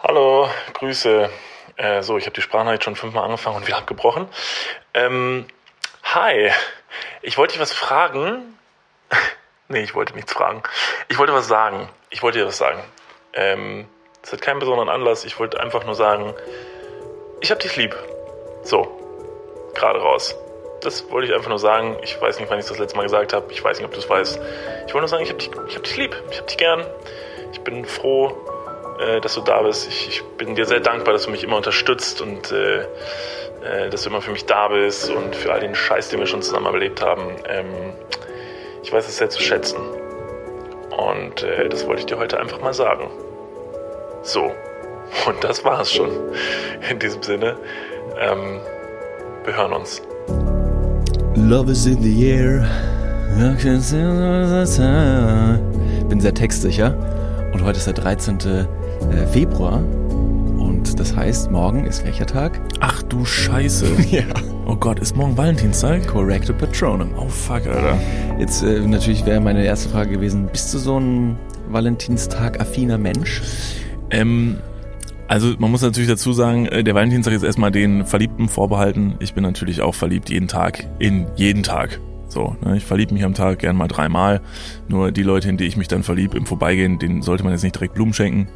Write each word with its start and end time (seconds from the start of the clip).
Hallo, 0.00 0.48
Grüße. 0.74 1.28
Äh, 1.76 2.02
so, 2.02 2.18
ich 2.18 2.26
habe 2.26 2.34
die 2.34 2.40
Sprachnachricht 2.40 2.84
schon 2.84 2.94
fünfmal 2.94 3.24
angefangen 3.24 3.56
und 3.56 3.66
wieder 3.66 3.78
abgebrochen. 3.78 4.28
Ähm, 4.94 5.44
hi, 6.04 6.52
ich 7.20 7.36
wollte 7.36 7.54
dich 7.54 7.60
was 7.60 7.72
fragen. 7.72 8.56
nee, 9.68 9.82
ich 9.82 9.96
wollte 9.96 10.14
nichts 10.14 10.32
fragen. 10.32 10.62
Ich 11.08 11.18
wollte 11.18 11.32
was 11.32 11.48
sagen. 11.48 11.88
Ich 12.10 12.22
wollte 12.22 12.38
dir 12.38 12.46
was 12.46 12.58
sagen. 12.58 12.80
Ähm, 13.32 13.88
hat 14.30 14.40
keinen 14.40 14.60
besonderen 14.60 14.88
Anlass. 14.88 15.24
Ich 15.24 15.40
wollte 15.40 15.58
einfach 15.58 15.84
nur 15.84 15.96
sagen, 15.96 16.32
ich 17.40 17.50
hab 17.50 17.58
dich 17.58 17.74
lieb. 17.74 17.96
So, 18.62 18.86
gerade 19.74 19.98
raus. 19.98 20.36
Das 20.80 21.10
wollte 21.10 21.26
ich 21.26 21.34
einfach 21.34 21.48
nur 21.48 21.58
sagen. 21.58 21.96
Ich 22.04 22.20
weiß 22.20 22.38
nicht, 22.38 22.48
wann 22.48 22.60
ich 22.60 22.66
das 22.66 22.78
letzte 22.78 22.96
Mal 22.96 23.02
gesagt 23.02 23.32
habe. 23.32 23.52
Ich 23.52 23.64
weiß 23.64 23.78
nicht, 23.78 23.86
ob 23.86 23.94
du 23.94 23.98
es 23.98 24.08
weißt. 24.08 24.38
Ich 24.86 24.94
wollte 24.94 24.98
nur 24.98 25.08
sagen, 25.08 25.24
ich 25.24 25.30
hab 25.30 25.40
dich, 25.40 25.50
ich 25.66 25.74
hab 25.74 25.82
dich 25.82 25.96
lieb. 25.96 26.22
Ich 26.30 26.38
hab 26.38 26.46
dich 26.46 26.56
gern. 26.56 26.86
Ich 27.50 27.60
bin 27.62 27.84
froh, 27.84 28.36
äh, 28.98 29.20
dass 29.20 29.34
du 29.34 29.40
da 29.40 29.62
bist. 29.62 29.88
Ich, 29.88 30.08
ich, 30.08 30.24
bin 30.36 30.54
dir 30.54 30.66
sehr 30.66 30.80
dankbar, 30.80 31.12
dass 31.12 31.24
du 31.24 31.30
mich 31.30 31.44
immer 31.44 31.56
unterstützt 31.56 32.20
und 32.20 32.52
äh, 32.52 32.80
äh, 32.80 33.90
dass 33.90 34.02
du 34.02 34.10
immer 34.10 34.20
für 34.20 34.30
mich 34.30 34.46
da 34.46 34.68
bist 34.68 35.10
und 35.10 35.34
für 35.34 35.52
all 35.52 35.60
den 35.60 35.74
Scheiß, 35.74 36.10
den 36.10 36.20
wir 36.20 36.26
schon 36.26 36.42
zusammen 36.42 36.66
erlebt 36.66 37.02
haben. 37.02 37.22
Ähm, 37.48 37.66
ich 38.82 38.92
weiß 38.92 39.08
es 39.08 39.16
sehr 39.16 39.30
zu 39.30 39.40
schätzen. 39.40 39.78
Und 40.96 41.42
äh, 41.42 41.68
das 41.68 41.86
wollte 41.86 42.00
ich 42.00 42.06
dir 42.06 42.18
heute 42.18 42.40
einfach 42.40 42.60
mal 42.60 42.74
sagen. 42.74 43.10
So. 44.22 44.52
Und 45.26 45.42
das 45.42 45.64
war's 45.64 45.92
schon. 45.92 46.10
In 46.90 46.98
diesem 46.98 47.22
Sinne. 47.22 47.56
Ähm, 48.18 48.60
wir 49.44 49.56
hören 49.56 49.72
uns. 49.72 50.02
Love 51.36 51.70
is 51.70 51.86
in 51.86 52.02
the 52.02 52.30
air. 52.30 52.66
Bin 56.08 56.20
sehr 56.20 56.34
textsicher. 56.34 56.94
Und 57.52 57.64
heute 57.64 57.78
ist 57.78 57.86
der 57.86 57.94
13. 57.94 58.68
Äh, 59.12 59.26
Februar. 59.26 59.82
Und 60.58 60.98
das 60.98 61.16
heißt, 61.16 61.50
morgen 61.50 61.84
ist 61.84 62.04
welcher 62.04 62.26
Tag? 62.26 62.60
Ach 62.80 63.02
du 63.02 63.24
Scheiße. 63.24 63.86
Ja. 64.10 64.24
Oh 64.66 64.76
Gott, 64.76 64.98
ist 64.98 65.16
morgen 65.16 65.36
Valentinstag? 65.36 66.06
Correcto 66.06 66.52
Patronum. 66.52 67.10
Oh 67.16 67.28
fuck, 67.28 67.66
Alter. 67.66 67.98
Jetzt 68.38 68.62
äh, 68.62 68.80
natürlich 68.80 69.24
wäre 69.24 69.40
meine 69.40 69.64
erste 69.64 69.88
Frage 69.88 70.10
gewesen, 70.10 70.48
bist 70.52 70.74
du 70.74 70.78
so 70.78 70.98
ein 70.98 71.36
Valentinstag-affiner 71.70 72.98
Mensch? 72.98 73.42
Ähm, 74.10 74.58
also 75.26 75.54
man 75.58 75.70
muss 75.70 75.82
natürlich 75.82 76.08
dazu 76.08 76.32
sagen, 76.32 76.66
äh, 76.66 76.82
der 76.84 76.94
Valentinstag 76.94 77.34
ist 77.34 77.42
erstmal 77.42 77.70
den 77.70 78.04
Verliebten 78.04 78.48
vorbehalten. 78.48 79.14
Ich 79.20 79.34
bin 79.34 79.42
natürlich 79.42 79.82
auch 79.82 79.94
verliebt 79.94 80.30
jeden 80.30 80.48
Tag, 80.48 80.86
in 80.98 81.26
jeden 81.36 81.62
Tag. 81.62 82.00
So, 82.28 82.56
ne, 82.62 82.76
ich 82.76 82.84
verliebe 82.84 83.14
mich 83.14 83.24
am 83.24 83.34
Tag 83.34 83.60
gern 83.60 83.76
mal 83.76 83.88
dreimal. 83.88 84.40
Nur 84.88 85.12
die 85.12 85.22
Leute, 85.22 85.48
in 85.48 85.56
die 85.56 85.64
ich 85.64 85.76
mich 85.76 85.88
dann 85.88 86.02
verliebe 86.02 86.36
im 86.36 86.46
Vorbeigehen, 86.46 86.98
denen 86.98 87.22
sollte 87.22 87.42
man 87.42 87.52
jetzt 87.52 87.62
nicht 87.62 87.74
direkt 87.74 87.94
Blumen 87.94 88.12
schenken. 88.12 88.48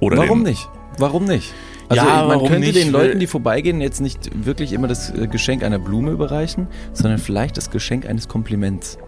Oder 0.00 0.16
Warum 0.18 0.42
nicht? 0.42 0.68
Warum 0.98 1.24
nicht? 1.24 1.52
Also 1.88 2.04
Ja, 2.06 2.18
man 2.20 2.28
warum 2.28 2.48
könnte 2.48 2.68
nicht? 2.68 2.76
den 2.76 2.90
Leuten, 2.92 3.18
die 3.18 3.26
vorbeigehen, 3.26 3.80
jetzt 3.80 4.00
nicht 4.00 4.30
wirklich 4.46 4.72
immer 4.72 4.86
das 4.88 5.10
äh, 5.10 5.26
Geschenk 5.26 5.62
einer 5.64 5.78
Blume 5.78 6.12
überreichen, 6.12 6.68
sondern 6.92 7.18
vielleicht 7.18 7.56
das 7.56 7.70
Geschenk 7.70 8.06
eines 8.06 8.28
Kompliments. 8.28 8.98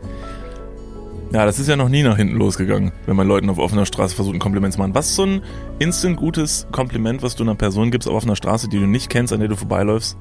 Ja, 1.33 1.47
das 1.47 1.59
ist 1.59 1.69
ja 1.69 1.77
noch 1.77 1.89
nie 1.89 2.03
nach 2.03 2.17
hinten 2.17 2.37
losgegangen, 2.37 2.93
wenn 3.07 3.17
man 3.17 3.27
Leuten 3.27 3.49
auf 3.49 3.59
offener 3.59 3.87
Straße 3.87 4.15
versucht, 4.15 4.35
ein 4.37 4.41
Kompliment 4.41 4.75
zu 4.75 4.81
machen. 4.81 4.95
Was 4.95 5.09
ist 5.11 5.17
so 5.17 5.25
ein 5.25 5.43
instant 5.79 6.17
gutes 6.19 6.67
Kompliment, 6.73 7.23
was 7.23 7.37
du 7.37 7.45
einer 7.45 7.55
Person 7.55 7.91
gibst 7.91 8.07
auf 8.09 8.15
offener 8.15 8.37
Straße, 8.37 8.69
die 8.69 8.79
du 8.79 8.87
nicht 8.87 9.09
kennst, 9.09 9.33
an 9.33 9.41
der 9.41 9.49
du 9.49 9.57
vorbeiläufst? 9.57 10.17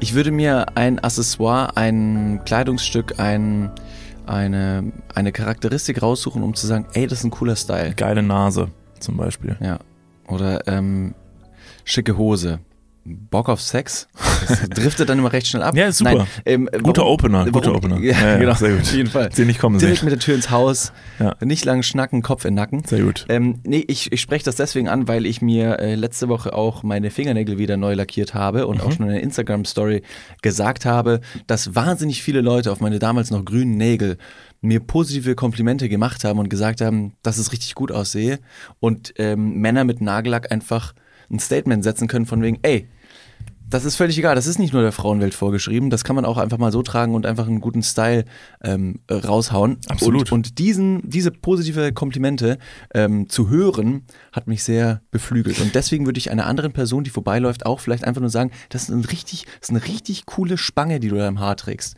Ich 0.00 0.14
würde 0.14 0.32
mir 0.32 0.76
ein 0.76 0.98
Accessoire, 0.98 1.76
ein 1.76 2.40
Kleidungsstück, 2.44 3.20
ein, 3.20 3.70
eine, 4.26 4.90
eine 5.14 5.30
Charakteristik 5.30 6.02
raussuchen, 6.02 6.42
um 6.42 6.54
zu 6.54 6.66
sagen, 6.66 6.86
ey, 6.94 7.06
das 7.06 7.18
ist 7.20 7.24
ein 7.24 7.30
cooler 7.30 7.54
Style. 7.54 7.94
Geile 7.94 8.22
Nase 8.24 8.70
zum 9.00 9.16
Beispiel. 9.16 9.56
Ja. 9.60 9.78
Oder 10.28 10.66
ähm, 10.68 11.14
schicke 11.84 12.16
Hose. 12.16 12.60
Bock 13.06 13.50
auf 13.50 13.60
Sex? 13.60 14.08
Das 14.48 14.62
driftet 14.70 15.10
dann 15.10 15.18
immer 15.18 15.30
recht 15.30 15.46
schnell 15.46 15.62
ab. 15.62 15.76
Ja, 15.76 15.88
ist 15.88 15.98
super. 15.98 16.14
Nein, 16.14 16.26
ähm, 16.46 16.70
Guter 16.82 17.02
warum- 17.02 17.12
Opener, 17.12 17.44
guter 17.50 17.66
warum- 17.66 17.76
Opener. 17.76 17.98
Ja, 18.00 18.18
Ja, 18.18 18.38
genau. 18.38 18.54
sehr 18.54 18.70
gut. 18.70 18.80
Auf 18.80 18.94
jeden 18.94 19.10
Fall. 19.10 19.28
Den 19.28 19.46
nicht 19.46 19.60
kommen 19.60 19.78
Direkt 19.78 19.98
sehen. 19.98 20.06
mit 20.06 20.12
der 20.12 20.20
Tür 20.20 20.34
ins 20.34 20.48
Haus. 20.50 20.90
Ja. 21.18 21.34
Nicht 21.42 21.66
lang 21.66 21.82
schnacken, 21.82 22.22
Kopf 22.22 22.46
in 22.46 22.52
den 22.52 22.54
Nacken. 22.54 22.82
Sehr 22.86 23.02
gut. 23.02 23.26
Ähm, 23.28 23.60
nee, 23.66 23.84
ich, 23.88 24.10
ich 24.10 24.22
spreche 24.22 24.46
das 24.46 24.56
deswegen 24.56 24.88
an, 24.88 25.06
weil 25.06 25.26
ich 25.26 25.42
mir 25.42 25.80
äh, 25.80 25.96
letzte 25.96 26.30
Woche 26.30 26.54
auch 26.54 26.82
meine 26.82 27.10
Fingernägel 27.10 27.58
wieder 27.58 27.76
neu 27.76 27.92
lackiert 27.92 28.32
habe 28.32 28.66
und 28.66 28.80
auch 28.80 28.90
schon 28.92 29.04
in 29.04 29.12
der 29.12 29.22
Instagram-Story 29.22 30.00
gesagt 30.40 30.86
habe, 30.86 31.20
dass 31.46 31.74
wahnsinnig 31.74 32.22
viele 32.22 32.40
Leute 32.40 32.72
auf 32.72 32.80
meine 32.80 32.98
damals 33.00 33.30
noch 33.30 33.44
grünen 33.44 33.76
Nägel 33.76 34.16
mir 34.64 34.80
positive 34.80 35.34
Komplimente 35.34 35.88
gemacht 35.88 36.24
haben 36.24 36.38
und 36.38 36.48
gesagt 36.48 36.80
haben, 36.80 37.14
dass 37.22 37.38
es 37.38 37.52
richtig 37.52 37.74
gut 37.74 37.92
aussehe 37.92 38.38
und 38.80 39.14
ähm, 39.18 39.60
Männer 39.60 39.84
mit 39.84 40.00
Nagellack 40.00 40.50
einfach 40.50 40.94
ein 41.30 41.38
Statement 41.38 41.84
setzen 41.84 42.08
können 42.08 42.26
von 42.26 42.42
wegen, 42.42 42.58
ey, 42.62 42.88
das 43.68 43.84
ist 43.84 43.96
völlig 43.96 44.18
egal. 44.18 44.34
Das 44.34 44.46
ist 44.46 44.58
nicht 44.58 44.72
nur 44.72 44.82
der 44.82 44.92
Frauenwelt 44.92 45.34
vorgeschrieben. 45.34 45.90
Das 45.90 46.04
kann 46.04 46.14
man 46.14 46.24
auch 46.24 46.36
einfach 46.36 46.58
mal 46.58 46.70
so 46.70 46.82
tragen 46.82 47.14
und 47.14 47.26
einfach 47.26 47.46
einen 47.46 47.60
guten 47.60 47.82
Style 47.82 48.24
ähm, 48.62 49.00
äh, 49.08 49.14
raushauen. 49.14 49.78
Absolut. 49.88 50.30
Und, 50.30 50.48
und 50.48 50.58
diesen, 50.58 51.08
diese 51.08 51.30
positive 51.30 51.92
Komplimente 51.92 52.58
ähm, 52.94 53.28
zu 53.28 53.48
hören, 53.48 54.04
hat 54.32 54.46
mich 54.46 54.62
sehr 54.62 55.00
beflügelt. 55.10 55.60
Und 55.60 55.74
deswegen 55.74 56.06
würde 56.06 56.18
ich 56.18 56.30
einer 56.30 56.46
anderen 56.46 56.72
Person, 56.72 57.04
die 57.04 57.10
vorbeiläuft, 57.10 57.66
auch 57.66 57.80
vielleicht 57.80 58.04
einfach 58.04 58.20
nur 58.20 58.30
sagen, 58.30 58.50
das 58.68 58.84
ist, 58.84 58.90
ein 58.90 59.04
richtig, 59.04 59.46
das 59.60 59.70
ist 59.70 59.76
eine 59.76 59.84
richtig 59.86 60.26
coole 60.26 60.58
Spange, 60.58 61.00
die 61.00 61.08
du 61.08 61.16
da 61.16 61.26
im 61.26 61.40
Haar 61.40 61.56
trägst. 61.56 61.96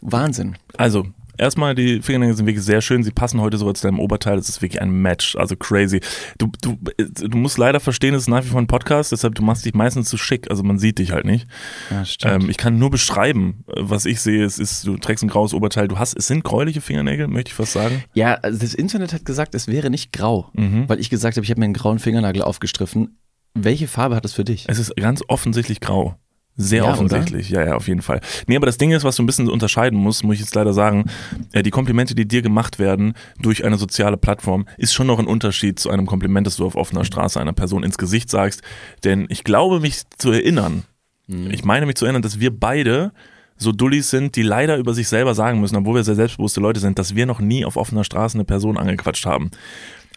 Wahnsinn. 0.00 0.56
Also, 0.76 1.06
erstmal, 1.38 1.74
die 1.74 2.02
Fingernägel 2.02 2.36
sind 2.36 2.46
wirklich 2.46 2.64
sehr 2.64 2.80
schön. 2.80 3.02
Sie 3.02 3.10
passen 3.10 3.40
heute 3.40 3.56
sogar 3.58 3.74
zu 3.74 3.86
deinem 3.86 4.00
Oberteil. 4.00 4.36
Das 4.36 4.48
ist 4.48 4.60
wirklich 4.62 4.80
ein 4.82 4.90
Match. 4.90 5.36
Also 5.36 5.56
crazy. 5.56 6.00
Du, 6.38 6.50
du, 6.62 6.78
du 6.98 7.36
musst 7.38 7.58
leider 7.58 7.80
verstehen, 7.80 8.14
es 8.14 8.22
ist 8.22 8.28
nach 8.28 8.44
wie 8.44 8.48
vor 8.48 8.60
ein 8.60 8.66
Podcast, 8.66 9.12
deshalb 9.12 9.34
du 9.34 9.42
machst 9.42 9.64
dich 9.64 9.74
meistens 9.74 10.08
zu 10.08 10.16
schick. 10.18 10.50
Also 10.50 10.62
man 10.62 10.78
sieht 10.78 10.98
dich 10.98 11.12
halt 11.12 11.24
nicht. 11.24 11.46
Ja, 11.90 12.04
stimmt. 12.04 12.44
Ähm, 12.44 12.50
ich 12.50 12.56
kann 12.56 12.78
nur 12.78 12.90
beschreiben, 12.90 13.64
was 13.66 14.04
ich 14.06 14.20
sehe. 14.20 14.44
Es 14.44 14.58
ist, 14.58 14.86
du 14.86 14.96
trägst 14.96 15.24
ein 15.24 15.28
graues 15.28 15.54
Oberteil. 15.54 15.88
Du 15.88 15.98
hast, 15.98 16.16
es 16.16 16.26
sind 16.26 16.44
gräuliche 16.44 16.80
Fingernägel, 16.80 17.28
möchte 17.28 17.48
ich 17.50 17.54
fast 17.54 17.72
sagen. 17.72 18.02
ja, 18.14 18.34
also 18.34 18.58
das 18.58 18.74
Internet 18.74 19.12
hat 19.12 19.24
gesagt, 19.24 19.54
es 19.54 19.68
wäre 19.68 19.90
nicht 19.90 20.12
grau, 20.12 20.50
Mhm. 20.54 20.88
weil 20.88 21.00
ich 21.00 21.10
gesagt 21.10 21.36
habe, 21.36 21.44
ich 21.44 21.50
habe 21.50 21.60
mir 21.60 21.64
einen 21.66 21.74
grauen 21.74 21.98
Fingernagel 21.98 22.42
aufgestriffen. 22.42 23.18
Welche 23.54 23.88
Farbe 23.88 24.14
hat 24.16 24.24
es 24.24 24.32
für 24.34 24.44
dich? 24.44 24.66
Es 24.68 24.78
ist 24.78 24.94
ganz 24.96 25.22
offensichtlich 25.28 25.80
grau. 25.80 26.16
Sehr 26.60 26.82
Ja, 26.82 26.90
offensichtlich, 26.90 27.50
ja, 27.50 27.64
ja, 27.64 27.74
auf 27.76 27.86
jeden 27.86 28.02
Fall. 28.02 28.20
Nee, 28.48 28.56
aber 28.56 28.66
das 28.66 28.78
Ding 28.78 28.90
ist, 28.90 29.04
was 29.04 29.16
du 29.16 29.22
ein 29.22 29.26
bisschen 29.26 29.48
unterscheiden 29.48 29.98
musst, 29.98 30.24
muss 30.24 30.34
ich 30.34 30.40
jetzt 30.40 30.54
leider 30.56 30.72
sagen, 30.72 31.04
äh, 31.52 31.62
die 31.62 31.70
Komplimente, 31.70 32.16
die 32.16 32.26
dir 32.26 32.42
gemacht 32.42 32.80
werden 32.80 33.14
durch 33.40 33.64
eine 33.64 33.78
soziale 33.78 34.16
Plattform, 34.16 34.66
ist 34.76 34.92
schon 34.92 35.06
noch 35.06 35.20
ein 35.20 35.26
Unterschied 35.26 35.78
zu 35.78 35.88
einem 35.88 36.06
Kompliment, 36.06 36.46
das 36.48 36.56
du 36.56 36.66
auf 36.66 36.74
offener 36.74 37.04
Straße 37.04 37.40
einer 37.40 37.52
Person 37.52 37.84
ins 37.84 37.96
Gesicht 37.96 38.28
sagst. 38.28 38.62
Denn 39.04 39.26
ich 39.28 39.44
glaube, 39.44 39.78
mich 39.78 40.02
zu 40.18 40.32
erinnern, 40.32 40.82
ich 41.28 41.62
meine 41.62 41.84
mich 41.84 41.96
zu 41.96 42.06
erinnern, 42.06 42.22
dass 42.22 42.40
wir 42.40 42.58
beide 42.58 43.12
so 43.58 43.72
Dullis 43.72 44.08
sind, 44.08 44.36
die 44.36 44.42
leider 44.42 44.78
über 44.78 44.94
sich 44.94 45.08
selber 45.08 45.34
sagen 45.34 45.60
müssen, 45.60 45.76
obwohl 45.76 45.96
wir 45.96 46.04
sehr 46.04 46.14
selbstbewusste 46.14 46.60
Leute 46.60 46.80
sind, 46.80 46.98
dass 46.98 47.14
wir 47.14 47.26
noch 47.26 47.40
nie 47.40 47.64
auf 47.64 47.76
offener 47.76 48.04
Straße 48.04 48.36
eine 48.36 48.44
Person 48.44 48.78
angequatscht 48.78 49.26
haben. 49.26 49.50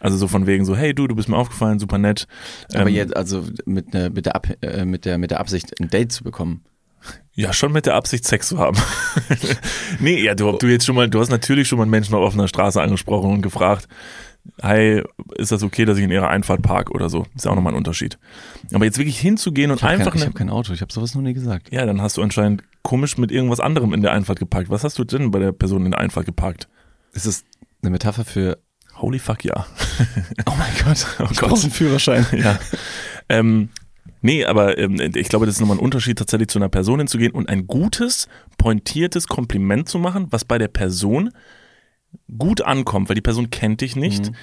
Also 0.00 0.16
so 0.16 0.28
von 0.28 0.46
wegen 0.46 0.64
so, 0.64 0.76
hey 0.76 0.94
du, 0.94 1.06
du 1.06 1.14
bist 1.14 1.28
mir 1.28 1.36
aufgefallen, 1.36 1.78
super 1.78 1.98
nett. 1.98 2.26
Aber 2.74 2.88
Ähm, 2.88 2.94
jetzt, 2.94 3.16
also 3.16 3.44
mit, 3.66 3.94
ne, 3.94 4.10
mit, 4.10 4.26
der 4.26 4.34
Ab, 4.34 4.48
äh, 4.60 4.84
mit, 4.84 5.04
der, 5.04 5.18
mit 5.18 5.30
der 5.30 5.40
Absicht, 5.40 5.80
ein 5.80 5.88
Date 5.88 6.12
zu 6.12 6.24
bekommen. 6.24 6.62
Ja, 7.34 7.52
schon 7.52 7.72
mit 7.72 7.86
der 7.86 7.94
Absicht, 7.94 8.24
Sex 8.26 8.48
zu 8.48 8.58
haben. 8.58 8.76
nee, 10.00 10.22
ja, 10.22 10.34
du, 10.34 10.52
du 10.52 10.66
jetzt 10.66 10.84
schon 10.84 10.94
mal, 10.94 11.08
du 11.08 11.18
hast 11.20 11.30
natürlich 11.30 11.66
schon 11.66 11.78
mal 11.78 11.84
einen 11.84 11.90
Menschen 11.90 12.14
auf 12.14 12.22
offener 12.22 12.46
Straße 12.46 12.80
angesprochen 12.80 13.30
und 13.32 13.42
gefragt, 13.42 13.88
hi, 14.60 15.02
ist 15.36 15.50
das 15.50 15.62
okay, 15.62 15.84
dass 15.84 15.98
ich 15.98 16.04
in 16.04 16.10
ihrer 16.10 16.28
Einfahrt 16.28 16.62
park 16.62 16.90
oder 16.90 17.08
so? 17.08 17.26
Ist 17.34 17.44
ja 17.44 17.50
auch 17.50 17.54
nochmal 17.56 17.72
ein 17.72 17.76
Unterschied. 17.76 18.18
Aber 18.72 18.84
jetzt 18.84 18.98
wirklich 18.98 19.18
hinzugehen 19.18 19.70
und 19.70 19.78
Ich 19.78 19.82
habe 19.82 19.94
einfach 19.94 20.12
kein, 20.12 20.16
ich 20.16 20.22
eine, 20.22 20.30
hab 20.30 20.38
kein 20.38 20.50
Auto, 20.50 20.72
ich 20.72 20.80
habe 20.80 20.92
sowas 20.92 21.14
noch 21.14 21.22
nie 21.22 21.32
gesagt. 21.32 21.72
ja, 21.72 21.86
dann 21.86 22.02
hast 22.02 22.16
du 22.16 22.22
anscheinend 22.22 22.62
komisch 22.82 23.16
mit 23.18 23.30
irgendwas 23.30 23.60
anderem 23.60 23.94
in 23.94 24.02
der 24.02 24.12
Einfahrt 24.12 24.38
geparkt. 24.38 24.70
Was 24.70 24.84
hast 24.84 24.98
du 24.98 25.04
denn 25.04 25.30
bei 25.30 25.38
der 25.38 25.52
Person 25.52 25.84
in 25.84 25.92
der 25.92 26.00
Einfahrt 26.00 26.26
geparkt? 26.26 26.68
Ist 27.12 27.26
das 27.26 27.44
eine 27.82 27.90
Metapher 27.90 28.24
für, 28.24 28.58
Holy 29.02 29.18
fuck, 29.18 29.44
ja. 29.44 29.66
oh 30.46 30.52
mein 30.56 30.72
Gott, 30.84 31.06
Oh 31.18 31.26
ich 31.30 31.38
Gott. 31.38 31.50
brauch 31.50 31.62
einen 31.62 31.72
Führerschein. 31.72 32.24
ja. 32.32 32.58
Ähm, 33.28 33.68
nee, 34.20 34.44
aber 34.44 34.78
ähm, 34.78 34.98
ich 35.14 35.28
glaube, 35.28 35.44
das 35.46 35.56
ist 35.56 35.60
nochmal 35.60 35.76
ein 35.76 35.84
Unterschied, 35.84 36.18
tatsächlich 36.18 36.48
zu 36.48 36.58
einer 36.58 36.68
Person 36.68 37.00
hinzugehen 37.00 37.32
und 37.32 37.48
ein 37.48 37.66
gutes, 37.66 38.28
pointiertes 38.58 39.26
Kompliment 39.26 39.88
zu 39.88 39.98
machen, 39.98 40.28
was 40.30 40.44
bei 40.44 40.56
der 40.58 40.68
Person 40.68 41.32
gut 42.38 42.62
ankommt, 42.62 43.08
weil 43.08 43.14
die 43.16 43.22
Person 43.22 43.50
kennt 43.50 43.80
dich 43.80 43.96
nicht. 43.96 44.30
Mhm. 44.30 44.36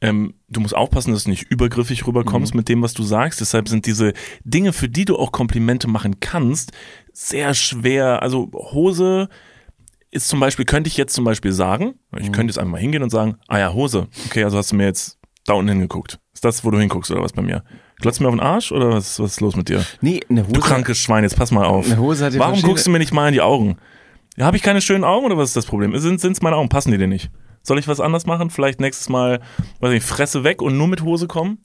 Ähm, 0.00 0.34
du 0.48 0.60
musst 0.60 0.76
aufpassen, 0.76 1.12
dass 1.12 1.24
du 1.24 1.30
nicht 1.30 1.50
übergriffig 1.50 2.06
rüberkommst 2.06 2.54
mit 2.54 2.68
dem, 2.68 2.82
was 2.82 2.94
du 2.94 3.02
sagst. 3.02 3.40
Deshalb 3.40 3.68
sind 3.68 3.86
diese 3.86 4.12
Dinge, 4.44 4.72
für 4.72 4.88
die 4.88 5.04
du 5.04 5.16
auch 5.16 5.32
Komplimente 5.32 5.88
machen 5.88 6.20
kannst, 6.20 6.70
sehr 7.12 7.52
schwer. 7.54 8.22
Also 8.22 8.48
Hose 8.52 9.28
ist 10.10 10.28
zum 10.28 10.40
Beispiel, 10.40 10.64
könnte 10.64 10.88
ich 10.88 10.96
jetzt 10.96 11.14
zum 11.14 11.24
Beispiel 11.24 11.52
sagen, 11.52 11.94
ich 12.16 12.32
könnte 12.32 12.50
jetzt 12.50 12.58
einfach 12.58 12.72
mal 12.72 12.80
hingehen 12.80 13.02
und 13.02 13.10
sagen, 13.10 13.36
ah 13.46 13.58
ja, 13.58 13.72
Hose. 13.72 14.08
Okay, 14.26 14.44
also 14.44 14.56
hast 14.56 14.72
du 14.72 14.76
mir 14.76 14.84
jetzt 14.84 15.18
da 15.44 15.54
unten 15.54 15.70
hingeguckt. 15.70 16.18
Ist 16.32 16.44
das, 16.44 16.64
wo 16.64 16.70
du 16.70 16.78
hinguckst 16.78 17.10
oder 17.10 17.22
was 17.22 17.32
bei 17.32 17.42
mir? 17.42 17.64
Glotzt 18.00 18.20
mir 18.20 18.28
auf 18.28 18.34
den 18.34 18.40
Arsch 18.40 18.70
oder 18.70 18.90
was, 18.90 19.18
was 19.18 19.32
ist 19.32 19.40
los 19.40 19.56
mit 19.56 19.68
dir? 19.68 19.84
Nee, 20.00 20.20
eine 20.28 20.42
Hose. 20.42 20.52
Du 20.52 20.60
krankes 20.60 20.98
Schwein, 20.98 21.24
jetzt 21.24 21.36
pass 21.36 21.50
mal 21.50 21.66
auf. 21.66 21.86
Eine 21.86 21.98
Hose 21.98 22.24
hat 22.24 22.38
Warum 22.38 22.62
guckst 22.62 22.86
du 22.86 22.90
mir 22.90 22.98
nicht 22.98 23.12
mal 23.12 23.28
in 23.28 23.34
die 23.34 23.40
Augen? 23.40 23.76
Ja, 24.36 24.46
habe 24.46 24.56
ich 24.56 24.62
keine 24.62 24.80
schönen 24.80 25.04
Augen 25.04 25.26
oder 25.26 25.36
was 25.36 25.50
ist 25.50 25.56
das 25.56 25.66
Problem? 25.66 25.96
Sind 25.98 26.22
es 26.22 26.42
meine 26.42 26.56
Augen? 26.56 26.68
Passen 26.68 26.92
die 26.92 26.98
dir 26.98 27.08
nicht? 27.08 27.30
Soll 27.62 27.78
ich 27.78 27.88
was 27.88 27.98
anders 27.98 28.24
machen? 28.24 28.50
Vielleicht 28.50 28.80
nächstes 28.80 29.08
Mal, 29.08 29.40
weiß 29.80 29.90
nicht, 29.90 30.06
Fresse 30.06 30.44
weg 30.44 30.62
und 30.62 30.78
nur 30.78 30.86
mit 30.86 31.02
Hose 31.02 31.26
kommen? 31.26 31.58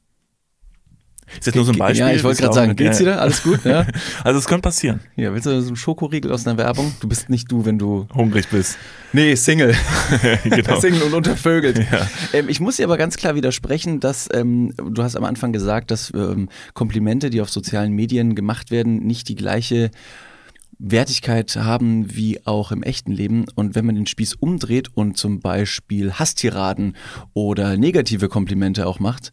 Ist 1.38 1.48
jetzt 1.48 1.56
nur 1.56 1.66
so 1.66 1.72
ein 1.72 1.78
Beispiel. 1.78 2.08
Ja, 2.08 2.14
ich 2.14 2.24
wollte 2.24 2.42
gerade 2.42 2.54
sagen, 2.54 2.76
geht's 2.76 2.98
dir? 2.98 3.20
Alles 3.20 3.44
gut? 3.44 3.64
Ja. 3.66 3.86
Also 4.24 4.40
es 4.40 4.46
könnte 4.46 4.62
passieren. 4.62 5.02
Ja, 5.16 5.34
willst 5.34 5.46
du 5.46 5.62
so 5.62 5.68
einen 5.68 5.76
Schokoriegel 5.76 6.32
aus 6.32 6.48
einer 6.48 6.58
Werbung? 6.58 6.94
Du 7.00 7.08
bist 7.08 7.30
nicht 7.30 7.52
du, 7.52 7.66
wenn 7.66 7.78
du 7.78 8.08
hungrig 8.14 8.48
bist. 8.50 8.78
Nee, 9.12 9.36
Single. 9.36 9.76
genau. 10.44 10.80
Single 10.80 11.04
und 11.04 11.14
untervögelt. 11.14 11.78
Ja. 11.78 12.08
Ähm, 12.32 12.50
ich 12.50 12.60
muss 12.60 12.78
dir 12.78 12.86
aber 12.86 12.98
ganz 12.98 13.18
klar 13.18 13.36
widersprechen, 13.36 14.00
dass 14.00 14.30
ähm, 14.34 14.74
du 14.78 15.04
hast 15.04 15.16
am 15.16 15.24
Anfang 15.24 15.52
gesagt, 15.52 15.92
dass 15.92 16.12
ähm, 16.16 16.50
Komplimente, 16.74 17.30
die 17.30 17.42
auf 17.42 17.50
sozialen 17.50 17.94
Medien 17.94 18.36
gemacht 18.36 18.72
werden, 18.72 19.06
nicht 19.06 19.30
die 19.30 19.36
gleiche 19.36 19.92
Wertigkeit 20.80 21.56
haben 21.56 22.16
wie 22.16 22.46
auch 22.46 22.72
im 22.72 22.84
echten 22.84 23.12
Leben. 23.12 23.46
Und 23.56 23.76
wenn 23.76 23.86
man 23.86 23.96
den 23.96 24.08
Spieß 24.08 24.36
umdreht 24.36 24.90
und 24.94 25.18
zum 25.18 25.40
Beispiel 25.40 26.14
Hasstiraden 26.14 26.96
oder 27.34 27.78
negative 27.78 28.28
Komplimente 28.30 28.86
auch 28.86 29.00
macht, 29.00 29.32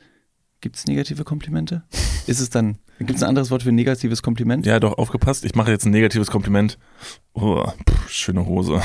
gibt 0.60 0.76
es 0.76 0.86
negative 0.86 1.24
Komplimente? 1.24 1.82
Ist 2.26 2.40
es 2.40 2.50
dann, 2.50 2.78
gibt 2.98 3.10
es 3.10 3.22
ein 3.22 3.28
anderes 3.28 3.50
Wort 3.50 3.62
für 3.62 3.72
negatives 3.72 4.22
Kompliment? 4.22 4.66
Ja, 4.66 4.80
doch, 4.80 4.98
aufgepasst. 4.98 5.44
Ich 5.44 5.54
mache 5.54 5.70
jetzt 5.70 5.84
ein 5.84 5.90
negatives 5.90 6.30
Kompliment. 6.30 6.78
Oh, 7.32 7.64
pff, 7.88 8.10
schöne 8.10 8.46
Hose. 8.46 8.82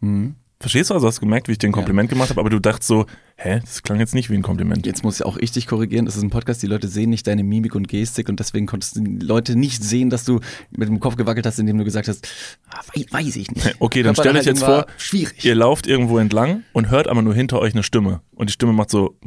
Mhm. 0.00 0.36
Verstehst 0.64 0.88
du 0.88 0.94
also? 0.94 1.06
Hast 1.06 1.18
du 1.18 1.20
gemerkt, 1.20 1.46
wie 1.46 1.52
ich 1.52 1.58
dir 1.58 1.68
ein 1.68 1.72
Kompliment 1.72 2.08
gemacht 2.08 2.30
habe, 2.30 2.40
aber 2.40 2.48
du 2.48 2.58
dachtest 2.58 2.88
so, 2.88 3.04
hä, 3.36 3.60
das 3.60 3.82
klang 3.82 4.00
jetzt 4.00 4.14
nicht 4.14 4.30
wie 4.30 4.34
ein 4.34 4.40
Kompliment. 4.40 4.86
Jetzt 4.86 5.04
muss 5.04 5.20
ich 5.20 5.26
auch 5.26 5.36
ich 5.36 5.52
dich 5.52 5.66
korrigieren. 5.66 6.06
Das 6.06 6.16
ist 6.16 6.22
ein 6.22 6.30
Podcast, 6.30 6.62
die 6.62 6.66
Leute 6.66 6.88
sehen 6.88 7.10
nicht 7.10 7.26
deine 7.26 7.44
Mimik 7.44 7.74
und 7.74 7.86
Gestik 7.86 8.30
und 8.30 8.40
deswegen 8.40 8.64
konntest 8.64 8.96
die 8.96 9.04
Leute 9.18 9.56
nicht 9.56 9.84
sehen, 9.84 10.08
dass 10.08 10.24
du 10.24 10.40
mit 10.70 10.88
dem 10.88 11.00
Kopf 11.00 11.16
gewackelt 11.16 11.44
hast, 11.44 11.58
indem 11.58 11.76
du 11.76 11.84
gesagt 11.84 12.08
hast, 12.08 12.26
ah, 12.70 12.80
wei- 12.94 13.04
weiß 13.10 13.36
ich 13.36 13.50
nicht. 13.50 13.76
Okay, 13.78 14.02
dann 14.02 14.14
stell 14.14 14.34
euch 14.34 14.46
jetzt 14.46 14.60
Körperhaltung 14.60 14.88
vor, 14.94 14.98
schwierig. 14.98 15.44
ihr 15.44 15.54
lauft 15.54 15.86
irgendwo 15.86 16.16
entlang 16.16 16.62
und 16.72 16.88
hört 16.88 17.08
aber 17.08 17.20
nur 17.20 17.34
hinter 17.34 17.58
euch 17.60 17.74
eine 17.74 17.82
Stimme. 17.82 18.22
Und 18.34 18.48
die 18.48 18.54
Stimme 18.54 18.72
macht 18.72 18.88
so, 18.88 19.18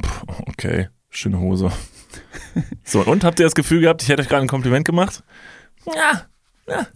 okay, 0.48 0.88
schöne 1.08 1.38
Hose. 1.38 1.70
So, 2.82 3.02
und 3.02 3.22
habt 3.22 3.38
ihr 3.38 3.46
das 3.46 3.54
Gefühl 3.54 3.80
gehabt, 3.82 4.02
ich 4.02 4.08
hätte 4.08 4.22
euch 4.22 4.28
gerade 4.28 4.42
ein 4.42 4.48
Kompliment 4.48 4.84
gemacht? 4.84 5.22
Ja, 5.86 6.26
ja. 6.66 6.86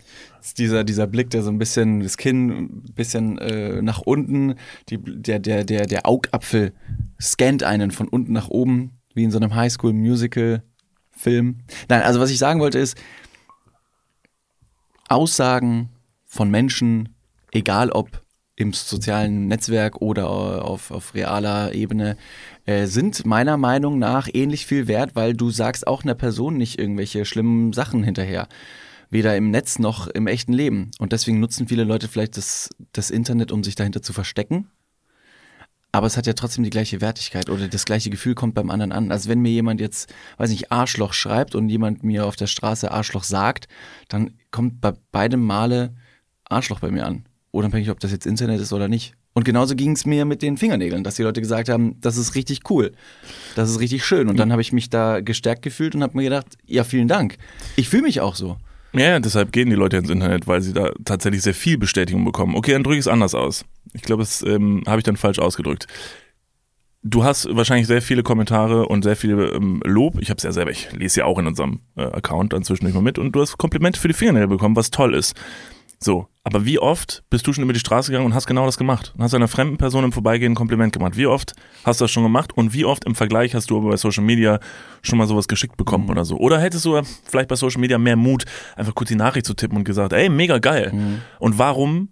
Dieser, 0.59 0.85
dieser 0.85 1.07
Blick, 1.07 1.31
der 1.31 1.43
so 1.43 1.51
ein 1.51 1.59
bisschen, 1.59 2.01
das 2.01 2.17
Kinn 2.17 2.51
ein 2.51 2.95
bisschen 2.95 3.39
äh, 3.39 3.83
nach 3.83 4.01
unten, 4.01 4.57
die, 4.89 4.99
der, 4.99 5.39
der, 5.39 5.65
der, 5.65 5.87
der 5.87 6.07
Augapfel 6.07 6.73
scannt 7.21 7.63
einen 7.63 7.91
von 7.91 8.09
unten 8.09 8.33
nach 8.33 8.49
oben, 8.49 8.93
wie 9.15 9.25
in 9.25 9.31
so 9.31 9.39
einem 9.39 9.55
Highschool-Musical-Film. 9.55 11.59
Nein, 11.89 12.03
also 12.03 12.21
was 12.21 12.31
ich 12.31 12.39
sagen 12.39 12.61
wollte 12.61 12.79
ist, 12.79 12.97
Aussagen 15.09 15.91
von 16.25 16.51
Menschen, 16.51 17.11
egal 17.53 17.91
ob 17.91 18.23
im 18.57 18.73
sozialen 18.73 19.49
Netzwerk 19.49 20.01
oder 20.01 20.65
auf, 20.65 20.91
auf 20.91 21.15
realer 21.15 21.73
Ebene, 21.73 22.17
äh, 22.65 22.87
sind 22.87 23.27
meiner 23.27 23.57
Meinung 23.57 23.99
nach 23.99 24.29
ähnlich 24.33 24.67
viel 24.67 24.89
wert, 24.89 25.15
weil 25.15 25.35
du 25.35 25.51
sagst 25.51 25.87
auch 25.87 26.05
einer 26.05 26.15
Person 26.15 26.57
nicht 26.57 26.79
irgendwelche 26.79 27.25
schlimmen 27.25 27.73
Sachen 27.73 28.03
hinterher. 28.03 28.49
Weder 29.13 29.37
im 29.37 29.51
Netz 29.51 29.79
noch 29.79 30.07
im 30.07 30.27
echten 30.27 30.55
Leben. 30.55 30.91
Und 30.99 31.13
deswegen 31.13 31.39
nutzen 31.39 31.69
viele 31.69 31.85
Leute 31.85 32.09
vielleicht 32.09 32.39
das, 32.39 32.71
das 32.93 33.11
Internet, 33.11 33.53
um 33.53 33.63
sich 33.63 33.75
dahinter 33.75 34.01
zu 34.01 34.15
verstecken. 34.15 34.69
Aber 35.93 36.07
es 36.07 36.17
hat 36.17 36.27
ja 36.27 36.33
trotzdem 36.33 36.65
die 36.65 36.71
gleiche 36.71 37.03
Wertigkeit 37.03 37.51
oder 37.51 37.69
das 37.69 37.85
gleiche 37.85 38.09
Gefühl 38.09 38.35
kommt 38.35 38.55
beim 38.55 38.71
anderen 38.71 38.91
an. 38.91 39.13
Also 39.13 39.29
wenn 39.29 39.41
mir 39.41 39.51
jemand 39.51 39.83
jetzt, 39.83 40.11
weiß 40.39 40.49
nicht, 40.49 40.73
Arschloch 40.73 41.13
schreibt 41.13 41.55
und 41.55 41.69
jemand 41.69 42.03
mir 42.03 42.25
auf 42.25 42.37
der 42.37 42.47
Straße 42.47 42.91
Arschloch 42.91 43.25
sagt, 43.25 43.69
dann 44.09 44.31
kommt 44.51 44.81
bei 44.81 44.95
beidem 45.13 45.45
Male 45.45 45.95
Arschloch 46.49 46.81
bei 46.81 46.91
mir 46.91 47.05
an. 47.05 47.27
Unabhängig, 47.51 47.91
ob 47.91 48.01
das 48.01 48.13
jetzt 48.13 48.25
Internet 48.25 48.63
ist 48.63 48.73
oder 48.73 48.89
nicht. 48.89 49.13
Und 49.35 49.45
genauso 49.45 49.77
ging 49.77 49.93
es 49.93 50.07
mir 50.07 50.25
mit 50.25 50.41
den 50.41 50.57
Fingernägeln, 50.57 51.05
dass 51.05 51.17
die 51.17 51.23
Leute 51.23 51.43
gesagt 51.43 51.69
haben, 51.69 52.01
das 52.01 52.17
ist 52.17 52.35
richtig 52.35 52.71
cool, 52.71 52.93
das 53.57 53.69
ist 53.69 53.81
richtig 53.81 54.05
schön. 54.05 54.29
Und 54.29 54.39
dann 54.39 54.53
habe 54.53 54.63
ich 54.63 54.73
mich 54.73 54.89
da 54.89 55.21
gestärkt 55.21 55.61
gefühlt 55.61 55.95
und 55.95 56.03
habe 56.03 56.17
mir 56.17 56.25
gedacht, 56.25 56.57
ja, 56.67 56.85
vielen 56.85 57.09
Dank. 57.09 57.37
Ich 57.77 57.91
fühle 57.91 58.03
mich 58.03 58.21
auch 58.21 58.35
so. 58.35 58.57
Ja, 58.95 59.19
deshalb 59.21 59.53
gehen 59.53 59.71
die 59.71 59.77
Leute 59.77 59.97
ins 59.97 60.11
Internet, 60.11 60.47
weil 60.47 60.61
sie 60.61 60.75
da 60.75 60.93
tatsächlich 61.05 61.43
sehr 61.43 61.55
viel 61.55 61.79
Bestätigung 61.79 62.25
bekommen. 62.25 62.55
Okay, 62.55 62.73
dann 62.73 62.85
drücke 62.85 62.99
ich 62.99 63.07
es 63.07 63.09
anders 63.09 63.35
aus. 63.35 63.65
Ich 63.95 64.03
glaube, 64.03 64.23
das 64.23 64.43
ähm, 64.43 64.83
habe 64.87 64.99
ich 64.99 65.05
dann 65.05 65.17
falsch 65.17 65.39
ausgedrückt. 65.39 65.87
Du 67.03 67.25
hast 67.25 67.49
wahrscheinlich 67.57 67.89
sehr 67.89 68.03
viele 68.03 68.23
Kommentare 68.23 68.87
und 68.87 69.03
sehr 69.03 69.17
viel 69.17 69.53
ähm, 69.55 69.81
Lob. 69.85 70.21
Ich 70.21 70.31
habe 70.31 70.37
es 70.37 70.45
ja 70.45 70.53
selber, 70.53 70.71
ich 70.71 70.93
lese 70.93 71.21
ja 71.21 71.27
auch 71.27 71.39
in 71.39 71.47
unserem 71.47 71.81
äh, 71.97 72.03
Account 72.03 72.53
dann 72.53 72.63
zwischendurch 72.63 72.95
mal 72.95 73.03
mit 73.03 73.19
und 73.19 73.33
du 73.33 73.41
hast 73.41 73.59
Komplimente 73.59 73.99
für 73.99 74.09
die 74.09 74.15
Fingernägel 74.15 74.49
bekommen, 74.49 74.77
was 74.77 74.91
toll 74.91 75.15
ist. 75.15 75.35
So, 76.03 76.27
aber 76.43 76.65
wie 76.65 76.81
oft 76.81 77.23
bist 77.31 77.47
du 77.47 77.53
schon 77.53 77.63
über 77.63 77.73
die 77.73 77.79
Straße 77.79 78.11
gegangen 78.11 78.27
und 78.27 78.35
hast 78.35 78.49
genau 78.49 78.67
das 78.67 78.77
gemacht? 78.77 79.13
Und 79.17 79.23
hast 79.23 79.35
einer 79.35 79.47
fremden 79.47 79.79
Person 79.79 80.03
im 80.03 80.11
Vorbeigehen 80.11 80.53
ein 80.53 80.57
Kompliment 80.57 80.93
gemacht? 80.93 81.17
Wie 81.17 81.27
oft 81.27 81.55
hast 81.85 82.01
du 82.01 82.05
das 82.05 82.11
schon 82.11 82.25
gemacht? 82.25 82.53
Und 82.57 82.75
wie 82.75 82.85
oft 82.85 83.05
im 83.05 83.15
Vergleich 83.15 83.55
hast 83.55 83.71
du 83.71 83.79
aber 83.79 83.91
bei 83.91 83.97
Social 83.97 84.25
Media 84.25 84.59
schon 85.03 85.19
mal 85.19 85.29
sowas 85.29 85.47
geschickt 85.47 85.77
bekommen 85.77 86.11
oder 86.11 86.25
so? 86.25 86.37
Oder 86.39 86.61
hättest 86.61 86.85
du 86.85 87.01
vielleicht 87.25 87.49
bei 87.49 87.55
Social 87.55 87.81
Media 87.81 87.99
mehr 87.99 88.17
Mut, 88.17 88.45
einfach 88.75 88.95
kurz 88.97 89.09
die 89.09 89.15
Nachricht 89.15 89.47
zu 89.47 89.55
tippen 89.55 89.79
und 89.79 89.85
gesagt, 89.85 90.13
ey, 90.13 90.29
mega 90.29 90.59
geil. 90.59 90.93
Und 91.39 91.59
warum, 91.59 92.09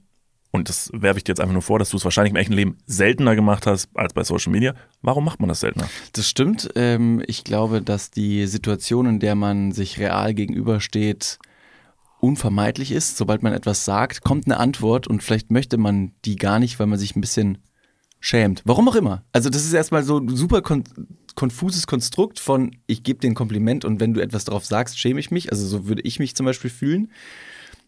und 0.52 0.68
das 0.68 0.90
werfe 0.92 1.18
ich 1.18 1.24
dir 1.24 1.32
jetzt 1.32 1.40
einfach 1.40 1.52
nur 1.52 1.62
vor, 1.62 1.80
dass 1.80 1.90
du 1.90 1.96
es 1.96 2.04
wahrscheinlich 2.04 2.30
im 2.30 2.36
echten 2.36 2.52
Leben 2.52 2.78
seltener 2.86 3.34
gemacht 3.34 3.66
hast 3.66 3.88
als 3.94 4.12
bei 4.12 4.22
Social 4.22 4.52
Media, 4.52 4.74
warum 5.02 5.24
macht 5.24 5.40
man 5.40 5.48
das 5.48 5.58
seltener? 5.58 5.88
Das 6.12 6.28
stimmt. 6.28 6.70
Ähm, 6.76 7.22
ich 7.26 7.42
glaube, 7.42 7.82
dass 7.82 8.12
die 8.12 8.46
Situation, 8.46 9.06
in 9.06 9.18
der 9.18 9.34
man 9.34 9.72
sich 9.72 9.98
real 9.98 10.34
gegenübersteht, 10.34 11.40
unvermeidlich 12.20 12.92
ist. 12.92 13.16
Sobald 13.16 13.42
man 13.42 13.52
etwas 13.52 13.84
sagt, 13.84 14.22
kommt 14.22 14.46
eine 14.46 14.58
Antwort 14.58 15.06
und 15.06 15.22
vielleicht 15.22 15.50
möchte 15.50 15.78
man 15.78 16.12
die 16.24 16.36
gar 16.36 16.58
nicht, 16.58 16.78
weil 16.78 16.86
man 16.86 16.98
sich 16.98 17.16
ein 17.16 17.20
bisschen 17.20 17.58
schämt. 18.20 18.62
Warum 18.64 18.88
auch 18.88 18.94
immer. 18.94 19.24
Also 19.32 19.50
das 19.50 19.64
ist 19.64 19.72
erstmal 19.72 20.02
so 20.02 20.18
ein 20.18 20.28
super 20.36 20.62
kon 20.62 20.84
konfuses 21.36 21.86
Konstrukt 21.86 22.40
von, 22.40 22.76
ich 22.86 23.02
gebe 23.02 23.20
dir 23.20 23.28
ein 23.30 23.34
Kompliment 23.34 23.84
und 23.84 24.00
wenn 24.00 24.12
du 24.12 24.20
etwas 24.20 24.44
darauf 24.44 24.66
sagst, 24.66 24.98
schäme 24.98 25.20
ich 25.20 25.30
mich. 25.30 25.50
Also 25.52 25.64
so 25.64 25.86
würde 25.86 26.02
ich 26.02 26.18
mich 26.18 26.34
zum 26.34 26.44
Beispiel 26.44 26.70
fühlen, 26.70 27.12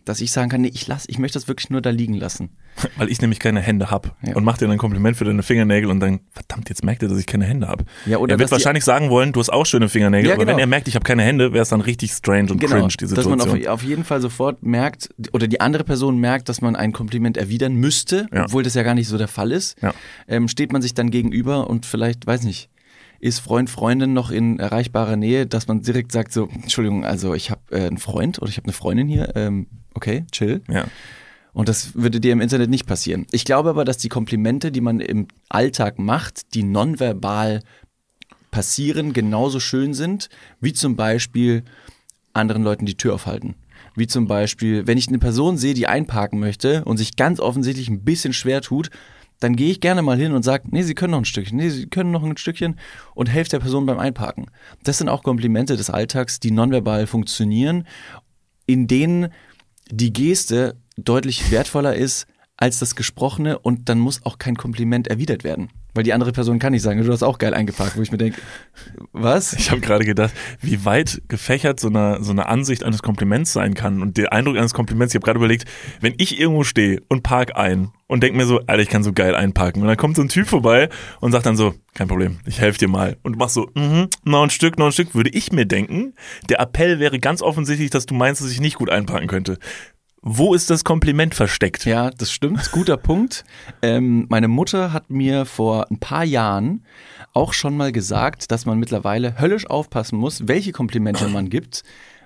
dass 0.05 0.21
ich 0.21 0.33
sagen 0.33 0.51
kann, 0.51 0.61
nee, 0.63 0.71
ich 0.75 0.87
lass, 0.87 1.05
ich 1.09 1.19
möchte 1.19 1.39
das 1.39 1.49
wirklich 1.49 1.71
nur 1.71 1.81
da 1.81 1.91
liegen 1.91 2.15
lassen. 2.15 2.51
Weil 2.97 3.11
ich 3.11 3.21
nämlich 3.21 3.39
keine 3.39 3.61
Hände 3.61 3.91
hab 3.91 4.17
Ja. 4.27 4.35
und 4.35 4.45
mach 4.45 4.57
dir 4.59 4.65
dann 4.67 4.73
ein 4.73 4.79
Kompliment 4.79 5.17
für 5.17 5.25
deine 5.25 5.43
Fingernägel 5.43 5.91
und 5.91 6.01
dann, 6.01 6.21
verdammt, 6.31 6.69
jetzt 6.71 6.85
merkt 6.85 7.03
er, 7.03 7.09
dass 7.09 7.19
ich 7.19 7.27
keine 7.27 7.45
Hände 7.45 7.69
hab. 7.69 7.85
Ja, 8.07 8.17
oder 8.19 8.35
er 8.35 8.39
wird 8.39 8.51
wahrscheinlich 8.51 8.85
sagen 8.85 9.11
wollen, 9.11 9.33
du 9.33 9.41
hast 9.41 9.51
auch 9.51 9.67
schöne 9.67 9.89
Fingernägel, 9.89 10.29
Ja, 10.29 10.35
aber 10.35 10.45
genau. 10.45 10.57
wenn 10.57 10.61
er 10.61 10.67
merkt, 10.67 10.89
ich 10.89 10.95
habe 10.95 11.05
keine 11.05 11.23
Hände, 11.23 11.53
wäre 11.53 11.63
es 11.63 11.69
dann 11.69 11.81
richtig 11.83 12.13
strange 12.13 12.51
und 12.53 12.59
cringe, 12.61 12.89
die 12.89 13.07
dass 13.07 13.27
man 13.27 13.39
Situation. 13.41 13.67
auf, 13.67 13.67
auf 13.69 13.83
jeden 13.83 14.05
Fall 14.05 14.21
sofort 14.21 14.63
merkt, 14.63 15.11
oder 15.33 15.47
die 15.47 15.61
andere 15.61 15.85
Person 15.85 16.19
merkt, 16.19 16.49
dass 16.49 16.61
man 16.61 16.75
ein 16.77 16.93
Kompliment 16.93 17.37
erwidern 17.37 17.75
müsste, 17.75 18.27
Ja. 18.33 18.45
obwohl 18.47 18.63
das 18.63 18.75
ja 18.75 18.83
gar 18.83 18.95
nicht 18.95 19.09
so 19.09 19.19
der 19.19 19.29
Fall 19.29 19.53
ist. 19.53 19.77
Ähm, 20.27 20.49
steht 20.49 20.73
man 20.73 20.81
sich 20.83 20.95
dann 20.95 21.11
gegenüber 21.11 21.69
und 21.69 21.87
vielleicht, 21.87 22.27
weiß 22.27 22.43
nicht, 22.45 22.71
ist 23.23 23.39
Freund, 23.39 23.71
Freundin 23.71 24.13
noch 24.13 24.33
in 24.33 24.59
erreichbarer 24.59 25.15
Nähe, 25.17 25.47
dass 25.47 25.69
man 25.69 25.81
direkt 25.81 26.11
sagt 26.11 26.33
so, 26.33 26.49
Entschuldigung, 26.49 27.05
also 27.05 27.35
ich 27.35 27.53
habe 27.53 27.63
äh, 27.71 27.87
einen 27.87 27.99
Freund 27.99 28.43
oder 28.43 28.51
ich 28.51 28.57
habe 28.57 28.65
eine 28.65 28.73
Freundin 28.73 29.07
hier, 29.07 29.37
ähm, 29.37 29.69
okay, 29.95 30.27
chill. 30.33 30.61
ja. 30.69 30.85
Und 31.55 31.69
das 31.69 31.95
würde 31.95 32.19
dir 32.19 32.33
im 32.33 32.41
Internet 32.41 32.71
nicht 32.71 32.87
passieren. 32.87 33.27
Ich 33.31 33.45
glaube 33.45 33.69
aber, 33.69 33.85
dass 33.85 33.99
die 33.99 34.09
Komplimente, 34.09 34.73
die 34.73 34.81
man 34.81 35.01
im 35.01 35.29
Alltag 35.51 35.99
macht, 35.99 36.55
die 36.55 36.63
nonverbal 36.63 37.61
passieren, 38.51 39.13
genauso 39.13 39.61
schön 39.61 39.93
sind, 39.93 40.29
wie 40.61 40.73
zum 40.73 40.97
Beispiel 40.97 41.63
anderen 42.33 42.63
Leuten 42.63 42.87
die 42.87 42.97
Tür 42.97 43.15
aufhalten. 43.15 43.55
Wie 43.95 44.07
zum 44.07 44.27
Beispiel, 44.27 44.87
wenn 44.87 44.97
ich 44.97 45.09
eine 45.09 45.19
Person 45.19 45.59
sehe, 45.59 45.75
die 45.75 45.87
einparken 45.87 46.41
möchte 46.41 46.85
und 46.87 46.97
sich 46.97 47.17
ganz 47.17 47.39
offensichtlich 47.39 47.89
ein 47.89 48.03
bisschen 48.03 48.33
schwer 48.33 48.63
tut, 48.63 48.89
dann 49.43 49.57
gehe 49.57 49.71
ich 49.71 49.81
gerne 49.81 50.03
mal 50.03 50.19
hin 50.19 50.33
und 50.33 50.43
sage, 50.43 50.69
nee, 50.71 50.83
Sie 50.83 50.95
können 50.95 51.13
noch 51.13 51.19
ein 51.19 51.25
Stückchen, 51.25 51.57
nee, 51.57 51.69
Sie 51.69 51.87
können 51.87 52.11
noch 52.11 52.23
ein 52.23 52.37
Stückchen 52.37 52.79
und 53.15 53.29
helfe 53.29 53.51
der 53.51 53.59
Person 53.61 53.87
beim 53.87 53.99
Einparken. 53.99 54.47
Das 54.85 54.99
sind 54.99 55.09
auch 55.09 55.23
Komplimente 55.23 55.77
des 55.77 55.91
Alltags, 55.91 56.41
die 56.41 56.51
nonverbal 56.51 57.07
funktionieren, 57.07 57.87
in 58.67 58.87
denen 58.87 59.29
die 59.91 60.13
Geste 60.13 60.77
deutlich 60.97 61.51
wertvoller 61.51 61.95
ist 61.95 62.27
als 62.57 62.79
das 62.79 62.95
Gesprochene 62.95 63.59
und 63.59 63.89
dann 63.89 63.99
muss 63.99 64.25
auch 64.25 64.39
kein 64.39 64.57
Kompliment 64.57 65.09
erwidert 65.09 65.43
werden. 65.43 65.71
Weil 65.95 66.05
die 66.05 66.13
andere 66.13 66.33
Person 66.33 66.59
kann 66.59 66.73
nicht 66.73 66.83
sagen, 66.83 67.03
du 67.03 67.13
hast 67.13 67.23
auch 67.23 67.39
geil 67.39 67.55
eingeparkt, 67.55 67.97
wo 67.97 68.03
ich 68.03 68.11
mir 68.11 68.19
denke, 68.19 68.41
was? 69.13 69.53
Ich 69.53 69.71
habe 69.71 69.81
gerade 69.81 70.05
gedacht, 70.05 70.33
wie 70.61 70.85
weit 70.85 71.23
gefächert 71.29 71.81
so 71.81 71.89
eine, 71.89 72.19
so 72.23 72.33
eine 72.33 72.47
Ansicht 72.47 72.83
eines 72.83 73.03
Kompliments 73.03 73.53
sein 73.53 73.75
kann 73.75 74.01
und 74.01 74.17
der 74.17 74.33
Eindruck 74.33 74.57
eines 74.57 74.75
Kompliments. 74.75 75.13
Ich 75.13 75.17
habe 75.17 75.25
gerade 75.25 75.39
überlegt, 75.39 75.65
wenn 76.01 76.15
ich 76.17 76.41
irgendwo 76.41 76.65
stehe 76.65 77.03
und 77.09 77.23
park 77.23 77.57
ein 77.57 77.91
und 78.07 78.23
denk 78.23 78.37
mir 78.37 78.47
so, 78.47 78.61
Alter, 78.67 78.83
ich 78.83 78.89
kann 78.89 79.03
so 79.03 79.13
geil 79.13 79.35
einparken. 79.35 79.83
Und 79.83 79.89
dann 79.89 79.97
kommt 79.97 80.17
so 80.17 80.23
ein 80.23 80.29
Typ 80.29 80.47
vorbei 80.47 80.89
und 81.21 81.33
sagt 81.33 81.47
dann 81.47 81.57
so, 81.57 81.75
kein 81.95 82.09
Problem, 82.09 82.41
ich 82.47 82.61
helfe 82.61 82.79
dir 82.79 82.89
mal. 82.89 83.17
Und 83.23 83.35
du 83.35 83.39
machst 83.39 83.55
so, 83.55 83.71
mhm, 83.75 84.09
noch 84.25 84.43
ein 84.43 84.51
Stück, 84.51 84.79
noch 84.79 84.87
ein 84.87 84.93
Stück, 84.93 85.15
würde 85.15 85.31
ich 85.31 85.53
mir 85.53 85.67
denken. 85.67 86.15
Der 86.49 86.61
Appell 86.61 86.99
wäre 86.99 87.19
ganz 87.19 87.43
offensichtlich, 87.43 87.91
dass 87.91 88.07
du 88.07 88.15
meinst, 88.15 88.43
dass 88.43 88.51
ich 88.51 88.61
nicht 88.61 88.77
gut 88.77 88.91
einparken 88.91 89.29
könnte. 89.29 89.59
Wo 90.25 90.55
ist 90.55 90.71
das 90.71 90.85
Kompliment 90.85 91.35
versteckt? 91.35 91.85
Ja, 91.85 92.11
das 92.11 92.31
stimmt, 92.31 92.71
guter 92.71 92.97
Punkt. 92.97 93.45
Ähm, 93.83 94.27
meine 94.29 94.47
Mutter 94.47 94.93
hat 94.93 95.11
mir 95.11 95.45
vor 95.47 95.91
ein 95.91 95.99
paar 95.99 96.23
Jahren 96.23 96.85
auch 97.33 97.53
schon 97.53 97.77
mal 97.77 97.91
gesagt, 97.91 98.53
dass 98.53 98.65
man 98.65 98.79
mittlerweile 98.79 99.41
höllisch 99.41 99.69
aufpassen 99.69 100.17
muss, 100.19 100.47
welche 100.47 100.71
Komplimente 100.71 101.27
man 101.27 101.51
gibt, 101.51 101.83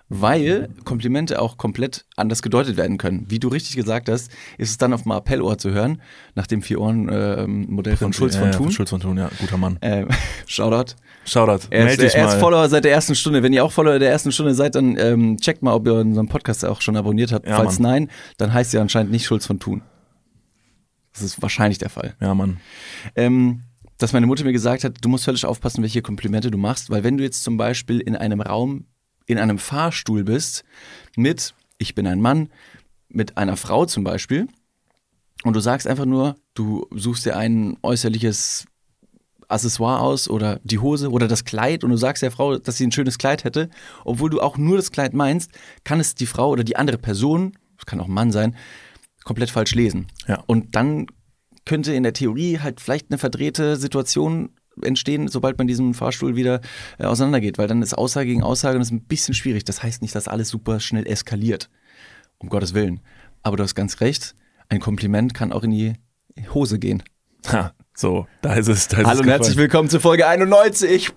weil 0.08 0.68
Komplimente 0.84 1.40
auch 1.42 1.56
komplett 1.56 2.06
anders 2.16 2.40
gedeutet 2.42 2.76
werden 2.76 2.96
können. 2.96 3.26
Wie 3.28 3.38
du 3.40 3.48
richtig 3.48 3.74
gesagt 3.76 4.08
hast, 4.08 4.30
ist 4.56 4.70
es 4.70 4.78
dann 4.78 4.92
auf 4.92 5.02
dem 5.02 5.12
Appellohr 5.12 5.58
zu 5.58 5.70
hören, 5.72 6.00
nach 6.34 6.46
dem 6.46 6.62
Vier-Ohren-Modell 6.62 7.96
von 7.96 8.12
Schulz 8.12 8.36
von 8.36 8.46
Ja, 8.46 8.52
Thun. 8.52 8.70
Schulz 8.70 8.90
von 8.90 9.00
Thun, 9.00 9.18
ja, 9.18 9.30
guter 9.40 9.56
Mann. 9.56 9.78
Äh, 9.80 10.06
Shoutout. 10.46 10.94
Shoutout, 11.24 11.66
Er 11.70 11.90
ist, 11.90 12.14
er 12.14 12.28
ist. 12.28 12.34
Follower 12.34 12.68
seit 12.68 12.84
der 12.84 12.92
ersten 12.92 13.16
Stunde. 13.16 13.42
Wenn 13.42 13.52
ihr 13.52 13.64
auch 13.64 13.72
Follower 13.72 13.98
der 13.98 14.10
ersten 14.10 14.30
Stunde 14.30 14.54
seid, 14.54 14.76
dann 14.76 14.96
ähm, 14.96 15.38
checkt 15.38 15.62
mal, 15.62 15.74
ob 15.74 15.84
ihr 15.86 15.94
unseren 15.94 16.28
Podcast 16.28 16.64
auch 16.64 16.80
schon 16.80 16.96
abonniert 16.96 17.32
habt. 17.32 17.48
Ja, 17.48 17.56
Falls 17.56 17.80
Mann. 17.80 17.90
nein, 18.04 18.10
dann 18.36 18.52
heißt 18.54 18.72
ihr 18.74 18.80
anscheinend 18.80 19.10
nicht 19.10 19.26
Schulz 19.26 19.44
von 19.46 19.58
Thun. 19.58 19.82
Das 21.14 21.22
ist 21.22 21.42
wahrscheinlich 21.42 21.78
der 21.78 21.90
Fall. 21.90 22.14
Ja, 22.20 22.32
Mann. 22.34 22.58
Ähm, 23.16 23.62
dass 23.98 24.12
meine 24.12 24.26
Mutter 24.26 24.44
mir 24.44 24.52
gesagt 24.52 24.84
hat, 24.84 24.98
du 25.00 25.08
musst 25.08 25.24
völlig 25.24 25.44
aufpassen, 25.46 25.82
welche 25.82 26.02
Komplimente 26.02 26.50
du 26.50 26.58
machst, 26.58 26.90
weil 26.90 27.02
wenn 27.02 27.16
du 27.16 27.24
jetzt 27.24 27.42
zum 27.42 27.56
Beispiel 27.56 27.98
in 28.00 28.14
einem 28.14 28.40
Raum, 28.40 28.84
in 29.26 29.38
einem 29.38 29.58
Fahrstuhl 29.58 30.24
bist, 30.24 30.64
mit, 31.16 31.54
ich 31.78 31.94
bin 31.94 32.06
ein 32.06 32.20
Mann, 32.20 32.48
mit 33.08 33.36
einer 33.36 33.56
Frau 33.56 33.86
zum 33.86 34.04
Beispiel, 34.04 34.48
und 35.44 35.54
du 35.54 35.60
sagst 35.60 35.86
einfach 35.86 36.06
nur, 36.06 36.36
du 36.54 36.86
suchst 36.94 37.26
dir 37.26 37.36
ein 37.36 37.76
äußerliches 37.82 38.66
Accessoire 39.48 40.00
aus 40.00 40.28
oder 40.28 40.60
die 40.64 40.78
Hose 40.78 41.10
oder 41.10 41.28
das 41.28 41.44
Kleid 41.44 41.84
und 41.84 41.90
du 41.90 41.96
sagst 41.96 42.22
der 42.22 42.30
Frau, 42.30 42.58
dass 42.58 42.78
sie 42.78 42.86
ein 42.86 42.92
schönes 42.92 43.18
Kleid 43.18 43.44
hätte, 43.44 43.70
obwohl 44.04 44.30
du 44.30 44.40
auch 44.40 44.56
nur 44.56 44.76
das 44.76 44.90
Kleid 44.90 45.14
meinst, 45.14 45.52
kann 45.84 46.00
es 46.00 46.14
die 46.14 46.26
Frau 46.26 46.50
oder 46.50 46.64
die 46.64 46.76
andere 46.76 46.98
Person, 46.98 47.52
es 47.78 47.86
kann 47.86 48.00
auch 48.00 48.06
ein 48.06 48.14
Mann 48.14 48.32
sein, 48.32 48.56
komplett 49.24 49.50
falsch 49.50 49.74
lesen. 49.74 50.06
Ja. 50.26 50.42
Und 50.46 50.74
dann 50.74 51.06
könnte 51.64 51.92
in 51.92 52.02
der 52.02 52.12
Theorie 52.12 52.58
halt 52.60 52.80
vielleicht 52.80 53.10
eine 53.10 53.18
verdrehte 53.18 53.76
Situation 53.76 54.50
entstehen, 54.82 55.28
sobald 55.28 55.58
man 55.58 55.66
diesen 55.66 55.94
Fahrstuhl 55.94 56.36
wieder 56.36 56.60
äh, 56.98 57.04
auseinandergeht, 57.04 57.58
weil 57.58 57.68
dann 57.68 57.82
ist 57.82 57.94
Aussage 57.94 58.26
gegen 58.26 58.42
Aussage 58.42 58.76
und 58.76 58.80
das 58.80 58.88
ist 58.88 58.92
ein 58.92 59.04
bisschen 59.04 59.34
schwierig. 59.34 59.64
Das 59.64 59.82
heißt 59.82 60.02
nicht, 60.02 60.14
dass 60.14 60.28
alles 60.28 60.48
super 60.48 60.80
schnell 60.80 61.06
eskaliert. 61.06 61.70
Um 62.38 62.50
Gottes 62.50 62.74
Willen. 62.74 63.00
Aber 63.42 63.56
du 63.56 63.62
hast 63.62 63.74
ganz 63.74 64.00
recht, 64.00 64.34
ein 64.68 64.80
Kompliment 64.80 65.32
kann 65.32 65.52
auch 65.52 65.62
in 65.62 65.70
die 65.70 65.94
Hose 66.52 66.78
gehen. 66.78 67.02
Ha, 67.48 67.72
so, 67.94 68.26
da 68.42 68.54
ist 68.54 68.68
es. 68.68 68.88
Da 68.88 68.98
ist 68.98 69.06
Hallo 69.06 69.20
es 69.20 69.20
und 69.20 69.28
herzlich 69.30 69.56
willkommen 69.56 69.88
zu 69.88 70.00
Folge 70.00 70.26
91. 70.26 71.12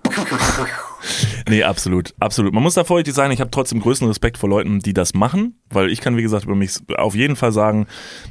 Nee, 1.50 1.64
absolut, 1.64 2.14
absolut. 2.20 2.54
Man 2.54 2.62
muss 2.62 2.74
da 2.74 2.84
vorsichtig 2.84 3.12
sein, 3.14 3.32
ich 3.32 3.40
habe 3.40 3.50
trotzdem 3.50 3.80
größten 3.80 4.06
Respekt 4.06 4.38
vor 4.38 4.48
Leuten, 4.48 4.78
die 4.78 4.94
das 4.94 5.14
machen, 5.14 5.58
weil 5.68 5.90
ich 5.90 6.00
kann, 6.00 6.16
wie 6.16 6.22
gesagt, 6.22 6.44
über 6.44 6.54
mich 6.54 6.74
auf 6.96 7.16
jeden 7.16 7.34
Fall 7.34 7.50
sagen, 7.50 7.86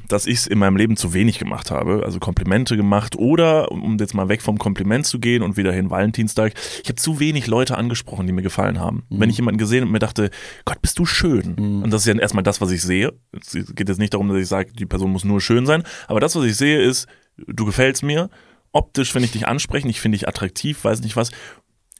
dass 0.07 0.25
ich 0.25 0.37
es 0.37 0.47
in 0.47 0.57
meinem 0.57 0.77
Leben 0.77 0.95
zu 0.95 1.13
wenig 1.13 1.37
gemacht 1.37 1.69
habe. 1.69 2.03
Also 2.05 2.19
Komplimente 2.19 2.77
gemacht 2.77 3.17
oder, 3.17 3.71
um 3.71 3.97
jetzt 3.97 4.13
mal 4.13 4.29
weg 4.29 4.41
vom 4.41 4.57
Kompliment 4.57 5.05
zu 5.05 5.19
gehen 5.19 5.43
und 5.43 5.57
wieder 5.57 5.73
hin 5.73 5.89
Valentinstag, 5.89 6.53
ich 6.81 6.87
habe 6.87 6.95
zu 6.95 7.19
wenig 7.19 7.47
Leute 7.47 7.77
angesprochen, 7.77 8.25
die 8.25 8.31
mir 8.31 8.41
gefallen 8.41 8.79
haben. 8.79 9.03
Wenn 9.09 9.29
ich 9.29 9.37
jemanden 9.37 9.57
gesehen 9.57 9.83
und 9.83 9.91
mir 9.91 9.99
dachte, 9.99 10.29
Gott, 10.63 10.81
bist 10.81 10.97
du 10.97 11.05
schön. 11.05 11.55
Und 11.83 11.91
das 11.91 12.01
ist 12.01 12.07
ja 12.07 12.19
erstmal 12.19 12.43
das, 12.43 12.61
was 12.61 12.71
ich 12.71 12.81
sehe. 12.81 13.13
Es 13.37 13.51
geht 13.51 13.89
jetzt 13.89 13.99
nicht 13.99 14.13
darum, 14.13 14.29
dass 14.29 14.37
ich 14.37 14.47
sage, 14.47 14.71
die 14.71 14.85
Person 14.85 15.11
muss 15.11 15.25
nur 15.25 15.41
schön 15.41 15.65
sein, 15.65 15.83
aber 16.07 16.21
das, 16.21 16.35
was 16.37 16.45
ich 16.45 16.55
sehe, 16.55 16.81
ist, 16.81 17.07
du 17.35 17.65
gefällst 17.65 18.01
mir, 18.01 18.29
optisch 18.71 19.11
finde 19.11 19.25
ich 19.25 19.31
dich 19.31 19.47
ansprechend, 19.47 19.91
ich 19.91 19.99
finde 19.99 20.17
dich 20.17 20.27
attraktiv, 20.27 20.83
weiß 20.83 21.01
nicht 21.01 21.15
was. 21.15 21.31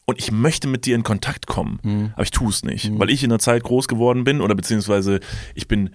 Und 0.09 0.17
ich 0.17 0.31
möchte 0.31 0.67
mit 0.67 0.87
dir 0.87 0.95
in 0.95 1.03
Kontakt 1.03 1.45
kommen, 1.45 2.11
aber 2.15 2.23
ich 2.23 2.31
tue 2.31 2.49
es 2.49 2.63
nicht, 2.63 2.97
weil 2.97 3.11
ich 3.11 3.23
in 3.23 3.31
einer 3.31 3.37
Zeit 3.37 3.61
groß 3.61 3.87
geworden 3.87 4.23
bin 4.23 4.41
oder 4.41 4.55
beziehungsweise 4.55 5.19
ich 5.53 5.67
bin 5.67 5.91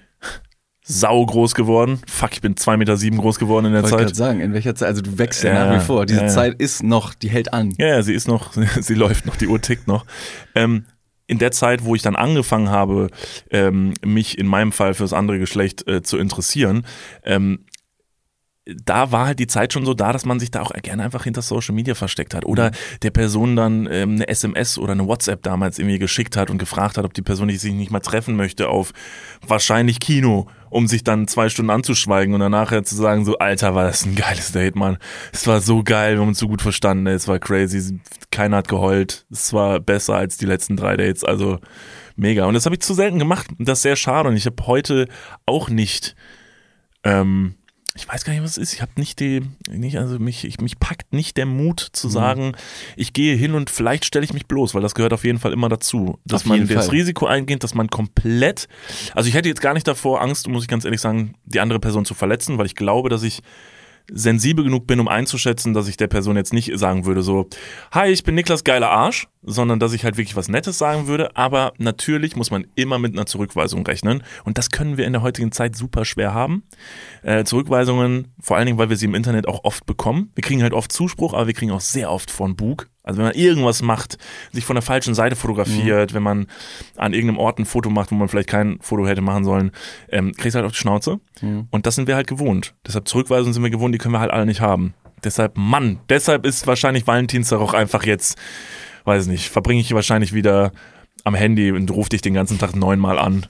sau 0.86 1.26
groß 1.26 1.54
geworden. 1.54 2.00
Fuck, 2.06 2.34
ich 2.34 2.40
bin 2.40 2.56
zwei 2.56 2.76
Meter 2.76 2.96
sieben 2.96 3.16
groß 3.16 3.40
geworden 3.40 3.66
in 3.66 3.72
der 3.72 3.80
Ich 3.82 3.90
wollte 3.90 4.04
gerade 4.04 4.12
Zeit. 4.12 4.16
sagen, 4.16 4.40
in 4.40 4.52
welcher 4.52 4.74
Zeit, 4.76 4.88
also 4.88 5.02
du 5.02 5.18
wächst 5.18 5.42
ja, 5.42 5.52
Ja, 5.52 5.66
nach 5.66 5.80
wie 5.80 5.84
vor. 5.84 6.06
Diese 6.06 6.20
ja, 6.20 6.26
ja. 6.26 6.32
Zeit 6.32 6.60
ist 6.60 6.84
noch, 6.84 7.14
die 7.14 7.28
hält 7.28 7.52
an. 7.52 7.74
Ja, 7.78 7.88
ja, 7.88 8.02
sie 8.02 8.14
ist 8.14 8.28
noch, 8.28 8.52
sie 8.80 8.94
läuft 8.94 9.26
noch, 9.26 9.34
die 9.34 9.48
Uhr 9.48 9.60
tickt 9.60 9.88
noch. 9.88 10.04
Ähm, 10.54 10.84
in 11.26 11.38
der 11.38 11.50
Zeit, 11.50 11.84
wo 11.84 11.94
ich 11.94 12.02
dann 12.02 12.16
angefangen 12.16 12.68
habe, 12.68 13.08
ähm, 13.50 13.94
mich 14.04 14.38
in 14.38 14.46
meinem 14.46 14.72
Fall 14.72 14.94
fürs 14.94 15.12
andere 15.14 15.38
Geschlecht 15.38 15.88
äh, 15.88 16.02
zu 16.02 16.18
interessieren, 16.18 16.86
ähm, 17.24 17.64
da 18.66 19.12
war 19.12 19.26
halt 19.26 19.38
die 19.38 19.46
Zeit 19.46 19.72
schon 19.72 19.84
so 19.84 19.92
da, 19.92 20.12
dass 20.12 20.24
man 20.24 20.40
sich 20.40 20.50
da 20.50 20.62
auch 20.62 20.72
gerne 20.72 21.02
einfach 21.02 21.24
hinter 21.24 21.42
Social 21.42 21.74
Media 21.74 21.94
versteckt 21.94 22.34
hat. 22.34 22.46
Oder 22.46 22.70
der 23.02 23.10
Person 23.10 23.56
dann 23.56 23.86
ähm, 23.90 24.14
eine 24.14 24.28
SMS 24.28 24.78
oder 24.78 24.92
eine 24.92 25.06
WhatsApp 25.06 25.42
damals 25.42 25.78
irgendwie 25.78 25.98
geschickt 25.98 26.36
hat 26.36 26.48
und 26.48 26.56
gefragt 26.56 26.96
hat, 26.96 27.04
ob 27.04 27.12
die 27.12 27.22
Person 27.22 27.50
sich 27.50 27.72
nicht 27.74 27.90
mal 27.90 28.00
treffen 28.00 28.36
möchte 28.36 28.70
auf 28.70 28.92
wahrscheinlich 29.46 30.00
Kino, 30.00 30.48
um 30.70 30.86
sich 30.86 31.04
dann 31.04 31.28
zwei 31.28 31.50
Stunden 31.50 31.70
anzuschweigen 31.70 32.32
und 32.32 32.40
dann 32.40 32.52
nachher 32.52 32.84
zu 32.84 32.94
sagen, 32.96 33.26
so, 33.26 33.36
Alter, 33.36 33.74
war 33.74 33.84
das 33.84 34.06
ein 34.06 34.14
geiles 34.14 34.52
Date, 34.52 34.76
Mann. 34.76 34.96
Es 35.32 35.46
war 35.46 35.60
so 35.60 35.82
geil, 35.82 36.14
wir 36.14 36.20
haben 36.22 36.28
uns 36.28 36.38
so 36.38 36.48
gut 36.48 36.62
verstanden, 36.62 37.06
es 37.06 37.28
war 37.28 37.38
crazy, 37.38 38.00
keiner 38.30 38.58
hat 38.58 38.68
geheult, 38.68 39.26
es 39.30 39.52
war 39.52 39.78
besser 39.78 40.14
als 40.14 40.38
die 40.38 40.46
letzten 40.46 40.76
drei 40.76 40.96
Dates, 40.96 41.22
also 41.22 41.58
mega. 42.16 42.46
Und 42.46 42.54
das 42.54 42.64
habe 42.64 42.76
ich 42.76 42.80
zu 42.80 42.94
selten 42.94 43.18
gemacht 43.18 43.46
und 43.58 43.68
das 43.68 43.80
ist 43.80 43.82
sehr 43.82 43.96
schade 43.96 44.30
und 44.30 44.36
ich 44.36 44.46
habe 44.46 44.66
heute 44.66 45.06
auch 45.44 45.68
nicht 45.68 46.16
ähm, 47.04 47.56
ich 47.96 48.08
weiß 48.08 48.24
gar 48.24 48.32
nicht, 48.32 48.42
was 48.42 48.52
es 48.52 48.58
ist. 48.58 48.74
Ich 48.74 48.82
habe 48.82 48.90
nicht 48.96 49.20
die, 49.20 49.42
nicht, 49.70 49.98
also 49.98 50.18
mich, 50.18 50.44
ich, 50.44 50.60
mich 50.60 50.80
packt 50.80 51.12
nicht 51.12 51.36
der 51.36 51.46
Mut 51.46 51.78
zu 51.92 52.08
sagen, 52.08 52.56
ich 52.96 53.12
gehe 53.12 53.36
hin 53.36 53.54
und 53.54 53.70
vielleicht 53.70 54.04
stelle 54.04 54.24
ich 54.24 54.32
mich 54.32 54.46
bloß, 54.46 54.74
weil 54.74 54.82
das 54.82 54.96
gehört 54.96 55.12
auf 55.12 55.22
jeden 55.22 55.38
Fall 55.38 55.52
immer 55.52 55.68
dazu. 55.68 56.18
Dass 56.24 56.42
Auf 56.42 56.48
man 56.48 56.66
das 56.66 56.86
Fall. 56.86 56.96
Risiko 56.96 57.26
eingeht, 57.26 57.62
dass 57.62 57.74
man 57.74 57.88
komplett, 57.88 58.66
also 59.14 59.28
ich 59.28 59.34
hätte 59.36 59.48
jetzt 59.48 59.60
gar 59.60 59.74
nicht 59.74 59.86
davor 59.86 60.20
Angst, 60.22 60.48
muss 60.48 60.64
ich 60.64 60.68
ganz 60.68 60.84
ehrlich 60.84 61.00
sagen, 61.00 61.34
die 61.44 61.60
andere 61.60 61.78
Person 61.78 62.04
zu 62.04 62.14
verletzen, 62.14 62.58
weil 62.58 62.66
ich 62.66 62.74
glaube, 62.74 63.10
dass 63.10 63.22
ich 63.22 63.42
sensibel 64.12 64.64
genug 64.64 64.86
bin, 64.86 65.00
um 65.00 65.08
einzuschätzen, 65.08 65.72
dass 65.72 65.88
ich 65.88 65.96
der 65.96 66.08
Person 66.08 66.36
jetzt 66.36 66.52
nicht 66.52 66.76
sagen 66.78 67.06
würde, 67.06 67.22
so, 67.22 67.48
hi, 67.92 68.08
ich 68.10 68.22
bin 68.22 68.34
Niklas 68.34 68.64
geiler 68.64 68.90
Arsch, 68.90 69.28
sondern 69.42 69.80
dass 69.80 69.92
ich 69.92 70.04
halt 70.04 70.16
wirklich 70.16 70.36
was 70.36 70.48
Nettes 70.48 70.78
sagen 70.78 71.06
würde. 71.06 71.36
Aber 71.36 71.72
natürlich 71.78 72.36
muss 72.36 72.50
man 72.50 72.66
immer 72.74 72.98
mit 72.98 73.14
einer 73.14 73.26
Zurückweisung 73.26 73.86
rechnen. 73.86 74.22
Und 74.44 74.58
das 74.58 74.70
können 74.70 74.96
wir 74.96 75.06
in 75.06 75.12
der 75.12 75.22
heutigen 75.22 75.52
Zeit 75.52 75.76
super 75.76 76.04
schwer 76.04 76.34
haben. 76.34 76.64
Äh, 77.22 77.44
Zurückweisungen, 77.44 78.32
vor 78.40 78.56
allen 78.56 78.66
Dingen, 78.66 78.78
weil 78.78 78.90
wir 78.90 78.96
sie 78.96 79.06
im 79.06 79.14
Internet 79.14 79.48
auch 79.48 79.64
oft 79.64 79.86
bekommen. 79.86 80.30
Wir 80.34 80.42
kriegen 80.42 80.62
halt 80.62 80.74
oft 80.74 80.92
Zuspruch, 80.92 81.32
aber 81.32 81.46
wir 81.46 81.54
kriegen 81.54 81.72
auch 81.72 81.80
sehr 81.80 82.10
oft 82.10 82.30
von 82.30 82.56
Bug. 82.56 82.88
Also 83.04 83.18
wenn 83.18 83.26
man 83.26 83.34
irgendwas 83.34 83.82
macht, 83.82 84.16
sich 84.52 84.64
von 84.64 84.74
der 84.76 84.82
falschen 84.82 85.14
Seite 85.14 85.36
fotografiert, 85.36 86.14
wenn 86.14 86.22
man 86.22 86.46
an 86.96 87.12
irgendeinem 87.12 87.38
Ort 87.38 87.58
ein 87.58 87.66
Foto 87.66 87.90
macht, 87.90 88.10
wo 88.10 88.14
man 88.16 88.28
vielleicht 88.28 88.48
kein 88.48 88.78
Foto 88.80 89.06
hätte 89.06 89.20
machen 89.20 89.44
sollen, 89.44 89.70
ähm, 90.08 90.32
kriegst 90.32 90.54
du 90.54 90.58
halt 90.58 90.66
auf 90.66 90.72
die 90.72 90.78
Schnauze. 90.78 91.20
Und 91.70 91.86
das 91.86 91.94
sind 91.94 92.08
wir 92.08 92.16
halt 92.16 92.26
gewohnt. 92.26 92.74
Deshalb 92.86 93.06
Zurückweisungen 93.06 93.52
sind 93.52 93.62
wir 93.62 93.70
gewohnt, 93.70 93.94
die 93.94 93.98
können 93.98 94.14
wir 94.14 94.20
halt 94.20 94.32
alle 94.32 94.46
nicht 94.46 94.62
haben. 94.62 94.94
Deshalb, 95.22 95.56
Mann, 95.56 96.00
deshalb 96.08 96.44
ist 96.46 96.66
wahrscheinlich 96.66 97.06
Valentinstag 97.06 97.60
auch 97.60 97.74
einfach 97.74 98.04
jetzt, 98.04 98.38
weiß 99.04 99.26
nicht, 99.26 99.50
verbringe 99.50 99.80
ich 99.80 99.94
wahrscheinlich 99.94 100.32
wieder 100.32 100.72
am 101.24 101.34
Handy 101.34 101.72
und 101.72 101.90
ruf 101.90 102.08
dich 102.08 102.22
den 102.22 102.34
ganzen 102.34 102.58
Tag 102.58 102.74
neunmal 102.74 103.18
an. 103.18 103.46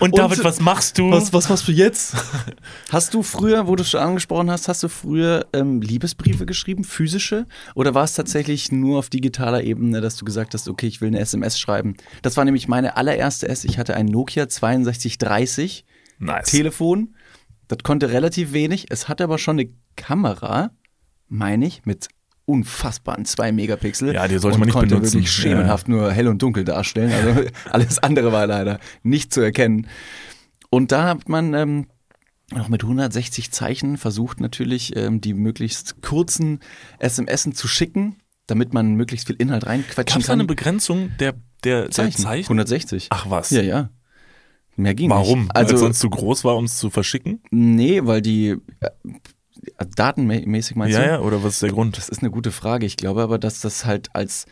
Und 0.00 0.18
David, 0.18 0.44
was 0.44 0.60
machst 0.60 0.98
du? 0.98 1.10
Was, 1.10 1.32
was 1.32 1.48
machst 1.48 1.66
du 1.66 1.72
jetzt? 1.72 2.14
Hast 2.90 3.14
du 3.14 3.22
früher, 3.22 3.66
wo 3.66 3.74
du 3.74 3.82
es 3.82 3.90
schon 3.90 4.00
angesprochen 4.00 4.50
hast, 4.50 4.68
hast 4.68 4.82
du 4.82 4.88
früher 4.88 5.46
ähm, 5.52 5.80
Liebesbriefe 5.80 6.44
geschrieben, 6.44 6.84
physische? 6.84 7.46
Oder 7.74 7.94
war 7.94 8.04
es 8.04 8.14
tatsächlich 8.14 8.70
nur 8.70 8.98
auf 8.98 9.08
digitaler 9.08 9.62
Ebene, 9.62 10.00
dass 10.00 10.16
du 10.16 10.24
gesagt 10.24 10.54
hast, 10.54 10.68
okay, 10.68 10.86
ich 10.86 11.00
will 11.00 11.08
eine 11.08 11.20
SMS 11.20 11.58
schreiben? 11.58 11.96
Das 12.22 12.36
war 12.36 12.44
nämlich 12.44 12.68
meine 12.68 12.96
allererste 12.96 13.48
S. 13.48 13.64
Ich 13.64 13.78
hatte 13.78 13.96
ein 13.96 14.06
Nokia 14.06 14.48
6230 14.48 15.84
Nice. 16.18 16.50
Telefon. 16.50 17.14
Das 17.68 17.78
konnte 17.82 18.10
relativ 18.10 18.52
wenig. 18.52 18.86
Es 18.90 19.08
hatte 19.08 19.24
aber 19.24 19.38
schon 19.38 19.58
eine 19.58 19.70
Kamera, 19.96 20.70
meine 21.28 21.66
ich, 21.66 21.84
mit 21.84 22.08
unfassbaren 22.46 23.24
2 23.24 23.52
Megapixel. 23.52 24.14
Ja, 24.14 24.26
die 24.28 24.38
sollte 24.38 24.58
man 24.58 24.66
nicht 24.68 24.78
benutzen. 24.78 25.14
wirklich 25.14 25.30
schemenhaft 25.30 25.88
nur 25.88 26.12
hell 26.12 26.28
und 26.28 26.40
dunkel 26.40 26.64
darstellen. 26.64 27.12
Also 27.12 27.48
alles 27.70 27.98
andere 27.98 28.32
war 28.32 28.46
leider 28.46 28.78
nicht 29.02 29.34
zu 29.34 29.40
erkennen. 29.40 29.88
Und 30.70 30.92
da 30.92 31.08
hat 31.08 31.28
man 31.28 31.54
ähm, 31.54 31.86
noch 32.52 32.68
mit 32.68 32.82
160 32.82 33.50
Zeichen 33.50 33.96
versucht 33.98 34.40
natürlich, 34.40 34.94
ähm, 34.96 35.20
die 35.20 35.34
möglichst 35.34 36.00
kurzen 36.02 36.60
SMS 36.98 37.48
zu 37.52 37.68
schicken, 37.68 38.16
damit 38.46 38.72
man 38.72 38.94
möglichst 38.94 39.26
viel 39.26 39.36
Inhalt 39.36 39.64
Gab 39.64 39.70
reinquetschen 39.70 40.20
es 40.20 40.26
da 40.28 40.32
eine 40.32 40.42
kann. 40.42 40.46
Begrenzung 40.46 41.10
der, 41.18 41.34
der, 41.64 41.82
der 41.82 41.90
Zeichen? 41.90 42.24
160. 42.26 43.08
Ach 43.10 43.28
was. 43.28 43.50
Ja, 43.50 43.62
ja. 43.62 43.90
Mehr 44.76 44.94
ging 44.94 45.10
Warum? 45.10 45.40
nicht. 45.40 45.54
Weil 45.54 45.62
Also 45.62 45.74
es 45.74 45.80
sonst 45.80 45.98
zu 46.00 46.10
groß 46.10 46.44
war, 46.44 46.56
um 46.56 46.66
es 46.66 46.76
zu 46.76 46.90
verschicken? 46.90 47.42
Nee, 47.50 48.02
weil 48.04 48.20
die 48.20 48.56
äh, 48.80 48.90
datenmäßig 49.96 50.76
meinst 50.76 50.96
Ja, 50.96 51.02
du? 51.04 51.08
ja, 51.10 51.20
oder 51.20 51.42
was 51.42 51.54
ist 51.54 51.62
der 51.62 51.70
Grund? 51.70 51.96
Das 51.96 52.08
ist 52.08 52.20
eine 52.20 52.30
gute 52.30 52.52
Frage. 52.52 52.86
Ich 52.86 52.96
glaube 52.96 53.22
aber, 53.22 53.38
dass 53.38 53.60
das 53.60 53.84
halt 53.84 54.08
als 54.14 54.46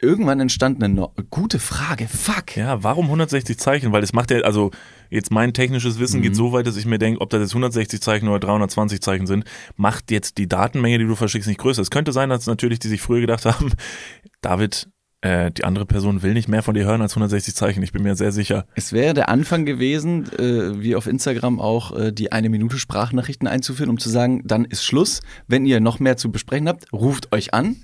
irgendwann 0.00 0.40
entstand 0.40 0.82
eine 0.82 0.92
no 0.94 1.12
gute 1.30 1.58
Frage. 1.58 2.08
Fuck. 2.08 2.56
Ja, 2.56 2.82
warum 2.82 3.06
160 3.06 3.58
Zeichen? 3.58 3.92
Weil 3.92 4.02
es 4.02 4.12
macht 4.12 4.30
ja, 4.30 4.38
also 4.40 4.70
jetzt 5.10 5.30
mein 5.30 5.52
technisches 5.52 5.98
Wissen 5.98 6.18
Mhm. 6.20 6.22
geht 6.24 6.36
so 6.36 6.52
weit, 6.52 6.66
dass 6.66 6.76
ich 6.76 6.86
mir 6.86 6.98
denke, 6.98 7.20
ob 7.20 7.30
das 7.30 7.40
jetzt 7.42 7.54
160 7.54 8.00
Zeichen 8.00 8.28
oder 8.28 8.40
320 8.40 9.00
Zeichen 9.02 9.26
sind, 9.26 9.44
macht 9.76 10.10
jetzt 10.10 10.38
die 10.38 10.48
Datenmenge, 10.48 10.98
die 10.98 11.06
du 11.06 11.16
verschickst, 11.16 11.48
nicht 11.48 11.60
größer. 11.60 11.82
Es 11.82 11.90
könnte 11.90 12.12
sein, 12.12 12.30
dass 12.30 12.46
natürlich 12.46 12.78
die 12.78 12.88
sich 12.88 13.02
früher 13.02 13.20
gedacht 13.20 13.44
haben, 13.44 13.72
David, 14.40 14.88
äh, 15.22 15.50
die 15.50 15.64
andere 15.64 15.84
Person 15.84 16.22
will 16.22 16.32
nicht 16.32 16.48
mehr 16.48 16.62
von 16.62 16.74
dir 16.74 16.84
hören 16.84 17.02
als 17.02 17.12
160 17.12 17.54
Zeichen. 17.54 17.82
Ich 17.82 17.92
bin 17.92 18.02
mir 18.02 18.16
sehr 18.16 18.32
sicher. 18.32 18.64
Es 18.74 18.92
wäre 18.92 19.12
der 19.12 19.28
Anfang 19.28 19.66
gewesen, 19.66 20.32
äh, 20.38 20.80
wie 20.80 20.96
auf 20.96 21.06
Instagram 21.06 21.60
auch, 21.60 21.96
äh, 21.96 22.12
die 22.12 22.32
eine 22.32 22.48
Minute 22.48 22.78
Sprachnachrichten 22.78 23.46
einzuführen, 23.46 23.90
um 23.90 23.98
zu 23.98 24.08
sagen, 24.08 24.42
dann 24.46 24.64
ist 24.64 24.82
Schluss. 24.82 25.20
Wenn 25.46 25.66
ihr 25.66 25.80
noch 25.80 26.00
mehr 26.00 26.16
zu 26.16 26.30
besprechen 26.30 26.68
habt, 26.68 26.90
ruft 26.92 27.32
euch 27.32 27.52
an. 27.52 27.76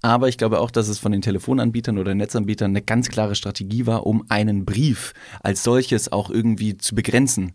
Aber 0.00 0.28
ich 0.28 0.38
glaube 0.38 0.60
auch, 0.60 0.70
dass 0.70 0.88
es 0.88 0.98
von 0.98 1.12
den 1.12 1.22
Telefonanbietern 1.22 1.98
oder 1.98 2.14
Netzanbietern 2.14 2.70
eine 2.70 2.82
ganz 2.82 3.08
klare 3.08 3.34
Strategie 3.34 3.86
war, 3.86 4.06
um 4.06 4.24
einen 4.30 4.64
Brief 4.64 5.12
als 5.40 5.62
solches 5.62 6.10
auch 6.10 6.30
irgendwie 6.30 6.76
zu 6.78 6.94
begrenzen. 6.94 7.52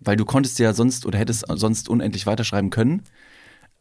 Weil 0.00 0.16
du 0.16 0.24
konntest 0.24 0.58
ja 0.58 0.72
sonst 0.72 1.06
oder 1.06 1.18
hättest 1.18 1.46
sonst 1.48 1.88
unendlich 1.88 2.26
weiterschreiben 2.26 2.70
können. 2.70 3.02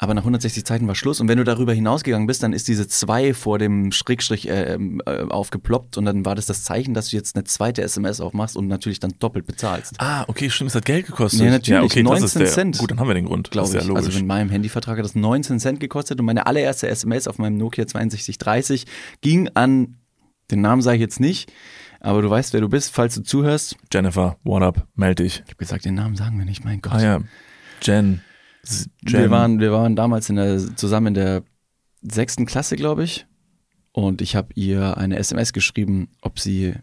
Aber 0.01 0.13
nach 0.13 0.22
160 0.22 0.65
Zeiten 0.65 0.88
war 0.88 0.96
Schluss. 0.96 1.20
Und 1.20 1.27
wenn 1.27 1.38
du 1.38 1.44
darüber 1.44 1.74
hinausgegangen 1.74 2.25
bist, 2.25 2.41
dann 2.41 2.53
ist 2.53 2.70
diese 2.70 2.88
2 2.88 3.34
vor 3.34 3.60
dem 3.60 3.91
Schrägstrich 3.91 4.48
äh, 4.48 4.75
äh, 4.75 5.27
aufgeploppt 5.29 5.98
und 5.98 6.06
dann 6.06 6.25
war 6.25 6.36
das 6.36 6.46
das 6.46 6.63
Zeichen, 6.63 6.94
dass 6.94 7.10
du 7.10 7.18
jetzt 7.18 7.36
eine 7.36 7.44
zweite 7.44 7.82
SMS 7.82 8.22
aufmachst 8.22 8.56
und 8.56 8.68
natürlich 8.68 9.01
dann 9.01 9.13
doppelt 9.20 9.46
bezahlst. 9.46 9.96
Ah, 10.00 10.24
okay, 10.27 10.50
stimmt, 10.50 10.70
es 10.70 10.75
hat 10.75 10.86
Geld 10.86 11.06
gekostet. 11.06 11.41
Nee, 11.41 11.50
natürlich, 11.50 11.68
ja, 11.68 11.84
okay, 11.84 12.03
19 12.03 12.22
das 12.22 12.36
ist 12.36 12.39
der, 12.39 12.48
Cent. 12.48 12.77
Gut, 12.77 12.91
dann 12.91 13.00
haben 13.01 13.10
wir 13.10 13.13
den 13.13 13.25
Grund. 13.25 13.51
glaube 13.51 13.77
ich. 13.77 13.84
ja 13.84 13.94
also 13.94 14.18
in 14.18 14.25
meinem 14.25 14.50
Handyvertrag 14.50 14.98
hat 14.98 15.03
das 15.03 15.15
19 15.15 15.60
Cent 15.60 15.82
gekostet 15.82 16.18
und 16.18 16.25
meine 16.25 16.48
allererste 16.48 16.88
SMS 16.88 17.27
auf 17.27 17.38
meinem 17.38 17.58
Nokia 17.58 17.84
6230 17.84 18.86
ging 19.20 19.50
an, 19.53 19.98
den 20.50 20.62
Namen 20.62 20.82
sage 20.82 20.96
ich 20.96 21.01
jetzt 21.01 21.20
nicht, 21.20 21.51
aber 22.00 22.22
du 22.22 22.29
weißt, 22.29 22.53
wer 22.53 22.62
du 22.62 22.70
bist, 22.70 22.94
falls 22.96 23.15
du 23.15 23.22
zuhörst. 23.22 23.75
Jennifer, 23.91 24.38
what 24.46 24.63
up? 24.63 24.88
Meld 24.96 25.20
dich. 25.20 25.41
Ich 25.46 25.51
habe 25.51 25.56
gesagt, 25.58 25.84
den 25.84 25.96
Namen 25.96 26.15
sagen 26.15 26.38
wir 26.38 26.46
nicht, 26.46 26.63
mein 26.63 26.82
Gott. 26.82 26.94
Ah 26.94 27.01
ja, 27.01 27.20
Jen. 27.82 28.22
Jen. 28.63 29.22
Wir 29.22 29.30
waren, 29.32 29.60
wir 29.60 29.72
waren 29.72 29.96
damals 29.96 30.30
in 30.30 30.36
der, 30.36 30.75
zusammen 30.75 31.08
in 31.08 31.13
der 31.13 31.44
sechsten 32.01 32.46
Klasse, 32.46 32.75
glaube 32.75 33.04
ich. 33.04 33.25
Und 33.92 34.22
ich 34.22 34.36
habe 34.36 34.50
ihr 34.56 34.98
eine 34.98 35.18
SMS 35.18 35.54
geschrieben, 35.54 36.10
ob 36.22 36.39
sie 36.39 36.74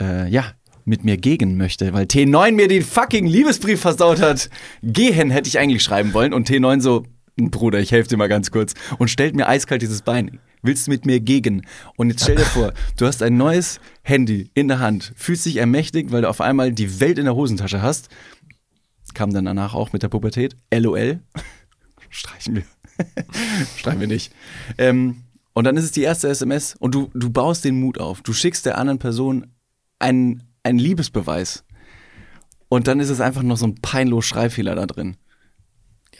äh, 0.00 0.28
ja 0.28 0.52
mit 0.84 1.04
mir 1.04 1.16
gehen 1.16 1.56
möchte, 1.56 1.92
weil 1.92 2.04
T9 2.06 2.52
mir 2.52 2.68
den 2.68 2.82
fucking 2.82 3.26
Liebesbrief 3.26 3.80
versaut 3.80 4.20
hat. 4.20 4.48
Gehen 4.82 5.30
hätte 5.30 5.48
ich 5.48 5.58
eigentlich 5.58 5.82
schreiben 5.82 6.14
wollen 6.14 6.32
und 6.32 6.48
T9 6.48 6.80
so, 6.80 7.04
Bruder, 7.36 7.80
ich 7.80 7.92
helfe 7.92 8.08
dir 8.08 8.16
mal 8.16 8.28
ganz 8.28 8.50
kurz 8.50 8.74
und 8.98 9.08
stellt 9.08 9.34
mir 9.34 9.48
eiskalt 9.48 9.82
dieses 9.82 10.02
Bein. 10.02 10.38
Willst 10.62 10.86
du 10.86 10.90
mit 10.90 11.04
mir 11.04 11.20
gegen? 11.20 11.62
Und 11.96 12.10
jetzt 12.10 12.22
stell 12.22 12.36
dir 12.36 12.44
vor, 12.44 12.72
du 12.96 13.06
hast 13.06 13.22
ein 13.22 13.36
neues 13.36 13.78
Handy 14.02 14.50
in 14.54 14.68
der 14.68 14.78
Hand, 14.78 15.12
fühlst 15.16 15.44
dich 15.44 15.58
ermächtigt, 15.58 16.12
weil 16.12 16.22
du 16.22 16.28
auf 16.28 16.40
einmal 16.40 16.72
die 16.72 16.98
Welt 17.00 17.18
in 17.18 17.24
der 17.26 17.36
Hosentasche 17.36 17.82
hast. 17.82 18.08
Kam 19.16 19.32
dann 19.32 19.46
danach 19.46 19.72
auch 19.72 19.94
mit 19.94 20.02
der 20.02 20.10
Pubertät. 20.10 20.58
LOL. 20.70 21.20
Streichen 22.10 22.56
wir. 22.56 22.64
Streichen 23.78 24.00
wir 24.00 24.08
nicht. 24.08 24.30
Ähm, 24.76 25.22
und 25.54 25.64
dann 25.64 25.78
ist 25.78 25.84
es 25.84 25.92
die 25.92 26.02
erste 26.02 26.28
SMS 26.28 26.74
und 26.78 26.94
du, 26.94 27.10
du 27.14 27.30
baust 27.30 27.64
den 27.64 27.80
Mut 27.80 27.98
auf. 27.98 28.20
Du 28.20 28.34
schickst 28.34 28.66
der 28.66 28.76
anderen 28.76 28.98
Person 28.98 29.54
einen, 29.98 30.42
einen 30.64 30.78
Liebesbeweis. 30.78 31.64
Und 32.68 32.88
dann 32.88 33.00
ist 33.00 33.08
es 33.08 33.22
einfach 33.22 33.42
noch 33.42 33.56
so 33.56 33.66
ein 33.66 33.76
peinlos 33.76 34.26
Schreibfehler 34.26 34.74
da 34.74 34.84
drin. 34.84 35.16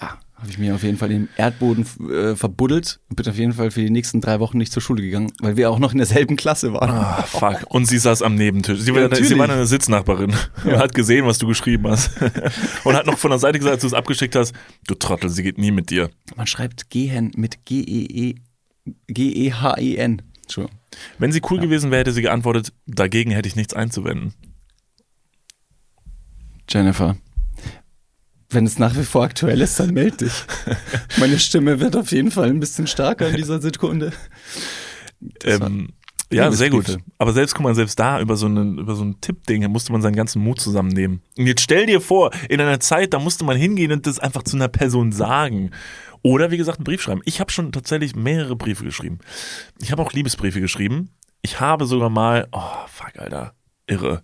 Ja, 0.00 0.18
habe 0.36 0.50
ich 0.50 0.58
mir 0.58 0.74
auf 0.74 0.82
jeden 0.82 0.98
Fall 0.98 1.10
im 1.12 1.28
Erdboden 1.36 1.86
äh, 2.10 2.36
verbuddelt 2.36 3.00
und 3.08 3.16
bin 3.16 3.26
auf 3.26 3.38
jeden 3.38 3.54
Fall 3.54 3.70
für 3.70 3.80
die 3.80 3.88
nächsten 3.90 4.20
drei 4.20 4.38
Wochen 4.38 4.58
nicht 4.58 4.70
zur 4.70 4.82
Schule 4.82 5.00
gegangen, 5.02 5.32
weil 5.40 5.56
wir 5.56 5.70
auch 5.70 5.78
noch 5.78 5.92
in 5.92 5.98
derselben 5.98 6.36
Klasse 6.36 6.74
waren. 6.74 6.90
Ah, 6.90 7.22
fuck. 7.22 7.64
Und 7.68 7.86
sie 7.86 7.96
saß 7.98 8.20
am 8.20 8.34
Nebentisch. 8.34 8.80
Sie 8.80 8.92
war, 8.94 9.00
Ja, 9.00 9.06
sie 9.08 9.22
natürlich. 9.22 9.38
war 9.38 9.48
eine 9.48 9.66
Sitznachbarin 9.66 10.34
und 10.64 10.76
hat 10.76 10.94
gesehen, 10.94 11.24
was 11.24 11.38
du 11.38 11.46
geschrieben 11.46 11.88
hast. 11.88 12.10
und 12.84 12.94
hat 12.94 13.06
noch 13.06 13.16
von 13.16 13.30
der 13.30 13.38
Seite 13.38 13.58
gesagt, 13.58 13.74
als 13.76 13.80
du 13.80 13.86
es 13.86 13.94
abgeschickt 13.94 14.36
hast, 14.36 14.54
du 14.86 14.94
Trottel, 14.94 15.30
sie 15.30 15.42
geht 15.42 15.56
nie 15.56 15.70
mit 15.70 15.88
dir. 15.88 16.10
Man 16.36 16.46
schreibt 16.46 16.90
Gehen 16.90 17.32
mit 17.36 17.64
G-E-E, 17.64 18.34
G-E-H-E-N. 19.08 20.22
Entschuldigung. 20.42 20.78
Wenn 21.18 21.32
sie 21.32 21.40
cool 21.50 21.58
gewesen 21.60 21.90
wäre, 21.90 22.00
hätte 22.00 22.12
sie 22.12 22.22
geantwortet, 22.22 22.72
dagegen 22.86 23.30
hätte 23.30 23.48
ich 23.48 23.56
nichts 23.56 23.72
einzuwenden. 23.74 24.34
Jennifer, 26.68 27.16
wenn 28.50 28.66
es 28.66 28.78
nach 28.78 28.96
wie 28.96 29.04
vor 29.04 29.24
aktuell 29.24 29.60
ist, 29.60 29.78
dann 29.80 29.92
meld 29.92 30.20
dich. 30.20 30.32
Meine 31.18 31.38
Stimme 31.38 31.80
wird 31.80 31.96
auf 31.96 32.12
jeden 32.12 32.30
Fall 32.30 32.48
ein 32.48 32.60
bisschen 32.60 32.86
stärker 32.86 33.28
in 33.28 33.36
dieser 33.36 33.60
Sekunde. 33.60 34.12
Ähm, 35.44 35.88
ja, 36.30 36.50
sehr 36.50 36.70
gut. 36.70 36.98
Aber 37.18 37.32
selbst, 37.32 37.54
guck 37.54 37.62
mal, 37.62 37.74
selbst 37.74 37.98
da 37.98 38.20
über 38.20 38.36
so, 38.36 38.46
einen, 38.46 38.78
über 38.78 38.96
so 38.96 39.04
ein 39.04 39.20
Tippding 39.20 39.70
musste 39.70 39.92
man 39.92 40.02
seinen 40.02 40.16
ganzen 40.16 40.42
Mut 40.42 40.60
zusammennehmen. 40.60 41.22
Und 41.38 41.46
jetzt 41.46 41.62
stell 41.62 41.86
dir 41.86 42.00
vor, 42.00 42.32
in 42.48 42.60
einer 42.60 42.80
Zeit, 42.80 43.14
da 43.14 43.18
musste 43.18 43.44
man 43.44 43.56
hingehen 43.56 43.92
und 43.92 44.06
das 44.06 44.18
einfach 44.18 44.42
zu 44.42 44.56
einer 44.56 44.68
Person 44.68 45.12
sagen. 45.12 45.70
Oder 46.22 46.50
wie 46.50 46.56
gesagt, 46.56 46.78
einen 46.78 46.84
Brief 46.84 47.02
schreiben. 47.02 47.20
Ich 47.24 47.38
habe 47.38 47.52
schon 47.52 47.70
tatsächlich 47.70 48.16
mehrere 48.16 48.56
Briefe 48.56 48.84
geschrieben. 48.84 49.18
Ich 49.80 49.92
habe 49.92 50.02
auch 50.02 50.12
Liebesbriefe 50.12 50.60
geschrieben. 50.60 51.10
Ich 51.42 51.60
habe 51.60 51.86
sogar 51.86 52.10
mal, 52.10 52.48
oh 52.50 52.86
fuck, 52.88 53.16
Alter, 53.18 53.54
irre. 53.86 54.22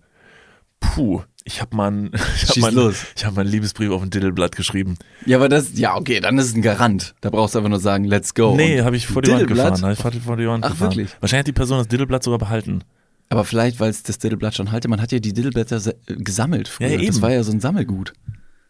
Puh, 0.81 1.23
ich 1.45 1.61
habe 1.61 1.75
mal, 1.75 1.87
einen- 1.87 2.11
ich 2.35 2.49
hab 2.49 2.57
mal, 2.57 2.67
einen- 2.67 2.75
los. 2.77 2.95
ich 3.15 3.25
habe 3.25 3.35
mal 3.35 3.41
einen 3.41 3.49
Liebesbrief 3.51 3.91
auf 3.91 4.01
ein 4.01 4.09
Diddleblatt 4.09 4.55
geschrieben. 4.55 4.95
Ja, 5.25 5.37
aber 5.37 5.49
das, 5.49 5.77
ja, 5.77 5.95
okay, 5.95 6.19
dann 6.19 6.37
ist 6.37 6.45
es 6.47 6.55
ein 6.55 6.61
Garant. 6.61 7.15
Da 7.21 7.29
brauchst 7.29 7.55
du 7.55 7.59
einfach 7.59 7.69
nur 7.69 7.79
sagen, 7.79 8.05
let's 8.05 8.33
go. 8.33 8.55
nee, 8.55 8.81
habe 8.81 8.95
ich 8.95 9.07
vor 9.07 9.21
die 9.21 9.31
Wand 9.31 9.47
gefahren. 9.47 9.81
Hab 9.81 9.91
ich 10.13 10.21
vor 10.21 10.37
die, 10.37 10.47
Wand 10.47 10.63
Ach, 10.65 10.71
gefahren. 10.71 10.91
wirklich? 10.91 11.09
Wahrscheinlich 11.19 11.39
hat 11.39 11.47
die 11.47 11.53
Person 11.53 11.77
das 11.79 11.87
Diddleblatt 11.87 12.23
sogar 12.23 12.39
behalten. 12.39 12.83
Aber 13.29 13.45
vielleicht, 13.45 13.79
weil 13.79 13.89
es 13.89 14.03
das 14.03 14.19
Diddleblatt 14.19 14.53
schon 14.55 14.71
halte, 14.71 14.87
man 14.87 15.01
hat 15.01 15.11
ja 15.11 15.19
die 15.19 15.33
Diddleblätter 15.33 15.81
gesammelt 16.07 16.67
früher. 16.67 16.87
Ja, 16.87 16.93
ja, 16.93 16.99
Das 17.07 17.15
eben. 17.15 17.21
war 17.23 17.31
ja 17.31 17.43
so 17.43 17.51
ein 17.51 17.59
Sammelgut. 17.59 18.13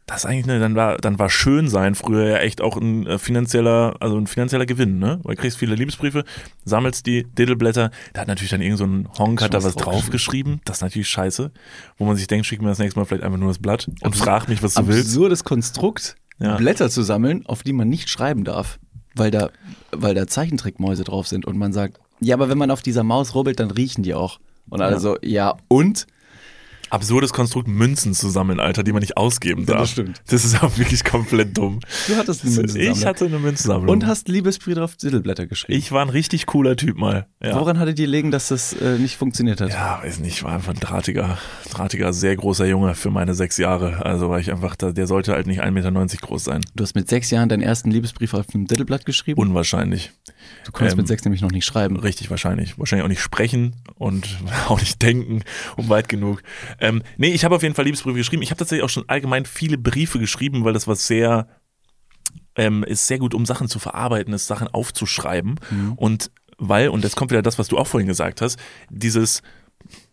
Das 0.06 0.18
ist 0.18 0.26
eigentlich 0.26 0.44
eine, 0.50 0.60
dann 0.60 0.76
war, 0.76 0.98
dann 0.98 1.18
war 1.18 1.30
schön 1.30 1.70
sein 1.70 1.96
früher 1.96 2.28
ja 2.28 2.38
echt 2.40 2.60
auch 2.60 2.76
ein 2.76 3.08
äh, 3.08 3.18
finanzieller, 3.18 3.96
also 4.02 4.18
ein 4.18 4.28
finanzieller 4.28 4.66
Gewinn, 4.66 5.00
ne? 5.00 5.20
Weil 5.24 5.36
du 5.36 5.42
kriegst 5.42 5.58
viele 5.58 5.76
Liebesbriefe, 5.76 6.26
sammelst 6.66 7.06
die 7.06 7.24
Diddleblätter, 7.24 7.90
da 8.12 8.22
hat 8.22 8.28
natürlich 8.28 8.52
dann 8.52 8.62
irgend 8.62 8.80
so 8.80 8.86
ein 8.86 9.08
Honk 9.18 9.42
hat 9.42 9.54
da 9.54 9.64
was 9.64 9.76
draufgeschrieben, 9.76 10.60
das 10.66 10.78
ist 10.78 10.82
natürlich 10.82 11.08
scheiße, 11.08 11.52
wo 11.98 12.06
man 12.06 12.18
sich 12.18 12.28
denkt, 12.28 12.46
schick 12.46 12.62
mir 12.62 12.68
das 12.68 12.80
nächste 12.80 13.00
Mal 13.00 13.06
vielleicht 13.06 13.24
einfach 13.24 13.38
nur 13.40 13.48
das 13.48 13.60
Blatt 13.60 13.90
und 14.02 14.16
frag 14.16 14.50
mich, 14.50 14.62
was 14.62 14.74
du 14.74 14.86
willst. 14.88 15.08
Absurdes 15.08 15.46
Konstrukt, 15.46 16.16
Ja. 16.40 16.58
Blätter 16.58 16.90
zu 16.90 17.02
sammeln, 17.04 17.46
auf 17.46 17.64
die 17.64 17.72
man 17.74 17.88
nicht 17.88 18.10
schreiben 18.10 18.44
darf, 18.44 18.80
weil 19.16 19.32
da, 19.32 19.52
weil 19.94 20.14
da 20.16 20.28
Zeichentrickmäuse 20.28 21.06
drauf 21.06 21.28
sind 21.28 21.46
und 21.46 21.58
man 21.58 21.72
sagt, 21.72 22.00
ja, 22.20 22.36
aber 22.36 22.50
wenn 22.50 22.58
man 22.58 22.72
auf 22.72 22.82
dieser 22.82 23.04
Maus 23.04 23.36
rubbelt, 23.36 23.60
dann 23.62 23.72
riechen 23.72 24.04
die 24.04 24.14
auch. 24.14 24.40
Und 24.70 24.82
alle 24.82 24.96
Ja. 24.96 25.00
so, 25.00 25.18
ja, 25.22 25.56
und? 25.70 26.08
Absurdes 26.94 27.34
Konstrukt, 27.34 27.68
Münzen 27.68 28.14
zu 28.14 28.30
sammeln, 28.30 28.60
Alter, 28.60 28.84
die 28.84 28.92
man 28.92 29.02
nicht 29.02 29.18
ausgeben 29.18 29.62
Ja, 29.62 29.66
darf. 29.74 29.80
das 29.82 29.92
stimmt. 29.92 30.22
Das 30.28 30.46
ist 30.46 30.62
auch 30.64 30.78
wirklich 30.78 31.04
komplett 31.04 31.58
dumm. 31.58 31.80
Du 32.08 32.16
hattest 32.16 32.44
eine 32.44 32.52
Münzensammlung. 32.54 32.92
Ich 32.98 33.06
hatte 33.06 33.26
eine 33.26 33.40
Münzensammlung. 33.40 33.90
und 33.90 34.06
hast 34.06 34.28
Liebesbriefe 34.28 34.84
auf 34.84 34.96
Diddleblätter 34.96 35.48
geschrieben. 35.48 35.78
ich 35.78 35.92
war 35.92 36.04
ein 36.04 36.10
richtig 36.10 36.46
cooler 36.46 36.76
Typ 36.76 36.98
mal. 36.98 37.26
Ja. 37.42 37.60
Woran 37.60 37.80
hattet 37.80 37.98
ihr 38.00 38.08
liegen, 38.08 38.30
dass 38.30 38.50
das 38.50 38.74
äh, 38.74 39.00
nicht 39.00 39.18
funktioniert 39.18 39.60
hat? 39.60 39.70
Ja, 39.72 40.02
weiß 40.04 40.20
nicht, 40.20 40.34
ich 40.34 40.44
war 40.44 40.54
einfach 40.54 40.74
ein 40.74 40.80
drahtiger, 40.80 41.38
drahtiger, 41.72 42.14
sehr 42.14 42.36
großer 42.36 42.66
Junge 42.68 42.94
für 42.94 43.10
meine 43.10 43.34
sechs 43.34 43.58
Jahre. 43.58 44.06
Also 44.06 44.30
war 44.30 44.40
ich 44.40 44.52
einfach, 44.52 44.76
da, 44.76 44.92
der 44.92 45.08
sollte 45.08 45.34
halt 45.34 45.48
nicht 45.48 45.64
1,90 45.64 45.72
Meter 45.72 45.92
groß 46.22 46.44
sein. 46.44 46.62
Du 46.76 46.84
hast 46.84 46.94
mit 46.96 47.10
sechs 47.10 47.32
Jahren 47.32 47.50
deinen 47.50 47.64
ersten 47.64 47.90
Liebesbrief 47.90 48.34
auf 48.36 48.46
einem 48.54 48.68
Diddleblatt 48.68 49.06
geschrieben. 49.06 49.42
Unwahrscheinlich. 49.42 50.12
du 50.66 50.72
konntest 50.72 50.94
ähm, 50.94 50.98
mit 51.00 51.08
sechs 51.08 51.26
nämlich 51.26 51.42
noch 51.42 51.52
nicht 51.52 51.66
schreiben. 51.66 51.98
Richtig 51.98 52.30
wahrscheinlich. 52.30 52.78
Wahrscheinlich 52.78 53.04
auch 53.04 53.10
nicht 53.10 53.22
sprechen 53.22 53.76
und 53.96 54.28
auch 54.70 54.80
nicht 54.80 55.02
denken, 55.02 55.42
um 55.76 55.90
weit 55.90 56.08
genug. 56.08 56.44
Ähm, 56.84 57.02
nee, 57.16 57.30
ich 57.30 57.46
habe 57.46 57.56
auf 57.56 57.64
jeden 57.64 57.76
Fall 57.76 57.86
Liebesbriefe 57.86 58.18
geschrieben. 58.18 58.44
Ich 58.44 58.52
habe 58.52 58.60
tatsächlich 58.60 58.84
auch 58.84 58.90
schon 58.90 59.08
allgemein 59.08 59.46
viele 59.46 59.78
Briefe 59.78 60.20
geschrieben, 60.20 60.66
weil 60.66 60.74
das 60.74 60.86
was 60.86 61.08
sehr, 61.08 61.48
ähm, 62.56 62.84
ist 62.84 63.08
sehr 63.08 63.20
gut, 63.20 63.34
um 63.34 63.46
Sachen 63.46 63.70
zu 63.70 63.80
verarbeiten, 63.80 64.34
ist 64.34 64.48
Sachen 64.48 64.68
aufzuschreiben. 64.68 65.62
Und 65.96 66.30
weil, 66.58 66.90
und 66.90 67.06
jetzt 67.06 67.16
kommt 67.16 67.32
wieder 67.32 67.42
das, 67.42 67.58
was 67.58 67.70
du 67.70 67.78
auch 67.78 67.88
vorhin 67.88 68.08
gesagt 68.08 68.42
hast, 68.42 68.60
dieses 68.90 69.42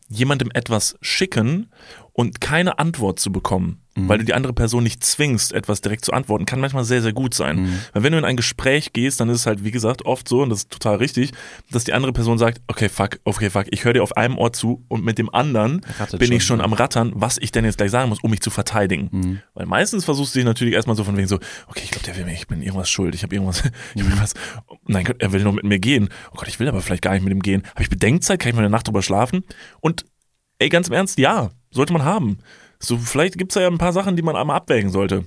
jemandem 0.08 0.50
etwas 0.54 0.96
schicken 1.00 1.70
und 2.12 2.40
keine 2.40 2.78
Antwort 2.78 3.18
zu 3.18 3.32
bekommen, 3.32 3.82
weil 4.08 4.18
du 4.18 4.24
die 4.24 4.34
andere 4.34 4.52
Person 4.52 4.82
nicht 4.82 5.04
zwingst, 5.04 5.52
etwas 5.52 5.80
direkt 5.80 6.04
zu 6.04 6.12
antworten, 6.12 6.46
kann 6.46 6.60
manchmal 6.60 6.84
sehr, 6.84 7.02
sehr 7.02 7.12
gut 7.12 7.34
sein. 7.34 7.80
Weil 7.92 8.02
wenn 8.02 8.12
du 8.12 8.18
in 8.18 8.24
ein 8.24 8.36
Gespräch 8.36 8.92
gehst, 8.92 9.20
dann 9.20 9.28
ist 9.28 9.40
es 9.40 9.46
halt, 9.46 9.64
wie 9.64 9.70
gesagt, 9.70 10.04
oft 10.04 10.28
so, 10.28 10.42
und 10.42 10.50
das 10.50 10.60
ist 10.60 10.70
total 10.70 10.96
richtig, 10.96 11.32
dass 11.70 11.84
die 11.84 11.92
andere 11.92 12.12
Person 12.12 12.38
sagt, 12.38 12.60
okay, 12.68 12.88
fuck, 12.88 13.18
okay, 13.24 13.50
fuck, 13.50 13.66
ich 13.70 13.84
höre 13.84 13.92
dir 13.92 14.02
auf 14.02 14.16
einem 14.16 14.38
Ohr 14.38 14.52
zu 14.52 14.84
und 14.88 15.04
mit 15.04 15.18
dem 15.18 15.32
anderen 15.32 15.82
Rattet 15.98 16.20
bin 16.20 16.32
ich 16.32 16.44
schon, 16.44 16.58
schon 16.58 16.58
ja. 16.60 16.64
am 16.64 16.72
Rattern, 16.72 17.12
was 17.14 17.38
ich 17.38 17.52
denn 17.52 17.64
jetzt 17.64 17.78
gleich 17.78 17.90
sagen 17.90 18.08
muss, 18.08 18.20
um 18.20 18.30
mich 18.30 18.40
zu 18.40 18.50
verteidigen. 18.50 19.40
Weil 19.54 19.66
meistens 19.66 20.04
versuchst 20.04 20.34
du 20.34 20.38
dich 20.38 20.46
natürlich 20.46 20.74
erstmal 20.74 20.96
so 20.96 21.04
von 21.04 21.16
wegen 21.16 21.28
so, 21.28 21.38
okay, 21.66 21.82
ich 21.84 21.90
glaube, 21.90 22.06
der 22.06 22.16
will 22.16 22.24
mir, 22.24 22.32
ich 22.32 22.46
bin 22.46 22.62
irgendwas 22.62 22.90
schuld, 22.90 23.14
ich 23.14 23.22
habe 23.22 23.34
irgendwas, 23.34 23.62
ich 23.94 24.02
bin 24.02 24.18
was, 24.20 24.34
nein 24.86 25.04
Gott, 25.04 25.16
er 25.18 25.32
will 25.32 25.42
nur 25.42 25.52
mit 25.52 25.64
mir 25.64 25.78
gehen. 25.78 26.08
Oh 26.32 26.36
Gott, 26.36 26.48
ich 26.48 26.60
will 26.60 26.68
aber 26.68 26.80
vielleicht 26.80 27.02
gar 27.02 27.12
nicht 27.12 27.22
mit 27.22 27.32
ihm 27.32 27.42
gehen. 27.42 27.62
Habe 27.70 27.82
ich 27.82 27.90
Bedenkzeit, 27.90 28.40
kann 28.40 28.50
ich 28.50 28.54
mal 28.54 28.62
eine 28.62 28.70
Nacht 28.70 28.86
drüber 28.86 29.02
schlafen? 29.02 29.44
Und 29.80 30.04
ey, 30.58 30.68
ganz 30.68 30.88
im 30.88 30.94
Ernst, 30.94 31.18
ja, 31.18 31.50
sollte 31.70 31.92
man 31.92 32.04
haben. 32.04 32.38
So, 32.80 32.96
vielleicht 32.98 33.38
gibt's 33.38 33.54
da 33.54 33.60
ja 33.60 33.68
ein 33.68 33.78
paar 33.78 33.92
Sachen, 33.92 34.16
die 34.16 34.22
man 34.22 34.36
einmal 34.36 34.56
abwägen 34.56 34.90
sollte. 34.90 35.24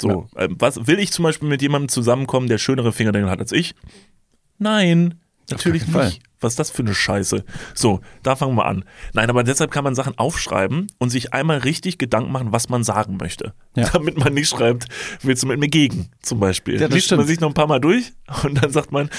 So, 0.00 0.26
ähm, 0.36 0.56
was 0.58 0.86
will 0.86 0.98
ich 0.98 1.12
zum 1.12 1.22
Beispiel 1.24 1.48
mit 1.48 1.62
jemandem 1.62 1.88
zusammenkommen, 1.88 2.48
der 2.48 2.58
schönere 2.58 2.92
Fingernägel 2.92 3.30
hat 3.30 3.40
als 3.40 3.52
ich? 3.52 3.74
Nein, 4.58 5.20
natürlich 5.50 5.82
keinen 5.82 5.92
Fall. 5.92 6.06
nicht. 6.06 6.22
Was 6.40 6.54
ist 6.54 6.58
das 6.58 6.70
für 6.70 6.82
eine 6.82 6.94
Scheiße? 6.94 7.44
So, 7.74 8.00
da 8.22 8.34
fangen 8.34 8.54
wir 8.56 8.64
an. 8.64 8.84
Nein, 9.12 9.28
aber 9.28 9.44
deshalb 9.44 9.70
kann 9.70 9.84
man 9.84 9.94
Sachen 9.94 10.16
aufschreiben 10.16 10.86
und 10.98 11.10
sich 11.10 11.34
einmal 11.34 11.58
richtig 11.58 11.98
Gedanken 11.98 12.32
machen, 12.32 12.50
was 12.50 12.70
man 12.70 12.82
sagen 12.82 13.18
möchte. 13.18 13.52
Ja. 13.76 13.88
Damit 13.92 14.16
man 14.18 14.32
nicht 14.32 14.48
schreibt, 14.48 14.86
willst 15.22 15.42
du 15.42 15.46
mit 15.46 15.60
mir 15.60 15.68
gegen, 15.68 16.08
zum 16.22 16.40
Beispiel. 16.40 16.80
Ja, 16.80 16.88
das 16.88 16.94
Liest 16.94 17.10
man 17.10 17.18
stimmt. 17.18 17.28
sich 17.28 17.40
noch 17.40 17.48
ein 17.48 17.54
paar 17.54 17.66
Mal 17.66 17.80
durch 17.80 18.12
und 18.42 18.62
dann 18.62 18.72
sagt 18.72 18.90
man, 18.90 19.10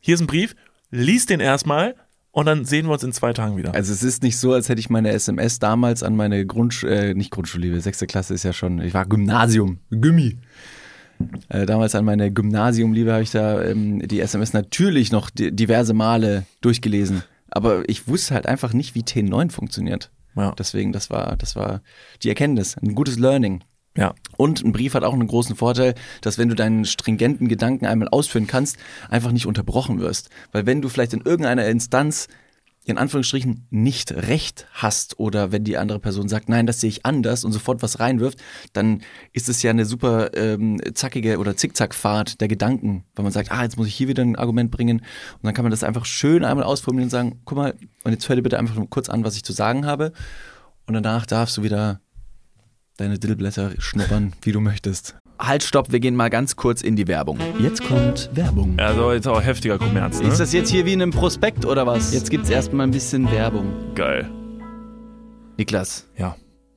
hier 0.00 0.14
ist 0.14 0.22
ein 0.22 0.26
Brief, 0.26 0.56
lies 0.90 1.26
den 1.26 1.40
erstmal, 1.40 1.94
und 2.32 2.46
dann 2.46 2.64
sehen 2.64 2.86
wir 2.86 2.92
uns 2.92 3.04
in 3.04 3.12
zwei 3.12 3.32
Tagen 3.32 3.56
wieder. 3.56 3.74
Also 3.74 3.92
es 3.92 4.02
ist 4.02 4.22
nicht 4.22 4.38
so, 4.38 4.54
als 4.54 4.68
hätte 4.68 4.80
ich 4.80 4.90
meine 4.90 5.10
SMS 5.10 5.58
damals 5.58 6.02
an 6.02 6.16
meine 6.16 6.44
Grundschule, 6.46 7.10
äh, 7.10 7.14
nicht 7.14 7.30
Grundschulliebe, 7.30 7.80
sechste 7.80 8.06
Klasse 8.06 8.34
ist 8.34 8.42
ja 8.42 8.52
schon, 8.52 8.80
ich 8.80 8.94
war 8.94 9.06
Gymnasium, 9.06 9.78
Gummi. 9.90 10.38
Äh, 11.48 11.66
damals 11.66 11.94
an 11.94 12.04
meine 12.04 12.32
Gymnasiumliebe 12.32 13.12
habe 13.12 13.22
ich 13.22 13.30
da 13.30 13.62
ähm, 13.62 14.00
die 14.08 14.20
SMS 14.20 14.54
natürlich 14.54 15.12
noch 15.12 15.30
di 15.30 15.52
diverse 15.52 15.94
Male 15.94 16.46
durchgelesen. 16.62 17.22
Aber 17.50 17.86
ich 17.88 18.08
wusste 18.08 18.34
halt 18.34 18.46
einfach 18.46 18.72
nicht, 18.72 18.94
wie 18.94 19.02
T9 19.02 19.50
funktioniert. 19.50 20.10
Ja. 20.34 20.54
Deswegen, 20.58 20.92
das 20.92 21.10
war, 21.10 21.36
das 21.36 21.54
war 21.54 21.82
die 22.22 22.30
Erkenntnis, 22.30 22.76
ein 22.78 22.94
gutes 22.94 23.18
Learning. 23.18 23.62
Ja. 23.96 24.14
Und 24.36 24.64
ein 24.64 24.72
Brief 24.72 24.94
hat 24.94 25.04
auch 25.04 25.12
einen 25.12 25.26
großen 25.26 25.54
Vorteil, 25.54 25.94
dass 26.22 26.38
wenn 26.38 26.48
du 26.48 26.54
deinen 26.54 26.84
stringenten 26.84 27.48
Gedanken 27.48 27.86
einmal 27.86 28.08
ausführen 28.08 28.46
kannst, 28.46 28.78
einfach 29.10 29.32
nicht 29.32 29.46
unterbrochen 29.46 30.00
wirst. 30.00 30.30
Weil 30.50 30.66
wenn 30.66 30.80
du 30.80 30.88
vielleicht 30.88 31.12
in 31.12 31.20
irgendeiner 31.20 31.66
Instanz 31.66 32.28
in 32.84 32.98
Anführungsstrichen 32.98 33.66
nicht 33.70 34.10
recht 34.10 34.66
hast 34.72 35.20
oder 35.20 35.52
wenn 35.52 35.62
die 35.62 35.78
andere 35.78 36.00
Person 36.00 36.28
sagt, 36.28 36.48
nein, 36.48 36.66
das 36.66 36.80
sehe 36.80 36.88
ich 36.88 37.06
anders 37.06 37.44
und 37.44 37.52
sofort 37.52 37.80
was 37.80 38.00
reinwirft, 38.00 38.42
dann 38.72 39.02
ist 39.32 39.48
es 39.48 39.62
ja 39.62 39.70
eine 39.70 39.84
super 39.84 40.34
ähm, 40.34 40.80
zackige 40.94 41.38
oder 41.38 41.56
Zickzackfahrt 41.56 42.40
der 42.40 42.48
Gedanken, 42.48 43.04
weil 43.14 43.22
man 43.22 43.32
sagt, 43.32 43.52
ah, 43.52 43.62
jetzt 43.62 43.76
muss 43.76 43.86
ich 43.86 43.94
hier 43.94 44.08
wieder 44.08 44.24
ein 44.24 44.34
Argument 44.34 44.72
bringen 44.72 44.98
und 44.98 45.44
dann 45.44 45.54
kann 45.54 45.64
man 45.64 45.70
das 45.70 45.84
einfach 45.84 46.06
schön 46.06 46.44
einmal 46.44 46.64
ausformulieren 46.64 47.06
und 47.06 47.10
sagen, 47.10 47.40
guck 47.44 47.56
mal, 47.56 47.74
und 48.02 48.12
jetzt 48.12 48.28
hör 48.28 48.34
dir 48.34 48.42
bitte 48.42 48.58
einfach 48.58 48.76
kurz 48.90 49.08
an, 49.08 49.24
was 49.24 49.36
ich 49.36 49.44
zu 49.44 49.52
sagen 49.52 49.86
habe 49.86 50.12
und 50.86 50.94
danach 50.94 51.24
darfst 51.24 51.56
du 51.56 51.62
wieder 51.62 52.00
deine 53.02 53.18
Dillblätter 53.18 53.72
schnuppern, 53.78 54.32
wie 54.42 54.52
du 54.52 54.60
möchtest. 54.60 55.16
Halt, 55.38 55.62
stopp, 55.64 55.90
wir 55.90 55.98
gehen 55.98 56.14
mal 56.14 56.30
ganz 56.30 56.54
kurz 56.56 56.82
in 56.82 56.94
die 56.94 57.08
Werbung. 57.08 57.38
Jetzt 57.58 57.82
kommt 57.82 58.30
Werbung. 58.34 58.78
Also 58.78 59.12
jetzt 59.12 59.26
auch 59.26 59.42
heftiger 59.42 59.76
Kommerz, 59.78 60.20
ne? 60.20 60.28
Ist 60.28 60.38
das 60.38 60.52
jetzt 60.52 60.70
hier 60.70 60.86
wie 60.86 60.92
in 60.92 61.02
einem 61.02 61.10
Prospekt 61.10 61.64
oder 61.66 61.84
was? 61.86 62.14
Jetzt 62.14 62.30
gibt's 62.30 62.48
erstmal 62.48 62.86
ein 62.86 62.92
bisschen 62.92 63.28
Werbung. 63.30 63.66
geil? 63.96 64.30
Niklas, 65.58 66.08
Ja. 66.16 66.36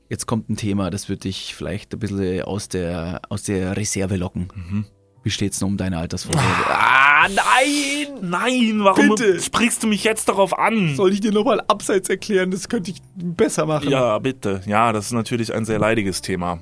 jetzt 0.10 0.26
kommt 0.26 0.50
ein 0.50 0.58
Thema, 0.58 0.90
das 0.90 1.10
wird 1.10 1.24
dich 1.24 1.54
vielleicht 1.56 1.94
ein 1.94 2.00
bisschen 2.00 2.42
aus 2.44 2.68
der, 2.68 3.22
aus 3.30 3.44
der 3.44 3.78
Reserve 3.78 4.16
locken. 4.18 4.48
Mhm. 4.56 4.86
Wie 5.26 5.32
steht's 5.32 5.58
denn 5.58 5.70
um 5.70 5.76
deine 5.76 5.98
Altersvorsorge? 5.98 6.48
Ah, 6.70 7.28
nein! 7.30 8.20
Nein, 8.22 8.84
warum 8.84 9.10
Bitte. 9.10 9.42
sprichst 9.42 9.82
du 9.82 9.88
mich 9.88 10.04
jetzt 10.04 10.30
darauf 10.30 10.56
an? 10.56 10.96
Soll 10.96 11.14
ich 11.14 11.20
dir 11.20 11.32
nochmal 11.32 11.62
abseits 11.68 12.10
erklären? 12.10 12.52
Das 12.52 12.70
könnte 12.70 12.92
ich 12.92 13.02
besser 13.16 13.66
machen. 13.66 13.90
Ja, 13.90 14.20
bitte. 14.20 14.62
Ja, 14.68 14.94
das 14.94 15.08
ist 15.08 15.14
natürlich 15.14 15.52
ein 15.52 15.66
sehr 15.66 15.80
leidiges 15.80 16.22
Thema. 16.22 16.62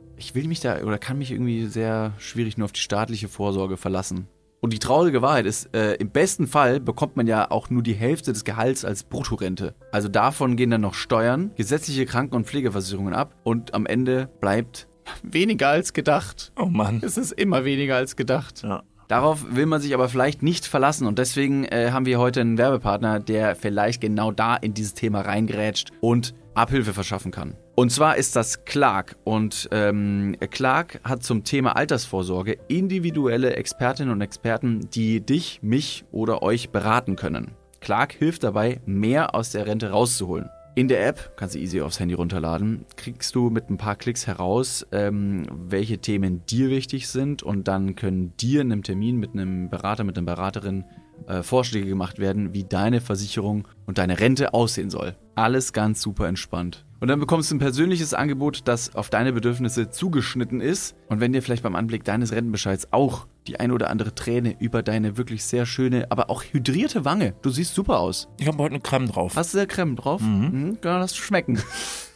Ich 0.21 0.35
will 0.35 0.47
mich 0.47 0.59
da 0.59 0.83
oder 0.83 0.99
kann 0.99 1.17
mich 1.17 1.31
irgendwie 1.31 1.65
sehr 1.65 2.13
schwierig 2.19 2.55
nur 2.55 2.65
auf 2.65 2.71
die 2.71 2.79
staatliche 2.79 3.27
Vorsorge 3.27 3.75
verlassen. 3.75 4.27
Und 4.59 4.71
die 4.71 4.77
traurige 4.77 5.23
Wahrheit 5.23 5.47
ist, 5.47 5.73
äh, 5.75 5.95
im 5.95 6.11
besten 6.11 6.45
Fall 6.45 6.79
bekommt 6.79 7.17
man 7.17 7.25
ja 7.25 7.49
auch 7.49 7.71
nur 7.71 7.81
die 7.81 7.95
Hälfte 7.95 8.31
des 8.31 8.43
Gehalts 8.43 8.85
als 8.85 9.03
Bruttorente. 9.03 9.73
Also 9.91 10.09
davon 10.09 10.57
gehen 10.57 10.69
dann 10.69 10.81
noch 10.81 10.93
Steuern, 10.93 11.49
gesetzliche 11.55 12.05
Kranken- 12.05 12.35
und 12.35 12.45
Pflegeversicherungen 12.45 13.15
ab 13.15 13.33
und 13.43 13.73
am 13.73 13.87
Ende 13.87 14.29
bleibt 14.39 14.87
weniger 15.23 15.69
als 15.69 15.91
gedacht. 15.91 16.51
Oh 16.55 16.65
Mann. 16.65 17.01
Es 17.03 17.17
ist 17.17 17.31
immer 17.31 17.65
weniger 17.65 17.95
als 17.95 18.15
gedacht. 18.15 18.61
Ja. 18.61 18.83
Darauf 19.11 19.43
will 19.53 19.65
man 19.65 19.81
sich 19.81 19.93
aber 19.93 20.07
vielleicht 20.07 20.41
nicht 20.41 20.65
verlassen 20.65 21.05
und 21.05 21.19
deswegen 21.19 21.65
äh, 21.65 21.89
haben 21.91 22.05
wir 22.05 22.17
heute 22.17 22.39
einen 22.39 22.57
Werbepartner, 22.57 23.19
der 23.19 23.57
vielleicht 23.57 23.99
genau 23.99 24.31
da 24.31 24.55
in 24.55 24.73
dieses 24.73 24.93
Thema 24.93 25.19
reingrätscht 25.19 25.89
und 25.99 26.33
Abhilfe 26.53 26.93
verschaffen 26.93 27.29
kann. 27.29 27.57
Und 27.75 27.91
zwar 27.91 28.15
ist 28.15 28.37
das 28.37 28.63
Clark 28.63 29.17
und 29.25 29.67
ähm, 29.73 30.37
Clark 30.49 31.01
hat 31.03 31.23
zum 31.23 31.43
Thema 31.43 31.75
Altersvorsorge 31.75 32.57
individuelle 32.69 33.57
Expertinnen 33.57 34.13
und 34.13 34.21
Experten, 34.21 34.87
die 34.93 35.19
dich, 35.19 35.59
mich 35.61 36.05
oder 36.13 36.41
euch 36.41 36.69
beraten 36.69 37.17
können. 37.17 37.51
Clark 37.81 38.13
hilft 38.13 38.45
dabei, 38.45 38.79
mehr 38.85 39.35
aus 39.35 39.51
der 39.51 39.65
Rente 39.65 39.89
rauszuholen. 39.89 40.49
In 40.73 40.87
der 40.87 41.05
App, 41.05 41.33
kannst 41.35 41.55
du 41.55 41.59
easy 41.59 41.81
aufs 41.81 41.99
Handy 41.99 42.13
runterladen, 42.13 42.85
kriegst 42.95 43.35
du 43.35 43.49
mit 43.49 43.69
ein 43.69 43.75
paar 43.75 43.97
Klicks 43.97 44.25
heraus, 44.25 44.87
ähm, 44.93 45.45
welche 45.51 45.97
Themen 45.97 46.45
dir 46.45 46.69
wichtig 46.69 47.09
sind 47.09 47.43
und 47.43 47.67
dann 47.67 47.97
können 47.97 48.31
dir 48.37 48.61
in 48.61 48.71
einem 48.71 48.81
Termin 48.81 49.17
mit 49.17 49.33
einem 49.33 49.69
Berater, 49.69 50.05
mit 50.05 50.17
einer 50.17 50.25
Beraterin 50.25 50.85
äh, 51.27 51.43
Vorschläge 51.43 51.87
gemacht 51.87 52.19
werden, 52.19 52.53
wie 52.53 52.63
deine 52.63 53.01
Versicherung 53.01 53.67
und 53.85 53.97
deine 53.97 54.21
Rente 54.21 54.53
aussehen 54.53 54.89
soll. 54.89 55.17
Alles 55.35 55.73
ganz 55.73 56.01
super 56.01 56.29
entspannt. 56.29 56.85
Und 57.01 57.07
dann 57.07 57.19
bekommst 57.19 57.49
du 57.49 57.55
ein 57.55 57.59
persönliches 57.59 58.13
Angebot, 58.13 58.61
das 58.65 58.95
auf 58.95 59.09
deine 59.09 59.33
Bedürfnisse 59.33 59.89
zugeschnitten 59.89 60.61
ist. 60.61 60.95
Und 61.09 61.19
wenn 61.19 61.33
dir 61.33 61.41
vielleicht 61.41 61.63
beim 61.63 61.75
Anblick 61.75 62.03
deines 62.03 62.31
Rentenbescheids 62.31 62.89
auch 62.91 63.25
die 63.47 63.59
ein 63.59 63.71
oder 63.71 63.89
andere 63.89 64.13
Träne 64.13 64.55
über 64.59 64.83
deine 64.83 65.17
wirklich 65.17 65.43
sehr 65.43 65.65
schöne, 65.65 66.11
aber 66.11 66.29
auch 66.29 66.43
hydrierte 66.43 67.03
Wange, 67.03 67.33
du 67.41 67.49
siehst 67.49 67.73
super 67.73 67.99
aus. 67.99 68.27
Ich 68.39 68.47
habe 68.47 68.59
heute 68.59 68.75
eine 68.75 68.83
Creme 68.83 69.07
drauf. 69.07 69.35
Hast 69.35 69.55
du 69.55 69.57
da 69.57 69.65
Creme 69.65 69.95
drauf? 69.95 70.21
Mhm. 70.21 70.77
Kann 70.79 71.01
das 71.01 71.15
schmecken. 71.17 71.59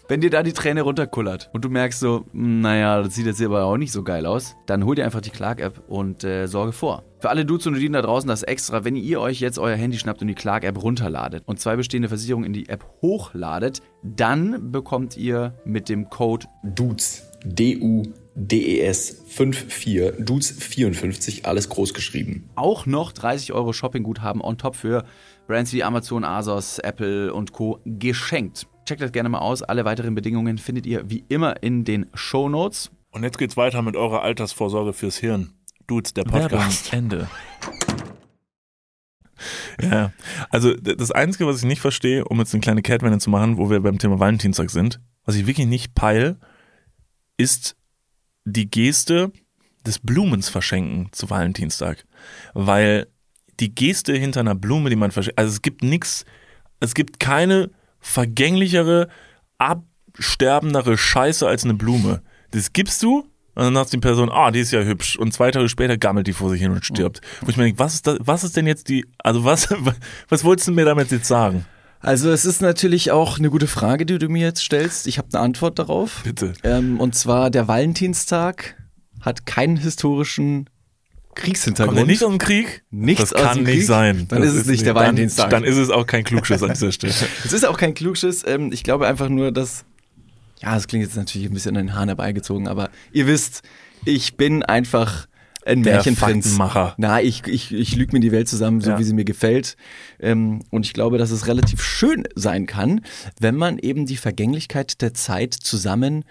Wenn 0.08 0.22
dir 0.22 0.30
da 0.30 0.44
die 0.44 0.54
Träne 0.54 0.84
runterkullert 0.84 1.50
und 1.52 1.66
du 1.66 1.70
merkst 1.70 2.00
so, 2.00 2.26
"Hm, 2.32 2.62
naja, 2.62 3.02
das 3.02 3.16
sieht 3.16 3.26
jetzt 3.26 3.42
aber 3.42 3.64
auch 3.64 3.78
nicht 3.78 3.92
so 3.92 4.04
geil 4.04 4.28
aus, 4.28 4.56
dann 4.68 4.86
hol 4.86 4.94
dir 4.94 5.04
einfach 5.04 5.22
die 5.22 5.32
Clark-App 5.32 5.82
und 5.88 6.24
äh, 6.24 6.46
sorge 6.46 6.74
vor. 6.74 7.04
Für 7.20 7.30
alle 7.32 7.44
Dudes 7.44 7.66
und 7.66 7.74
Dudinen 7.74 7.94
da 7.94 8.04
draußen 8.04 8.28
das 8.28 8.44
extra, 8.44 8.84
wenn 8.86 8.96
ihr 8.96 9.20
euch 9.20 9.40
jetzt 9.40 9.58
euer 9.58 9.76
Handy 9.76 9.98
schnappt 9.98 10.22
und 10.22 10.28
die 10.28 10.36
Clark-App 10.36 10.80
runterladet 10.84 11.42
und 11.48 11.60
zwei 11.60 11.76
bestehende 11.76 12.08
Versicherungen 12.08 12.46
in 12.46 12.54
die 12.54 12.70
App 12.70 12.86
hochladet, 13.02 13.82
dann 14.04 14.72
bekommt 14.72 15.18
ihr 15.18 15.56
mit 15.66 15.90
dem 15.90 16.08
Code 16.12 16.46
Dudes, 16.64 17.24
D-U-D-E-S 17.44 19.24
54, 19.28 20.24
Dudes 20.24 20.52
54, 20.52 21.46
alles 21.48 21.68
groß 21.70 21.96
geschrieben. 21.96 22.50
auch 22.56 22.86
noch 22.86 23.12
30 23.12 23.54
Euro 23.54 23.74
Shoppingguthaben 23.74 24.42
on 24.42 24.60
top 24.60 24.76
für 24.76 25.04
Brands 25.48 25.74
wie 25.74 25.84
Amazon, 25.84 26.24
Asos, 26.24 26.78
Apple 26.80 27.34
und 27.34 27.54
Co. 27.54 27.80
geschenkt. 27.86 28.68
Checkt 28.86 29.02
das 29.02 29.12
gerne 29.12 29.30
mal 29.30 29.40
aus. 29.40 29.64
Alle 29.64 29.84
weiteren 29.84 30.14
Bedingungen 30.14 30.60
findet 30.60 30.86
ihr 30.86 31.10
wie 31.10 31.26
immer 31.28 31.64
in 31.64 31.86
den 31.86 32.06
Show 32.14 32.50
Notes. 32.50 32.92
Und 33.10 33.24
jetzt 33.24 33.40
geht's 33.40 33.58
weiter 33.58 33.82
mit 33.82 33.96
eurer 33.96 34.22
Altersvorsorge 34.22 34.94
fürs 34.94 35.18
Hirn. 35.18 35.54
Dudes, 35.88 36.14
der 36.14 36.24
Podcast. 36.24 36.94
Ende. 36.94 37.28
Ja, 39.82 40.14
also 40.50 40.74
das 40.76 41.12
Einzige, 41.12 41.48
was 41.48 41.58
ich 41.58 41.66
nicht 41.66 41.82
verstehe, 41.82 42.26
um 42.26 42.38
jetzt 42.40 42.54
eine 42.54 42.62
kleine 42.62 42.82
Catwende 42.84 43.18
zu 43.18 43.30
machen, 43.30 43.58
wo 43.58 43.70
wir 43.70 43.80
beim 43.82 43.98
Thema 43.98 44.20
Valentinstag 44.20 44.70
sind, 44.70 45.02
was 45.26 45.36
ich 45.36 45.48
wirklich 45.48 45.68
nicht 45.68 45.96
peil, 45.96 46.38
ist 47.38 47.76
die 48.46 48.70
Geste 48.70 49.32
des 49.86 50.00
Blumens 50.00 50.50
verschenken 50.50 51.10
zu 51.12 51.30
Valentinstag. 51.30 52.06
Weil 52.54 53.08
die 53.60 53.74
Geste 53.74 54.14
hinter 54.14 54.42
einer 54.42 54.56
Blume, 54.56 54.90
die 54.92 54.96
man 54.96 55.12
verschenkt, 55.12 55.40
also 55.40 55.52
es 55.52 55.62
gibt 55.62 55.84
nichts, 55.84 56.24
es 56.80 56.94
gibt 56.94 57.20
keine 57.20 57.72
vergänglichere, 58.06 59.10
absterbendere 59.58 60.98
Scheiße 60.98 61.48
als 61.48 61.64
eine 61.64 61.74
Blume. 61.74 62.22
Das 62.52 62.72
gibst 62.72 63.02
du 63.04 63.20
und 63.56 63.64
dann 63.64 63.74
sagt 63.74 63.94
die 63.94 63.98
Person, 63.98 64.30
ah, 64.32 64.52
die 64.52 64.60
ist 64.60 64.72
ja 64.72 64.82
hübsch. 64.82 65.18
Und 65.18 65.34
zwei 65.34 65.52
Tage 65.52 65.70
später 65.70 65.98
gammelt 65.98 66.28
die 66.28 66.34
vor 66.34 66.50
sich 66.50 66.62
hin 66.62 66.72
und 66.72 66.86
stirbt. 66.86 67.22
Wo 67.42 67.50
ich 67.50 67.58
mir 67.58 67.64
denke, 67.64 67.80
was 67.80 67.96
ist, 67.96 68.08
das, 68.08 68.18
was 68.22 68.44
ist 68.44 68.56
denn 68.56 68.68
jetzt 68.68 68.90
die, 68.90 69.06
also 69.18 69.44
was, 69.44 69.70
was 70.30 70.44
wolltest 70.44 70.68
du 70.68 70.72
mir 70.72 70.86
damit 70.86 71.12
jetzt 71.12 71.28
sagen? 71.28 71.66
Also 72.00 72.30
es 72.30 72.46
ist 72.46 72.62
natürlich 72.62 73.12
auch 73.12 73.40
eine 73.40 73.50
gute 73.50 73.68
Frage, 73.68 74.06
die 74.06 74.20
du 74.20 74.30
mir 74.30 74.48
jetzt 74.48 74.62
stellst. 74.62 75.08
Ich 75.08 75.18
habe 75.18 75.30
eine 75.34 75.42
Antwort 75.42 75.80
darauf. 75.80 76.22
Bitte. 76.24 76.54
Ähm, 76.64 77.00
und 77.00 77.16
zwar 77.16 77.50
der 77.50 77.68
Valentinstag 77.68 78.76
hat 79.22 79.46
keinen 79.46 79.78
historischen 79.78 80.70
Kriegshintergrund. 81.36 81.98
Kommt 81.98 82.08
nicht 82.10 82.24
aus 82.24 82.30
dem 82.32 82.38
Krieg? 82.40 82.84
Nichts 82.92 83.30
das 83.30 83.42
kann 83.42 83.64
nicht 83.64 83.66
Krieg? 83.80 83.86
sein. 83.86 84.28
Dann 84.30 84.42
Das 84.42 84.54
ist 84.54 84.62
es 84.62 84.68
nicht 84.68 84.86
der 84.86 84.94
dann, 84.94 85.04
Valentinstag. 85.04 85.50
Dann 85.50 85.64
ist 85.64 85.78
es 85.78 85.90
auch 85.90 86.08
kein 86.08 86.24
Klugschiss 86.24 86.64
an 86.64 86.70
dieser 86.74 86.92
Stelle. 86.92 87.14
Es 87.46 87.54
ist 87.54 87.66
auch 87.66 87.78
kein 87.78 87.94
Klugschiss. 87.94 88.44
Ähm, 88.48 88.72
ich 88.72 88.84
glaube 88.84 89.08
einfach 89.08 89.30
nur, 89.30 89.52
dass. 89.52 89.86
Ja, 90.62 90.74
das 90.74 90.88
klingt 90.88 91.06
jetzt 91.06 91.16
natürlich 91.18 91.48
ein 91.50 91.54
bisschen 91.54 91.76
an 91.78 91.88
den 91.88 91.96
Haaren 91.96 92.10
herbeigezogen, 92.10 92.68
aber 92.68 92.90
ihr 93.12 93.28
wisst, 93.28 93.62
ich 94.06 94.38
bin 94.38 94.64
einfach 94.64 95.28
ein 95.66 95.84
Der 95.84 95.96
Märchenprinz. 95.96 96.46
Faktenmacher. 96.46 96.94
Na, 96.98 97.22
ich, 97.22 97.46
ich, 97.48 97.74
ich 97.74 97.96
lüge 97.96 98.14
mir 98.16 98.20
die 98.20 98.32
Welt 98.32 98.48
zusammen, 98.48 98.82
so 98.82 98.92
Ja. 98.92 99.00
wie 99.00 99.04
sie 99.04 99.14
mir 99.14 99.26
gefällt. 99.26 99.76
Ähm, 100.20 100.62
und 100.70 100.86
ich 100.86 100.94
glaube, 100.94 101.18
dass 101.18 101.32
es 101.32 101.48
relativ 101.48 101.84
schön 101.84 102.24
sein 102.36 102.68
kann, 102.68 103.02
wenn 103.40 103.56
man 103.56 103.80
eben 103.80 104.06
die 104.06 104.16
Vergänglichkeit 104.18 105.02
der 105.02 105.14
Zeit 105.16 105.54
zusammen 105.56 106.24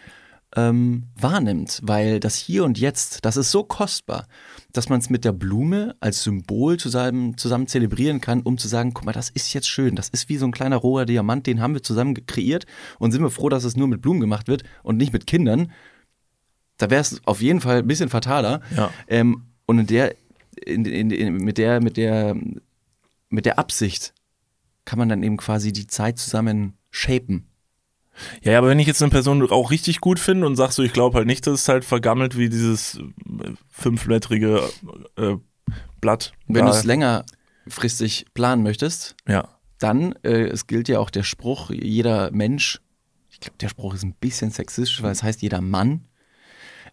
ähm, 0.57 1.05
wahrnimmt, 1.17 1.81
weil 1.83 2.21
das 2.21 2.37
Hier 2.37 2.64
und 2.64 2.79
Jetzt, 2.79 3.25
das 3.25 3.37
ist 3.37 3.51
so 3.51 3.64
kostbar, 3.64 4.27
dass 4.73 4.88
man 4.88 5.01
es 5.01 5.11
mit 5.11 5.25
der 5.25 5.33
Blume 5.33 5.97
als 6.01 6.23
Symbol 6.23 6.79
zusammen, 6.79 7.37
zusammen 7.37 7.67
zelebrieren 7.67 8.21
kann, 8.21 8.43
um 8.43 8.59
zu 8.59 8.69
sagen, 8.69 8.95
guck 8.95 9.05
mal, 9.05 9.12
das 9.12 9.31
ist 9.31 9.53
jetzt 9.53 9.69
schön, 9.69 9.97
das 9.97 10.09
ist 10.09 10.29
wie 10.29 10.37
so 10.37 10.47
ein 10.47 10.53
kleiner 10.53 10.77
roher 10.77 11.07
Diamant, 11.07 11.47
den 11.47 11.61
haben 11.61 11.75
wir 11.75 11.83
zusammen 11.83 12.14
kreiert 12.27 12.67
und 12.99 13.12
sind 13.12 13.23
wir 13.23 13.31
froh, 13.31 13.49
dass 13.49 13.64
es 13.64 13.77
nur 13.77 13.88
mit 13.88 14.03
Blumen 14.03 14.21
gemacht 14.21 14.49
wird 14.49 14.62
und 14.83 14.97
nicht 14.97 15.12
mit 15.12 15.27
Kindern. 15.27 15.73
Da 16.79 16.90
wäre 16.90 17.01
es 17.01 17.21
auf 17.25 17.40
jeden 17.40 17.61
Fall 17.61 17.79
ein 17.79 17.87
bisschen 17.87 18.09
fataler. 18.09 18.61
Ja. 18.77 18.90
Ähm, 19.09 19.45
und 19.67 19.79
in 19.79 19.87
der, 19.87 20.14
in, 20.64 20.85
in, 20.85 21.11
in, 21.11 21.37
mit 21.37 21.59
der, 21.59 21.81
mit 21.81 21.97
der, 21.97 22.37
mit 23.29 23.47
der 23.47 23.59
Absicht 23.59 24.12
kann 24.85 24.99
man 24.99 25.09
dann 25.09 25.23
eben 25.23 25.37
quasi 25.37 25.73
die 25.73 25.87
Zeit 25.87 26.19
zusammen 26.19 26.75
shapen. 26.90 27.47
Ja, 28.42 28.53
ja, 28.53 28.59
aber 28.59 28.68
wenn 28.68 28.79
ich 28.79 28.87
jetzt 28.87 29.03
eine 29.03 29.11
Person 29.11 29.50
auch 29.50 29.70
richtig 29.70 30.00
gut 30.00 30.18
finde 30.20 30.46
und 30.46 30.57
sagst 30.57 30.77
so, 30.77 30.83
ich 30.83 30.92
glaube 30.92 31.16
halt 31.18 31.27
nicht, 31.27 31.46
dass 31.46 31.62
es 31.62 31.68
halt 31.68 31.85
vergammelt 31.85 32.37
wie 32.38 32.48
dieses 32.48 32.96
äh, 32.96 33.03
fünfblättrige 33.70 34.62
äh, 35.16 35.37
Blatt. 36.00 36.33
Wenn 36.46 36.64
du 36.66 36.70
es 36.70 36.85
längerfristig 36.85 38.27
planen 38.35 38.62
möchtest, 38.62 39.16
Ja. 39.27 39.48
dann, 39.79 40.12
äh, 40.22 40.44
es 40.44 40.66
gilt 40.66 40.88
ja 40.88 40.98
auch 41.00 41.11
der 41.11 41.22
Spruch, 41.24 41.70
jeder 41.70 42.31
Mensch, 42.31 42.81
ich 43.31 43.40
glaube, 43.40 43.57
der 43.59 43.68
Spruch 43.68 43.94
ist 43.94 44.05
ein 44.05 44.14
bisschen 44.14 44.50
sexistisch, 44.50 45.03
weil 45.03 45.11
es 45.12 45.22
heißt, 45.22 45.42
jeder 45.42 45.61
Mann 45.61 46.05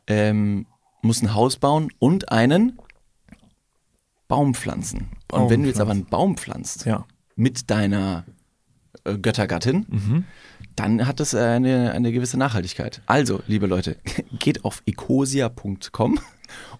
ähm, 0.07 0.65
muss 1.03 1.21
ein 1.21 1.33
Haus 1.35 1.57
bauen 1.57 1.89
und 1.99 2.31
einen 2.31 2.79
Baum 4.27 4.53
pflanzen. 4.55 4.99
Und 5.01 5.27
Baum 5.27 5.49
wenn 5.49 5.61
du 5.63 5.67
jetzt 5.67 5.79
aber 5.81 5.91
einen 5.91 6.05
Baum 6.05 6.37
pflanzt 6.37 6.85
Ja. 6.85 7.05
mit 7.35 7.69
deiner 7.69 8.25
äh, 9.03 9.17
Göttergattin, 9.17 9.85
Mhm. 9.89 10.25
Dann 10.81 11.07
hat 11.07 11.19
das 11.19 11.35
eine, 11.35 11.91
eine 11.91 12.11
gewisse 12.11 12.37
Nachhaltigkeit. 12.37 13.01
Also, 13.05 13.41
liebe 13.47 13.67
Leute, 13.67 13.97
geht 14.39 14.65
auf 14.65 14.81
ecosia.com 14.85 16.19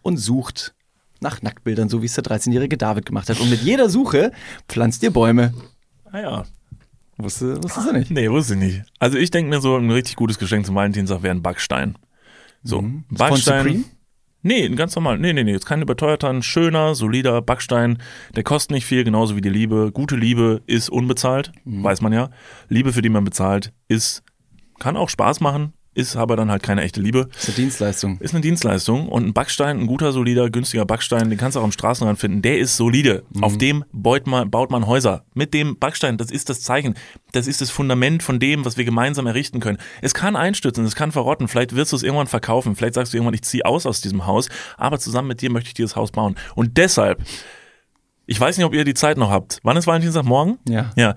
und 0.01 0.17
sucht 0.17 0.73
nach 1.19 1.41
Nacktbildern, 1.41 1.87
so 1.87 2.01
wie 2.01 2.07
es 2.07 2.15
der 2.15 2.23
13-jährige 2.23 2.77
David 2.77 3.05
gemacht 3.05 3.29
hat. 3.29 3.39
Und 3.39 3.49
mit 3.49 3.61
jeder 3.61 3.89
Suche 3.89 4.31
pflanzt 4.67 5.03
ihr 5.03 5.11
Bäume. 5.11 5.53
Ah 6.11 6.19
ja. 6.19 6.45
Wusste, 7.17 7.63
wusstest 7.63 7.87
du 7.87 7.93
nicht? 7.93 8.09
Nee, 8.09 8.29
wusste 8.31 8.55
ich 8.55 8.59
nicht. 8.59 8.81
Also 8.97 9.17
ich 9.17 9.29
denke 9.29 9.49
mir 9.49 9.61
so, 9.61 9.77
ein 9.77 9.91
richtig 9.91 10.15
gutes 10.15 10.39
Geschenk 10.39 10.65
zum 10.65 10.73
Valentinstag 10.73 11.21
wäre 11.21 11.35
ein 11.35 11.43
Backstein. 11.43 11.95
So, 12.63 12.79
ein 12.79 13.05
Von 13.09 13.17
Backstein. 13.17 13.63
Supreme? 13.63 13.83
Nee, 14.43 14.65
ein 14.65 14.75
ganz 14.75 14.95
normal. 14.95 15.19
Nee, 15.19 15.33
nee, 15.33 15.43
nee, 15.43 15.51
jetzt 15.51 15.67
kein 15.67 15.81
überteuerter, 15.81 16.29
ein 16.29 16.41
schöner, 16.41 16.95
solider 16.95 17.41
Backstein. 17.41 17.99
Der 18.35 18.43
kostet 18.43 18.71
nicht 18.71 18.85
viel, 18.85 19.03
genauso 19.03 19.35
wie 19.35 19.41
die 19.41 19.49
Liebe. 19.49 19.91
Gute 19.93 20.15
Liebe 20.15 20.63
ist 20.65 20.89
unbezahlt, 20.89 21.51
weiß 21.65 22.01
man 22.01 22.11
ja. 22.11 22.29
Liebe, 22.67 22.91
für 22.91 23.03
die 23.03 23.09
man 23.09 23.23
bezahlt, 23.23 23.71
ist, 23.87 24.23
kann 24.79 24.97
auch 24.97 25.09
Spaß 25.09 25.41
machen, 25.41 25.73
ist 25.93 26.15
aber 26.15 26.37
dann 26.37 26.49
halt 26.49 26.63
keine 26.63 26.81
echte 26.81 27.01
Liebe. 27.01 27.27
Ist 27.37 27.49
eine 27.49 27.55
Dienstleistung. 27.55 28.17
Ist 28.19 28.33
eine 28.33 28.41
Dienstleistung 28.41 29.09
und 29.09 29.25
ein 29.25 29.33
Backstein, 29.33 29.79
ein 29.79 29.87
guter, 29.87 30.13
solider, 30.13 30.49
günstiger 30.49 30.85
Backstein, 30.85 31.29
den 31.29 31.37
kannst 31.37 31.55
du 31.55 31.59
auch 31.59 31.65
am 31.65 31.73
Straßenrand 31.73 32.17
finden. 32.17 32.41
Der 32.41 32.59
ist 32.59 32.77
solide. 32.77 33.23
Auf 33.41 33.57
dem 33.57 33.83
baut 33.91 34.25
man, 34.25 34.49
baut 34.49 34.71
man 34.71 34.87
Häuser. 34.87 35.25
Mit 35.33 35.53
dem 35.53 35.77
Backstein, 35.77 36.17
das 36.17 36.31
ist 36.31 36.49
das 36.49 36.61
Zeichen. 36.61 36.95
Das 37.33 37.47
ist 37.47 37.59
das 37.59 37.71
Fundament 37.71 38.23
von 38.23 38.39
dem, 38.39 38.63
was 38.63 38.77
wir 38.77 38.85
gemeinsam 38.85 39.27
errichten 39.27 39.59
können. 39.59 39.79
Es 40.01 40.13
kann 40.13 40.35
einstürzen, 40.35 40.85
es 40.85 40.95
kann 40.95 41.11
verrotten. 41.11 41.49
Vielleicht 41.49 41.75
wirst 41.75 41.91
du 41.91 41.97
es 41.97 42.03
irgendwann 42.03 42.27
verkaufen. 42.27 42.75
Vielleicht 42.75 42.93
sagst 42.93 43.13
du 43.13 43.17
irgendwann, 43.17 43.33
ich 43.33 43.43
ziehe 43.43 43.65
aus 43.65 43.85
aus 43.85 43.99
diesem 43.99 44.25
Haus. 44.25 44.47
Aber 44.77 44.97
zusammen 44.97 45.27
mit 45.27 45.41
dir 45.41 45.51
möchte 45.51 45.67
ich 45.67 45.73
dieses 45.73 45.97
Haus 45.97 46.11
bauen. 46.11 46.35
Und 46.55 46.77
deshalb, 46.77 47.21
ich 48.27 48.39
weiß 48.39 48.57
nicht, 48.57 48.65
ob 48.65 48.73
ihr 48.73 48.85
die 48.85 48.93
Zeit 48.93 49.17
noch 49.17 49.29
habt. 49.29 49.59
Wann 49.63 49.75
ist 49.75 49.87
Valentinstag? 49.87 50.23
Morgen? 50.23 50.57
Ja. 50.69 50.91
Ja. 50.95 51.15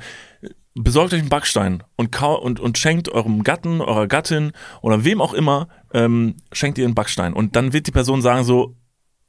Besorgt 0.77 1.13
euch 1.15 1.21
einen 1.21 1.29
Backstein 1.29 1.85
und, 1.97 2.21
und, 2.21 2.59
und 2.59 2.79
schenkt 2.79 3.09
eurem 3.09 3.45
Gatten, 3.45 3.81
eurer 3.81 4.09
Gattin 4.09 4.51
oder 4.83 5.05
wem 5.05 5.21
auch 5.21 5.33
immer, 5.33 5.69
ähm, 5.93 6.35
schenkt 6.53 6.79
ihr 6.79 6.85
einen 6.85 6.97
Backstein. 6.97 7.33
Und 7.33 7.55
dann 7.55 7.73
wird 7.73 7.87
die 7.87 7.93
Person 7.93 8.23
sagen 8.23 8.43
so, 8.45 8.75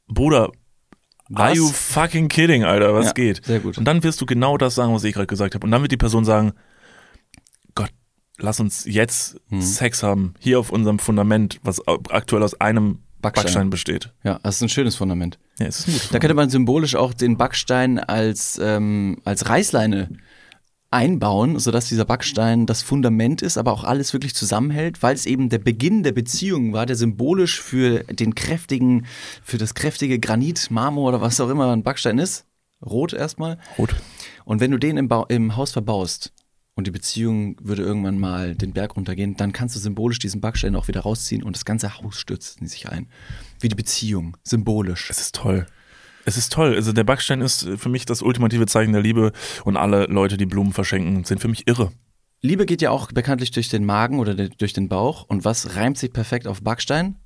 Bruder, 0.08 0.50
are 1.34 1.50
Was? 1.50 1.56
you 1.56 1.68
fucking 1.68 2.28
kidding, 2.28 2.64
Alter, 2.64 2.94
was 2.94 3.06
Ja, 3.06 3.12
geht? 3.12 3.44
sehr 3.44 3.60
gut. 3.60 3.78
Und 3.78 3.84
dann 3.84 4.02
wirst 4.02 4.20
du 4.20 4.26
genau 4.26 4.56
das 4.58 4.74
sagen, 4.74 4.92
was 4.92 5.04
ich 5.04 5.14
gerade 5.14 5.28
gesagt 5.28 5.54
habe. 5.54 5.64
Und 5.64 5.70
dann 5.70 5.82
wird 5.82 5.92
die 5.92 5.96
Person 5.96 6.24
sagen, 6.24 6.52
Gott, 7.76 7.90
lass 8.38 8.58
uns 8.58 8.84
jetzt 8.84 9.40
Mhm. 9.48 9.60
Sex 9.62 10.02
haben, 10.02 10.34
hier 10.40 10.58
auf 10.58 10.70
unserem 10.70 10.98
Fundament, 10.98 11.60
was 11.62 11.80
aktuell 12.10 12.42
aus 12.42 12.60
einem 12.60 13.00
Backstein. 13.22 13.44
Backstein, 13.44 13.70
besteht. 13.70 14.12
Ja, 14.24 14.40
das 14.42 14.56
ist 14.56 14.62
ein 14.62 14.68
schönes 14.68 14.96
Fundament. 14.96 15.38
Ja, 15.60 15.66
es 15.66 15.78
ist 15.80 15.88
ein 15.88 15.92
gutes 15.94 16.08
Da 16.10 16.18
könnte 16.18 16.34
man 16.34 16.50
symbolisch 16.50 16.96
auch 16.96 17.14
den 17.14 17.36
Backstein 17.36 17.98
als, 18.00 18.60
ähm, 18.62 19.18
als 19.24 19.48
Reißleine 19.48 20.10
einbauen, 20.90 21.58
sodass 21.58 21.88
dieser 21.88 22.04
Backstein 22.04 22.66
das 22.66 22.82
Fundament 22.82 23.42
ist, 23.42 23.58
aber 23.58 23.72
auch 23.72 23.84
alles 23.84 24.12
wirklich 24.12 24.34
zusammenhält, 24.34 25.02
weil 25.02 25.14
es 25.14 25.26
eben 25.26 25.48
der 25.48 25.58
Beginn 25.58 26.02
der 26.02 26.12
Beziehung 26.12 26.72
war, 26.72 26.86
der 26.86 26.96
symbolisch 26.96 27.60
für 27.60 28.04
den 28.04 28.34
kräftigen, 28.34 29.06
für 29.42 29.58
das 29.58 29.74
kräftige 29.74 30.18
Granit, 30.18 30.70
Marmor 30.70 31.08
oder 31.08 31.20
was 31.20 31.40
auch 31.40 31.50
immer 31.50 31.72
ein 31.72 31.82
Backstein 31.82 32.18
ist. 32.18 32.46
Rot 32.84 33.12
erstmal. 33.12 33.58
Rot. 33.78 33.96
Und 34.44 34.60
wenn 34.60 34.70
du 34.70 34.78
den 34.78 34.96
im, 34.96 35.08
Bau, 35.08 35.26
im 35.26 35.56
Haus 35.56 35.72
verbaust 35.72 36.32
und 36.74 36.86
die 36.86 36.92
Beziehung 36.92 37.56
würde 37.60 37.82
irgendwann 37.82 38.18
mal 38.18 38.54
den 38.54 38.72
Berg 38.72 38.96
runtergehen, 38.96 39.36
dann 39.36 39.52
kannst 39.52 39.74
du 39.74 39.80
symbolisch 39.80 40.18
diesen 40.18 40.40
Backstein 40.40 40.76
auch 40.76 40.88
wieder 40.88 41.00
rausziehen 41.00 41.42
und 41.42 41.56
das 41.56 41.64
ganze 41.64 41.98
Haus 41.98 42.16
stürzt 42.16 42.60
in 42.60 42.68
sich 42.68 42.88
ein. 42.88 43.08
Wie 43.60 43.68
die 43.68 43.74
Beziehung, 43.74 44.36
symbolisch. 44.44 45.10
Es 45.10 45.20
ist 45.20 45.34
toll. 45.34 45.66
Es 46.26 46.36
ist 46.36 46.52
toll. 46.52 46.74
Also 46.74 46.92
der 46.92 47.04
Backstein 47.04 47.40
ist 47.40 47.68
für 47.76 47.88
mich 47.88 48.04
das 48.04 48.20
ultimative 48.20 48.66
Zeichen 48.66 48.92
der 48.92 49.00
Liebe 49.00 49.32
und 49.64 49.76
alle 49.76 50.04
Leute, 50.06 50.36
die 50.36 50.44
Blumen 50.46 50.72
verschenken, 50.72 51.24
sind 51.24 51.40
für 51.40 51.48
mich 51.48 51.66
irre. 51.68 51.92
Liebe 52.42 52.66
geht 52.66 52.82
ja 52.82 52.90
auch 52.90 53.12
bekanntlich 53.12 53.52
durch 53.52 53.68
den 53.68 53.84
Magen 53.86 54.18
oder 54.18 54.34
de- 54.34 54.50
durch 54.58 54.72
den 54.72 54.88
Bauch. 54.88 55.24
Und 55.28 55.44
was 55.44 55.76
reimt 55.76 55.96
sich 55.98 56.12
perfekt 56.12 56.46
auf 56.48 56.62
Backstein? 56.62 57.16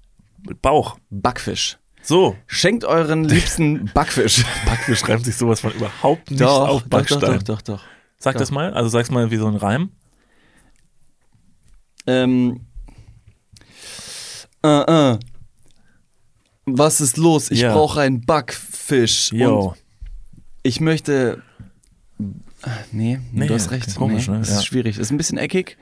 Bauch. 0.63 0.99
Backfisch. 1.11 1.79
So. 2.03 2.37
Schenkt 2.47 2.85
euren 2.85 3.25
Liebsten 3.25 3.91
Backfisch. 3.95 4.45
Backfisch 4.67 5.07
reimt 5.09 5.25
sich 5.25 5.37
sowas 5.37 5.61
von 5.61 5.73
überhaupt 5.73 6.31
nicht 6.31 6.41
doch, 6.43 6.69
auf 6.69 6.83
doch, 6.83 6.89
Backstein. 6.89 7.21
doch, 7.21 7.29
doch, 7.43 7.43
doch, 7.43 7.63
doch. 7.63 7.83
Sag 8.19 8.37
das 8.37 8.51
mal. 8.51 8.73
Also 8.75 8.89
sag's 8.91 9.11
mal 9.11 9.31
wie 9.31 9.37
so 9.37 9.47
ein 9.47 9.57
Reim. 9.57 9.91
Ähm. 12.07 12.67
Äh, 14.63 15.13
äh. 15.13 15.19
Was 16.67 17.01
ist 17.01 17.17
los? 17.17 17.51
Ich 17.51 17.61
Ja. 17.61 17.73
brauche 17.73 18.01
einen 18.01 18.21
Backfisch. 18.25 18.70
Yo. 19.33 19.69
Und 19.71 19.77
ich 20.63 20.81
möchte. 20.81 21.43
Nee, 22.93 23.19
Nee, 23.33 23.47
du 23.47 23.55
hast 23.55 23.71
recht. 23.71 23.95
komisch, 23.97 24.27
nee, 24.29 24.35
ne? 24.35 24.39
Das 24.41 24.51
Ja. 24.51 24.57
ist 24.57 24.67
schwierig. 24.67 24.99
Ist 24.99 25.11
ein 25.11 25.17
bisschen 25.17 25.39
eckig. 25.39 25.79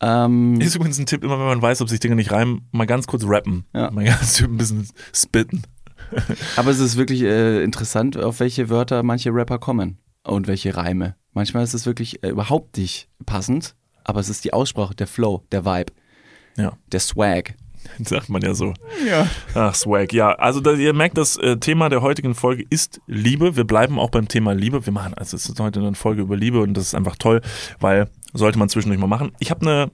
Ähm, 0.00 0.60
Ist 0.60 0.74
übrigens 0.74 0.98
ein 0.98 1.06
Tipp, 1.06 1.22
immer 1.24 1.38
wenn 1.38 1.46
man 1.46 1.62
weiß, 1.62 1.80
ob 1.80 1.88
sich 1.88 2.00
Dinge 2.00 2.16
nicht 2.16 2.30
reimen, 2.32 2.68
mal 2.72 2.86
ganz 2.86 3.06
kurz 3.06 3.22
rappen. 3.24 3.64
Ja. 3.74 3.90
Mal 3.90 4.04
ganz 4.04 4.40
ein 4.42 4.56
bisschen 4.56 4.88
spitten. 5.12 5.62
Aber 6.56 6.70
es 6.70 6.80
ist 6.80 6.96
wirklich 6.96 7.22
äh, 7.22 7.62
interessant, 7.62 8.16
auf 8.16 8.40
welche 8.40 8.68
Wörter 8.68 9.02
manche 9.02 9.30
Rapper 9.32 9.58
kommen 9.58 9.98
und 10.24 10.46
welche 10.48 10.76
Reime. 10.76 11.14
Manchmal 11.32 11.64
ist 11.64 11.74
es 11.74 11.86
wirklich 11.86 12.22
äh, 12.22 12.28
überhaupt 12.28 12.76
nicht 12.76 13.08
passend, 13.24 13.74
aber 14.04 14.20
es 14.20 14.28
ist 14.28 14.44
die 14.44 14.52
Aussprache, 14.52 14.94
der 14.94 15.06
Flow, 15.06 15.44
der 15.52 15.64
Vibe, 15.64 15.92
Ja, 16.56 16.76
der 16.92 17.00
Swag. 17.00 17.54
sagt 18.04 18.28
man 18.28 18.42
ja 18.42 18.54
so. 18.54 18.74
Ja. 19.06 19.28
Ach, 19.54 19.74
Swag. 19.74 20.12
Ja, 20.12 20.32
also 20.32 20.60
da, 20.60 20.72
ihr 20.72 20.92
merkt, 20.92 21.18
das 21.18 21.36
äh, 21.36 21.56
Thema 21.56 21.88
der 21.88 22.02
heutigen 22.02 22.34
Folge 22.34 22.64
ist 22.68 23.00
Liebe. 23.06 23.56
Wir 23.56 23.64
bleiben 23.64 23.98
auch 23.98 24.10
beim 24.10 24.28
Thema 24.28 24.52
Liebe. 24.52 24.86
Wir 24.86 24.92
machen, 24.92 25.14
also 25.14 25.36
es 25.36 25.48
ist 25.48 25.60
heute 25.60 25.80
eine 25.80 25.94
Folge 25.94 26.22
über 26.22 26.36
Liebe 26.36 26.60
und 26.60 26.74
das 26.74 26.84
ist 26.84 26.94
einfach 26.94 27.16
toll, 27.16 27.40
weil 27.80 28.08
sollte 28.32 28.58
man 28.58 28.68
zwischendurch 28.68 29.00
mal 29.00 29.06
machen. 29.06 29.32
Ich 29.38 29.50
habe 29.50 29.62
eine 29.62 29.90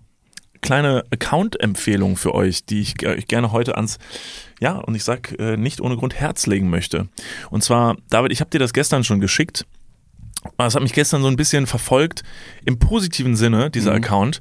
kleine 0.62 1.04
Account-Empfehlung 1.10 2.16
für 2.16 2.34
euch, 2.34 2.64
die 2.64 2.80
ich 2.80 3.02
äh, 3.02 3.20
gerne 3.26 3.52
heute 3.52 3.76
ans, 3.76 3.98
ja, 4.60 4.76
und 4.76 4.94
ich 4.94 5.04
sag 5.04 5.38
äh, 5.38 5.56
nicht 5.56 5.80
ohne 5.80 5.96
Grund 5.96 6.14
Herz 6.14 6.46
legen 6.46 6.70
möchte. 6.70 7.08
Und 7.50 7.62
zwar, 7.62 7.96
David, 8.08 8.32
ich 8.32 8.40
habe 8.40 8.50
dir 8.50 8.60
das 8.60 8.72
gestern 8.72 9.04
schon 9.04 9.20
geschickt. 9.20 9.66
Das 10.58 10.74
hat 10.74 10.82
mich 10.82 10.92
gestern 10.92 11.22
so 11.22 11.28
ein 11.28 11.36
bisschen 11.36 11.66
verfolgt, 11.66 12.22
im 12.64 12.78
positiven 12.78 13.36
Sinne, 13.36 13.70
dieser 13.70 13.92
Account. 13.92 14.40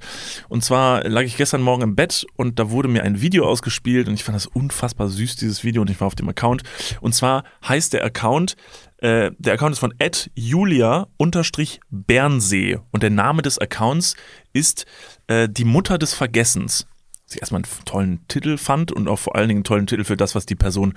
Und 0.49 0.63
zwar 0.63 1.07
lag 1.07 1.23
ich 1.23 1.37
gestern 1.37 1.61
Morgen 1.61 1.83
im 1.83 1.95
Bett 1.95 2.25
und 2.35 2.59
da 2.59 2.71
wurde 2.71 2.87
mir 2.87 3.03
ein 3.03 3.21
Video 3.21 3.47
ausgespielt 3.47 4.07
und 4.07 4.15
ich 4.15 4.23
fand 4.23 4.35
das 4.35 4.47
unfassbar 4.47 5.07
süß, 5.07 5.35
dieses 5.35 5.63
Video, 5.63 5.81
und 5.81 5.89
ich 5.89 5.99
war 5.99 6.07
auf 6.07 6.15
dem 6.15 6.29
Account. 6.29 6.63
Und 7.01 7.13
zwar 7.13 7.43
heißt 7.67 7.93
der 7.93 8.03
Account, 8.03 8.55
äh, 8.97 9.31
der 9.37 9.53
Account 9.53 9.73
ist 9.73 9.79
von 9.79 9.93
julia-bernsee 10.35 12.79
und 12.91 13.03
der 13.03 13.09
Name 13.09 13.41
des 13.41 13.59
Accounts 13.59 14.15
ist 14.53 14.85
äh, 15.27 15.49
die 15.49 15.65
Mutter 15.65 15.97
des 15.97 16.13
Vergessens. 16.13 16.87
Was 17.25 17.35
ich 17.35 17.41
erstmal 17.41 17.63
einen 17.63 17.85
tollen 17.85 18.27
Titel 18.27 18.57
fand 18.57 18.91
und 18.91 19.07
auch 19.07 19.19
vor 19.19 19.35
allen 19.35 19.47
Dingen 19.47 19.59
einen 19.59 19.65
tollen 19.65 19.87
Titel 19.87 20.03
für 20.03 20.17
das, 20.17 20.35
was 20.35 20.45
die 20.45 20.55
Person 20.55 20.93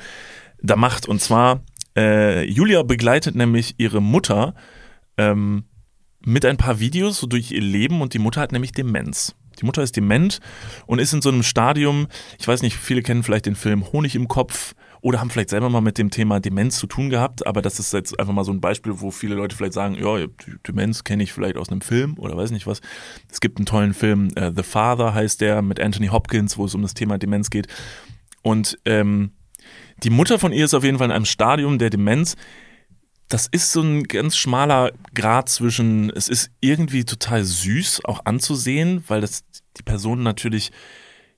da 0.62 0.76
macht. 0.76 1.06
Und 1.06 1.20
zwar 1.20 1.62
Äh, 1.96 2.50
Julia 2.50 2.82
begleitet 2.82 3.36
nämlich 3.36 3.76
ihre 3.78 4.02
Mutter 4.02 4.56
ähm, 5.16 5.64
mit 6.24 6.44
ein 6.44 6.56
paar 6.56 6.80
Videos 6.80 7.18
so 7.18 7.26
durch 7.26 7.50
ihr 7.50 7.60
Leben 7.60 8.00
und 8.00 8.14
die 8.14 8.18
Mutter 8.18 8.40
hat 8.40 8.52
nämlich 8.52 8.72
Demenz. 8.72 9.34
Die 9.60 9.66
Mutter 9.66 9.82
ist 9.82 9.96
dement 9.96 10.40
und 10.86 10.98
ist 10.98 11.12
in 11.12 11.22
so 11.22 11.28
einem 11.28 11.42
Stadium, 11.42 12.08
ich 12.38 12.48
weiß 12.48 12.62
nicht, 12.62 12.76
viele 12.76 13.02
kennen 13.02 13.22
vielleicht 13.22 13.46
den 13.46 13.56
Film 13.56 13.92
Honig 13.92 14.14
im 14.14 14.28
Kopf 14.28 14.74
oder 15.00 15.20
haben 15.20 15.30
vielleicht 15.30 15.50
selber 15.50 15.68
mal 15.68 15.80
mit 15.80 15.98
dem 15.98 16.10
Thema 16.10 16.40
Demenz 16.40 16.78
zu 16.78 16.86
tun 16.86 17.10
gehabt, 17.10 17.46
aber 17.46 17.60
das 17.60 17.78
ist 17.78 17.92
jetzt 17.92 18.18
einfach 18.18 18.32
mal 18.32 18.44
so 18.44 18.52
ein 18.52 18.60
Beispiel, 18.60 19.00
wo 19.00 19.10
viele 19.10 19.34
Leute 19.34 19.54
vielleicht 19.54 19.74
sagen, 19.74 19.96
ja, 19.96 20.26
Demenz 20.66 21.04
kenne 21.04 21.22
ich 21.22 21.32
vielleicht 21.32 21.56
aus 21.56 21.68
einem 21.68 21.82
Film 21.82 22.18
oder 22.18 22.36
weiß 22.36 22.50
nicht 22.52 22.66
was. 22.66 22.80
Es 23.30 23.40
gibt 23.40 23.58
einen 23.58 23.66
tollen 23.66 23.94
Film, 23.94 24.30
äh, 24.34 24.50
The 24.54 24.62
Father 24.62 25.14
heißt 25.14 25.40
der, 25.40 25.62
mit 25.62 25.78
Anthony 25.78 26.08
Hopkins, 26.08 26.56
wo 26.56 26.64
es 26.64 26.74
um 26.74 26.82
das 26.82 26.94
Thema 26.94 27.18
Demenz 27.18 27.50
geht. 27.50 27.66
Und 28.42 28.78
ähm, 28.86 29.32
die 30.02 30.10
Mutter 30.10 30.38
von 30.38 30.52
ihr 30.52 30.64
ist 30.64 30.74
auf 30.74 30.84
jeden 30.84 30.98
Fall 30.98 31.08
in 31.08 31.12
einem 31.12 31.24
Stadium 31.24 31.78
der 31.78 31.90
Demenz, 31.90 32.36
das 33.28 33.46
ist 33.50 33.72
so 33.72 33.80
ein 33.80 34.04
ganz 34.04 34.36
schmaler 34.36 34.92
Grad 35.14 35.48
zwischen, 35.48 36.10
es 36.10 36.28
ist 36.28 36.50
irgendwie 36.60 37.04
total 37.04 37.44
süß 37.44 38.04
auch 38.04 38.24
anzusehen, 38.24 39.02
weil 39.08 39.20
das 39.20 39.44
die 39.76 39.82
Personen 39.82 40.22
natürlich 40.22 40.72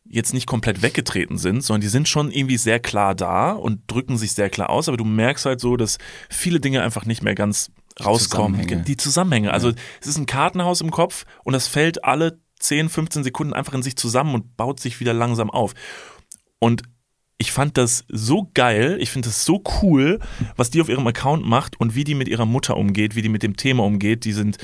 jetzt 0.09 0.35
nicht 0.35 0.47
komplett 0.47 0.83
weggetreten 0.83 1.39
sind, 1.39 1.63
sondern 1.63 1.81
die 1.81 1.89
sind 1.89 2.09
schon 2.09 2.31
irgendwie 2.31 2.59
sehr 2.59 2.81
klar 2.81 3.15
da 3.15 3.53
und 3.53 3.81
drücken 3.89 4.19
sich 4.19 4.33
sehr 4.33 4.51
klar 4.51 4.71
aus, 4.71 4.89
aber 4.89 4.97
du 4.97 5.05
merkst 5.05 5.47
halt 5.47 5.61
so, 5.61 5.77
dass 5.77 5.99
viele 6.31 6.61
Dinge 6.61 6.83
einfach 6.83 7.07
nicht 7.07 7.23
mehr 7.23 7.35
ganz 7.35 7.71
rauskommen. 8.05 8.55
Zusammenhänge. 8.55 8.85
Die 8.85 8.97
Zusammenhänge. 8.97 9.53
Also 9.53 9.73
es 10.01 10.07
ist 10.07 10.19
ein 10.19 10.27
Kartenhaus 10.27 10.81
im 10.81 10.91
Kopf 10.91 11.25
und 11.45 11.55
das 11.55 11.67
fällt 11.67 12.05
alle 12.05 12.39
10, 12.61 12.89
15 12.89 13.25
Sekunden 13.25 13.53
einfach 13.53 13.75
in 13.75 13.83
sich 13.83 13.97
zusammen 13.97 14.35
und 14.35 14.57
baut 14.57 14.81
sich 14.81 15.01
wieder 15.01 15.13
langsam 15.13 15.51
auf. 15.51 15.75
Und 16.59 16.83
ich 17.39 17.53
fand 17.53 17.77
das 17.77 18.05
so 18.09 18.51
geil, 18.55 18.97
ich 18.99 19.11
finde 19.11 19.29
das 19.29 19.45
so 19.45 19.63
cool, 19.83 20.21
was 20.57 20.71
die 20.71 20.81
auf 20.81 20.89
ihrem 20.89 21.07
Account 21.07 21.45
macht 21.45 21.79
und 21.79 21.95
wie 21.95 22.05
die 22.05 22.15
mit 22.15 22.29
ihrer 22.29 22.47
Mutter 22.47 22.77
umgeht, 22.77 23.15
wie 23.15 23.23
die 23.23 23.29
mit 23.29 23.43
dem 23.43 23.57
Thema 23.57 23.85
umgeht. 23.85 24.25
Die 24.25 24.33
sind, 24.33 24.57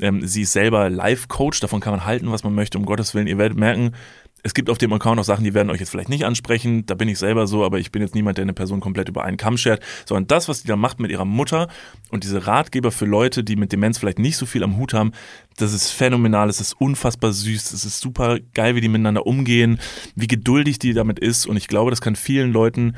ähm, 0.00 0.24
sie 0.26 0.42
ist 0.42 0.52
selber 0.52 0.90
Life-Coach, 0.90 1.58
davon 1.58 1.80
kann 1.80 1.92
man 1.92 2.04
halten, 2.04 2.30
was 2.30 2.44
man 2.44 2.54
möchte, 2.54 2.78
um 2.78 2.86
Gottes 2.86 3.14
Willen. 3.14 3.26
Ihr 3.26 3.38
werdet 3.38 3.58
merken, 3.58 3.94
es 4.42 4.54
gibt 4.54 4.70
auf 4.70 4.78
dem 4.78 4.92
Account 4.92 5.20
auch 5.20 5.24
Sachen, 5.24 5.44
die 5.44 5.54
werden 5.54 5.70
euch 5.70 5.80
jetzt 5.80 5.90
vielleicht 5.90 6.08
nicht 6.08 6.24
ansprechen. 6.24 6.86
Da 6.86 6.94
bin 6.94 7.08
ich 7.08 7.18
selber 7.18 7.46
so, 7.46 7.64
aber 7.64 7.78
ich 7.78 7.92
bin 7.92 8.02
jetzt 8.02 8.14
niemand, 8.14 8.38
der 8.38 8.42
eine 8.42 8.52
Person 8.52 8.80
komplett 8.80 9.08
über 9.08 9.24
einen 9.24 9.36
Kamm 9.36 9.56
schert, 9.56 9.82
sondern 10.06 10.26
das, 10.26 10.48
was 10.48 10.62
die 10.62 10.68
da 10.68 10.76
macht 10.76 11.00
mit 11.00 11.10
ihrer 11.10 11.24
Mutter 11.24 11.68
und 12.10 12.24
diese 12.24 12.46
Ratgeber 12.46 12.92
für 12.92 13.06
Leute, 13.06 13.44
die 13.44 13.56
mit 13.56 13.72
Demenz 13.72 13.98
vielleicht 13.98 14.18
nicht 14.18 14.36
so 14.36 14.46
viel 14.46 14.62
am 14.62 14.76
Hut 14.76 14.94
haben, 14.94 15.12
das 15.56 15.72
ist 15.72 15.90
phänomenal, 15.90 16.48
es 16.48 16.60
ist 16.60 16.74
unfassbar 16.74 17.32
süß, 17.32 17.72
es 17.72 17.84
ist 17.84 18.00
super 18.00 18.38
geil, 18.54 18.74
wie 18.74 18.80
die 18.80 18.88
miteinander 18.88 19.26
umgehen, 19.26 19.78
wie 20.14 20.26
geduldig 20.26 20.78
die 20.78 20.94
damit 20.94 21.18
ist 21.18 21.46
und 21.46 21.56
ich 21.56 21.68
glaube, 21.68 21.90
das 21.90 22.00
kann 22.00 22.16
vielen 22.16 22.52
Leuten 22.52 22.96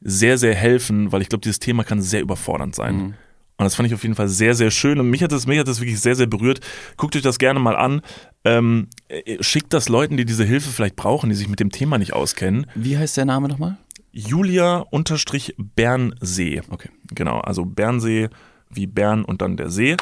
sehr, 0.00 0.38
sehr 0.38 0.54
helfen, 0.54 1.12
weil 1.12 1.22
ich 1.22 1.28
glaube, 1.28 1.42
dieses 1.42 1.58
Thema 1.58 1.84
kann 1.84 2.00
sehr 2.00 2.20
überfordernd 2.20 2.74
sein. 2.74 2.96
Mhm. 2.96 3.14
Und 3.58 3.64
das 3.64 3.74
fand 3.74 3.88
ich 3.88 3.94
auf 3.94 4.04
jeden 4.04 4.14
Fall 4.14 4.28
sehr, 4.28 4.54
sehr 4.54 4.70
schön. 4.70 5.00
Und 5.00 5.10
mich 5.10 5.20
hat 5.20 5.32
das, 5.32 5.48
mich 5.48 5.58
hat 5.58 5.66
das 5.66 5.80
wirklich 5.80 5.98
sehr, 5.98 6.14
sehr 6.14 6.28
berührt. 6.28 6.60
Guckt 6.96 7.16
euch 7.16 7.22
das 7.22 7.40
gerne 7.40 7.58
mal 7.58 7.74
an. 7.74 8.02
Ähm, 8.44 8.88
äh, 9.08 9.42
schickt 9.42 9.72
das 9.72 9.88
Leuten, 9.88 10.16
die 10.16 10.24
diese 10.24 10.44
Hilfe 10.44 10.70
vielleicht 10.70 10.96
brauchen, 10.96 11.30
die 11.30 11.36
sich 11.36 11.48
mit 11.48 11.60
dem 11.60 11.70
Thema 11.70 11.98
nicht 11.98 12.12
auskennen. 12.12 12.66
Wie 12.74 12.96
heißt 12.96 13.16
der 13.16 13.24
Name 13.24 13.48
nochmal? 13.48 13.76
Julia-Bernsee. 14.12 16.62
Okay. 16.70 16.90
Genau, 17.14 17.40
also 17.40 17.64
Bernsee 17.64 18.28
wie 18.70 18.86
Bern 18.86 19.24
und 19.24 19.42
dann 19.42 19.56
der 19.56 19.70
See. 19.70 19.96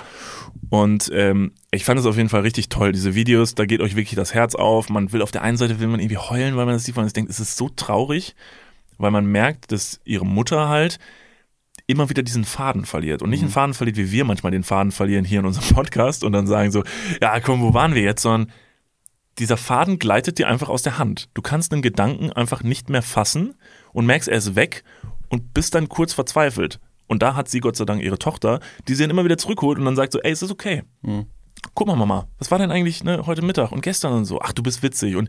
Und 0.70 1.10
ähm, 1.14 1.52
ich 1.70 1.84
fand 1.84 2.00
es 2.00 2.06
auf 2.06 2.16
jeden 2.16 2.28
Fall 2.28 2.40
richtig 2.40 2.68
toll, 2.68 2.92
diese 2.92 3.14
Videos. 3.14 3.54
Da 3.54 3.64
geht 3.64 3.80
euch 3.80 3.96
wirklich 3.96 4.16
das 4.16 4.34
Herz 4.34 4.54
auf. 4.54 4.88
Man 4.88 5.12
will 5.12 5.22
auf 5.22 5.30
der 5.30 5.42
einen 5.42 5.56
Seite 5.56 5.80
will 5.80 5.88
man 5.88 6.00
irgendwie 6.00 6.18
heulen, 6.18 6.56
weil 6.56 6.66
man 6.66 6.74
das 6.74 6.84
sieht, 6.84 6.96
weil 6.96 7.04
man 7.04 7.12
denkt, 7.12 7.30
es 7.30 7.40
ist 7.40 7.56
so 7.56 7.68
traurig, 7.68 8.34
weil 8.98 9.10
man 9.10 9.26
merkt, 9.26 9.72
dass 9.72 10.00
ihre 10.04 10.26
Mutter 10.26 10.68
halt 10.68 10.98
immer 11.86 12.10
wieder 12.10 12.22
diesen 12.22 12.44
Faden 12.44 12.84
verliert 12.84 13.22
und 13.22 13.30
nicht 13.30 13.42
einen 13.42 13.50
Faden 13.50 13.74
verliert, 13.74 13.96
wie 13.96 14.10
wir 14.10 14.24
manchmal 14.24 14.52
den 14.52 14.64
Faden 14.64 14.92
verlieren 14.92 15.24
hier 15.24 15.40
in 15.40 15.46
unserem 15.46 15.74
Podcast 15.74 16.24
und 16.24 16.32
dann 16.32 16.46
sagen 16.46 16.70
so, 16.72 16.82
ja 17.20 17.38
komm, 17.40 17.62
wo 17.62 17.74
waren 17.74 17.94
wir 17.94 18.02
jetzt, 18.02 18.22
sondern 18.22 18.52
dieser 19.38 19.56
Faden 19.56 19.98
gleitet 19.98 20.38
dir 20.38 20.48
einfach 20.48 20.68
aus 20.68 20.82
der 20.82 20.98
Hand. 20.98 21.28
Du 21.34 21.42
kannst 21.42 21.72
einen 21.72 21.82
Gedanken 21.82 22.32
einfach 22.32 22.62
nicht 22.62 22.88
mehr 22.88 23.02
fassen 23.02 23.54
und 23.92 24.06
merkst, 24.06 24.28
er 24.28 24.38
ist 24.38 24.56
weg 24.56 24.82
und 25.28 25.52
bist 25.54 25.74
dann 25.74 25.88
kurz 25.88 26.12
verzweifelt. 26.12 26.80
Und 27.06 27.22
da 27.22 27.36
hat 27.36 27.48
sie 27.48 27.60
Gott 27.60 27.76
sei 27.76 27.84
Dank 27.84 28.02
ihre 28.02 28.18
Tochter, 28.18 28.60
die 28.88 28.94
sie 28.94 29.04
dann 29.04 29.10
immer 29.10 29.24
wieder 29.24 29.38
zurückholt 29.38 29.78
und 29.78 29.84
dann 29.84 29.94
sagt 29.94 30.12
so, 30.12 30.20
ey, 30.20 30.32
es 30.32 30.42
ist 30.42 30.50
okay. 30.50 30.82
Guck 31.74 31.86
mal, 31.86 31.96
Mama, 31.96 32.26
was 32.38 32.50
war 32.50 32.58
denn 32.58 32.70
eigentlich 32.70 33.04
ne, 33.04 33.26
heute 33.26 33.42
Mittag 33.42 33.72
und 33.72 33.82
gestern 33.82 34.12
und 34.12 34.24
so? 34.24 34.40
Ach, 34.40 34.52
du 34.52 34.62
bist 34.62 34.82
witzig. 34.82 35.16
Und 35.16 35.28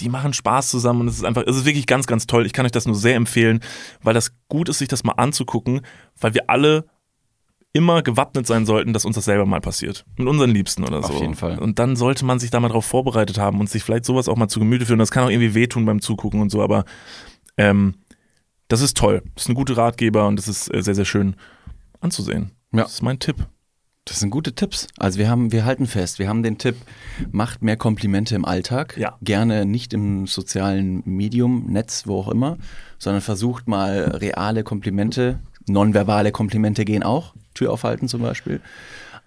die 0.00 0.08
machen 0.08 0.32
Spaß 0.32 0.70
zusammen 0.70 1.02
und 1.02 1.08
es 1.08 1.16
ist 1.16 1.24
einfach, 1.24 1.42
es 1.46 1.56
ist 1.56 1.64
wirklich 1.64 1.86
ganz, 1.86 2.06
ganz 2.06 2.26
toll. 2.26 2.46
Ich 2.46 2.52
kann 2.52 2.66
euch 2.66 2.72
das 2.72 2.86
nur 2.86 2.96
sehr 2.96 3.16
empfehlen, 3.16 3.60
weil 4.02 4.14
das 4.14 4.32
gut 4.48 4.68
ist, 4.68 4.78
sich 4.78 4.88
das 4.88 5.04
mal 5.04 5.12
anzugucken, 5.12 5.82
weil 6.20 6.34
wir 6.34 6.50
alle 6.50 6.86
immer 7.72 8.02
gewappnet 8.02 8.46
sein 8.46 8.66
sollten, 8.66 8.92
dass 8.92 9.04
uns 9.04 9.16
das 9.16 9.24
selber 9.24 9.46
mal 9.46 9.60
passiert. 9.60 10.06
Mit 10.16 10.28
unseren 10.28 10.50
Liebsten 10.50 10.84
oder 10.84 11.00
Auf 11.00 11.06
so. 11.06 11.20
jeden 11.20 11.34
Fall. 11.34 11.58
Und 11.58 11.80
dann 11.80 11.96
sollte 11.96 12.24
man 12.24 12.38
sich 12.38 12.50
da 12.50 12.60
mal 12.60 12.68
drauf 12.68 12.84
vorbereitet 12.84 13.38
haben 13.38 13.58
und 13.58 13.68
sich 13.68 13.82
vielleicht 13.82 14.04
sowas 14.04 14.28
auch 14.28 14.36
mal 14.36 14.48
zu 14.48 14.60
Gemüte 14.60 14.86
führen. 14.86 15.00
Das 15.00 15.10
kann 15.10 15.24
auch 15.24 15.30
irgendwie 15.30 15.54
wehtun 15.54 15.84
beim 15.84 16.00
Zugucken 16.00 16.40
und 16.40 16.50
so, 16.50 16.62
aber 16.62 16.84
ähm, 17.56 17.96
das 18.68 18.80
ist 18.80 18.96
toll. 18.96 19.22
Das 19.34 19.44
ist 19.44 19.48
ein 19.48 19.54
guter 19.54 19.76
Ratgeber 19.76 20.28
und 20.28 20.36
das 20.36 20.46
ist 20.46 20.72
äh, 20.72 20.82
sehr, 20.82 20.94
sehr 20.94 21.04
schön 21.04 21.34
anzusehen. 22.00 22.52
Ja. 22.72 22.84
Das 22.84 22.94
ist 22.94 23.02
mein 23.02 23.18
Tipp. 23.18 23.44
Das 24.04 24.20
sind 24.20 24.30
gute 24.30 24.54
Tipps. 24.54 24.86
Also 24.98 25.18
wir 25.18 25.30
haben, 25.30 25.50
wir 25.50 25.64
halten 25.64 25.86
fest, 25.86 26.18
wir 26.18 26.28
haben 26.28 26.42
den 26.42 26.58
Tipp, 26.58 26.76
macht 27.32 27.62
mehr 27.62 27.78
Komplimente 27.78 28.34
im 28.34 28.44
Alltag. 28.44 28.96
Ja. 28.98 29.16
Gerne 29.22 29.64
nicht 29.64 29.94
im 29.94 30.26
sozialen 30.26 31.02
Medium, 31.06 31.66
Netz, 31.72 32.06
wo 32.06 32.18
auch 32.18 32.28
immer, 32.28 32.58
sondern 32.98 33.22
versucht 33.22 33.66
mal 33.66 34.16
reale 34.20 34.62
Komplimente, 34.62 35.38
nonverbale 35.66 36.32
Komplimente 36.32 36.84
gehen 36.84 37.02
auch, 37.02 37.34
Tür 37.54 37.72
aufhalten 37.72 38.08
zum 38.08 38.20
Beispiel. 38.20 38.60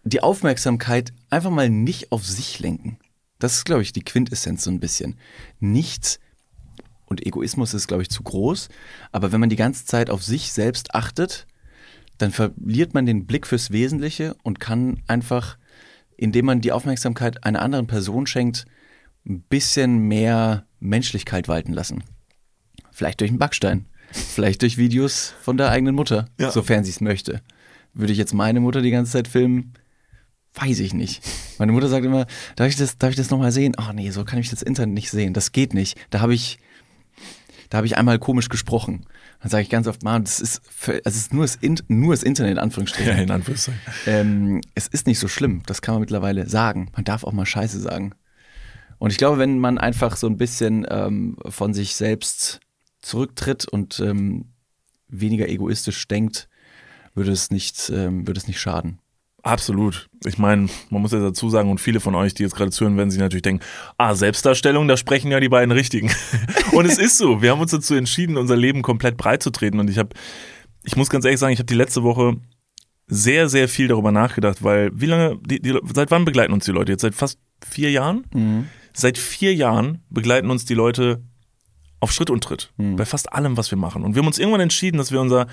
Die 0.03 0.21
Aufmerksamkeit 0.21 1.11
einfach 1.31 1.49
mal 1.51 1.69
nicht 1.69 2.11
auf 2.11 2.25
sich 2.25 2.59
lenken. 2.59 2.99
Das 3.39 3.55
ist, 3.55 3.65
glaube 3.65 3.81
ich, 3.81 3.93
die 3.93 4.03
Quintessenz 4.03 4.63
so 4.63 4.69
ein 4.69 4.79
bisschen. 4.79 5.17
Nichts 5.59 6.19
und 7.05 7.25
Egoismus 7.25 7.73
ist, 7.73 7.87
glaube 7.87 8.03
ich, 8.03 8.09
zu 8.09 8.21
groß. 8.21 8.69
Aber 9.11 9.31
wenn 9.31 9.39
man 9.39 9.49
die 9.49 9.55
ganze 9.55 9.85
Zeit 9.85 10.09
auf 10.11 10.23
sich 10.23 10.53
selbst 10.53 10.93
achtet, 10.93 11.46
dann 12.17 12.31
verliert 12.31 12.93
man 12.93 13.05
den 13.05 13.25
Blick 13.27 13.45
fürs 13.47 13.71
Wesentliche 13.71 14.35
und 14.43 14.59
kann 14.59 15.01
einfach, 15.07 15.57
indem 16.15 16.45
man 16.45 16.61
die 16.61 16.71
Aufmerksamkeit 16.71 17.43
einer 17.43 17.61
anderen 17.61 17.87
Person 17.87 18.27
schenkt, 18.27 18.65
ein 19.27 19.41
bisschen 19.41 19.99
mehr 19.99 20.65
Menschlichkeit 20.79 21.47
walten 21.47 21.73
lassen. 21.73 22.03
Vielleicht 22.91 23.19
durch 23.21 23.29
einen 23.29 23.39
Backstein, 23.39 23.85
vielleicht 24.11 24.61
durch 24.61 24.77
Videos 24.77 25.33
von 25.41 25.57
der 25.57 25.69
eigenen 25.69 25.95
Mutter, 25.95 26.25
Ja. 26.39 26.49
sofern 26.51 26.83
sie 26.83 26.91
es 26.91 27.01
möchte. 27.01 27.41
Würde 27.93 28.11
ich 28.13 28.17
jetzt 28.19 28.33
meine 28.33 28.59
Mutter 28.59 28.81
die 28.81 28.91
ganze 28.91 29.11
Zeit 29.11 29.27
filmen? 29.27 29.73
Weiß 30.55 30.79
ich 30.79 30.93
nicht. 30.93 31.21
Meine 31.59 31.71
Mutter 31.71 31.87
sagt 31.87 32.05
immer, 32.05 32.25
darf 32.55 32.67
ich 32.69 32.75
das, 32.77 32.97
darf 32.97 33.11
ich 33.11 33.15
das 33.15 33.29
nochmal 33.29 33.51
sehen? 33.51 33.73
Ach 33.77 33.93
nee, 33.93 34.09
so 34.09 34.25
kann 34.25 34.39
ich 34.39 34.49
das 34.49 34.63
Internet 34.63 34.93
nicht 34.95 35.11
sehen. 35.11 35.33
Das 35.33 35.51
geht 35.51 35.73
nicht. 35.75 35.97
Da 36.09 36.19
habe 36.21 36.33
ich, 36.33 36.57
da 37.69 37.77
habe 37.77 37.85
ich 37.87 37.97
einmal 37.97 38.17
komisch 38.17 38.49
gesprochen. 38.49 39.05
Dann 39.41 39.51
sage 39.51 39.63
ich 39.63 39.69
ganz 39.69 39.87
oft, 39.87 40.03
Mann, 40.03 40.23
das 40.23 40.39
ist, 40.39 40.61
für, 40.67 40.93
also 41.05 41.09
es 41.09 41.17
ist 41.17 41.33
nur 41.33 41.43
das, 41.43 41.55
In 41.55 41.79
nur 41.87 42.13
das 42.13 42.23
Internet, 42.23 42.53
in 42.53 42.59
Anführungsstrichen. 42.59 43.11
Ja, 43.17 43.21
in 43.21 43.31
Anführungszeichen. 43.31 43.79
Ähm, 44.05 44.61
es 44.73 44.87
ist 44.87 45.07
nicht 45.07 45.19
so 45.19 45.27
schlimm, 45.27 45.61
das 45.65 45.81
kann 45.81 45.95
man 45.95 46.01
mittlerweile 46.01 46.49
sagen. 46.49 46.89
Man 46.95 47.05
darf 47.05 47.23
auch 47.23 47.33
mal 47.33 47.45
Scheiße 47.45 47.79
sagen. 47.79 48.13
Und 48.97 49.11
ich 49.11 49.17
glaube, 49.17 49.37
wenn 49.37 49.59
man 49.59 49.77
einfach 49.77 50.17
so 50.17 50.27
ein 50.27 50.37
bisschen 50.37 50.85
ähm, 50.89 51.37
von 51.47 51.73
sich 51.73 51.95
selbst 51.95 52.61
zurücktritt 53.01 53.67
und 53.67 53.99
ähm, 53.99 54.45
weniger 55.07 55.47
egoistisch 55.47 56.07
denkt, 56.07 56.49
würde 57.13 57.31
es 57.31 57.51
nicht, 57.51 57.91
ähm, 57.93 58.27
würde 58.27 58.39
es 58.39 58.47
nicht 58.47 58.59
schaden. 58.59 58.99
Absolut. 59.47 60.09
Ich 60.25 60.37
meine, 60.37 60.67
man 60.89 61.01
muss 61.01 61.13
ja 61.13 61.19
dazu 61.19 61.49
sagen, 61.49 61.71
und 61.71 61.79
viele 61.79 62.01
von 62.01 62.15
euch, 62.15 62.33
die 62.33 62.43
jetzt 62.43 62.55
gerade 62.55 62.69
zuhören, 62.69 62.97
werden 62.97 63.11
sich 63.11 63.19
natürlich 63.19 63.43
denken, 63.43 63.63
ah, 63.97 64.13
Selbstdarstellung, 64.13 64.87
da 64.87 64.97
sprechen 64.97 65.31
ja 65.31 65.39
die 65.39 65.47
beiden 65.47 65.71
Richtigen. 65.71 66.11
und 66.73 66.85
es 66.85 66.97
ist 66.97 67.17
so. 67.17 67.41
Wir 67.41 67.51
haben 67.51 67.61
uns 67.61 67.71
dazu 67.71 67.95
entschieden, 67.95 68.35
unser 68.35 68.57
Leben 68.57 68.81
komplett 68.81 69.15
breit 69.15 69.41
zu 69.41 69.49
treten. 69.49 69.79
Und 69.79 69.89
ich 69.89 69.97
habe, 69.97 70.09
ich 70.83 70.97
muss 70.97 71.09
ganz 71.09 71.23
ehrlich 71.23 71.39
sagen, 71.39 71.53
ich 71.53 71.59
habe 71.59 71.67
die 71.67 71.75
letzte 71.75 72.03
Woche 72.03 72.35
sehr, 73.07 73.47
sehr 73.47 73.69
viel 73.69 73.87
darüber 73.87 74.11
nachgedacht, 74.11 74.63
weil 74.63 74.91
wie 74.93 75.05
lange, 75.05 75.39
die, 75.45 75.61
die, 75.61 75.79
seit 75.93 76.11
wann 76.11 76.25
begleiten 76.25 76.51
uns 76.51 76.65
die 76.65 76.71
Leute? 76.71 76.91
Jetzt 76.91 77.01
seit 77.01 77.15
fast 77.15 77.39
vier 77.65 77.89
Jahren? 77.89 78.25
Seit 78.93 79.17
vier 79.17 79.55
Jahren 79.55 80.03
begleiten 80.09 80.49
uns 80.49 80.65
die 80.65 80.73
Leute 80.73 81.21
auf 81.99 82.11
Schritt 82.11 82.29
und 82.29 82.43
Tritt. 82.43 82.71
Bei 82.77 83.05
fast 83.05 83.31
allem, 83.33 83.57
was 83.57 83.71
wir 83.71 83.77
machen. 83.77 84.03
Und 84.03 84.15
wir 84.15 84.21
haben 84.21 84.27
uns 84.27 84.37
irgendwann 84.37 84.61
entschieden, 84.61 84.97
dass 84.97 85.11
wir 85.11 85.19
unser, 85.19 85.47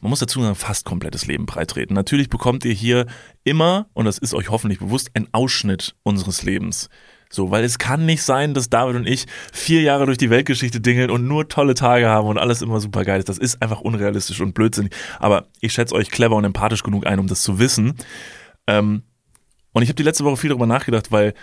man 0.00 0.10
muss 0.10 0.20
dazu 0.20 0.40
sagen, 0.40 0.54
fast 0.54 0.84
komplettes 0.84 1.26
Leben 1.26 1.46
breit 1.46 1.70
treten. 1.70 1.94
Natürlich 1.94 2.28
bekommt 2.28 2.64
ihr 2.64 2.72
hier 2.72 3.06
immer, 3.44 3.88
und 3.94 4.04
das 4.04 4.18
ist 4.18 4.34
euch 4.34 4.48
hoffentlich 4.50 4.78
bewusst, 4.78 5.10
ein 5.14 5.28
Ausschnitt 5.32 5.96
unseres 6.02 6.42
Lebens. 6.42 6.88
So, 7.30 7.50
weil 7.50 7.64
es 7.64 7.78
kann 7.78 8.06
nicht 8.06 8.22
sein, 8.22 8.54
dass 8.54 8.70
David 8.70 8.96
und 8.96 9.06
ich 9.06 9.26
vier 9.52 9.82
Jahre 9.82 10.06
durch 10.06 10.16
die 10.16 10.30
Weltgeschichte 10.30 10.80
dingeln 10.80 11.10
und 11.10 11.26
nur 11.26 11.48
tolle 11.48 11.74
Tage 11.74 12.08
haben 12.08 12.26
und 12.26 12.38
alles 12.38 12.62
immer 12.62 12.80
super 12.80 13.04
geil 13.04 13.18
ist. 13.18 13.28
Das 13.28 13.38
ist 13.38 13.60
einfach 13.60 13.80
unrealistisch 13.80 14.40
und 14.40 14.54
blödsinnig. 14.54 14.94
Aber 15.18 15.46
ich 15.60 15.72
schätze 15.72 15.94
euch 15.94 16.10
clever 16.10 16.36
und 16.36 16.44
empathisch 16.44 16.82
genug 16.82 17.06
ein, 17.06 17.18
um 17.18 17.26
das 17.26 17.42
zu 17.42 17.58
wissen. 17.58 17.96
Ähm, 18.66 19.02
und 19.72 19.82
ich 19.82 19.90
habe 19.90 19.96
die 19.96 20.04
letzte 20.04 20.24
Woche 20.24 20.38
viel 20.38 20.48
darüber 20.48 20.66
nachgedacht, 20.66 21.12
weil 21.12 21.34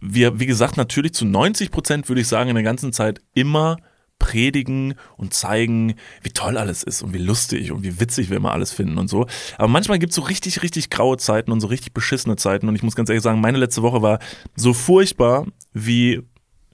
wir, 0.00 0.38
wie 0.40 0.46
gesagt, 0.46 0.76
natürlich 0.76 1.14
zu 1.14 1.24
90 1.24 1.70
Prozent, 1.70 2.08
würde 2.08 2.20
ich 2.20 2.28
sagen, 2.28 2.50
in 2.50 2.54
der 2.54 2.64
ganzen 2.64 2.92
Zeit 2.92 3.20
immer 3.34 3.76
predigen 4.18 4.94
und 5.16 5.32
zeigen, 5.32 5.94
wie 6.22 6.30
toll 6.30 6.58
alles 6.58 6.82
ist 6.82 7.02
und 7.02 7.14
wie 7.14 7.18
lustig 7.18 7.70
und 7.70 7.82
wie 7.84 8.00
witzig 8.00 8.30
wir 8.30 8.36
immer 8.36 8.52
alles 8.52 8.72
finden 8.72 8.98
und 8.98 9.08
so. 9.08 9.26
Aber 9.56 9.68
manchmal 9.68 9.98
gibt 9.98 10.10
es 10.10 10.16
so 10.16 10.22
richtig, 10.22 10.62
richtig 10.62 10.90
graue 10.90 11.16
Zeiten 11.18 11.52
und 11.52 11.60
so 11.60 11.68
richtig 11.68 11.92
beschissene 11.92 12.36
Zeiten. 12.36 12.68
Und 12.68 12.74
ich 12.74 12.82
muss 12.82 12.96
ganz 12.96 13.08
ehrlich 13.08 13.22
sagen, 13.22 13.40
meine 13.40 13.58
letzte 13.58 13.82
Woche 13.82 14.02
war 14.02 14.18
so 14.56 14.74
furchtbar 14.74 15.46
wie 15.72 16.22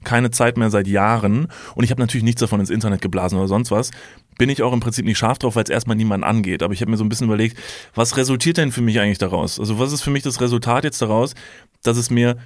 keine 0.05 0.31
Zeit 0.31 0.57
mehr 0.57 0.71
seit 0.71 0.87
Jahren. 0.87 1.49
Und 1.75 1.85
ich 1.85 1.91
habe 1.91 2.01
natürlich 2.01 2.25
nichts 2.25 2.41
davon 2.41 2.61
ins 2.61 2.71
Internet 2.71 3.01
geblasen 3.01 3.39
oder 3.39 3.49
sonst 3.49 3.71
was. 3.71 3.91
Bin 4.39 4.49
ich 4.49 4.63
auch 4.63 4.73
im 4.73 4.81
Prinzip 4.81 5.05
nicht 5.05 5.19
scharf 5.19 5.39
drauf, 5.39 5.57
weil 5.57 5.65
es 5.65 5.71
erstmal 5.71 5.97
niemanden 5.97 6.25
angeht. 6.25 6.63
Aber 6.63 6.73
ich 6.73 6.81
habe 6.81 6.91
mir 6.91 6.97
so 6.97 7.05
ein 7.05 7.09
bisschen 7.09 7.27
überlegt, 7.27 7.59
was 7.95 8.17
resultiert 8.17 8.57
denn 8.57 8.73
für 8.73 8.83
mich 8.83 9.01
eigentlich 9.01 9.19
daraus? 9.19 9.59
Also 9.59 9.79
was 9.79 9.93
ist 9.93 10.03
für 10.03 10.11
mich 10.11 10.23
das 10.23 10.41
Resultat 10.41 10.85
jetzt 10.85 11.01
daraus, 11.01 11.35
dass 11.83 11.97
es 11.97 12.11
mir 12.11 12.37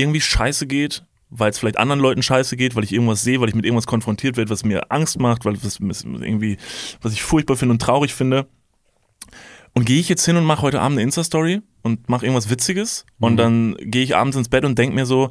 irgendwie 0.00 0.20
scheiße 0.20 0.66
geht, 0.66 1.04
weil 1.30 1.50
es 1.50 1.58
vielleicht 1.58 1.78
anderen 1.78 2.00
Leuten 2.00 2.22
scheiße 2.22 2.56
geht, 2.56 2.74
weil 2.74 2.84
ich 2.84 2.92
irgendwas 2.92 3.22
sehe, 3.22 3.40
weil 3.40 3.48
ich 3.48 3.54
mit 3.54 3.64
irgendwas 3.64 3.86
konfrontiert 3.86 4.36
werde, 4.36 4.50
was 4.50 4.64
mir 4.64 4.90
Angst 4.90 5.18
macht, 5.20 5.44
weil 5.44 5.56
was 5.62 5.78
irgendwie, 5.80 6.58
was 7.00 7.12
ich 7.12 7.22
furchtbar 7.22 7.56
finde 7.56 7.74
und 7.74 7.82
traurig 7.82 8.14
finde. 8.14 8.46
Und 9.72 9.84
gehe 9.84 10.00
ich 10.00 10.08
jetzt 10.08 10.24
hin 10.24 10.36
und 10.36 10.44
mache 10.44 10.62
heute 10.62 10.80
Abend 10.80 10.98
eine 10.98 11.04
Insta-Story 11.04 11.62
und 11.82 12.08
mache 12.08 12.26
irgendwas 12.26 12.50
Witziges 12.50 13.06
mhm. 13.18 13.26
und 13.26 13.36
dann 13.36 13.76
gehe 13.78 14.02
ich 14.02 14.16
abends 14.16 14.36
ins 14.36 14.48
Bett 14.48 14.64
und 14.64 14.76
denke 14.76 14.94
mir 14.94 15.06
so, 15.06 15.30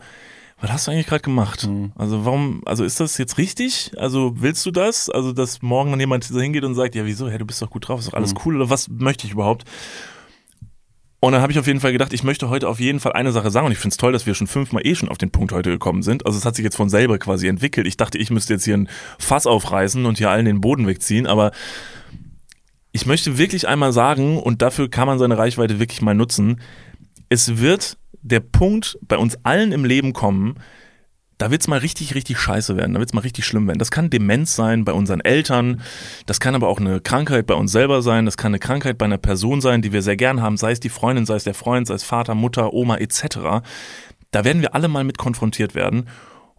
was 0.62 0.72
hast 0.72 0.88
du 0.88 0.92
eigentlich 0.92 1.08
gerade 1.08 1.22
gemacht? 1.22 1.68
Mhm. 1.68 1.92
Also 1.96 2.26
warum, 2.26 2.62
also 2.66 2.84
ist 2.84 3.00
das 3.00 3.18
jetzt 3.18 3.38
richtig? 3.38 3.92
Also 3.98 4.34
willst 4.38 4.66
du 4.66 4.72
das? 4.72 5.10
Also 5.10 5.32
dass 5.32 5.62
morgen 5.62 5.92
dann 5.92 6.00
jemand 6.00 6.26
hingeht 6.26 6.64
und 6.64 6.76
sagt, 6.76 6.96
ja 6.96 7.06
wieso, 7.06 7.30
hey, 7.30 7.38
du 7.38 7.46
bist 7.46 7.62
doch 7.62 7.70
gut 7.70 7.88
drauf, 7.88 8.00
ist 8.00 8.10
doch 8.10 8.14
alles 8.14 8.34
mhm. 8.34 8.40
cool 8.46 8.56
oder 8.58 8.70
was 8.70 8.88
möchte 8.90 9.28
ich 9.28 9.34
überhaupt? 9.34 9.66
Und 11.22 11.34
dann 11.34 11.42
habe 11.42 11.52
ich 11.52 11.60
auf 11.60 11.68
jeden 11.68 11.82
Fall 11.82 11.92
gedacht, 11.92 12.14
ich 12.14 12.24
möchte 12.24 12.50
heute 12.50 12.70
auf 12.70 12.80
jeden 12.80 13.02
Fall 13.02 13.12
eine 13.14 13.32
Sache 13.34 13.52
sagen 13.52 13.66
und 13.66 13.74
ich 13.74 13.78
finde 13.78 13.94
es 13.94 13.98
toll, 13.98 14.14
dass 14.14 14.26
wir 14.26 14.36
schon 14.36 14.48
fünfmal 14.48 14.86
eh 14.86 14.96
schon 14.96 15.10
auf 15.10 15.18
den 15.18 15.32
Punkt 15.32 15.52
heute 15.52 15.70
gekommen 15.70 16.02
sind. 16.02 16.26
Also 16.26 16.38
es 16.38 16.46
hat 16.46 16.56
sich 16.56 16.64
jetzt 16.64 16.78
von 16.78 16.90
selber 16.90 17.18
quasi 17.18 17.48
entwickelt. 17.48 17.88
Ich 17.88 17.98
dachte, 17.98 18.18
ich 18.18 18.30
müsste 18.30 18.54
jetzt 18.54 18.64
hier 18.64 18.78
ein 18.78 18.90
Fass 19.18 19.46
aufreißen 19.46 20.06
und 20.06 20.18
hier 20.18 20.30
allen 20.30 20.46
den 20.46 20.62
Boden 20.62 20.88
wegziehen, 20.88 21.28
aber 21.28 21.52
ich 22.92 23.06
möchte 23.06 23.38
wirklich 23.38 23.68
einmal 23.68 23.92
sagen 23.92 24.38
und 24.38 24.62
dafür 24.62 24.90
kann 24.90 25.08
man 25.08 25.20
seine 25.20 25.38
Reichweite 25.38 25.80
wirklich 25.80 26.02
mal 26.02 26.16
nutzen. 26.16 26.62
Es 27.28 27.58
wird 27.58 27.98
der 28.22 28.40
Punkt 28.40 28.98
bei 29.02 29.18
uns 29.18 29.38
allen 29.44 29.72
im 29.74 29.86
Leben 29.86 30.14
kommen, 30.14 30.56
da 31.40 31.50
wird 31.50 31.62
es 31.62 31.68
mal 31.68 31.80
richtig, 31.80 32.14
richtig 32.14 32.38
scheiße 32.38 32.78
werden, 32.78 32.94
da 32.94 33.00
wird 33.00 33.10
es 33.10 33.14
mal 33.14 33.22
richtig 33.22 33.46
schlimm 33.46 33.66
werden. 33.66 33.80
Das 33.80 33.92
kann 33.92 34.10
Demenz 34.10 34.56
sein 34.56 34.86
bei 34.86 34.92
unseren 34.92 35.22
Eltern, 35.22 35.82
das 36.26 36.40
kann 36.40 36.54
aber 36.54 36.68
auch 36.68 36.80
eine 36.80 37.00
Krankheit 37.00 37.48
bei 37.48 37.56
uns 37.56 37.72
selber 37.72 38.02
sein, 38.02 38.26
das 38.26 38.38
kann 38.38 38.52
eine 38.52 38.60
Krankheit 38.60 38.98
bei 38.98 39.06
einer 39.06 39.18
Person 39.18 39.62
sein, 39.62 39.82
die 39.82 39.94
wir 39.94 40.02
sehr 40.02 40.18
gern 40.18 40.42
haben, 40.42 40.58
sei 40.58 40.72
es 40.72 40.82
die 40.82 40.90
Freundin, 40.90 41.26
sei 41.26 41.36
es 41.36 41.46
der 41.46 41.54
Freund, 41.54 41.88
sei 41.88 41.96
es 41.96 42.04
Vater, 42.04 42.36
Mutter, 42.36 42.74
Oma 42.74 42.98
etc. 42.98 43.64
Da 44.32 44.44
werden 44.44 44.62
wir 44.62 44.76
alle 44.76 44.90
mal 44.90 45.06
mit 45.06 45.18
konfrontiert 45.18 45.76
werden. 45.76 46.10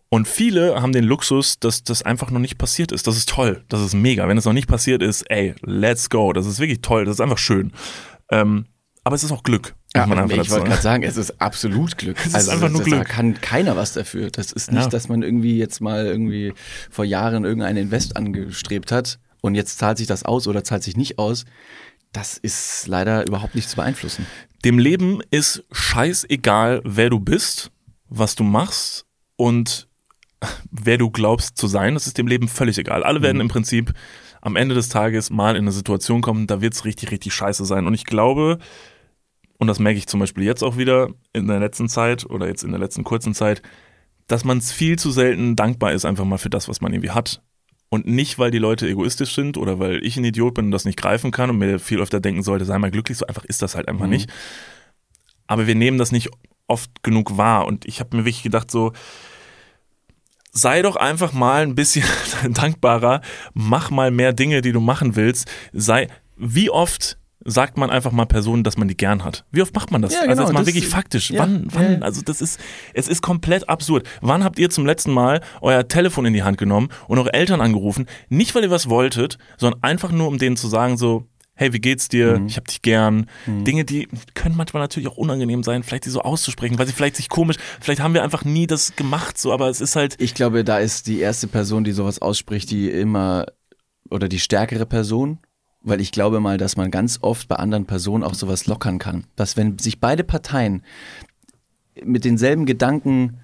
Und 0.08 0.26
viele 0.26 0.82
haben 0.82 0.92
den 0.92 1.04
Luxus, 1.04 1.60
dass 1.60 1.84
das 1.84 2.02
einfach 2.02 2.30
noch 2.30 2.40
nicht 2.40 2.58
passiert 2.58 2.90
ist. 2.90 3.06
Das 3.06 3.16
ist 3.16 3.28
toll, 3.28 3.62
das 3.68 3.80
ist 3.80 3.94
mega. 3.94 4.26
Wenn 4.26 4.38
es 4.38 4.44
noch 4.44 4.52
nicht 4.52 4.66
passiert 4.66 5.02
ist, 5.02 5.22
ey, 5.30 5.54
let's 5.60 6.10
go. 6.10 6.32
Das 6.32 6.46
ist 6.46 6.58
wirklich 6.58 6.80
toll, 6.80 7.04
das 7.04 7.16
ist 7.16 7.20
einfach 7.20 7.38
schön. 7.38 7.72
Ähm, 8.30 8.64
aber 9.04 9.14
es 9.14 9.22
ist 9.22 9.30
auch 9.30 9.44
Glück. 9.44 9.76
Ja, 9.95 10.05
ich 10.05 10.51
wollte 10.51 10.68
gerade 10.68 10.82
sagen, 10.82 11.03
es 11.03 11.16
ist 11.16 11.41
absolut 11.41 11.99
Glück. 11.99 12.16
Es 12.24 12.34
also, 12.34 12.49
ist 12.49 12.55
einfach 12.55 12.68
nur 12.68 12.82
Glück. 12.82 13.01
Da 13.01 13.05
kann 13.05 13.41
keiner 13.41 13.76
was 13.76 13.93
dafür. 13.93 14.30
Das 14.30 14.53
ist 14.53 14.70
nicht, 14.70 14.84
ja. 14.84 14.88
dass 14.88 15.09
man 15.09 15.22
irgendwie 15.22 15.59
jetzt 15.59 15.80
mal 15.80 16.07
irgendwie 16.07 16.53
vor 16.91 17.05
Jahren 17.05 17.45
irgendein 17.45 17.76
Invest 17.76 18.16
angestrebt 18.16 18.93
hat 18.93 19.18
und 19.41 19.57
jetzt 19.57 19.78
zahlt 19.78 19.99
sich 19.99 20.07
das 20.07 20.24
aus 20.24 20.47
oder 20.47 20.62
zahlt 20.62 20.84
sich 20.84 20.97
nicht 20.97 21.18
aus. 21.18 21.45
Das 22.12 22.36
ist 22.38 22.86
leider 22.86 23.26
überhaupt 23.26 23.57
nicht 23.57 23.68
zu 23.68 23.76
beeinflussen. 23.76 24.26
Dem 24.64 24.78
Leben 24.78 25.20
ist 25.30 25.64
scheißegal, 25.72 26.82
wer 26.84 27.11
du 27.11 27.18
bist, 27.18 27.72
was 28.09 28.36
du 28.36 28.45
machst 28.45 29.07
und 29.36 29.88
wer 30.70 30.99
du 30.99 31.11
glaubst 31.11 31.57
zu 31.57 31.66
sein. 31.66 31.95
Das 31.95 32.07
ist 32.07 32.16
dem 32.16 32.28
Leben 32.28 32.47
völlig 32.47 32.78
egal. 32.78 33.03
Alle 33.03 33.22
werden 33.22 33.38
mhm. 33.38 33.43
im 33.43 33.49
Prinzip 33.49 33.93
am 34.41 34.57
Ende 34.57 34.74
des 34.74 34.88
Tages 34.88 35.30
mal 35.30 35.57
in 35.57 35.64
eine 35.64 35.72
Situation 35.72 36.22
kommen, 36.22 36.47
da 36.47 36.61
wird 36.61 36.74
es 36.74 36.84
richtig, 36.84 37.11
richtig 37.11 37.34
scheiße 37.34 37.64
sein. 37.64 37.86
Und 37.86 37.95
ich 37.95 38.05
glaube, 38.05 38.59
und 39.61 39.66
das 39.66 39.78
merke 39.78 39.98
ich 39.98 40.06
zum 40.06 40.20
Beispiel 40.20 40.44
jetzt 40.44 40.64
auch 40.64 40.78
wieder 40.78 41.11
in 41.34 41.46
der 41.46 41.61
letzten 41.61 41.88
Zeit 41.90 42.24
oder 42.24 42.48
jetzt 42.48 42.64
in 42.64 42.70
der 42.70 42.80
letzten 42.80 43.04
kurzen 43.04 43.34
Zeit, 43.34 43.61
dass 44.26 44.42
man 44.42 44.62
viel 44.62 44.98
zu 44.98 45.11
selten 45.11 45.54
dankbar 45.54 45.92
ist 45.92 46.06
einfach 46.06 46.24
mal 46.24 46.38
für 46.38 46.48
das, 46.48 46.66
was 46.66 46.80
man 46.80 46.94
irgendwie 46.94 47.11
hat. 47.11 47.42
Und 47.90 48.06
nicht, 48.06 48.38
weil 48.38 48.50
die 48.50 48.58
Leute 48.58 48.88
egoistisch 48.88 49.34
sind 49.34 49.58
oder 49.58 49.78
weil 49.78 50.02
ich 50.02 50.16
ein 50.16 50.24
Idiot 50.24 50.54
bin 50.54 50.66
und 50.66 50.70
das 50.70 50.86
nicht 50.86 50.96
greifen 50.96 51.30
kann 51.30 51.50
und 51.50 51.58
mir 51.58 51.78
viel 51.78 52.00
öfter 52.00 52.20
denken 52.20 52.42
sollte, 52.42 52.64
sei 52.64 52.78
mal 52.78 52.90
glücklich, 52.90 53.18
so 53.18 53.26
einfach 53.26 53.44
ist 53.44 53.61
das 53.61 53.74
halt 53.74 53.86
einfach 53.86 54.06
mhm. 54.06 54.12
nicht. 54.12 54.30
Aber 55.46 55.66
wir 55.66 55.74
nehmen 55.74 55.98
das 55.98 56.11
nicht 56.11 56.30
oft 56.66 57.02
genug 57.02 57.36
wahr. 57.36 57.66
Und 57.66 57.84
ich 57.84 58.00
habe 58.00 58.16
mir 58.16 58.24
wirklich 58.24 58.42
gedacht, 58.42 58.70
so, 58.70 58.92
sei 60.52 60.80
doch 60.80 60.96
einfach 60.96 61.34
mal 61.34 61.62
ein 61.62 61.74
bisschen 61.74 62.04
dankbarer, 62.48 63.20
mach 63.52 63.90
mal 63.90 64.11
mehr 64.11 64.32
Dinge, 64.32 64.62
die 64.62 64.72
du 64.72 64.80
machen 64.80 65.16
willst. 65.16 65.50
Sei, 65.74 66.06
wie 66.36 66.70
oft 66.70 67.19
sagt 67.45 67.78
man 67.78 67.91
einfach 67.91 68.12
mal 68.12 68.26
Personen, 68.26 68.64
dass 68.64 68.76
man 68.76 68.88
die 68.88 68.97
gern 68.97 69.24
hat. 69.24 69.45
Wie 69.51 69.62
oft 69.62 69.74
macht 69.74 69.91
man 69.91 70.03
das? 70.03 70.12
Ja, 70.12 70.22
genau, 70.22 70.32
also 70.32 70.43
jetzt 70.43 70.53
mal 70.53 70.66
wirklich 70.66 70.88
faktisch. 70.88 71.30
Ja, 71.30 71.41
wann, 71.41 71.66
wann, 71.72 71.93
ja. 71.93 71.99
also 72.01 72.22
das 72.22 72.41
ist, 72.41 72.61
es 72.93 73.09
ist 73.09 73.22
komplett 73.22 73.68
absurd. 73.68 74.07
Wann 74.20 74.45
habt 74.45 74.59
ihr 74.59 74.70
zum 74.70 74.86
letzten 74.86 75.12
Mal 75.12 75.41
euer 75.61 75.88
Telefon 75.88 76.26
in 76.26 76.34
die 76.34 76.43
Hand 76.43 76.59
genommen 76.59 76.88
und 77.09 77.18
eure 77.18 77.32
Eltern 77.32 77.61
angerufen? 77.61 78.07
Nicht, 78.28 78.55
weil 78.55 78.64
ihr 78.64 78.70
was 78.70 78.88
wolltet, 78.88 79.38
sondern 79.57 79.82
einfach 79.82 80.12
nur, 80.12 80.28
um 80.28 80.38
denen 80.38 80.57
zu 80.57 80.68
sagen, 80.68 80.99
so, 80.99 81.26
hey, 81.55 81.72
wie 81.72 81.78
geht's 81.78 82.09
dir? 82.09 82.38
Mhm. 82.38 82.47
Ich 82.47 82.57
hab 82.57 82.66
dich 82.66 82.82
gern. 82.82 83.26
Mhm. 83.47 83.64
Dinge, 83.64 83.84
die 83.84 84.09
können 84.34 84.57
manchmal 84.57 84.82
natürlich 84.82 85.09
auch 85.09 85.16
unangenehm 85.16 85.62
sein, 85.62 85.82
vielleicht 85.82 86.07
die 86.07 86.11
so 86.11 86.20
auszusprechen, 86.20 86.78
weil 86.78 86.86
sie 86.86 86.93
vielleicht 86.93 87.16
sich 87.16 87.28
komisch, 87.28 87.57
vielleicht 87.80 88.01
haben 88.01 88.14
wir 88.14 88.22
einfach 88.22 88.45
nie 88.45 88.66
das 88.66 88.97
gemacht, 88.97 89.38
so, 89.38 89.53
aber 89.53 89.68
es 89.68 89.80
ist 89.80 89.97
halt. 89.97 90.16
Ich 90.18 90.34
glaube, 90.34 90.64
da 90.64 90.78
ist 90.78 91.07
die 91.07 91.20
erste 91.20 91.47
Person, 91.47 91.84
die 91.84 91.93
sowas 91.93 92.20
ausspricht, 92.20 92.70
die 92.70 92.91
immer 92.91 93.47
oder 94.11 94.28
die 94.28 94.41
stärkere 94.41 94.86
Person 94.86 95.38
weil 95.82 96.00
ich 96.00 96.12
glaube 96.12 96.40
mal, 96.40 96.58
dass 96.58 96.76
man 96.76 96.90
ganz 96.90 97.18
oft 97.22 97.48
bei 97.48 97.56
anderen 97.56 97.86
Personen 97.86 98.24
auch 98.24 98.34
sowas 98.34 98.66
lockern 98.66 98.98
kann. 98.98 99.24
Dass 99.36 99.56
wenn 99.56 99.78
sich 99.78 100.00
beide 100.00 100.24
Parteien 100.24 100.82
mit 102.04 102.24
denselben 102.24 102.66
Gedanken 102.66 103.38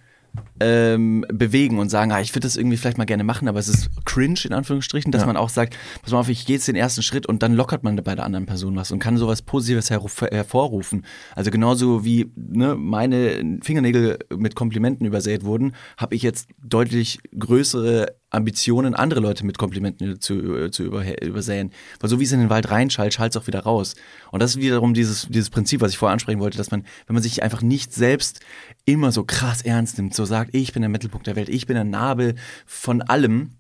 ähm, 0.61 1.25
bewegen 1.29 1.79
und 1.79 1.89
sagen, 1.89 2.13
ah, 2.13 2.21
ich 2.21 2.33
würde 2.33 2.47
das 2.47 2.57
irgendwie 2.57 2.77
vielleicht 2.77 2.99
mal 2.99 3.05
gerne 3.05 3.25
machen, 3.25 3.49
aber 3.49 3.59
es 3.59 3.69
ist 3.69 3.89
cringe 4.05 4.41
in 4.45 4.53
Anführungsstrichen, 4.53 5.13
dass 5.13 5.23
ja. 5.23 5.27
man 5.27 5.37
auch 5.37 5.49
sagt, 5.49 5.77
pass 6.03 6.13
mal 6.13 6.19
auf, 6.19 6.29
ich 6.29 6.47
gehe 6.47 6.57
jetzt 6.57 6.69
den 6.69 6.77
ersten 6.77 7.03
Schritt 7.03 7.27
und 7.27 7.43
dann 7.43 7.55
lockert 7.55 7.83
man 7.85 7.97
bei 7.97 8.15
der 8.15 8.25
anderen 8.25 8.47
Person 8.47 8.77
was 8.77 8.91
und 8.91 8.99
kann 8.99 9.17
sowas 9.17 9.43
Positives 9.43 9.91
her 9.91 10.03
hervorrufen. 10.31 11.05
Also 11.35 11.51
genauso 11.51 12.05
wie 12.05 12.31
ne, 12.37 12.75
meine 12.75 13.59
Fingernägel 13.63 14.19
mit 14.37 14.55
Komplimenten 14.55 15.07
übersät 15.07 15.45
wurden, 15.45 15.75
habe 15.97 16.15
ich 16.15 16.23
jetzt 16.23 16.49
deutlich 16.63 17.19
größere 17.39 18.15
Ambitionen, 18.31 18.95
andere 18.95 19.21
Leute 19.21 19.47
mit 19.47 19.57
Komplimenten 19.57 20.21
zu, 20.21 20.69
zu 20.71 20.85
übersäen. 20.85 21.71
Weil 22.01 22.11
so 22.11 22.19
wie 22.21 22.25
es 22.25 22.33
in 22.33 22.41
den 22.41 22.51
Wald 22.51 22.71
reinschallt, 22.71 23.15
schallt 23.15 23.35
es 23.35 23.41
auch 23.41 23.47
wieder 23.47 23.61
raus. 23.61 23.95
Und 24.31 24.43
das 24.43 24.51
ist 24.51 24.61
wiederum 24.61 24.95
dieses, 24.95 25.27
dieses 25.29 25.49
Prinzip, 25.49 25.81
was 25.81 25.93
ich 25.93 25.99
vorher 25.99 26.13
ansprechen 26.13 26.41
wollte, 26.41 26.59
dass 26.59 26.71
man, 26.71 26.85
wenn 27.07 27.15
man 27.15 27.23
sich 27.23 27.43
einfach 27.43 27.63
nicht 27.63 27.95
selbst 27.95 28.41
immer 28.85 29.13
so 29.13 29.25
krass 29.25 29.63
ernst 29.63 29.99
nimmt, 29.99 30.15
so 30.15 30.25
sagt, 30.25 30.46
ich 30.53 30.73
bin 30.73 30.83
der 30.83 30.89
Mittelpunkt 30.89 31.27
der 31.27 31.37
Welt, 31.37 31.49
ich 31.49 31.67
bin 31.67 31.75
der 31.75 31.85
Nabel 31.85 32.35
von 32.67 33.03
allem, 33.03 33.53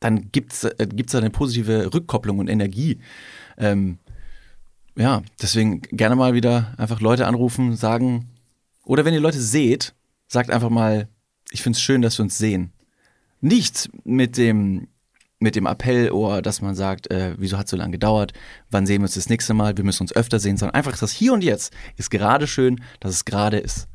dann 0.00 0.30
gibt's 0.32 0.64
äh, 0.64 0.86
gibt's 0.88 1.12
da 1.12 1.18
eine 1.18 1.30
positive 1.30 1.92
Rückkopplung 1.92 2.38
und 2.38 2.48
Energie. 2.48 2.98
Ähm, 3.56 3.98
ja, 4.96 5.22
deswegen 5.40 5.80
gerne 5.82 6.16
mal 6.16 6.34
wieder 6.34 6.74
einfach 6.76 7.00
Leute 7.00 7.26
anrufen, 7.26 7.76
sagen, 7.76 8.28
oder 8.84 9.04
wenn 9.04 9.14
ihr 9.14 9.20
Leute 9.20 9.40
seht, 9.40 9.94
sagt 10.26 10.50
einfach 10.50 10.70
mal, 10.70 11.08
ich 11.50 11.62
finde 11.62 11.76
es 11.76 11.82
schön, 11.82 12.02
dass 12.02 12.18
wir 12.18 12.24
uns 12.24 12.38
sehen. 12.38 12.72
Nicht 13.40 13.90
mit 14.04 14.36
dem 14.36 14.88
mit 15.42 15.56
dem 15.56 15.66
Appellohr, 15.66 16.40
dass 16.40 16.62
man 16.62 16.76
sagt, 16.76 17.10
äh, 17.10 17.34
wieso 17.36 17.58
hat 17.58 17.64
es 17.66 17.72
so 17.72 17.76
lange 17.76 17.90
gedauert, 17.90 18.32
wann 18.70 18.86
sehen 18.86 19.00
wir 19.00 19.06
uns 19.06 19.14
das 19.14 19.28
nächste 19.28 19.54
Mal, 19.54 19.76
wir 19.76 19.84
müssen 19.84 20.04
uns 20.04 20.14
öfter 20.14 20.38
sehen, 20.38 20.56
sondern 20.56 20.76
einfach 20.76 20.96
das 20.96 21.10
Hier 21.10 21.32
und 21.32 21.42
Jetzt 21.42 21.74
ist 21.96 22.10
gerade 22.10 22.46
schön, 22.46 22.80
dass 23.00 23.12
es 23.12 23.24
gerade 23.24 23.58
ist. 23.58 23.88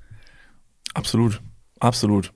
Absolut, 0.93 1.41
absolut. 1.79 2.33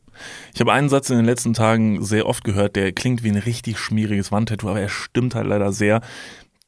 Ich 0.54 0.60
habe 0.60 0.74
einen 0.74 0.89
Satz 0.89 1.10
in 1.10 1.18
den 1.18 1.26
letzten 1.26 1.54
Tagen 1.54 2.04
sehr 2.04 2.28
oft 2.28 2.44
gehört, 2.44 2.76
der 2.76 2.92
klingt 2.92 3.24
wie 3.24 3.30
ein 3.30 3.38
richtig 3.38 3.80
schmieriges 3.80 4.32
Wandtattoo, 4.32 4.70
aber 4.70 4.82
er 4.82 4.89
stimmt 4.89 5.36
halt 5.36 5.48
leider 5.48 5.72
sehr. 5.72 6.02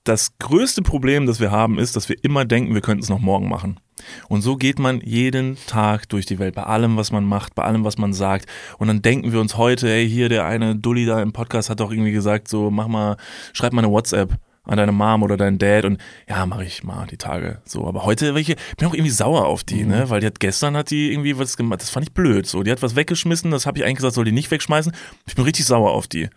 Das 0.03 0.38
größte 0.39 0.82
Problem, 0.82 1.26
das 1.26 1.39
wir 1.39 1.51
haben, 1.51 1.80
ist, 1.80 1.95
dass 1.95 2.09
wir 2.09 2.17
immer 2.24 2.43
denken, 2.43 2.74
wir 2.74 2.82
könnten 2.82 3.03
es 3.03 3.09
noch 3.09 3.19
morgen 3.19 3.47
machen. 3.47 3.80
Und 4.28 4.41
so 4.41 4.57
geht 4.57 4.80
man 4.80 4.99
jeden 5.01 5.57
Tag 5.67 6.09
durch 6.09 6.26
die 6.26 6.39
Welt, 6.39 6.55
bei 6.55 6.63
allem, 6.63 6.97
was 6.97 7.11
man 7.11 7.24
macht, 7.24 7.55
bei 7.55 7.63
allem, 7.63 7.86
was 7.86 7.97
man 7.97 8.13
sagt. 8.13 8.47
Und 8.80 8.88
dann 8.88 9.01
denken 9.01 9.32
wir 9.32 9.39
uns 9.39 9.55
heute, 9.55 9.88
hey, 9.88 10.09
hier 10.09 10.28
der 10.28 10.45
eine 10.45 10.76
Dulli 10.76 11.05
da 11.05 11.21
im 11.21 11.32
Podcast 11.32 11.69
hat 11.69 11.80
doch 11.80 11.91
irgendwie 11.91 12.11
gesagt, 12.11 12.49
so 12.49 12.69
mach 12.69 12.88
mal, 12.88 13.15
schreib 13.53 13.71
mal 13.71 13.84
eine 13.84 13.93
WhatsApp 13.93 14.38
an 14.66 14.78
deine 14.78 14.91
Mom 14.91 15.24
oder 15.24 15.36
deinen 15.36 15.57
Dad 15.57 15.86
und 15.86 15.99
ja, 16.28 16.45
mache 16.45 16.64
ich 16.64 16.84
mal 16.84 17.05
die 17.07 17.18
Tage 17.18 17.61
so. 17.66 17.86
Aber 17.86 18.05
heute 18.05 18.34
welche, 18.34 18.55
bin 18.78 18.88
auch 18.88 18.93
irgendwie 18.93 19.11
sauer 19.11 19.45
auf 19.45 19.64
die, 19.64 19.84
ne? 19.84 19.84
mhm. 19.84 19.89
ne? 19.91 20.09
Weil 20.09 20.22
die 20.22 20.28
hat 20.28 20.39
gestern 20.39 20.78
hat 20.78 20.89
die 20.89 21.11
irgendwie 21.11 21.38
was 21.38 21.57
gemacht, 21.57 21.82
das 21.82 21.89
fand 21.89 22.07
ich 22.07 22.14
blöd. 22.14 22.45
So, 22.45 22.64
die 22.64 22.72
hat 22.72 22.82
was 22.82 22.95
weggeschmissen, 22.95 23.51
das 23.51 23.66
habe 23.66 23.78
ich 23.78 23.84
eigentlich 23.84 23.97
gesagt, 23.97 24.16
soll 24.16 24.26
die 24.26 24.32
nicht 24.32 24.51
wegschmeißen. 24.51 24.93
Ich 25.28 25.36
bin 25.36 25.43
richtig 25.43 25.66
sauer 25.66 25.91
auf 25.91 26.07
die. 26.07 26.30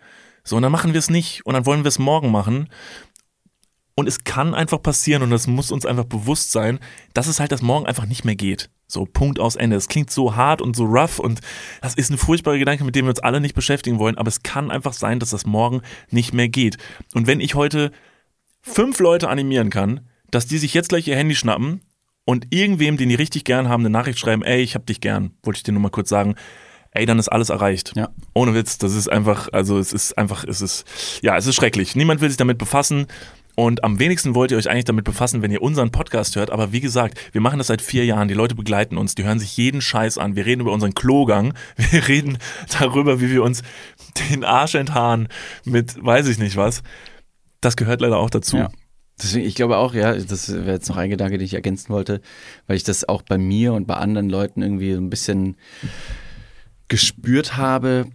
So, 0.43 0.57
und 0.57 0.61
dann 0.61 0.71
machen 0.71 0.93
wir 0.93 0.99
es 0.99 1.09
nicht 1.09 1.45
und 1.45 1.53
dann 1.53 1.65
wollen 1.65 1.83
wir 1.83 1.89
es 1.89 1.99
morgen 1.99 2.31
machen. 2.31 2.69
Und 3.95 4.07
es 4.07 4.23
kann 4.23 4.53
einfach 4.53 4.81
passieren 4.81 5.23
und 5.23 5.31
das 5.31 5.47
muss 5.47 5.71
uns 5.71 5.85
einfach 5.85 6.05
bewusst 6.05 6.51
sein, 6.51 6.79
dass 7.13 7.27
es 7.27 7.39
halt 7.39 7.51
das 7.51 7.63
morgen 7.63 7.87
einfach 7.87 8.05
nicht 8.05 8.25
mehr 8.25 8.35
geht. 8.35 8.69
So, 8.87 9.05
Punkt 9.05 9.39
aus 9.39 9.55
Ende. 9.55 9.75
Es 9.75 9.87
klingt 9.87 10.11
so 10.11 10.35
hart 10.35 10.61
und 10.61 10.75
so 10.75 10.85
rough 10.85 11.19
und 11.19 11.41
das 11.81 11.95
ist 11.95 12.09
ein 12.09 12.17
furchtbarer 12.17 12.57
Gedanke, 12.57 12.83
mit 12.83 12.95
dem 12.95 13.05
wir 13.05 13.09
uns 13.09 13.19
alle 13.19 13.41
nicht 13.41 13.55
beschäftigen 13.55 13.99
wollen, 13.99 14.17
aber 14.17 14.29
es 14.29 14.43
kann 14.43 14.71
einfach 14.71 14.93
sein, 14.93 15.19
dass 15.19 15.31
das 15.31 15.45
morgen 15.45 15.81
nicht 16.09 16.33
mehr 16.33 16.47
geht. 16.47 16.77
Und 17.13 17.27
wenn 17.27 17.41
ich 17.41 17.55
heute 17.55 17.91
fünf 18.71 18.99
Leute 18.99 19.29
animieren 19.29 19.69
kann, 19.69 20.01
dass 20.31 20.47
die 20.47 20.57
sich 20.57 20.73
jetzt 20.73 20.89
gleich 20.89 21.07
ihr 21.07 21.15
Handy 21.15 21.35
schnappen 21.35 21.81
und 22.25 22.47
irgendwem, 22.49 22.97
den 22.97 23.09
die 23.09 23.15
richtig 23.15 23.45
gern 23.45 23.69
haben, 23.69 23.81
eine 23.81 23.89
Nachricht 23.89 24.19
schreiben, 24.19 24.43
ey, 24.43 24.61
ich 24.61 24.75
hab 24.75 24.85
dich 24.85 25.01
gern, 25.01 25.31
wollte 25.43 25.57
ich 25.57 25.63
dir 25.63 25.71
nur 25.71 25.81
mal 25.81 25.89
kurz 25.89 26.09
sagen, 26.09 26.35
ey, 26.91 27.05
dann 27.05 27.19
ist 27.19 27.29
alles 27.29 27.49
erreicht. 27.49 27.93
Ja. 27.95 28.09
Ohne 28.33 28.53
Witz, 28.53 28.77
das 28.77 28.95
ist 28.95 29.07
einfach, 29.07 29.49
also 29.51 29.77
es 29.77 29.93
ist 29.93 30.17
einfach, 30.17 30.43
es 30.43 30.61
ist, 30.61 30.85
ja, 31.21 31.37
es 31.37 31.47
ist 31.47 31.55
schrecklich. 31.55 31.95
Niemand 31.95 32.21
will 32.21 32.29
sich 32.29 32.37
damit 32.37 32.57
befassen. 32.57 33.07
Und 33.59 33.83
am 33.83 33.97
wenigsten 33.97 34.35
wollt 34.35 34.51
ihr 34.51 34.57
euch 34.57 34.69
eigentlich 34.69 34.85
damit 34.85 35.03
befassen, 35.03 35.41
wenn 35.41 35.49
ihr 35.51 35.63
unseren 35.63 35.89
Podcast 35.89 36.35
hört. 36.35 36.51
Aber 36.51 36.71
wie 36.73 36.79
gesagt, 36.79 37.17
wir 37.31 37.41
machen 37.41 37.57
das 37.57 37.67
seit 37.67 37.81
vier 37.81 38.05
Jahren. 38.05 38.27
Die 38.27 38.35
Leute 38.35 38.53
begleiten 38.53 38.97
uns, 38.97 39.15
die 39.15 39.23
hören 39.23 39.39
sich 39.39 39.57
jeden 39.57 39.81
Scheiß 39.81 40.19
an. 40.19 40.35
Wir 40.35 40.45
reden 40.45 40.61
über 40.61 40.71
unseren 40.71 40.93
Klogang. 40.93 41.55
Wir 41.91 42.07
reden 42.07 42.37
darüber, 42.79 43.19
wie 43.19 43.31
wir 43.31 43.41
uns 43.41 43.63
den 44.29 44.43
Arsch 44.43 44.75
enthaaren 44.75 45.27
mit 45.65 46.03
weiß 46.03 46.27
ich 46.27 46.37
nicht 46.37 46.55
was. 46.55 46.83
Das 47.67 47.75
gehört 47.75 47.99
leider 47.99 48.17
auch 48.17 48.29
dazu. 48.29 48.55
Ja. 48.55 48.69
Deswegen, 49.21 49.45
ich 49.45 49.53
glaube 49.53 49.75
auch, 49.75 49.93
ja, 49.93 50.13
das 50.15 50.47
wäre 50.53 50.71
jetzt 50.71 50.87
noch 50.87 50.95
ein 50.95 51.09
Gedanke, 51.09 51.37
den 51.37 51.43
ich 51.43 51.53
ergänzen 51.53 51.89
wollte, 51.89 52.21
weil 52.65 52.77
ich 52.77 52.85
das 52.85 53.09
auch 53.09 53.23
bei 53.23 53.37
mir 53.37 53.73
und 53.73 53.87
bei 53.87 53.95
anderen 53.95 54.29
Leuten 54.29 54.61
irgendwie 54.61 54.93
so 54.93 55.01
ein 55.01 55.09
bisschen 55.09 55.57
gespürt 56.87 57.57
habe. 57.57 58.05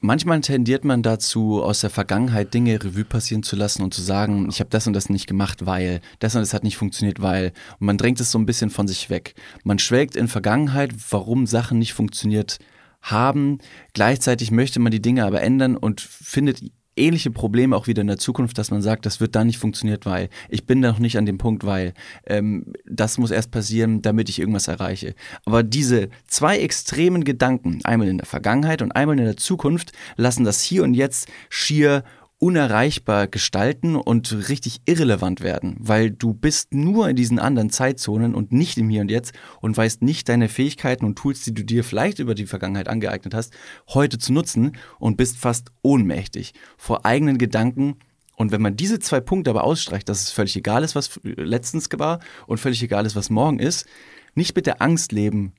Manchmal 0.00 0.40
tendiert 0.40 0.84
man 0.84 1.04
dazu, 1.04 1.62
aus 1.62 1.82
der 1.82 1.90
Vergangenheit 1.90 2.52
Dinge 2.52 2.82
Revue 2.82 3.04
passieren 3.04 3.44
zu 3.44 3.54
lassen 3.54 3.84
und 3.84 3.94
zu 3.94 4.02
sagen, 4.02 4.48
ich 4.50 4.58
habe 4.58 4.70
das 4.70 4.88
und 4.88 4.94
das 4.94 5.08
nicht 5.08 5.28
gemacht, 5.28 5.64
weil, 5.64 6.00
das 6.18 6.34
und 6.34 6.40
das 6.40 6.52
hat 6.52 6.64
nicht 6.64 6.76
funktioniert, 6.76 7.22
weil. 7.22 7.52
Und 7.78 7.86
man 7.86 7.96
drängt 7.96 8.18
es 8.18 8.32
so 8.32 8.40
ein 8.40 8.46
bisschen 8.46 8.70
von 8.70 8.88
sich 8.88 9.08
weg. 9.08 9.36
Man 9.62 9.78
schwelgt 9.78 10.16
in 10.16 10.26
Vergangenheit, 10.26 10.90
warum 11.10 11.46
Sachen 11.46 11.78
nicht 11.78 11.92
funktioniert 11.92 12.58
haben. 13.02 13.58
Gleichzeitig 13.92 14.50
möchte 14.50 14.80
man 14.80 14.90
die 14.90 15.00
Dinge 15.00 15.24
aber 15.26 15.42
ändern 15.42 15.76
und 15.76 16.00
findet 16.00 16.60
ähnliche 16.96 17.30
Probleme 17.30 17.76
auch 17.76 17.86
wieder 17.86 18.02
in 18.02 18.08
der 18.08 18.18
Zukunft, 18.18 18.58
dass 18.58 18.70
man 18.70 18.82
sagt, 18.82 19.06
das 19.06 19.20
wird 19.20 19.34
da 19.34 19.44
nicht 19.44 19.58
funktioniert, 19.58 20.06
weil 20.06 20.28
ich 20.48 20.66
bin 20.66 20.82
da 20.82 20.90
noch 20.90 20.98
nicht 20.98 21.16
an 21.16 21.26
dem 21.26 21.38
Punkt, 21.38 21.64
weil 21.64 21.94
ähm, 22.26 22.72
das 22.86 23.18
muss 23.18 23.30
erst 23.30 23.50
passieren, 23.50 24.02
damit 24.02 24.28
ich 24.28 24.38
irgendwas 24.38 24.68
erreiche. 24.68 25.14
Aber 25.44 25.62
diese 25.62 26.08
zwei 26.26 26.58
extremen 26.58 27.24
Gedanken, 27.24 27.80
einmal 27.84 28.08
in 28.08 28.18
der 28.18 28.26
Vergangenheit 28.26 28.82
und 28.82 28.92
einmal 28.92 29.18
in 29.18 29.24
der 29.24 29.36
Zukunft, 29.36 29.92
lassen 30.16 30.44
das 30.44 30.62
hier 30.62 30.84
und 30.84 30.94
jetzt 30.94 31.28
schier 31.48 32.04
unerreichbar 32.42 33.28
gestalten 33.28 33.94
und 33.94 34.48
richtig 34.48 34.80
irrelevant 34.84 35.42
werden, 35.42 35.76
weil 35.78 36.10
du 36.10 36.34
bist 36.34 36.74
nur 36.74 37.08
in 37.08 37.14
diesen 37.14 37.38
anderen 37.38 37.70
Zeitzonen 37.70 38.34
und 38.34 38.50
nicht 38.50 38.76
im 38.78 38.88
Hier 38.88 39.02
und 39.02 39.12
Jetzt 39.12 39.32
und 39.60 39.76
weißt 39.76 40.02
nicht 40.02 40.28
deine 40.28 40.48
Fähigkeiten 40.48 41.04
und 41.04 41.16
Tools, 41.16 41.42
die 41.42 41.54
du 41.54 41.64
dir 41.64 41.84
vielleicht 41.84 42.18
über 42.18 42.34
die 42.34 42.46
Vergangenheit 42.46 42.88
angeeignet 42.88 43.32
hast, 43.32 43.52
heute 43.90 44.18
zu 44.18 44.32
nutzen 44.32 44.72
und 44.98 45.16
bist 45.16 45.38
fast 45.38 45.70
ohnmächtig 45.82 46.52
vor 46.76 47.06
eigenen 47.06 47.38
Gedanken. 47.38 47.94
Und 48.34 48.50
wenn 48.50 48.60
man 48.60 48.74
diese 48.74 48.98
zwei 48.98 49.20
Punkte 49.20 49.50
aber 49.50 49.62
ausstreicht, 49.62 50.08
dass 50.08 50.22
es 50.22 50.32
völlig 50.32 50.56
egal 50.56 50.82
ist, 50.82 50.96
was 50.96 51.20
letztens 51.22 51.88
war 51.96 52.18
und 52.48 52.58
völlig 52.58 52.82
egal 52.82 53.06
ist, 53.06 53.14
was 53.14 53.30
morgen 53.30 53.60
ist, 53.60 53.86
nicht 54.34 54.56
mit 54.56 54.66
der 54.66 54.82
Angst 54.82 55.12
leben, 55.12 55.52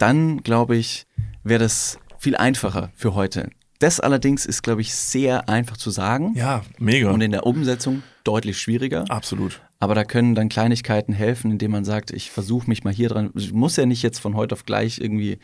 dann 0.00 0.42
glaube 0.42 0.74
ich, 0.74 1.06
wäre 1.44 1.60
das 1.60 2.00
viel 2.18 2.34
einfacher 2.34 2.90
für 2.96 3.14
heute. 3.14 3.48
Das 3.84 4.00
allerdings 4.00 4.46
ist, 4.46 4.62
glaube 4.62 4.80
ich, 4.80 4.94
sehr 4.94 5.46
einfach 5.46 5.76
zu 5.76 5.90
sagen. 5.90 6.32
Ja, 6.34 6.62
mega. 6.78 7.10
Und 7.10 7.20
in 7.20 7.32
der 7.32 7.44
Umsetzung 7.44 8.02
deutlich 8.24 8.58
schwieriger. 8.58 9.04
Absolut. 9.10 9.60
Aber 9.78 9.94
da 9.94 10.04
können 10.04 10.34
dann 10.34 10.48
Kleinigkeiten 10.48 11.12
helfen, 11.12 11.50
indem 11.50 11.72
man 11.72 11.84
sagt, 11.84 12.10
ich 12.10 12.30
versuche 12.30 12.66
mich 12.66 12.82
mal 12.82 12.94
hier 12.94 13.10
dran. 13.10 13.30
Ich 13.34 13.52
muss 13.52 13.76
ja 13.76 13.84
nicht 13.84 14.02
jetzt 14.02 14.20
von 14.20 14.36
heute 14.36 14.54
auf 14.54 14.64
gleich 14.64 15.02
irgendwie 15.02 15.38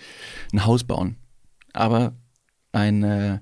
ein 0.54 0.64
Haus 0.64 0.84
bauen. 0.84 1.16
Aber 1.74 2.14
ein, 2.72 3.02
äh, 3.02 3.38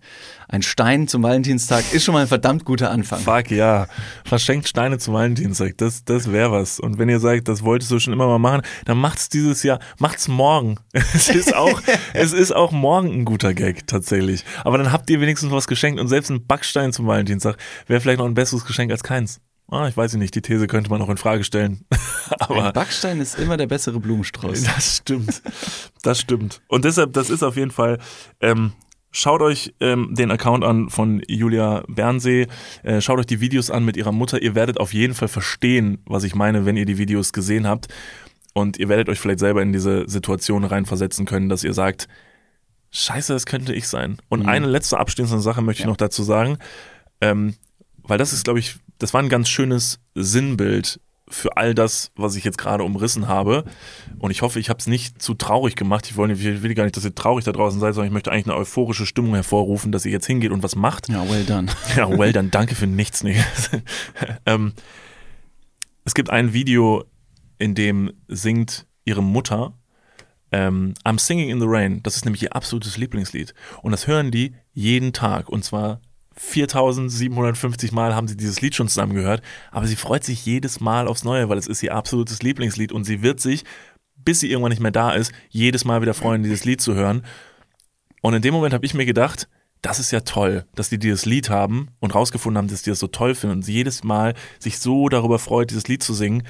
ein 0.48 0.62
Stein 0.62 1.06
zum 1.06 1.22
Valentinstag 1.22 1.92
ist 1.92 2.04
schon 2.04 2.14
mal 2.14 2.22
ein 2.22 2.28
verdammt 2.28 2.64
guter 2.64 2.90
Anfang. 2.90 3.20
Fuck 3.20 3.50
ja. 3.50 3.86
Verschenkt 4.24 4.68
Steine 4.68 4.98
zum 4.98 5.14
Valentinstag. 5.14 5.76
Das, 5.76 6.04
das 6.04 6.32
wäre 6.32 6.50
was. 6.52 6.80
Und 6.80 6.98
wenn 6.98 7.08
ihr 7.08 7.20
sagt, 7.20 7.48
das 7.48 7.62
wolltest 7.62 7.90
du 7.90 7.98
schon 7.98 8.12
immer 8.12 8.26
mal 8.26 8.38
machen, 8.38 8.62
dann 8.86 8.98
macht's 8.98 9.28
dieses 9.28 9.62
Jahr, 9.62 9.80
macht's 9.98 10.28
morgen. 10.28 10.76
Es 11.14 11.28
ist 11.28 11.54
auch, 11.54 11.80
es 12.12 12.32
ist 12.32 12.52
auch 12.52 12.70
morgen 12.70 13.12
ein 13.12 13.24
guter 13.24 13.52
Gag, 13.54 13.86
tatsächlich. 13.86 14.44
Aber 14.64 14.78
dann 14.78 14.92
habt 14.92 15.10
ihr 15.10 15.20
wenigstens 15.20 15.50
was 15.50 15.66
geschenkt 15.66 16.00
und 16.00 16.08
selbst 16.08 16.30
ein 16.30 16.46
Backstein 16.46 16.92
zum 16.92 17.06
Valentinstag 17.06 17.56
wäre 17.86 18.00
vielleicht 18.00 18.18
noch 18.18 18.26
ein 18.26 18.34
besseres 18.34 18.64
Geschenk 18.64 18.90
als 18.92 19.02
keins. 19.02 19.40
Ah, 19.70 19.86
ich 19.86 19.96
weiß 19.96 20.14
nicht, 20.14 20.34
die 20.34 20.40
These 20.40 20.66
könnte 20.66 20.88
man 20.88 20.98
noch 20.98 21.10
in 21.10 21.18
Frage 21.18 21.44
stellen. 21.44 21.84
Aber 22.38 22.66
ein 22.66 22.72
Backstein 22.72 23.20
ist 23.20 23.38
immer 23.38 23.58
der 23.58 23.66
bessere 23.66 24.00
Blumenstrauß. 24.00 24.62
Das 24.62 24.96
stimmt. 24.98 25.42
Das 26.02 26.20
stimmt. 26.20 26.62
Und 26.68 26.86
deshalb, 26.86 27.12
das 27.12 27.28
ist 27.28 27.42
auf 27.42 27.56
jeden 27.56 27.70
Fall 27.70 27.98
ähm, 28.40 28.72
Schaut 29.10 29.40
euch 29.40 29.74
ähm, 29.80 30.14
den 30.14 30.30
Account 30.30 30.64
an 30.64 30.90
von 30.90 31.22
Julia 31.26 31.82
Bernsee. 31.88 32.46
Äh, 32.82 33.00
schaut 33.00 33.18
euch 33.18 33.26
die 33.26 33.40
Videos 33.40 33.70
an 33.70 33.84
mit 33.84 33.96
ihrer 33.96 34.12
Mutter. 34.12 34.42
Ihr 34.42 34.54
werdet 34.54 34.78
auf 34.78 34.92
jeden 34.92 35.14
Fall 35.14 35.28
verstehen, 35.28 35.98
was 36.04 36.24
ich 36.24 36.34
meine, 36.34 36.66
wenn 36.66 36.76
ihr 36.76 36.84
die 36.84 36.98
Videos 36.98 37.32
gesehen 37.32 37.66
habt. 37.66 37.88
Und 38.52 38.78
ihr 38.78 38.88
werdet 38.88 39.08
euch 39.08 39.18
vielleicht 39.18 39.38
selber 39.38 39.62
in 39.62 39.72
diese 39.72 40.08
Situation 40.08 40.64
reinversetzen 40.64 41.26
können, 41.26 41.48
dass 41.48 41.64
ihr 41.64 41.72
sagt, 41.72 42.08
scheiße, 42.90 43.32
das 43.32 43.46
könnte 43.46 43.72
ich 43.72 43.88
sein. 43.88 44.18
Und 44.28 44.42
mhm. 44.42 44.48
eine 44.48 44.66
letzte 44.66 44.98
abschließende 44.98 45.42
Sache 45.42 45.62
möchte 45.62 45.82
ich 45.82 45.86
noch 45.86 45.96
dazu 45.96 46.22
sagen. 46.22 46.58
Ähm, 47.20 47.54
weil 48.02 48.18
das 48.18 48.32
ist, 48.32 48.44
glaube 48.44 48.58
ich, 48.58 48.76
das 48.98 49.14
war 49.14 49.22
ein 49.22 49.28
ganz 49.28 49.48
schönes 49.48 50.00
Sinnbild 50.14 51.00
für 51.30 51.56
all 51.56 51.74
das, 51.74 52.10
was 52.16 52.36
ich 52.36 52.44
jetzt 52.44 52.58
gerade 52.58 52.84
umrissen 52.84 53.28
habe. 53.28 53.64
Und 54.18 54.30
ich 54.30 54.42
hoffe, 54.42 54.60
ich 54.60 54.70
habe 54.70 54.78
es 54.78 54.86
nicht 54.86 55.20
zu 55.20 55.34
traurig 55.34 55.76
gemacht. 55.76 56.06
Ich 56.10 56.16
will, 56.16 56.30
ich 56.30 56.62
will, 56.62 56.74
gar 56.74 56.84
nicht, 56.84 56.96
dass 56.96 57.04
ihr 57.04 57.14
traurig 57.14 57.44
da 57.44 57.52
draußen 57.52 57.80
seid, 57.80 57.94
sondern 57.94 58.08
ich 58.08 58.12
möchte 58.12 58.32
eigentlich 58.32 58.46
eine 58.46 58.56
euphorische 58.56 59.06
Stimmung 59.06 59.34
hervorrufen, 59.34 59.92
dass 59.92 60.04
ihr 60.04 60.12
jetzt 60.12 60.26
hingeht 60.26 60.50
und 60.50 60.62
was 60.62 60.76
macht. 60.76 61.08
Ja, 61.08 61.28
well 61.28 61.44
done. 61.44 61.68
Ja, 61.96 62.08
well 62.08 62.32
done. 62.32 62.48
Danke 62.48 62.74
für 62.74 62.86
nichts. 62.86 63.22
Nee. 63.22 63.36
ähm, 64.46 64.72
es 66.04 66.14
gibt 66.14 66.30
ein 66.30 66.52
Video, 66.52 67.04
in 67.58 67.74
dem 67.74 68.12
singt 68.28 68.86
ihre 69.04 69.22
Mutter 69.22 69.74
ähm, 70.52 70.94
I'm 71.04 71.18
Singing 71.18 71.50
in 71.50 71.60
the 71.60 71.66
Rain. 71.68 72.02
Das 72.02 72.16
ist 72.16 72.24
nämlich 72.24 72.42
ihr 72.42 72.54
absolutes 72.56 72.96
Lieblingslied. 72.96 73.54
Und 73.82 73.92
das 73.92 74.06
hören 74.06 74.30
die 74.30 74.54
jeden 74.72 75.12
Tag. 75.12 75.48
Und 75.48 75.64
zwar 75.64 76.00
4750 76.38 77.92
Mal 77.92 78.14
haben 78.14 78.28
sie 78.28 78.36
dieses 78.36 78.60
Lied 78.60 78.74
schon 78.74 78.88
zusammen 78.88 79.14
gehört, 79.14 79.42
aber 79.70 79.86
sie 79.86 79.96
freut 79.96 80.24
sich 80.24 80.44
jedes 80.46 80.80
Mal 80.80 81.08
aufs 81.08 81.24
Neue, 81.24 81.48
weil 81.48 81.58
es 81.58 81.66
ist 81.66 81.82
ihr 81.82 81.94
absolutes 81.94 82.42
Lieblingslied 82.42 82.92
und 82.92 83.04
sie 83.04 83.22
wird 83.22 83.40
sich, 83.40 83.64
bis 84.16 84.40
sie 84.40 84.50
irgendwann 84.50 84.70
nicht 84.70 84.82
mehr 84.82 84.90
da 84.90 85.12
ist, 85.12 85.32
jedes 85.48 85.84
Mal 85.84 86.00
wieder 86.00 86.14
freuen, 86.14 86.42
dieses 86.42 86.64
Lied 86.64 86.80
zu 86.80 86.94
hören. 86.94 87.24
Und 88.22 88.34
in 88.34 88.42
dem 88.42 88.54
Moment 88.54 88.74
habe 88.74 88.86
ich 88.86 88.94
mir 88.94 89.06
gedacht, 89.06 89.48
das 89.82 89.98
ist 89.98 90.10
ja 90.10 90.20
toll, 90.20 90.64
dass 90.74 90.88
die 90.88 90.98
dieses 90.98 91.24
Lied 91.24 91.50
haben 91.50 91.88
und 92.00 92.14
rausgefunden 92.14 92.58
haben, 92.58 92.68
dass 92.68 92.82
die 92.82 92.90
das 92.90 92.98
so 92.98 93.06
toll 93.06 93.34
finden 93.34 93.56
und 93.56 93.62
sie 93.62 93.74
jedes 93.74 94.02
Mal 94.02 94.34
sich 94.58 94.78
so 94.78 95.08
darüber 95.08 95.38
freut, 95.38 95.70
dieses 95.70 95.86
Lied 95.86 96.02
zu 96.02 96.14
singen. 96.14 96.42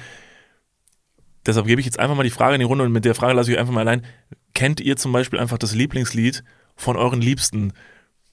Deshalb 1.45 1.67
gebe 1.67 1.79
ich 1.79 1.85
jetzt 1.85 1.99
einfach 1.99 2.15
mal 2.15 2.23
die 2.23 2.31
Frage 2.31 2.55
in 2.55 2.59
die 2.59 2.65
Runde 2.65 2.83
und 2.83 2.91
mit 2.91 3.05
der 3.05 3.15
Frage 3.15 3.33
lasse 3.33 3.51
ich 3.51 3.57
euch 3.57 3.61
einfach 3.61 3.73
mal 3.73 3.81
allein. 3.81 4.05
Kennt 4.53 4.81
ihr 4.81 4.97
zum 4.97 5.11
Beispiel 5.11 5.39
einfach 5.39 5.57
das 5.57 5.75
Lieblingslied 5.75 6.43
von 6.75 6.97
euren 6.97 7.21
Liebsten? 7.21 7.73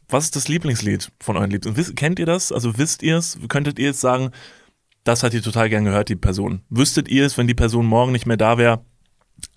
Was 0.09 0.24
ist 0.24 0.36
das 0.36 0.48
Lieblingslied 0.48 1.11
von 1.20 1.36
euren 1.36 1.50
Liebsten? 1.50 1.76
Wisst, 1.76 1.96
kennt 1.96 2.18
ihr 2.18 2.26
das? 2.26 2.52
Also 2.52 2.78
wisst 2.78 3.02
ihr 3.02 3.16
es? 3.16 3.38
Könntet 3.48 3.78
ihr 3.78 3.86
jetzt 3.86 4.00
sagen, 4.00 4.30
das 5.04 5.22
hat 5.22 5.34
ihr 5.34 5.42
total 5.42 5.68
gern 5.68 5.84
gehört, 5.84 6.09
die 6.09 6.16
Person? 6.16 6.62
Wüsstet 6.68 7.09
ihr 7.09 7.26
es, 7.26 7.36
wenn 7.38 7.46
die 7.46 7.54
Person 7.54 7.86
morgen 7.86 8.12
nicht 8.12 8.26
mehr 8.26 8.36
da 8.36 8.59
wäre? 8.59 8.84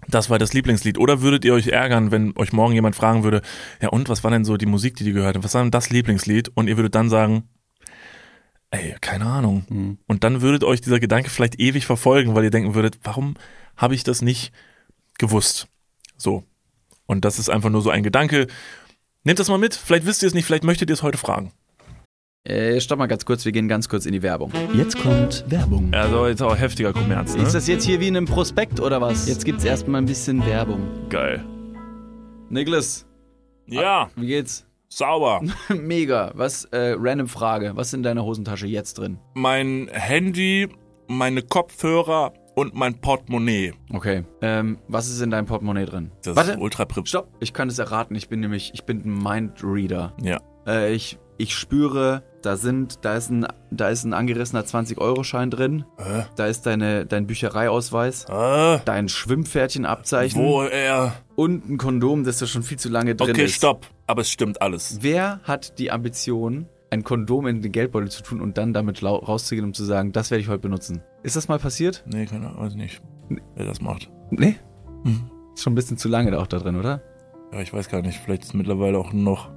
Das 0.07 0.29
war 0.29 0.39
das 0.39 0.53
Lieblingslied. 0.53 0.97
Oder 0.97 1.21
würdet 1.21 1.45
ihr 1.45 1.53
euch 1.53 1.67
ärgern, 1.67 2.11
wenn 2.11 2.35
euch 2.37 2.51
morgen 2.51 2.73
jemand 2.73 2.95
fragen 2.95 3.23
würde, 3.23 3.41
ja 3.81 3.89
und, 3.89 4.09
was 4.09 4.23
war 4.23 4.31
denn 4.31 4.45
so 4.45 4.57
die 4.57 4.65
Musik, 4.65 4.95
die 4.95 5.03
die 5.03 5.13
gehört 5.13 5.35
haben? 5.35 5.43
Was 5.43 5.53
war 5.53 5.61
denn 5.61 5.71
das 5.71 5.89
Lieblingslied? 5.89 6.49
Und 6.55 6.67
ihr 6.67 6.77
würdet 6.77 6.95
dann 6.95 7.09
sagen, 7.09 7.43
ey, 8.71 8.95
keine 9.01 9.25
Ahnung. 9.25 9.65
Mhm. 9.69 9.97
Und 10.07 10.23
dann 10.23 10.41
würdet 10.41 10.63
euch 10.63 10.81
dieser 10.81 10.99
Gedanke 10.99 11.29
vielleicht 11.29 11.59
ewig 11.59 11.85
verfolgen, 11.85 12.35
weil 12.35 12.43
ihr 12.43 12.51
denken 12.51 12.75
würdet, 12.75 12.99
warum 13.03 13.35
habe 13.77 13.95
ich 13.95 14.03
das 14.03 14.21
nicht 14.21 14.51
gewusst? 15.17 15.67
So. 16.17 16.43
Und 17.05 17.25
das 17.25 17.39
ist 17.39 17.49
einfach 17.49 17.69
nur 17.69 17.81
so 17.81 17.89
ein 17.89 18.03
Gedanke, 18.03 18.47
Nehmt 19.25 19.37
das 19.37 19.49
mal 19.49 19.57
mit, 19.57 19.75
vielleicht 19.75 20.05
wisst 20.05 20.23
ihr 20.23 20.27
es 20.27 20.33
nicht, 20.33 20.45
vielleicht 20.45 20.63
möchtet 20.63 20.89
ihr 20.89 20.93
es 20.93 21.03
heute 21.03 21.17
fragen. 21.17 21.51
Äh, 22.45 22.79
stopp 22.79 22.99
mal 22.99 23.07
ganz 23.07 23.25
kurz, 23.25 23.43
wir 23.43 23.51
gehen 23.51 23.67
ganz 23.67 23.89
kurz 23.89 24.05
in 24.05 24.13
die 24.13 24.23
Werbung. 24.23 24.51
Jetzt 24.73 24.97
kommt 24.97 25.43
Werbung. 25.49 25.93
Also 25.93 26.25
jetzt 26.25 26.41
auch 26.41 26.57
heftiger 26.57 26.93
Kommerz, 26.93 27.35
ne? 27.35 27.43
Ist 27.43 27.53
das 27.53 27.67
jetzt 27.67 27.83
hier 27.83 27.99
wie 27.99 28.07
in 28.07 28.15
einem 28.15 28.25
Prospekt 28.25 28.79
oder 28.79 29.01
was? 29.01 29.27
Jetzt 29.27 29.43
gibt's 29.43 29.65
erstmal 29.65 30.01
ein 30.01 30.05
bisschen 30.05 30.45
Werbung. 30.45 31.09
Geil. 31.09 31.43
Niklas. 32.49 33.05
Ja. 33.67 34.03
Ah, 34.03 34.09
wie 34.15 34.27
geht's? 34.27 34.65
Sauber. 34.87 35.41
Mega. 35.69 36.31
Was, 36.33 36.63
äh, 36.65 36.95
random 36.97 37.27
Frage. 37.27 37.73
Was 37.75 37.87
ist 37.87 37.95
in 37.95 38.03
deiner 38.03 38.23
Hosentasche 38.23 38.67
jetzt 38.67 38.97
drin? 38.99 39.19
Mein 39.33 39.89
Handy, 39.91 40.69
meine 41.07 41.41
Kopfhörer 41.41 42.33
und 42.59 42.75
mein 42.75 42.99
Portemonnaie. 43.01 43.73
Okay. 43.91 44.23
Ähm, 44.41 44.77
was 44.87 45.07
ist 45.09 45.21
in 45.21 45.29
deinem 45.31 45.45
Portemonnaie 45.45 45.85
drin? 45.85 46.11
Das 46.23 46.35
Warte. 46.35 46.51
ist 46.51 46.59
ultra 46.59 46.85
prip. 46.85 47.07
Stopp. 47.07 47.29
Ich 47.39 47.53
kann 47.53 47.69
es 47.69 47.79
erraten. 47.79 48.15
Ich 48.15 48.29
bin 48.29 48.39
nämlich, 48.41 48.71
ich 48.73 48.83
bin 48.85 49.01
ein 49.05 49.13
Mindreader. 49.23 50.13
Ja. 50.21 50.39
Äh, 50.67 50.93
ich 50.93 51.17
ich 51.41 51.55
spüre, 51.55 52.23
da 52.41 52.57
sind, 52.57 53.05
da 53.05 53.15
ist 53.15 53.29
ein, 53.31 53.47
da 53.71 53.87
ist 53.87 54.03
ein 54.03 54.13
angerissener 54.13 54.63
20-Euro-Schein 54.65 55.49
drin. 55.49 55.85
Hä? 55.97 56.25
Da 56.35 56.47
ist 56.47 56.65
deine, 56.65 57.05
dein 57.05 57.27
Büchereiausweis. 57.27 58.29
Ah, 58.29 58.79
Dein 58.83 59.07
Schwimmpferdchenabzeichen. 59.07 60.41
wo 60.41 60.63
er. 60.63 61.13
Und 61.35 61.69
ein 61.69 61.77
Kondom, 61.77 62.25
das 62.25 62.39
da 62.39 62.45
schon 62.45 62.63
viel 62.63 62.77
zu 62.77 62.89
lange 62.89 63.15
drin 63.15 63.31
Okay, 63.31 63.45
ist. 63.45 63.55
stopp. 63.55 63.87
Aber 64.05 64.21
es 64.21 64.29
stimmt 64.29 64.61
alles. 64.61 64.97
Wer 65.01 65.39
hat 65.43 65.79
die 65.79 65.91
Ambition, 65.91 66.67
ein 66.91 67.03
Kondom 67.03 67.47
in 67.47 67.61
den 67.61 67.71
Geldbeutel 67.71 68.09
zu 68.09 68.23
tun 68.23 68.41
und 68.41 68.57
dann 68.57 68.73
damit 68.73 69.03
rauszugehen, 69.03 69.65
um 69.65 69.73
zu 69.73 69.83
sagen, 69.83 70.11
das 70.11 70.31
werde 70.31 70.41
ich 70.41 70.49
heute 70.49 70.59
benutzen? 70.59 71.01
Ist 71.23 71.35
das 71.35 71.47
mal 71.47 71.59
passiert? 71.59 72.03
Nee, 72.07 72.25
keine 72.25 72.47
Ahnung, 72.47 72.61
weiß 72.61 72.75
nicht, 72.75 73.01
wer 73.55 73.65
das 73.65 73.81
macht. 73.81 74.11
Nee. 74.31 74.55
Hm. 75.03 75.29
Ist 75.53 75.63
schon 75.63 75.73
ein 75.73 75.75
bisschen 75.75 75.97
zu 75.97 76.09
lange 76.09 76.31
da 76.31 76.39
auch 76.39 76.47
da 76.47 76.59
drin, 76.59 76.75
oder? 76.75 77.01
Ja, 77.51 77.61
ich 77.61 77.73
weiß 77.73 77.89
gar 77.89 78.01
nicht. 78.01 78.19
Vielleicht 78.19 78.43
ist 78.43 78.53
mittlerweile 78.53 78.97
auch 78.97 79.13
noch 79.13 79.49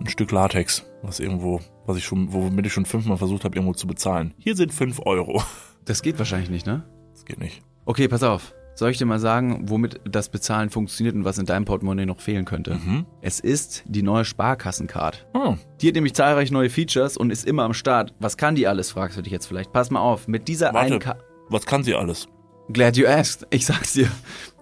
ein 0.00 0.06
Stück 0.06 0.30
Latex, 0.30 0.86
was 1.02 1.20
irgendwo, 1.20 1.60
was 1.86 1.96
ich 1.96 2.04
schon, 2.04 2.32
womit 2.32 2.66
ich 2.66 2.72
schon 2.72 2.86
fünfmal 2.86 3.16
versucht 3.16 3.44
habe, 3.44 3.56
irgendwo 3.56 3.74
zu 3.74 3.86
bezahlen. 3.86 4.34
Hier 4.38 4.56
sind 4.56 4.72
fünf 4.72 5.00
Euro. 5.04 5.42
Das 5.84 6.02
geht 6.02 6.18
wahrscheinlich 6.18 6.50
nicht, 6.50 6.66
ne? 6.66 6.84
Das 7.12 7.24
geht 7.24 7.40
nicht. 7.40 7.62
Okay, 7.84 8.08
pass 8.08 8.22
auf. 8.22 8.54
Soll 8.78 8.92
ich 8.92 8.98
dir 8.98 9.06
mal 9.06 9.18
sagen, 9.18 9.62
womit 9.64 10.00
das 10.08 10.28
Bezahlen 10.28 10.70
funktioniert 10.70 11.16
und 11.16 11.24
was 11.24 11.36
in 11.36 11.46
deinem 11.46 11.64
Portemonnaie 11.64 12.06
noch 12.06 12.20
fehlen 12.20 12.44
könnte? 12.44 12.76
Mhm. 12.76 13.06
Es 13.20 13.40
ist 13.40 13.82
die 13.88 14.02
neue 14.04 14.24
Sparkassencard. 14.24 15.26
Oh, 15.34 15.56
Die 15.80 15.88
hat 15.88 15.96
nämlich 15.96 16.14
zahlreiche 16.14 16.52
neue 16.52 16.70
Features 16.70 17.16
und 17.16 17.32
ist 17.32 17.44
immer 17.44 17.64
am 17.64 17.74
Start. 17.74 18.14
Was 18.20 18.36
kann 18.36 18.54
die 18.54 18.68
alles, 18.68 18.92
fragst 18.92 19.18
du 19.18 19.22
dich 19.22 19.32
jetzt 19.32 19.46
vielleicht. 19.46 19.72
Pass 19.72 19.90
mal 19.90 19.98
auf, 19.98 20.28
mit 20.28 20.46
dieser 20.46 20.76
einen 20.76 20.92
warte. 20.92 20.98
Karte... 21.00 21.24
Was 21.48 21.66
kann 21.66 21.82
sie 21.82 21.96
alles? 21.96 22.28
Glad 22.72 22.96
you 22.96 23.08
asked. 23.08 23.48
Ich 23.50 23.66
sag's 23.66 23.94
dir. 23.94 24.08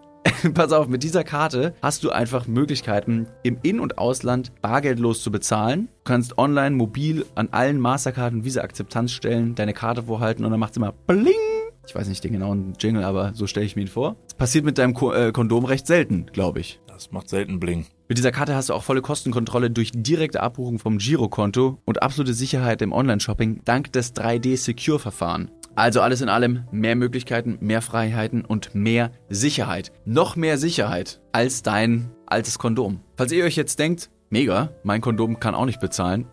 Pass 0.55 0.73
auf, 0.73 0.89
mit 0.89 1.03
dieser 1.03 1.23
Karte 1.23 1.75
hast 1.83 2.03
du 2.03 2.09
einfach 2.09 2.47
Möglichkeiten, 2.47 3.27
im 3.43 3.59
In- 3.63 3.81
und 3.81 3.99
Ausland 3.99 4.51
bargeldlos 4.63 5.23
zu 5.23 5.31
bezahlen. 5.31 5.89
Du 5.89 6.05
kannst 6.05 6.39
online, 6.39 6.75
mobil 6.75 7.27
an 7.35 7.51
allen 7.51 7.79
Mastercard- 7.79 8.33
und 8.33 8.45
Visa-Akzeptanzstellen 8.47 9.55
deine 9.57 9.75
Karte 9.75 10.05
vorhalten 10.05 10.47
und 10.47 10.53
dann 10.53 10.61
macht's 10.61 10.79
immer 10.79 10.93
Bling. 10.93 11.35
Ich 11.87 11.95
weiß 11.95 12.09
nicht 12.09 12.25
den 12.25 12.33
genauen 12.33 12.75
Jingle, 12.79 13.05
aber 13.05 13.33
so 13.35 13.47
stelle 13.47 13.67
ich 13.67 13.77
mir 13.77 13.83
ihn 13.83 13.89
vor. 13.89 14.17
Das 14.25 14.35
passiert 14.35 14.65
mit 14.65 14.79
deinem 14.79 14.95
Ko 14.95 15.13
äh, 15.13 15.33
Kondom 15.33 15.65
recht 15.65 15.87
selten, 15.87 16.27
glaube 16.33 16.61
ich. 16.61 16.81
Das 16.89 17.13
macht 17.13 17.29
selten 17.29 17.61
Bling. 17.61 17.87
Mit 18.09 18.19
dieser 18.19 18.33
Karte 18.33 18.55
hast 18.55 18.69
du 18.71 18.75
auch 18.75 18.83
volle 18.83 19.03
Kostenkontrolle 19.03 19.71
durch 19.71 19.93
direkte 19.95 20.43
Abbuchung 20.43 20.79
vom 20.79 20.99
Girokonto 20.99 21.79
und 21.85 22.03
absolute 22.03 22.35
Sicherheit 22.35 22.83
im 22.83 22.93
Online-Shopping 22.93 23.63
dank 23.65 23.93
des 23.93 24.15
3D-Secure-Verfahren. 24.15 25.51
Also 25.75 26.01
alles 26.01 26.23
in 26.23 26.31
allem 26.31 26.65
mehr 26.71 26.97
Möglichkeiten, 26.97 27.59
mehr 27.61 27.83
Freiheiten 27.83 28.45
und 28.45 28.75
mehr 28.75 29.11
Sicherheit. 29.29 29.93
Noch 30.07 30.35
mehr 30.35 30.57
Sicherheit 30.57 31.21
als 31.33 31.63
dein 31.63 32.11
altes 32.25 32.59
Kondom. 32.59 33.01
Falls 33.17 33.33
ihr 33.33 33.45
euch 33.45 33.57
jetzt 33.57 33.79
denkt, 33.79 34.11
mega, 34.31 34.71
mein 34.85 35.03
Kondom 35.03 35.39
kann 35.39 35.55
auch 35.55 35.67
nicht 35.67 35.81
bezahlen, 35.81 36.27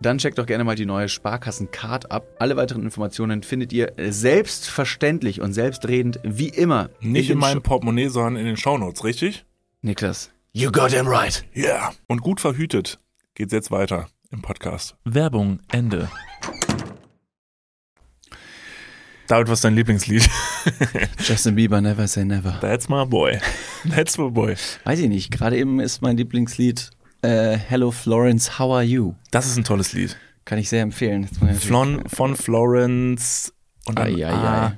dann 0.00 0.18
checkt 0.18 0.38
doch 0.38 0.46
gerne 0.46 0.64
mal 0.64 0.76
die 0.76 0.86
neue 0.86 1.08
Sparkassen-Card 1.08 2.10
ab. 2.12 2.26
Alle 2.38 2.56
weiteren 2.56 2.82
Informationen 2.82 3.42
findet 3.42 3.72
ihr 3.72 3.92
selbstverständlich 3.98 5.40
und 5.40 5.52
selbstredend 5.52 6.20
wie 6.22 6.48
immer. 6.48 6.90
Nicht 7.00 7.30
in, 7.30 7.36
den 7.36 7.40
meinem 7.40 7.56
Sho- 7.58 7.62
Portemonnaie, 7.62 8.08
sondern 8.08 8.36
in 8.36 8.46
den 8.46 8.56
Shownotes, 8.56 9.02
richtig? 9.04 9.44
Niklas. 9.82 10.30
You 10.52 10.70
got 10.72 10.92
him 10.92 11.06
right. 11.06 11.44
Yeah. 11.56 11.92
Und 12.06 12.20
gut 12.22 12.40
verhütet 12.40 12.98
geht's 13.34 13.52
jetzt 13.52 13.70
weiter 13.70 14.08
im 14.30 14.42
Podcast. 14.42 14.96
Werbung, 15.04 15.60
Ende. 15.70 16.08
David, 19.26 19.48
was 19.48 19.58
ist 19.58 19.64
dein 19.64 19.74
Lieblingslied? 19.74 20.28
Justin 21.22 21.54
Bieber, 21.54 21.80
never 21.82 22.06
say 22.08 22.24
never. 22.24 22.58
That's 22.60 22.88
my 22.88 23.04
boy. 23.04 23.38
That's 23.94 24.16
my 24.16 24.30
boy. 24.30 24.56
Weiß 24.84 24.98
ich 25.00 25.08
nicht. 25.08 25.30
Gerade 25.30 25.58
eben 25.58 25.80
ist 25.80 26.00
mein 26.00 26.16
Lieblingslied 26.16 26.90
äh, 27.22 27.56
Hello 27.56 27.90
Florence, 27.90 28.58
How 28.58 28.74
Are 28.76 28.82
You? 28.82 29.14
Das 29.30 29.46
ist 29.46 29.56
ein 29.56 29.64
tolles 29.64 29.92
Lied. 29.92 30.16
Kann 30.44 30.58
ich 30.58 30.68
sehr 30.68 30.82
empfehlen. 30.82 31.28
Flon, 31.58 32.02
von 32.08 32.36
Florence 32.36 33.52
und 33.86 33.98
dann, 33.98 34.06
Ai, 34.06 34.26
ai, 34.26 34.32
ah, 34.32 34.66
ai. 34.68 34.72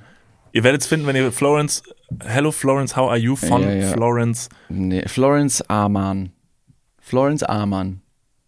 Ihr 0.53 0.65
werdet 0.65 0.81
es 0.81 0.87
finden, 0.89 1.07
wenn 1.07 1.15
ihr 1.17 1.31
Florence, 1.31 1.83
Hello 2.25 2.51
Florence, 2.51 2.97
how 2.97 3.09
are 3.09 3.19
you? 3.19 3.37
Von 3.37 3.63
Ja, 3.63 3.73
ja. 3.73 3.93
Florence. 3.93 4.49
Nee, 4.69 5.07
Florence 5.07 5.63
Amann. 5.69 6.33
Florence 7.01 7.45
Amann. 7.45 8.03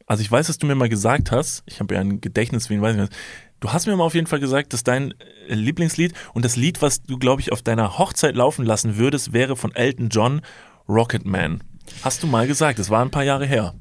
Also 0.06 0.22
ich 0.22 0.30
weiß, 0.30 0.48
dass 0.48 0.58
du 0.58 0.66
mir 0.66 0.74
mal 0.74 0.88
gesagt 0.88 1.30
hast, 1.30 1.62
ich 1.66 1.78
habe 1.80 1.94
ja 1.94 2.00
ein 2.00 2.20
Gedächtnis, 2.20 2.70
wen 2.70 2.82
weiß 2.82 2.96
ich 2.96 3.00
nicht. 3.02 3.12
Du 3.60 3.72
hast 3.72 3.86
mir 3.86 3.94
mal 3.96 4.04
auf 4.04 4.14
jeden 4.14 4.26
Fall 4.26 4.40
gesagt, 4.40 4.72
dass 4.72 4.82
dein 4.82 5.14
äh, 5.48 5.54
Lieblingslied 5.54 6.12
und 6.34 6.44
das 6.44 6.56
Lied, 6.56 6.82
was 6.82 7.02
du, 7.04 7.18
glaube 7.18 7.40
ich, 7.40 7.52
auf 7.52 7.62
deiner 7.62 7.98
Hochzeit 7.98 8.34
laufen 8.34 8.64
lassen 8.66 8.96
würdest, 8.96 9.32
wäre 9.32 9.54
von 9.54 9.72
Elton 9.74 10.08
John, 10.08 10.40
Rocket 10.88 11.24
Man. 11.24 11.62
Hast 12.02 12.22
du 12.22 12.26
mal 12.26 12.48
gesagt, 12.48 12.80
das 12.80 12.90
war 12.90 13.04
ein 13.04 13.10
paar 13.10 13.22
Jahre 13.22 13.46
her. 13.46 13.74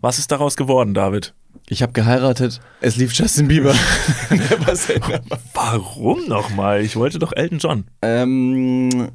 Was 0.00 0.18
ist 0.18 0.32
daraus 0.32 0.56
geworden, 0.56 0.94
David? 0.94 1.34
Ich 1.68 1.82
habe 1.82 1.92
geheiratet. 1.92 2.60
Es 2.80 2.96
lief 2.96 3.12
Justin 3.12 3.48
Bieber. 3.48 3.74
Warum 5.54 6.26
nochmal? 6.26 6.80
Ich 6.80 6.96
wollte 6.96 7.18
doch 7.18 7.32
Elton 7.34 7.58
John. 7.58 7.84
Ähm, 8.00 9.10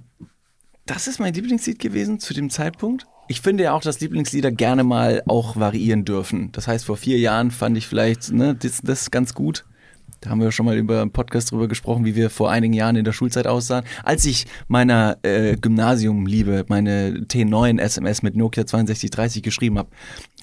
das 0.85 1.07
ist 1.07 1.19
mein 1.19 1.33
Lieblingslied 1.33 1.79
gewesen 1.79 2.19
zu 2.19 2.35
dem 2.35 2.51
Zeitpunkt. 2.51 3.07
Ich 3.27 3.41
finde 3.41 3.63
ja 3.63 3.73
auch, 3.73 3.81
dass 3.81 3.99
Lieblingslieder 3.99 4.51
gerne 4.51 4.83
mal 4.83 5.23
auch 5.25 5.55
variieren 5.55 6.05
dürfen. 6.05 6.51
Das 6.51 6.67
heißt, 6.67 6.85
vor 6.85 6.97
vier 6.97 7.17
Jahren 7.17 7.49
fand 7.49 7.77
ich 7.77 7.87
vielleicht 7.87 8.31
ne, 8.31 8.53
das, 8.53 8.81
das 8.83 9.09
ganz 9.09 9.33
gut. 9.33 9.65
Da 10.25 10.31
haben 10.31 10.41
wir 10.41 10.51
schon 10.51 10.65
mal 10.65 10.75
über 10.75 11.03
einen 11.03 11.11
Podcast 11.11 11.51
drüber 11.51 11.67
gesprochen, 11.67 12.03
wie 12.03 12.15
wir 12.15 12.31
vor 12.31 12.49
einigen 12.49 12.73
Jahren 12.73 12.95
in 12.95 13.05
der 13.05 13.11
Schulzeit 13.11 13.45
aussahen. 13.45 13.85
Als 14.03 14.25
ich 14.25 14.47
meiner 14.67 15.19
äh, 15.21 15.55
Gymnasiumliebe, 15.55 16.65
meine 16.67 17.25
T9 17.27 17.79
SMS 17.79 18.23
mit 18.23 18.35
Nokia 18.35 18.63
6230 18.63 19.43
geschrieben 19.43 19.77
habe, 19.77 19.89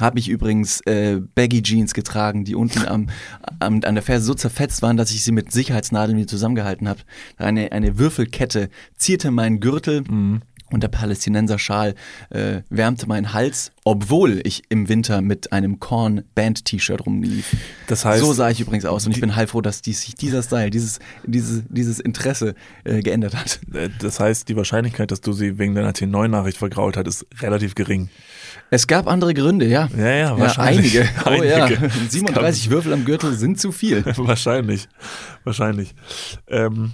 habe 0.01 0.21
ich 0.21 0.29
übrigens 0.29 0.83
äh, 0.83 1.21
Baggy 1.35 1.63
Jeans 1.63 1.95
getragen, 1.95 2.45
die 2.45 2.55
unten 2.55 2.87
am, 2.87 3.09
am, 3.59 3.81
an 3.85 3.95
der 3.95 4.03
Ferse 4.05 4.25
so 4.25 4.35
zerfetzt 4.35 4.83
waren, 4.83 4.97
dass 4.97 5.11
ich 5.11 5.25
sie 5.25 5.33
mit 5.33 5.51
Sicherheitsnadeln 5.51 6.17
wieder 6.17 6.29
zusammengehalten 6.29 6.89
habe. 6.89 7.01
Eine, 7.37 7.73
eine 7.73 7.99
Würfelkette 7.99 8.69
zierte 8.97 9.33
meinen 9.33 9.59
Gürtel. 9.59 10.05
Und 10.73 10.83
der 10.83 10.89
Palästinenser-Schal 10.89 11.95
äh, 12.31 12.63
wärmte 12.71 13.07
meinen 13.07 13.33
Hals, 13.33 13.73
obwohl 13.85 14.41
ich 14.45 14.63
im 14.71 14.89
Winter 14.89 15.21
mit 15.21 15.53
einem 15.53 15.79
Korn-Band-T-Shirt 15.81 17.05
rumlief. 17.05 17.55
Das 17.87 18.05
heißt, 18.05 18.21
so 18.23 18.33
sah 18.33 18.51
ich 18.51 18.61
übrigens 18.61 18.85
aus 18.85 19.07
und 19.07 19.13
ich 19.13 19.21
bin 19.21 19.37
heilfroh, 19.37 19.61
dass 19.61 19.83
dies, 19.83 20.03
sich 20.03 20.15
dieser 20.15 20.43
Style, 20.43 20.71
dieses, 20.71 20.99
dieses, 21.25 21.63
dieses 21.69 22.01
Interesse 22.01 22.55
äh, 22.85 23.03
geändert 23.03 23.37
hat. 23.37 23.61
äh, 23.75 23.91
das 24.01 24.19
heißt, 24.19 24.49
die 24.49 24.57
Wahrscheinlichkeit, 24.57 25.11
dass 25.11 25.21
du 25.21 25.33
sie 25.33 25.59
wegen 25.59 25.75
deiner 25.75 25.93
T9-Nachricht 25.93 26.59
vergrault 26.59 26.97
hast, 26.97 27.07
ist 27.07 27.27
relativ 27.41 27.75
gering. 27.75 28.09
Es 28.71 28.87
gab 28.87 29.07
andere 29.07 29.35
Gründe, 29.35 29.67
ja. 29.67 29.89
Ja, 29.97 30.11
ja, 30.11 30.39
wahrscheinlich. 30.39 30.99
einige. 30.99 31.11
Oh 31.27 31.29
Einige. 31.29 31.49
ja, 31.49 31.67
Es 32.07 32.13
37 32.13 32.71
Würfel 32.71 32.93
am 32.93 33.05
Gürtel 33.05 33.35
sind 33.35 33.61
zu 33.61 33.73
viel. 33.73 34.05
wahrscheinlich. 34.17 34.89
Wahrscheinlich. 35.45 35.95
Ähm, 36.49 36.93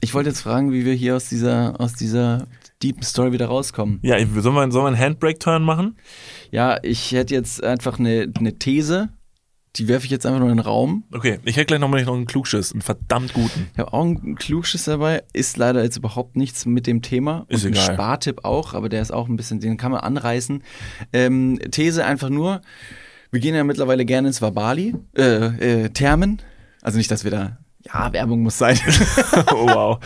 Ich 0.00 0.14
wollte 0.14 0.28
jetzt 0.30 0.42
fragen, 0.42 0.70
wie 0.72 0.84
wir 0.84 0.94
hier 0.94 1.16
aus 1.16 1.28
dieser, 1.28 1.80
aus 1.80 1.94
dieser 1.94 2.46
deepen 2.82 3.02
Story 3.02 3.32
wieder 3.32 3.46
rauskommen. 3.46 3.98
ja, 4.02 4.16
ich- 4.16 4.28
sollen 4.28 4.54
wir, 4.54 4.70
sollen 4.70 4.84
wir 4.84 4.86
einen 4.88 4.98
Handbrake-Turn 4.98 5.62
machen? 5.62 5.96
Ja, 6.50 6.78
ich 6.82 7.12
hätte 7.12 7.34
jetzt 7.34 7.62
einfach 7.62 7.98
eine, 7.98 8.32
eine 8.38 8.58
These, 8.58 9.08
die 9.76 9.86
werfe 9.86 10.06
ich 10.06 10.10
jetzt 10.10 10.24
einfach 10.26 10.40
nur 10.40 10.48
in 10.50 10.56
den 10.56 10.64
Raum. 10.64 11.04
Okay, 11.12 11.38
ich 11.44 11.56
hätte 11.56 11.66
gleich 11.66 11.80
noch 11.80 11.88
mal 11.88 12.02
noch 12.04 12.14
einen 12.14 12.26
Klugschiss, 12.26 12.72
einen 12.72 12.80
verdammt 12.82 13.32
guten. 13.34 13.68
Ich 13.72 13.78
habe 13.78 13.92
auch 13.92 14.02
einen 14.04 14.34
Klugschiss 14.34 14.84
dabei, 14.84 15.22
ist 15.32 15.56
leider 15.56 15.82
jetzt 15.84 15.96
überhaupt 15.96 16.36
nichts 16.36 16.66
mit 16.66 16.86
dem 16.86 17.02
Thema. 17.02 17.44
Ist 17.48 17.64
und 17.64 17.70
ein 17.70 17.74
egal. 17.74 17.94
Spartipp 17.94 18.44
auch, 18.44 18.74
aber 18.74 18.88
der 18.88 19.02
ist 19.02 19.12
auch 19.12 19.28
ein 19.28 19.36
bisschen, 19.36 19.60
den 19.60 19.76
kann 19.76 19.92
man 19.92 20.00
anreißen. 20.00 20.62
Ähm, 21.12 21.58
These 21.70 22.04
einfach 22.04 22.30
nur, 22.30 22.60
wir 23.30 23.40
gehen 23.40 23.54
ja 23.54 23.62
mittlerweile 23.62 24.04
gerne 24.04 24.28
ins 24.28 24.40
Wabali, 24.42 24.94
äh, 25.16 25.82
äh, 25.84 25.88
Thermen. 25.90 26.40
Also 26.82 26.96
nicht, 26.98 27.10
dass 27.10 27.22
wir 27.24 27.30
da, 27.30 27.58
ja, 27.86 28.12
Werbung 28.12 28.42
muss 28.42 28.58
sein. 28.58 28.78
Oh, 29.52 29.66
wow. 29.66 29.98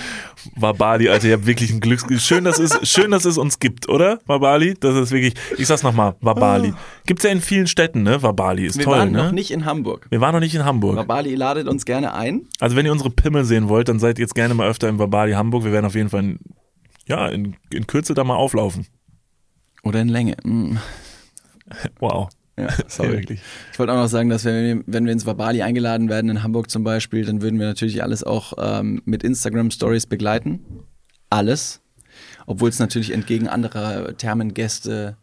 Wabali, 0.56 1.08
Alter, 1.08 1.28
ihr 1.28 1.34
habt 1.34 1.46
wirklich 1.46 1.72
ein 1.72 1.80
Glücks... 1.80 2.04
Schön, 2.22 2.44
dass 2.44 2.58
es, 2.58 2.88
schön, 2.88 3.10
dass 3.10 3.24
es 3.24 3.38
uns 3.38 3.58
gibt, 3.58 3.88
oder? 3.88 4.18
Wabali, 4.26 4.74
das 4.78 4.94
ist 4.96 5.10
wirklich... 5.12 5.34
Ich 5.58 5.66
sag's 5.66 5.82
nochmal, 5.82 6.14
Wabali. 6.20 6.74
Gibt's 7.06 7.24
ja 7.24 7.30
in 7.30 7.40
vielen 7.40 7.66
Städten, 7.66 8.02
ne? 8.02 8.22
Wabali 8.22 8.66
ist 8.66 8.78
wir 8.78 8.84
toll, 8.84 8.98
waren 8.98 9.12
ne? 9.12 9.24
noch 9.24 9.32
nicht 9.32 9.50
in 9.50 9.64
Hamburg. 9.64 10.06
wir 10.10 10.20
waren 10.20 10.32
noch 10.34 10.40
nicht 10.40 10.54
in 10.54 10.64
Hamburg. 10.64 10.96
Wabali 10.96 11.34
ladet 11.34 11.68
uns 11.68 11.84
gerne 11.84 12.14
ein. 12.14 12.46
Also 12.60 12.76
wenn 12.76 12.86
ihr 12.86 12.92
unsere 12.92 13.10
Pimmel 13.10 13.44
sehen 13.44 13.68
wollt, 13.68 13.88
dann 13.88 13.98
seid 13.98 14.18
jetzt 14.18 14.34
gerne 14.34 14.54
mal 14.54 14.68
öfter 14.68 14.88
im 14.88 14.98
Wabali 14.98 15.32
Hamburg. 15.32 15.64
Wir 15.64 15.72
werden 15.72 15.86
auf 15.86 15.94
jeden 15.94 16.10
Fall 16.10 16.20
in, 16.20 16.38
ja, 17.06 17.28
in, 17.28 17.56
in 17.72 17.86
Kürze 17.86 18.14
da 18.14 18.24
mal 18.24 18.36
auflaufen. 18.36 18.86
Oder 19.82 20.00
in 20.00 20.08
Länge. 20.08 20.36
Mm. 20.44 20.76
Wow. 21.98 22.28
Ja, 22.58 22.68
sorry. 22.88 23.12
wirklich. 23.12 23.40
Ich 23.72 23.78
wollte 23.78 23.92
auch 23.92 23.96
noch 23.96 24.08
sagen, 24.08 24.28
dass 24.28 24.44
wenn 24.44 24.78
wir, 24.78 24.84
wenn 24.86 25.04
wir 25.06 25.12
ins 25.12 25.26
Wabali 25.26 25.62
eingeladen 25.62 26.08
werden, 26.08 26.30
in 26.30 26.42
Hamburg 26.42 26.70
zum 26.70 26.84
Beispiel, 26.84 27.24
dann 27.24 27.40
würden 27.42 27.58
wir 27.58 27.66
natürlich 27.66 28.02
alles 28.02 28.22
auch 28.24 28.52
ähm, 28.58 29.02
mit 29.04 29.22
Instagram-Stories 29.22 30.06
begleiten. 30.06 30.60
Alles. 31.30 31.80
Obwohl 32.46 32.68
es 32.68 32.78
natürlich 32.78 33.12
entgegen 33.12 33.48
anderer 33.48 34.16
Thermengäste 34.16 35.16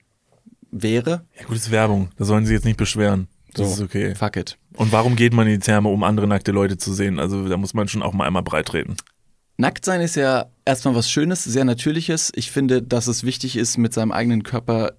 wäre. 0.71 1.25
Ja, 1.39 1.45
gut, 1.45 1.55
ist 1.55 1.71
Werbung. 1.71 2.09
Da 2.17 2.25
sollen 2.25 2.45
sie 2.45 2.53
jetzt 2.53 2.65
nicht 2.65 2.77
beschweren. 2.77 3.27
Das 3.53 3.67
So. 3.67 3.73
ist 3.73 3.81
okay. 3.81 4.15
Fuck 4.15 4.37
it. 4.37 4.57
Und 4.75 4.91
warum 4.91 5.15
geht 5.15 5.33
man 5.33 5.47
in 5.47 5.53
die 5.53 5.59
Therme, 5.65 5.89
um 5.89 6.03
andere 6.03 6.27
nackte 6.27 6.51
Leute 6.51 6.77
zu 6.77 6.93
sehen? 6.93 7.19
Also 7.19 7.47
da 7.47 7.57
muss 7.57 7.73
man 7.73 7.87
schon 7.87 8.01
auch 8.03 8.13
mal 8.13 8.25
einmal 8.25 8.43
breit 8.43 8.73
reden. 8.73 8.95
Nackt 9.57 9.83
sein 9.83 9.99
ist 10.01 10.15
ja 10.15 10.45
erstmal 10.63 10.95
was 10.95 11.11
Schönes, 11.11 11.43
sehr 11.43 11.65
Natürliches. 11.65 12.31
Ich 12.35 12.49
finde, 12.51 12.81
dass 12.81 13.07
es 13.07 13.23
wichtig 13.23 13.57
ist, 13.57 13.77
mit 13.77 13.93
seinem 13.93 14.11
eigenen 14.13 14.43
Körper 14.43 14.93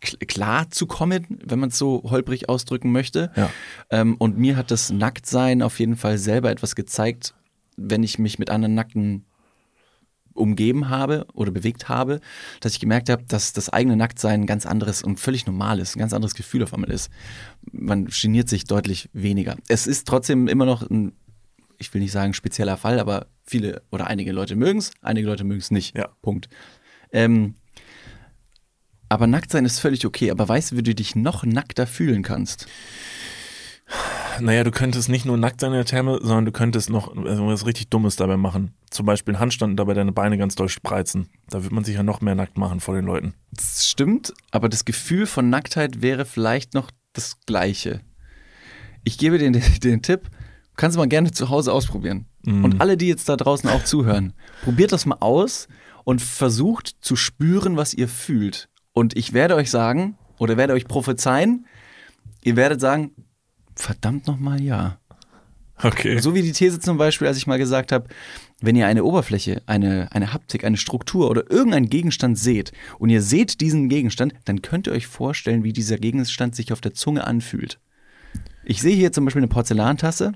klar 0.00 0.70
zu 0.70 0.86
kommen, 0.86 1.26
wenn 1.44 1.58
man 1.58 1.68
es 1.70 1.78
so 1.78 2.02
holprig 2.04 2.48
ausdrücken 2.48 2.92
möchte. 2.92 3.30
Ja. 3.36 3.50
Ähm, 3.90 4.16
und 4.16 4.38
mir 4.38 4.56
hat 4.56 4.70
das 4.70 4.90
Nacktsein 4.90 5.62
auf 5.62 5.78
jeden 5.78 5.96
Fall 5.96 6.18
selber 6.18 6.50
etwas 6.50 6.74
gezeigt, 6.74 7.34
wenn 7.76 8.02
ich 8.02 8.18
mich 8.18 8.38
mit 8.38 8.50
anderen 8.50 8.74
Nackten 8.74 9.24
umgeben 10.32 10.88
habe 10.88 11.26
oder 11.34 11.50
bewegt 11.50 11.88
habe, 11.88 12.20
dass 12.60 12.72
ich 12.72 12.80
gemerkt 12.80 13.10
habe, 13.10 13.24
dass 13.24 13.52
das 13.52 13.68
eigene 13.68 13.96
Nacktsein 13.96 14.42
ein 14.42 14.46
ganz 14.46 14.66
anderes 14.66 15.02
und 15.02 15.18
völlig 15.20 15.46
normales, 15.46 15.96
ein 15.96 15.98
ganz 15.98 16.12
anderes 16.12 16.34
Gefühl 16.34 16.62
auf 16.62 16.72
einmal 16.72 16.90
ist. 16.90 17.10
Man 17.72 18.06
geniert 18.06 18.48
sich 18.48 18.64
deutlich 18.64 19.10
weniger. 19.12 19.56
Es 19.68 19.86
ist 19.86 20.06
trotzdem 20.06 20.48
immer 20.48 20.66
noch 20.66 20.88
ein, 20.88 21.12
ich 21.78 21.92
will 21.92 22.00
nicht 22.00 22.12
sagen 22.12 22.34
spezieller 22.34 22.76
Fall, 22.76 23.00
aber 23.00 23.26
viele 23.44 23.82
oder 23.90 24.06
einige 24.06 24.32
Leute 24.32 24.56
mögen 24.56 24.78
es, 24.78 24.92
einige 25.02 25.26
Leute 25.26 25.44
mögen 25.44 25.60
es 25.60 25.70
nicht. 25.70 25.96
Ja. 25.96 26.08
Punkt. 26.22 26.48
Ähm, 27.12 27.54
aber 29.10 29.26
nackt 29.26 29.50
sein 29.50 29.66
ist 29.66 29.80
völlig 29.80 30.06
okay. 30.06 30.30
Aber 30.30 30.48
weißt 30.48 30.72
du, 30.72 30.76
wie 30.76 30.82
du 30.82 30.94
dich 30.94 31.16
noch 31.16 31.44
nackter 31.44 31.86
fühlen 31.86 32.22
kannst? 32.22 32.66
Naja, 34.38 34.62
du 34.62 34.70
könntest 34.70 35.08
nicht 35.08 35.26
nur 35.26 35.36
nackt 35.36 35.60
sein 35.60 35.72
in 35.72 35.78
der 35.78 35.84
Therme, 35.84 36.20
sondern 36.22 36.46
du 36.46 36.52
könntest 36.52 36.88
noch 36.88 37.14
also 37.16 37.46
was 37.48 37.66
richtig 37.66 37.90
Dummes 37.90 38.14
dabei 38.14 38.36
machen. 38.36 38.72
Zum 38.88 39.04
Beispiel 39.04 39.34
einen 39.34 39.40
Handstand 39.40 39.72
und 39.72 39.76
dabei 39.76 39.94
deine 39.94 40.12
Beine 40.12 40.38
ganz 40.38 40.54
doll 40.54 40.68
spreizen. 40.68 41.28
Da 41.48 41.64
wird 41.64 41.72
man 41.72 41.82
sich 41.82 41.96
ja 41.96 42.04
noch 42.04 42.20
mehr 42.20 42.36
nackt 42.36 42.56
machen 42.56 42.78
vor 42.78 42.94
den 42.94 43.04
Leuten. 43.04 43.34
Das 43.50 43.88
stimmt, 43.88 44.32
aber 44.52 44.68
das 44.68 44.84
Gefühl 44.84 45.26
von 45.26 45.50
Nacktheit 45.50 46.02
wäre 46.02 46.24
vielleicht 46.24 46.74
noch 46.74 46.90
das 47.12 47.40
gleiche. 47.46 48.00
Ich 49.02 49.18
gebe 49.18 49.38
dir 49.38 49.50
den, 49.50 49.62
den 49.82 50.02
Tipp, 50.02 50.30
kannst 50.76 50.96
du 50.96 51.00
mal 51.00 51.08
gerne 51.08 51.32
zu 51.32 51.48
Hause 51.48 51.72
ausprobieren. 51.72 52.26
Und 52.46 52.80
alle, 52.80 52.96
die 52.96 53.08
jetzt 53.08 53.28
da 53.28 53.36
draußen 53.36 53.68
auch 53.68 53.84
zuhören, 53.84 54.32
probiert 54.62 54.92
das 54.92 55.04
mal 55.04 55.18
aus 55.20 55.68
und 56.04 56.22
versucht 56.22 56.96
zu 57.00 57.16
spüren, 57.16 57.76
was 57.76 57.92
ihr 57.92 58.08
fühlt. 58.08 58.70
Und 59.00 59.16
ich 59.16 59.32
werde 59.32 59.54
euch 59.54 59.70
sagen, 59.70 60.18
oder 60.36 60.58
werde 60.58 60.74
euch 60.74 60.86
prophezeien, 60.86 61.64
ihr 62.42 62.54
werdet 62.56 62.82
sagen, 62.82 63.12
verdammt 63.74 64.26
nochmal 64.26 64.60
ja. 64.60 64.98
Okay. 65.82 66.18
So 66.18 66.34
wie 66.34 66.42
die 66.42 66.52
These 66.52 66.80
zum 66.80 66.98
Beispiel, 66.98 67.26
als 67.26 67.38
ich 67.38 67.46
mal 67.46 67.56
gesagt 67.56 67.92
habe, 67.92 68.08
wenn 68.60 68.76
ihr 68.76 68.86
eine 68.86 69.02
Oberfläche, 69.04 69.62
eine, 69.64 70.12
eine 70.12 70.34
Haptik, 70.34 70.64
eine 70.64 70.76
Struktur 70.76 71.30
oder 71.30 71.50
irgendeinen 71.50 71.88
Gegenstand 71.88 72.36
seht 72.36 72.72
und 72.98 73.08
ihr 73.08 73.22
seht 73.22 73.62
diesen 73.62 73.88
Gegenstand, 73.88 74.34
dann 74.44 74.60
könnt 74.60 74.86
ihr 74.86 74.92
euch 74.92 75.06
vorstellen, 75.06 75.64
wie 75.64 75.72
dieser 75.72 75.96
Gegenstand 75.96 76.54
sich 76.54 76.70
auf 76.70 76.82
der 76.82 76.92
Zunge 76.92 77.26
anfühlt. 77.26 77.80
Ich 78.64 78.82
sehe 78.82 78.94
hier 78.94 79.12
zum 79.12 79.24
Beispiel 79.24 79.40
eine 79.40 79.48
Porzellantasse 79.48 80.32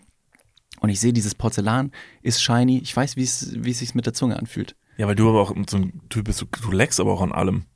und 0.80 0.88
ich 0.88 1.00
sehe, 1.00 1.12
dieses 1.12 1.34
Porzellan 1.34 1.92
ist 2.22 2.42
shiny. 2.42 2.78
Ich 2.78 2.96
weiß, 2.96 3.18
wie 3.18 3.24
es, 3.24 3.40
sich 3.40 3.94
mit 3.94 4.06
der 4.06 4.14
Zunge 4.14 4.38
anfühlt. 4.38 4.74
Ja, 4.96 5.06
weil 5.06 5.16
du 5.16 5.28
aber 5.28 5.42
auch 5.42 5.54
so 5.68 5.76
ein 5.76 6.00
Typ 6.08 6.24
bist, 6.24 6.40
du, 6.40 6.46
du 6.46 6.70
leckst 6.70 6.98
aber 6.98 7.12
auch 7.12 7.20
an 7.20 7.32
allem. 7.32 7.66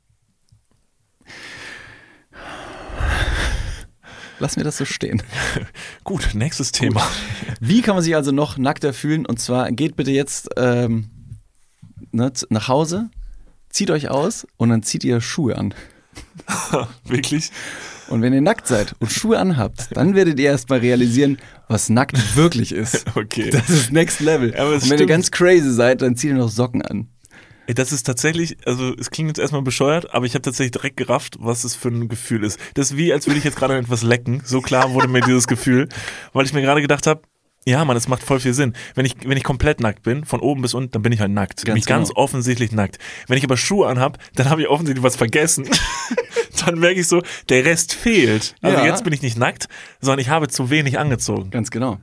Lass 4.39 4.55
mir 4.55 4.63
das 4.63 4.77
so 4.77 4.85
stehen. 4.85 5.21
Gut, 6.03 6.29
nächstes 6.33 6.71
Thema. 6.71 7.05
Wie 7.59 7.81
kann 7.81 7.95
man 7.95 8.03
sich 8.03 8.15
also 8.15 8.31
noch 8.31 8.57
nackter 8.57 8.93
fühlen? 8.93 9.25
Und 9.25 9.39
zwar 9.39 9.71
geht 9.71 9.95
bitte 9.95 10.11
jetzt 10.11 10.49
ähm, 10.57 11.09
ne, 12.11 12.31
nach 12.49 12.67
Hause, 12.67 13.09
zieht 13.69 13.91
euch 13.91 14.09
aus 14.09 14.47
und 14.57 14.69
dann 14.69 14.83
zieht 14.83 15.03
ihr 15.03 15.19
Schuhe 15.21 15.57
an. 15.57 15.73
Wirklich? 17.05 17.51
Und 18.07 18.21
wenn 18.21 18.33
ihr 18.33 18.41
nackt 18.41 18.67
seid 18.67 18.95
und 18.99 19.11
Schuhe 19.11 19.37
anhabt, 19.37 19.89
dann 19.91 20.15
werdet 20.15 20.39
ihr 20.39 20.49
erstmal 20.49 20.79
realisieren, 20.79 21.37
was 21.67 21.89
nackt 21.89 22.35
wirklich 22.35 22.71
ist. 22.71 23.05
Okay. 23.15 23.51
Das 23.51 23.69
ist 23.69 23.91
Next 23.91 24.19
Level. 24.19 24.55
Aber 24.55 24.73
und 24.73 24.81
wenn 24.81 24.89
ihr 24.91 24.97
stimmt. 24.97 25.09
ganz 25.09 25.31
crazy 25.31 25.71
seid, 25.71 26.01
dann 26.01 26.15
zieht 26.15 26.31
ihr 26.31 26.37
noch 26.37 26.49
Socken 26.49 26.81
an. 26.81 27.09
Das 27.75 27.91
ist 27.91 28.03
tatsächlich, 28.03 28.57
also 28.65 28.93
es 28.97 29.11
klingt 29.11 29.29
jetzt 29.29 29.39
erstmal 29.39 29.61
bescheuert, 29.61 30.13
aber 30.13 30.25
ich 30.25 30.33
habe 30.33 30.41
tatsächlich 30.41 30.71
direkt 30.71 30.97
gerafft, 30.97 31.35
was 31.39 31.63
es 31.63 31.75
für 31.75 31.89
ein 31.89 32.07
Gefühl 32.07 32.43
ist. 32.43 32.59
Das 32.73 32.91
ist 32.91 32.97
wie, 32.97 33.13
als 33.13 33.27
würde 33.27 33.37
ich 33.37 33.43
jetzt 33.43 33.57
gerade 33.57 33.77
etwas 33.77 34.01
lecken. 34.01 34.41
So 34.43 34.61
klar 34.61 34.93
wurde 34.93 35.07
mir 35.07 35.21
dieses 35.21 35.47
Gefühl, 35.47 35.87
weil 36.33 36.45
ich 36.45 36.53
mir 36.53 36.61
gerade 36.61 36.81
gedacht 36.81 37.05
habe, 37.05 37.21
ja, 37.65 37.83
Mann, 37.85 37.95
das 37.95 38.07
macht 38.07 38.23
voll 38.23 38.39
viel 38.39 38.53
Sinn. 38.53 38.73
Wenn 38.95 39.05
ich, 39.05 39.15
wenn 39.25 39.37
ich 39.37 39.43
komplett 39.43 39.81
nackt 39.81 40.01
bin, 40.01 40.23
von 40.25 40.39
oben 40.39 40.61
bis 40.61 40.73
unten, 40.73 40.91
dann 40.91 41.01
bin 41.03 41.11
ich 41.11 41.19
halt 41.19 41.31
nackt. 41.31 41.65
Ganz 41.65 41.75
Mich 41.75 41.85
ganz 41.85 42.07
genau. 42.07 42.21
offensichtlich 42.21 42.71
nackt. 42.71 42.97
Wenn 43.27 43.37
ich 43.37 43.43
aber 43.43 43.57
Schuhe 43.57 43.87
anhab, 43.87 44.17
dann 44.33 44.49
habe 44.49 44.61
ich 44.61 44.69
offensichtlich 44.69 45.03
was 45.03 45.17
vergessen. 45.17 45.69
dann 46.65 46.79
merke 46.79 47.01
ich 47.01 47.07
so, 47.07 47.21
der 47.49 47.65
Rest 47.65 47.93
fehlt. 47.93 48.55
Also 48.61 48.77
Ja. 48.77 48.85
jetzt 48.85 49.03
bin 49.03 49.13
ich 49.13 49.21
nicht 49.21 49.37
nackt, 49.37 49.67
sondern 50.01 50.19
ich 50.19 50.29
habe 50.29 50.47
zu 50.47 50.69
wenig 50.69 50.97
angezogen. 50.97 51.51
Ganz 51.51 51.69
genau. 51.69 51.99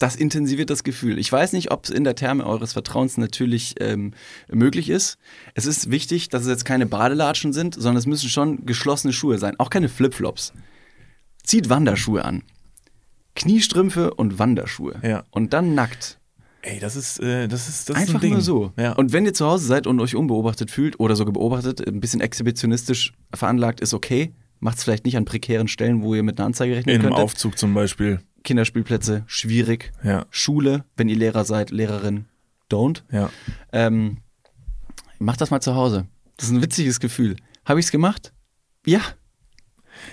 Das 0.00 0.16
intensiviert 0.16 0.70
das 0.70 0.82
Gefühl. 0.82 1.18
Ich 1.18 1.30
weiß 1.30 1.52
nicht, 1.52 1.70
ob 1.70 1.84
es 1.84 1.90
in 1.90 2.04
der 2.04 2.14
Therme 2.14 2.46
eures 2.46 2.72
Vertrauens 2.72 3.18
natürlich 3.18 3.74
ähm, 3.80 4.14
möglich 4.50 4.88
ist. 4.88 5.18
Es 5.54 5.66
ist 5.66 5.90
wichtig, 5.90 6.30
dass 6.30 6.42
es 6.42 6.48
jetzt 6.48 6.64
keine 6.64 6.86
Badelatschen 6.86 7.52
sind, 7.52 7.74
sondern 7.74 7.98
es 7.98 8.06
müssen 8.06 8.30
schon 8.30 8.64
geschlossene 8.64 9.12
Schuhe 9.12 9.36
sein. 9.36 9.56
Auch 9.58 9.68
keine 9.68 9.90
Flipflops. 9.90 10.54
Zieht 11.44 11.68
Wanderschuhe 11.68 12.24
an. 12.24 12.42
Kniestrümpfe 13.36 14.14
und 14.14 14.38
Wanderschuhe. 14.38 14.98
Ja. 15.02 15.24
Und 15.30 15.52
dann 15.52 15.74
nackt. 15.74 16.18
Ey, 16.62 16.78
das 16.80 16.96
ist, 16.96 17.20
äh, 17.20 17.46
das 17.46 17.68
ist, 17.68 17.90
das 17.90 17.96
ist 17.96 18.02
Einfach 18.02 18.14
ein 18.14 18.20
Ding. 18.22 18.32
nur 18.32 18.42
so. 18.42 18.72
Ja. 18.78 18.92
Und 18.92 19.12
wenn 19.12 19.26
ihr 19.26 19.34
zu 19.34 19.46
Hause 19.46 19.66
seid 19.66 19.86
und 19.86 20.00
euch 20.00 20.16
unbeobachtet 20.16 20.70
fühlt 20.70 20.98
oder 20.98 21.14
sogar 21.14 21.34
beobachtet, 21.34 21.86
ein 21.86 22.00
bisschen 22.00 22.22
exhibitionistisch 22.22 23.12
veranlagt, 23.34 23.80
ist 23.80 23.92
okay. 23.92 24.32
Macht 24.60 24.78
es 24.78 24.84
vielleicht 24.84 25.04
nicht 25.04 25.18
an 25.18 25.26
prekären 25.26 25.68
Stellen, 25.68 26.02
wo 26.02 26.14
ihr 26.14 26.22
mit 26.22 26.38
einer 26.38 26.46
Anzeige 26.46 26.74
rechnen 26.74 26.94
in 26.94 27.02
einem. 27.02 27.12
Aufzug 27.12 27.58
zum 27.58 27.74
Beispiel. 27.74 28.20
Kinderspielplätze, 28.44 29.24
schwierig. 29.26 29.92
Ja. 30.02 30.26
Schule, 30.30 30.84
wenn 30.96 31.08
ihr 31.08 31.16
Lehrer 31.16 31.44
seid, 31.44 31.70
Lehrerin, 31.70 32.26
don't. 32.70 33.02
Ja. 33.10 33.30
Ähm, 33.72 34.18
macht 35.18 35.40
das 35.40 35.50
mal 35.50 35.60
zu 35.60 35.74
Hause. 35.74 36.06
Das 36.36 36.48
ist 36.48 36.54
ein 36.54 36.62
witziges 36.62 37.00
Gefühl. 37.00 37.36
Habe 37.64 37.80
ich 37.80 37.86
es 37.86 37.92
gemacht? 37.92 38.32
Ja. 38.86 39.00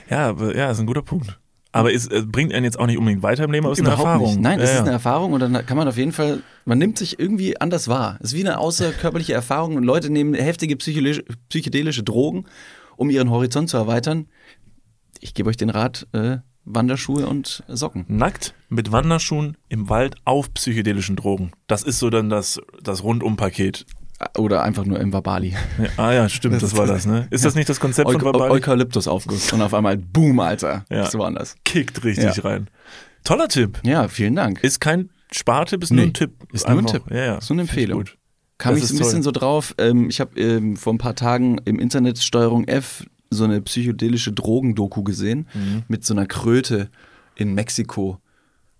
Ja, 0.09 0.31
ja, 0.51 0.71
ist 0.71 0.79
ein 0.79 0.85
guter 0.85 1.01
Punkt. 1.01 1.39
Aber 1.71 1.93
es 1.93 2.07
äh, 2.07 2.23
bringt 2.25 2.53
einen 2.53 2.63
jetzt 2.63 2.79
auch 2.79 2.87
nicht 2.87 2.97
unbedingt 2.97 3.23
weiter 3.23 3.43
im 3.43 3.51
Leben, 3.51 3.65
aber 3.65 3.73
es 3.73 3.79
ist 3.79 3.85
eine 3.85 3.95
Erfahrung. 3.95 4.31
nicht. 4.31 4.41
Nein, 4.41 4.59
es 4.59 4.69
ja, 4.69 4.75
ist 4.77 4.81
eine 4.81 4.91
Erfahrung 4.91 5.33
und 5.33 5.39
dann 5.41 5.65
kann 5.65 5.77
man 5.77 5.87
auf 5.87 5.97
jeden 5.97 6.11
Fall, 6.11 6.41
man 6.65 6.77
nimmt 6.77 6.97
sich 6.97 7.19
irgendwie 7.19 7.59
anders 7.59 7.87
wahr. 7.87 8.17
Es 8.19 8.31
ist 8.31 8.35
wie 8.35 8.47
eine 8.47 8.57
außerkörperliche 8.57 9.33
Erfahrung 9.33 9.75
und 9.75 9.83
Leute 9.83 10.09
nehmen 10.09 10.33
heftige 10.33 10.75
psychedelische, 10.75 11.23
psychedelische 11.49 12.03
Drogen, 12.03 12.45
um 12.95 13.09
ihren 13.09 13.29
Horizont 13.29 13.69
zu 13.69 13.77
erweitern. 13.77 14.27
Ich 15.19 15.33
gebe 15.33 15.49
euch 15.49 15.57
den 15.57 15.69
Rat, 15.69 16.07
äh, 16.13 16.37
Wanderschuhe 16.69 17.25
und 17.27 17.63
Socken. 17.67 18.05
Nackt 18.07 18.53
mit 18.69 18.91
Wanderschuhen 18.91 19.57
im 19.69 19.89
Wald 19.89 20.15
auf 20.25 20.53
psychedelischen 20.53 21.15
Drogen. 21.15 21.51
Das 21.67 21.83
ist 21.83 21.99
so 21.99 22.09
dann 22.09 22.29
das, 22.29 22.59
das 22.83 23.03
Rundumpaket. 23.03 23.85
Oder 24.37 24.63
einfach 24.63 24.83
nur 24.85 24.99
im 24.99 25.13
Wabali. 25.13 25.55
Ja, 25.77 25.85
ah 25.97 26.11
ja, 26.11 26.27
stimmt, 26.29 26.55
das, 26.55 26.61
Das 26.61 26.71
ist- 26.73 26.77
war 26.77 26.87
das, 26.87 27.05
ne? 27.05 27.27
Ist 27.29 27.45
das 27.45 27.53
nicht 27.55 27.69
das 27.69 27.79
Konzept 27.79 28.11
von 28.11 28.19
Eu 28.21 28.31
Babali? 28.31 28.51
Eukalyptusaufguss. 28.53 29.53
Und 29.53 29.61
auf 29.61 29.73
einmal, 29.75 29.95
boom, 29.97 30.39
Alter. 30.39 30.85
Ja. 30.89 31.03
Ist 31.05 31.15
woanders. 31.17 31.55
Kickt 31.65 32.03
richtig 32.03 32.35
Ja. 32.35 32.43
rein. 32.43 32.67
Toller 33.23 33.47
Tipp. 33.47 33.79
Ja, 33.83 34.07
vielen 34.07 34.35
Dank. 34.35 34.63
Ist 34.63 34.79
kein 34.81 35.09
Spartipp, 35.31 35.83
ist 35.83 35.91
nur 35.91 36.03
Nee, 36.03 36.09
ein 36.09 36.13
Tipp. 36.13 36.31
ist 36.51 36.67
nur 36.67 36.79
ein 36.79 36.85
Einfach. 36.87 36.91
Tipp. 37.03 37.11
Ja, 37.11 37.25
ja. 37.25 37.37
Ist 37.37 37.49
nur 37.49 37.55
eine 37.55 37.61
Empfehlung. 37.63 37.99
gut. 37.99 38.17
Kam 38.57 38.73
Das 38.73 38.83
ich 38.83 38.89
so 38.89 38.95
ein 38.95 38.97
bisschen 38.97 39.13
toll. 39.17 39.23
so 39.23 39.31
drauf. 39.31 39.75
Ähm, 39.77 40.09
ich 40.09 40.19
habe 40.19 40.39
ähm, 40.39 40.77
vor 40.77 40.93
ein 40.93 40.97
paar 40.97 41.13
Tagen 41.15 41.59
im 41.65 41.77
Internet 41.77 42.17
Steuerung 42.17 42.63
F 42.67 43.05
so 43.29 43.43
eine 43.43 43.61
psychedelische 43.61 44.31
Drogendoku 44.33 45.03
gesehen 45.03 45.47
Mhm. 45.53 45.83
mit 45.87 46.05
so 46.05 46.13
einer 46.13 46.25
Kröte 46.25 46.89
in 47.35 47.53
Mexiko. 47.53 48.19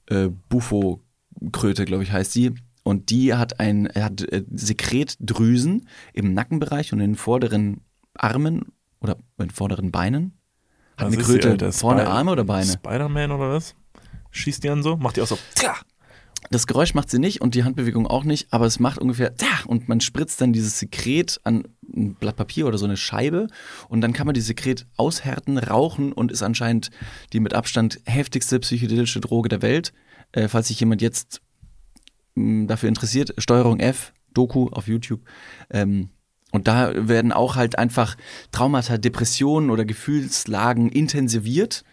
Äh, 0.07 0.29
Bufo-Kröte, 0.49 1.85
glaube 1.85 2.03
ich, 2.03 2.11
heißt 2.11 2.31
sie. 2.31 2.53
Und 2.83 3.09
die 3.09 3.33
hat 3.33 3.59
ein 3.59 3.85
er 3.87 4.05
hat 4.05 4.21
äh, 4.21 4.43
Sekretdrüsen 4.53 5.87
im 6.13 6.33
Nackenbereich 6.33 6.93
und 6.93 6.99
in 6.99 7.11
den 7.11 7.15
vorderen 7.17 7.81
Armen 8.13 8.65
oder 9.01 9.17
in 9.37 9.47
den 9.47 9.49
vorderen 9.51 9.91
Beinen. 9.91 10.33
Hat 10.97 11.07
Was 11.07 11.13
eine 11.13 11.23
Kröte 11.23 11.49
Alter? 11.51 11.73
vorne 11.73 12.07
Arme 12.07 12.31
oder 12.31 12.43
Beine? 12.45 12.71
Spider-Man 12.71 13.31
oder 13.31 13.49
was? 13.51 13.75
Schießt 14.31 14.63
die 14.63 14.69
an 14.69 14.81
so? 14.83 14.97
Macht 14.97 15.17
die 15.17 15.21
auch 15.21 15.27
so. 15.27 15.37
Tja. 15.55 15.75
Das 16.49 16.67
Geräusch 16.67 16.93
macht 16.93 17.09
sie 17.09 17.19
nicht 17.19 17.41
und 17.41 17.55
die 17.55 17.63
Handbewegung 17.63 18.07
auch 18.07 18.23
nicht, 18.23 18.47
aber 18.51 18.65
es 18.65 18.79
macht 18.79 18.99
ungefähr 18.99 19.35
"Tja", 19.35 19.47
und 19.65 19.89
man 19.89 19.99
spritzt 20.01 20.39
dann 20.41 20.53
dieses 20.53 20.79
Sekret 20.79 21.39
an 21.43 21.67
ein 21.95 22.15
Blatt 22.15 22.35
Papier 22.35 22.67
oder 22.67 22.77
so 22.77 22.85
eine 22.85 22.97
Scheibe 22.97 23.47
und 23.89 24.01
dann 24.01 24.13
kann 24.13 24.25
man 24.27 24.33
dieses 24.33 24.47
Sekret 24.47 24.85
aushärten, 24.97 25.57
rauchen 25.57 26.13
und 26.13 26.31
ist 26.31 26.43
anscheinend 26.43 26.89
die 27.33 27.39
mit 27.39 27.53
Abstand 27.53 27.99
heftigste 28.05 28.59
psychedelische 28.59 29.19
Droge 29.19 29.49
der 29.49 29.61
Welt. 29.61 29.93
Äh, 30.31 30.47
falls 30.47 30.67
sich 30.67 30.79
jemand 30.79 31.01
jetzt 31.01 31.41
mh, 32.35 32.67
dafür 32.67 32.89
interessiert, 32.89 33.33
Steuerung 33.37 33.79
F, 33.79 34.13
Doku 34.33 34.67
auf 34.69 34.87
YouTube. 34.87 35.21
Ähm, 35.69 36.09
und 36.51 36.67
da 36.67 37.07
werden 37.07 37.33
auch 37.33 37.55
halt 37.55 37.77
einfach 37.77 38.15
Traumata, 38.51 38.97
Depressionen 38.97 39.69
oder 39.69 39.85
Gefühlslagen 39.85 40.89
intensiviert, 40.89 41.83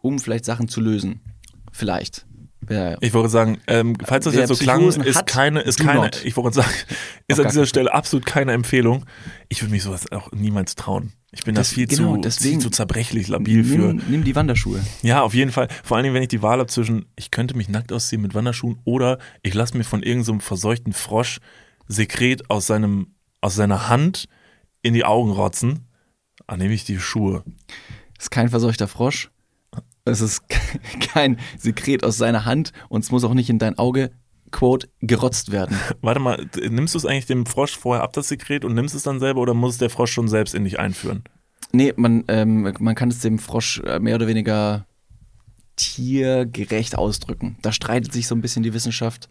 um 0.00 0.18
vielleicht 0.18 0.44
Sachen 0.44 0.68
zu 0.68 0.80
lösen. 0.80 1.20
Vielleicht. 1.72 2.26
Wär- 2.68 2.98
Ich 3.00 3.12
wollte 3.14 3.28
sagen, 3.28 3.58
ähm, 3.66 3.96
falls 4.04 4.24
das 4.24 4.34
Wer 4.34 4.40
jetzt 4.40 4.48
so 4.50 4.56
klang, 4.56 4.82
ist 4.88 5.26
keine, 5.26 5.60
ist 5.60 5.78
keine, 5.78 6.00
not. 6.02 6.22
ich 6.24 6.36
wollte 6.36 6.56
sagen, 6.56 6.70
ist 7.28 7.40
an 7.40 7.46
dieser 7.48 7.66
Stelle 7.66 7.92
absolut 7.92 8.26
keine 8.26 8.52
Empfehlung. 8.52 9.04
Ich 9.48 9.62
würde 9.62 9.72
mich 9.72 9.82
sowas 9.82 10.10
auch 10.12 10.30
niemals 10.32 10.74
trauen. 10.74 11.12
Ich 11.32 11.42
bin 11.44 11.54
Das- 11.54 11.70
da 11.70 11.74
viel 11.74 11.86
genau, 11.86 12.14
zu, 12.16 12.20
deswegen- 12.22 12.54
viel 12.56 12.60
zu 12.62 12.70
zerbrechlich, 12.70 13.28
labil 13.28 13.64
für. 13.64 13.78
Nimm, 13.94 14.02
nimm 14.08 14.24
die 14.24 14.36
Wanderschuhe. 14.36 14.80
Ja, 15.02 15.22
auf 15.22 15.34
jeden 15.34 15.50
Fall. 15.52 15.68
Vor 15.82 15.96
allen 15.96 16.04
Dingen, 16.04 16.14
wenn 16.14 16.22
ich 16.22 16.28
die 16.28 16.42
Wahl 16.42 16.58
habe 16.58 16.68
zwischen, 16.68 17.06
ich 17.16 17.30
könnte 17.30 17.56
mich 17.56 17.68
nackt 17.68 17.92
ausziehen 17.92 18.22
mit 18.22 18.34
Wanderschuhen 18.34 18.78
oder 18.84 19.18
ich 19.42 19.54
lasse 19.54 19.76
mir 19.76 19.84
von 19.84 20.02
irgendeinem 20.02 20.40
verseuchten 20.40 20.92
Frosch 20.92 21.38
Sekret 21.88 22.50
aus 22.50 22.66
seinem, 22.66 23.08
aus 23.40 23.54
seiner 23.56 23.88
Hand 23.88 24.26
in 24.82 24.94
die 24.94 25.04
Augen 25.04 25.30
rotzen. 25.32 25.86
Ah, 26.46 26.56
nehme 26.56 26.74
ich 26.74 26.84
die 26.84 26.98
Schuhe. 26.98 27.42
Ist 28.18 28.30
kein 28.30 28.48
verseuchter 28.48 28.86
Frosch. 28.88 29.30
Es 30.04 30.20
ist 30.20 30.42
kein 31.00 31.38
Sekret 31.58 32.04
aus 32.04 32.16
seiner 32.16 32.44
Hand 32.44 32.72
und 32.88 33.04
es 33.04 33.10
muss 33.10 33.24
auch 33.24 33.34
nicht 33.34 33.48
in 33.48 33.58
dein 33.58 33.78
Auge, 33.78 34.10
quote, 34.50 34.88
gerotzt 35.00 35.50
werden. 35.50 35.78
Warte 36.02 36.20
mal, 36.20 36.46
nimmst 36.68 36.94
du 36.94 36.98
es 36.98 37.06
eigentlich 37.06 37.26
dem 37.26 37.46
Frosch 37.46 37.76
vorher 37.76 38.04
ab, 38.04 38.12
das 38.12 38.28
Sekret, 38.28 38.64
und 38.64 38.74
nimmst 38.74 38.94
es 38.94 39.02
dann 39.02 39.18
selber 39.18 39.40
oder 39.40 39.54
muss 39.54 39.72
es 39.72 39.78
der 39.78 39.90
Frosch 39.90 40.12
schon 40.12 40.28
selbst 40.28 40.54
in 40.54 40.64
dich 40.64 40.78
einführen? 40.78 41.24
Nee, 41.72 41.92
man, 41.96 42.24
ähm, 42.28 42.72
man 42.78 42.94
kann 42.94 43.08
es 43.08 43.20
dem 43.20 43.38
Frosch 43.38 43.80
äh, 43.80 43.98
mehr 43.98 44.14
oder 44.14 44.28
weniger 44.28 44.86
tiergerecht 45.76 46.96
ausdrücken. 46.96 47.56
Da 47.62 47.72
streitet 47.72 48.12
sich 48.12 48.28
so 48.28 48.34
ein 48.34 48.42
bisschen 48.42 48.62
die 48.62 48.74
Wissenschaft. 48.74 49.28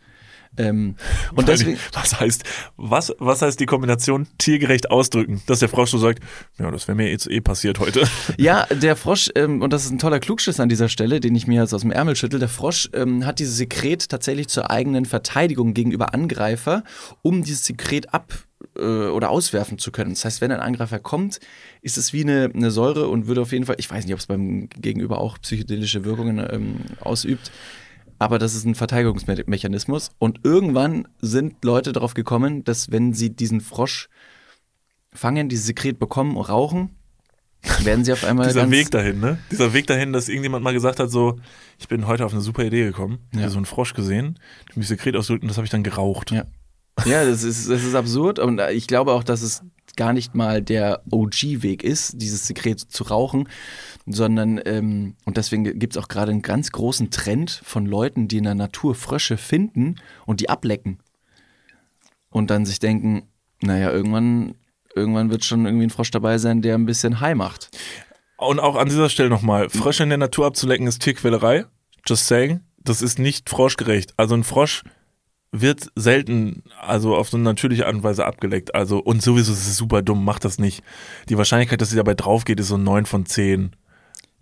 Ähm, 0.58 0.96
und 1.36 1.48
deswegen, 1.48 1.78
was 1.94 2.20
heißt, 2.20 2.44
was, 2.78 3.14
was 3.20 3.42
heißt 3.42 3.60
die 3.60 3.66
Kombination 3.66 4.28
tiergerecht 4.38 4.92
ausdrücken? 4.92 5.42
Dass 5.48 5.60
der 5.60 5.70
Frosch 5.70 5.92
so 5.92 5.98
sagt, 5.98 6.24
ja, 6.60 6.70
das 6.72 6.88
wäre 6.88 6.96
mir 6.96 7.10
jetzt 7.10 7.30
eh 7.30 7.42
passiert 7.42 7.80
heute. 7.80 8.08
ja, 8.38 8.66
der 8.68 8.96
Frosch, 8.96 9.30
ähm, 9.36 9.62
und 9.62 9.74
das 9.74 9.86
ist 9.86 9.92
ein 9.92 10.00
toller 10.00 10.20
Klugschiss 10.20 10.60
an 10.60 10.70
dieser 10.70 10.90
Stelle, 10.90 11.20
den 11.20 11.36
ich 11.36 11.48
mir 11.48 11.62
jetzt 11.62 11.74
aus 11.74 11.82
dem 11.82 11.92
Ärmel 11.92 12.16
schüttel, 12.16 12.40
der 12.40 12.50
Frosch 12.50 12.90
ähm, 12.94 13.26
hat 13.26 13.40
dieses 13.40 13.58
Sekret 13.58 14.10
tatsächlich 14.10 14.48
zur 14.48 14.70
eigenen 14.72 15.06
Verteidigung 15.06 15.74
gegenüber 15.74 16.14
Angreifer, 16.14 16.84
um 17.22 17.44
dieses 17.44 17.66
Sekret 17.66 18.14
ab 18.14 18.34
äh, 18.78 18.82
oder 18.82 19.30
auswerfen 19.30 19.78
zu 19.78 19.92
können. 19.92 20.12
Das 20.12 20.26
heißt, 20.26 20.42
wenn 20.42 20.52
ein 20.52 20.60
Angreifer 20.60 21.00
kommt, 21.00 21.40
ist 21.82 21.98
es 21.98 22.14
wie 22.14 22.24
eine, 22.24 22.52
eine 22.54 22.72
Säure 22.72 23.08
und 23.08 23.28
würde 23.28 23.42
auf 23.42 23.52
jeden 23.52 23.66
Fall, 23.66 23.76
ich 23.78 23.90
weiß 23.90 24.06
nicht, 24.06 24.14
ob 24.14 24.20
es 24.20 24.28
beim 24.28 24.70
Gegenüber 24.70 25.20
auch 25.20 25.38
psychedelische 25.40 26.06
Wirkungen 26.06 26.46
ähm, 26.50 26.78
ausübt, 27.00 27.52
aber 28.20 28.40
das 28.40 28.56
ist 28.56 28.66
ein 28.66 28.76
Verteidigungsmechanismus. 28.76 30.12
Und 30.20 30.42
irgendwann 30.44 31.08
sind 31.22 31.64
Leute 31.64 31.92
darauf 31.92 32.14
gekommen, 32.14 32.64
dass 32.64 32.92
wenn 32.92 33.14
sie 33.14 33.30
diesen 33.30 33.62
Frosch 33.62 34.10
fangen, 35.14 35.50
dieses 35.50 35.66
Sekret 35.66 36.00
bekommen, 36.00 36.38
rauchen, 36.38 36.96
werden 37.84 38.04
sie 38.04 38.12
auf 38.14 38.24
einmal 38.24 38.48
Dieser 38.48 38.70
Weg 38.72 38.92
dahin, 38.92 39.20
ne? 39.20 39.38
Dieser 39.52 39.74
Weg 39.74 39.88
dahin, 39.88 40.14
dass 40.14 40.28
irgendjemand 40.28 40.64
mal 40.64 40.74
gesagt 40.74 41.00
hat, 41.00 41.10
so, 41.12 41.40
ich 41.80 41.88
bin 41.88 42.08
heute 42.08 42.26
auf 42.26 42.34
eine 42.34 42.42
super 42.42 42.64
Idee 42.64 42.86
gekommen. 42.86 43.20
Ja. 43.34 43.42
habe 43.42 43.52
so 43.52 43.58
einen 43.58 43.66
Frosch 43.66 43.94
gesehen, 43.94 44.40
die 44.74 44.80
mich 44.80 44.88
Sekret 44.88 45.16
ausdrückt 45.16 45.44
und 45.44 45.48
das 45.48 45.58
habe 45.58 45.66
ich 45.66 45.72
dann 45.72 45.84
geraucht. 45.84 46.32
Ja. 46.32 46.46
Ja, 47.06 47.26
das 47.26 47.44
ist, 47.44 47.70
das 47.70 47.84
ist 47.84 47.96
absurd 47.96 48.38
und 48.38 48.62
ich 48.72 48.86
glaube 48.88 49.14
auch, 49.14 49.24
dass 49.24 49.42
es 49.42 49.64
gar 49.96 50.14
nicht 50.14 50.36
mal 50.36 50.62
der 50.62 51.02
OG-Weg 51.12 51.84
ist, 51.84 52.22
dieses 52.22 52.48
Sekret 52.48 52.80
zu 52.80 53.04
rauchen, 53.04 53.50
sondern, 54.06 54.60
ähm, 54.66 55.16
und 55.26 55.38
deswegen 55.38 55.64
gibt 55.80 55.96
es 55.96 56.04
auch 56.04 56.08
gerade 56.08 56.32
einen 56.32 56.42
ganz 56.42 56.72
großen 56.72 57.10
Trend 57.10 57.62
von 57.64 57.86
Leuten, 57.86 58.28
die 58.28 58.38
in 58.38 58.44
der 58.44 58.56
Natur 58.56 58.96
Frösche 58.96 59.38
finden 59.38 59.96
und 60.26 60.42
die 60.42 60.50
ablecken. 60.50 61.00
Und 62.30 62.50
dann 62.50 62.66
sich 62.66 62.80
denken, 62.80 63.24
naja, 63.62 63.92
irgendwann, 63.92 64.56
irgendwann 64.96 65.30
wird 65.30 65.46
schon 65.46 65.66
irgendwie 65.66 65.86
ein 65.86 65.92
Frosch 65.92 66.12
dabei 66.12 66.38
sein, 66.38 66.62
der 66.62 66.76
ein 66.76 66.86
bisschen 66.86 67.20
High 67.20 67.36
macht. 67.36 67.70
Und 68.38 68.60
auch 68.60 68.76
an 68.76 68.90
dieser 68.90 69.10
Stelle 69.10 69.30
nochmal, 69.30 69.70
Frösche 69.70 70.04
in 70.04 70.10
der 70.10 70.18
Natur 70.18 70.48
abzulecken 70.48 70.88
ist 70.88 71.02
Tierquälerei. 71.02 71.66
Just 72.06 72.28
saying. 72.28 72.62
Das 72.78 73.02
ist 73.02 73.20
nicht 73.20 73.50
froschgerecht. 73.50 74.14
Also 74.18 74.36
ein 74.36 74.44
Frosch 74.44 74.84
wird 75.54 75.92
selten, 75.96 76.64
also 76.82 77.16
auf 77.16 77.30
so 77.30 77.38
eine 77.38 77.44
natürliche 77.46 77.86
Art 77.86 77.96
und 77.96 78.04
Weise 78.04 78.26
abgeleckt. 78.26 78.76
Also, 78.76 78.98
und 78.98 79.22
sowieso 79.22 79.54
ist 79.54 79.68
es 79.68 79.78
super 79.78 80.02
dumm, 80.02 80.26
macht 80.26 80.44
das 80.44 80.60
nicht. 80.60 80.84
Die 81.30 81.38
Wahrscheinlichkeit, 81.38 81.80
dass 81.80 81.92
sie 81.92 81.96
dabei 81.96 82.16
drauf 82.16 82.44
geht, 82.44 82.60
ist 82.60 82.70
so 82.70 82.78
9 82.78 83.06
von 83.06 83.26
10. 83.26 83.76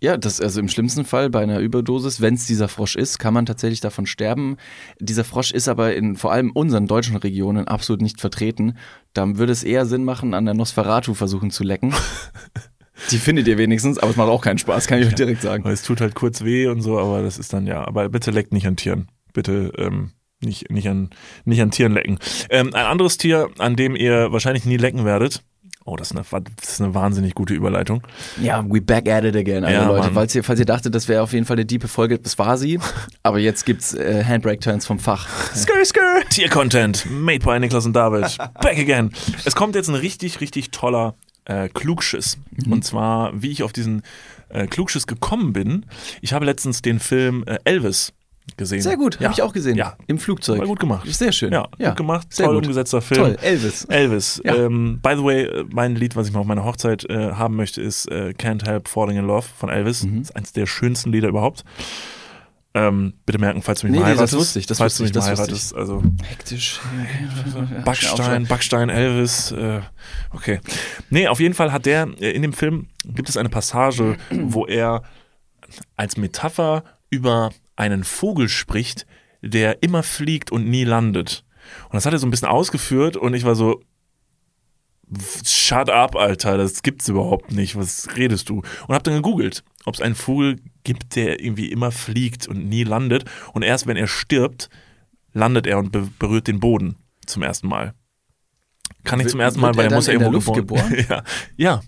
Ja, 0.02 0.16
das 0.16 0.40
also 0.40 0.58
im 0.58 0.66
schlimmsten 0.66 1.04
Fall 1.04 1.30
bei 1.30 1.44
einer 1.44 1.60
Überdosis, 1.60 2.20
wenn 2.20 2.34
es 2.34 2.44
dieser 2.44 2.66
Frosch 2.66 2.96
ist, 2.96 3.20
kann 3.20 3.32
man 3.32 3.46
tatsächlich 3.46 3.78
davon 3.78 4.04
sterben. 4.04 4.56
Dieser 4.98 5.22
Frosch 5.22 5.52
ist 5.52 5.68
aber 5.68 5.94
in 5.94 6.16
vor 6.16 6.32
allem 6.32 6.50
unseren 6.50 6.88
deutschen 6.88 7.14
Regionen 7.14 7.68
absolut 7.68 8.02
nicht 8.02 8.20
vertreten. 8.20 8.76
Da 9.12 9.38
würde 9.38 9.52
es 9.52 9.62
eher 9.62 9.86
Sinn 9.86 10.02
machen, 10.02 10.34
an 10.34 10.44
der 10.44 10.54
Nosferatu 10.54 11.14
versuchen 11.14 11.52
zu 11.52 11.62
lecken. 11.62 11.94
Die 13.12 13.18
findet 13.18 13.46
ihr 13.46 13.58
wenigstens, 13.58 13.96
aber 13.98 14.10
es 14.10 14.16
macht 14.16 14.28
auch 14.28 14.42
keinen 14.42 14.58
Spaß, 14.58 14.88
kann 14.88 15.00
ich 15.00 15.06
euch 15.06 15.14
direkt 15.14 15.40
sagen. 15.40 15.68
Es 15.68 15.84
tut 15.84 16.00
halt 16.00 16.16
kurz 16.16 16.42
weh 16.42 16.66
und 16.66 16.82
so, 16.82 16.98
aber 16.98 17.22
das 17.22 17.38
ist 17.38 17.52
dann 17.52 17.68
ja. 17.68 17.86
Aber 17.86 18.08
bitte 18.08 18.32
leckt 18.32 18.52
nicht 18.52 18.66
an 18.66 18.74
Tieren. 18.74 19.06
Bitte 19.32 19.70
ähm, 19.78 20.10
nicht, 20.40 20.68
nicht, 20.68 20.88
an, 20.88 21.10
nicht 21.44 21.62
an 21.62 21.70
Tieren 21.70 21.92
lecken. 21.92 22.18
Ähm, 22.50 22.74
ein 22.74 22.86
anderes 22.86 23.18
Tier, 23.18 23.50
an 23.58 23.76
dem 23.76 23.94
ihr 23.94 24.32
wahrscheinlich 24.32 24.64
nie 24.64 24.78
lecken 24.78 25.04
werdet. 25.04 25.44
Oh, 25.84 25.96
das 25.96 26.10
ist 26.12 26.16
eine, 26.16 26.44
das 26.60 26.70
ist 26.74 26.80
eine 26.80 26.94
wahnsinnig 26.94 27.34
gute 27.34 27.54
Überleitung. 27.54 28.02
Ja, 28.40 28.64
we 28.68 28.80
back 28.80 29.08
at 29.08 29.24
it 29.24 29.34
again, 29.36 29.64
also 29.64 29.76
Ja, 29.76 29.86
Leute. 29.86 30.04
Mann. 30.06 30.14
Falls 30.14 30.34
ihr, 30.34 30.44
falls 30.44 30.60
ihr 30.60 30.66
dachtet, 30.66 30.94
das 30.94 31.08
wäre 31.08 31.22
auf 31.22 31.32
jeden 31.32 31.44
Fall 31.44 31.56
eine 31.56 31.64
diepe 31.64 31.88
Folge, 31.88 32.18
das 32.18 32.38
war 32.38 32.56
sie. 32.56 32.78
Aber 33.22 33.38
jetzt 33.38 33.66
gibt's 33.66 33.94
äh, 33.94 34.24
Handbrake-Turns 34.24 34.86
vom 34.86 34.98
Fach. 34.98 35.28
Skr, 35.54 35.84
skr. 35.84 36.28
Tier-Content, 36.30 37.06
made 37.10 37.44
by 37.44 37.58
Niklas 37.58 37.86
und 37.86 37.94
David. 37.94 38.36
Back 38.60 38.78
again. 38.78 39.10
Es 39.44 39.54
kommt 39.54 39.74
jetzt 39.74 39.88
ein 39.88 39.94
richtig, 39.96 40.40
richtig 40.40 40.70
toller 40.70 41.14
äh, 41.44 41.68
Klugschiss. 41.68 42.38
Und 42.70 42.84
zwar, 42.84 43.32
wie 43.34 43.50
ich 43.50 43.62
auf 43.62 43.72
diesen 43.72 44.02
äh, 44.50 44.66
Klugschiss 44.66 45.06
gekommen 45.06 45.52
bin. 45.52 45.86
Ich 46.20 46.32
habe 46.32 46.44
letztens 46.44 46.82
den 46.82 47.00
Film 47.00 47.44
äh, 47.46 47.58
Elvis 47.64 48.12
gesehen. 48.56 48.82
Sehr 48.82 48.96
gut, 48.96 49.16
ja. 49.16 49.24
habe 49.24 49.32
ich 49.34 49.42
auch 49.42 49.52
gesehen. 49.52 49.76
Ja, 49.76 49.96
Im 50.06 50.18
Flugzeug. 50.18 50.58
war 50.58 50.66
gut 50.66 50.80
gemacht. 50.80 51.06
Sehr 51.12 51.32
schön. 51.32 51.52
Ja, 51.52 51.68
gut 51.78 51.96
gemacht. 51.96 52.32
sehr 52.32 52.46
Toll 52.46 52.56
gut. 52.56 52.64
umgesetzter 52.64 53.00
Film. 53.00 53.20
Toll, 53.20 53.36
Elvis. 53.40 53.84
Elvis. 53.86 54.40
Ja. 54.44 54.54
Ähm, 54.54 55.00
by 55.02 55.14
the 55.16 55.24
way, 55.24 55.42
äh, 55.44 55.64
mein 55.70 55.94
Lied, 55.96 56.16
was 56.16 56.26
ich 56.26 56.32
mal 56.32 56.40
auf 56.40 56.46
meiner 56.46 56.64
Hochzeit 56.64 57.04
äh, 57.08 57.32
haben 57.32 57.56
möchte, 57.56 57.80
ist 57.80 58.06
äh, 58.10 58.34
Can't 58.38 58.64
Help 58.66 58.88
Falling 58.88 59.16
in 59.18 59.26
Love 59.26 59.46
von 59.56 59.68
Elvis. 59.70 60.04
Mhm. 60.04 60.20
Das 60.20 60.30
ist 60.30 60.36
eines 60.36 60.52
der 60.52 60.66
schönsten 60.66 61.12
Lieder 61.12 61.28
überhaupt. 61.28 61.64
Ähm, 62.74 63.12
bitte 63.26 63.38
merken, 63.38 63.60
falls 63.60 63.80
du 63.80 63.86
mich 63.86 63.92
Nee, 63.92 64.00
mal 64.00 64.04
nee, 64.06 64.10
das 64.12 64.18
heiratest. 64.20 64.38
wusste 64.38 64.58
ich, 64.58 64.66
das 64.66 64.78
falls 64.78 64.98
wusste 64.98 65.02
du 65.02 65.04
ich, 65.04 65.10
mich 65.10 65.14
das 65.14 65.38
mal 65.38 65.44
heiratest. 65.44 65.74
Also 65.74 66.02
Hektisch. 66.26 66.80
Backstein, 67.84 68.46
Backstein, 68.46 68.88
Elvis. 68.88 69.52
Äh, 69.52 69.80
okay. 70.30 70.60
Nee, 71.10 71.28
auf 71.28 71.38
jeden 71.38 71.52
Fall 71.54 71.70
hat 71.70 71.84
der, 71.84 72.08
äh, 72.18 72.30
in 72.30 72.40
dem 72.40 72.54
Film 72.54 72.86
gibt 73.04 73.28
es 73.28 73.36
eine 73.36 73.50
Passage, 73.50 74.16
wo 74.30 74.64
er 74.66 75.02
als 75.96 76.16
Metapher 76.16 76.84
über 77.10 77.50
einen 77.82 78.04
Vogel 78.04 78.48
spricht, 78.48 79.06
der 79.42 79.82
immer 79.82 80.02
fliegt 80.02 80.52
und 80.52 80.68
nie 80.68 80.84
landet. 80.84 81.44
Und 81.84 81.94
das 81.94 82.06
hat 82.06 82.12
er 82.12 82.18
so 82.18 82.26
ein 82.26 82.30
bisschen 82.30 82.48
ausgeführt 82.48 83.16
und 83.16 83.34
ich 83.34 83.44
war 83.44 83.54
so, 83.54 83.82
shut 85.44 85.90
up, 85.90 86.16
Alter, 86.16 86.56
das 86.56 86.82
gibt's 86.82 87.08
überhaupt 87.08 87.52
nicht. 87.52 87.76
Was 87.76 88.16
redest 88.16 88.48
du? 88.48 88.62
Und 88.86 88.94
hab 88.94 89.04
dann 89.04 89.14
gegoogelt, 89.14 89.64
ob 89.84 89.94
es 89.94 90.00
einen 90.00 90.14
Vogel 90.14 90.60
gibt, 90.84 91.16
der 91.16 91.40
irgendwie 91.40 91.70
immer 91.70 91.90
fliegt 91.90 92.48
und 92.48 92.68
nie 92.68 92.84
landet. 92.84 93.24
Und 93.52 93.62
erst 93.62 93.86
wenn 93.86 93.96
er 93.96 94.06
stirbt, 94.06 94.68
landet 95.32 95.66
er 95.66 95.78
und 95.78 95.92
be 95.92 96.08
berührt 96.18 96.46
den 96.46 96.60
Boden 96.60 96.96
zum 97.26 97.42
ersten 97.42 97.68
Mal. 97.68 97.94
Kann 99.04 99.20
ich 99.20 99.28
zum 99.28 99.40
ersten 99.40 99.60
Mal, 99.60 99.74
weil 99.76 99.86
er 99.86 99.94
muss 99.94 100.06
ja 100.06 100.12
der 100.12 100.22
irgendwo 100.22 100.32
Luft 100.32 100.54
geboren. 100.54 100.94
ja. 101.08 101.24
ja. 101.56 101.82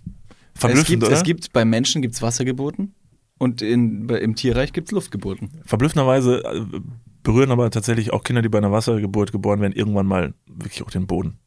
Es 0.55 0.61
Verblüffend, 0.61 0.89
gibt, 0.89 1.03
oder? 1.05 1.13
es 1.13 1.23
gibt 1.23 1.53
bei 1.53 1.65
Menschen 1.65 2.03
gibt's 2.03 2.23
Wassergeburten 2.23 2.95
und 3.39 3.63
in, 3.63 4.09
im 4.09 4.35
Tierreich 4.35 4.73
gibt's 4.73 4.93
Luftgeburten. 4.93 5.51
Verblüffenderweise 5.65 6.45
äh, 6.45 6.81
berühren 7.23 7.51
aber 7.51 7.71
tatsächlich 7.71 8.13
auch 8.13 8.23
Kinder, 8.23 8.43
die 8.43 8.49
bei 8.49 8.59
einer 8.59 8.73
Wassergeburt 8.73 9.33
geboren 9.33 9.61
werden, 9.61 9.73
irgendwann 9.73 10.07
mal 10.07 10.35
wirklich 10.47 10.83
auch 10.83 10.91
den 10.91 11.07
Boden. 11.07 11.39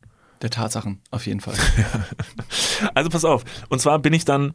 Der 0.41 0.49
Tatsachen, 0.49 0.99
auf 1.11 1.25
jeden 1.25 1.39
Fall. 1.39 1.55
Also 2.93 3.09
pass 3.09 3.25
auf. 3.25 3.43
Und 3.69 3.81
zwar 3.81 3.97
bin 3.97 4.13
ich 4.13 4.23
dann 4.23 4.53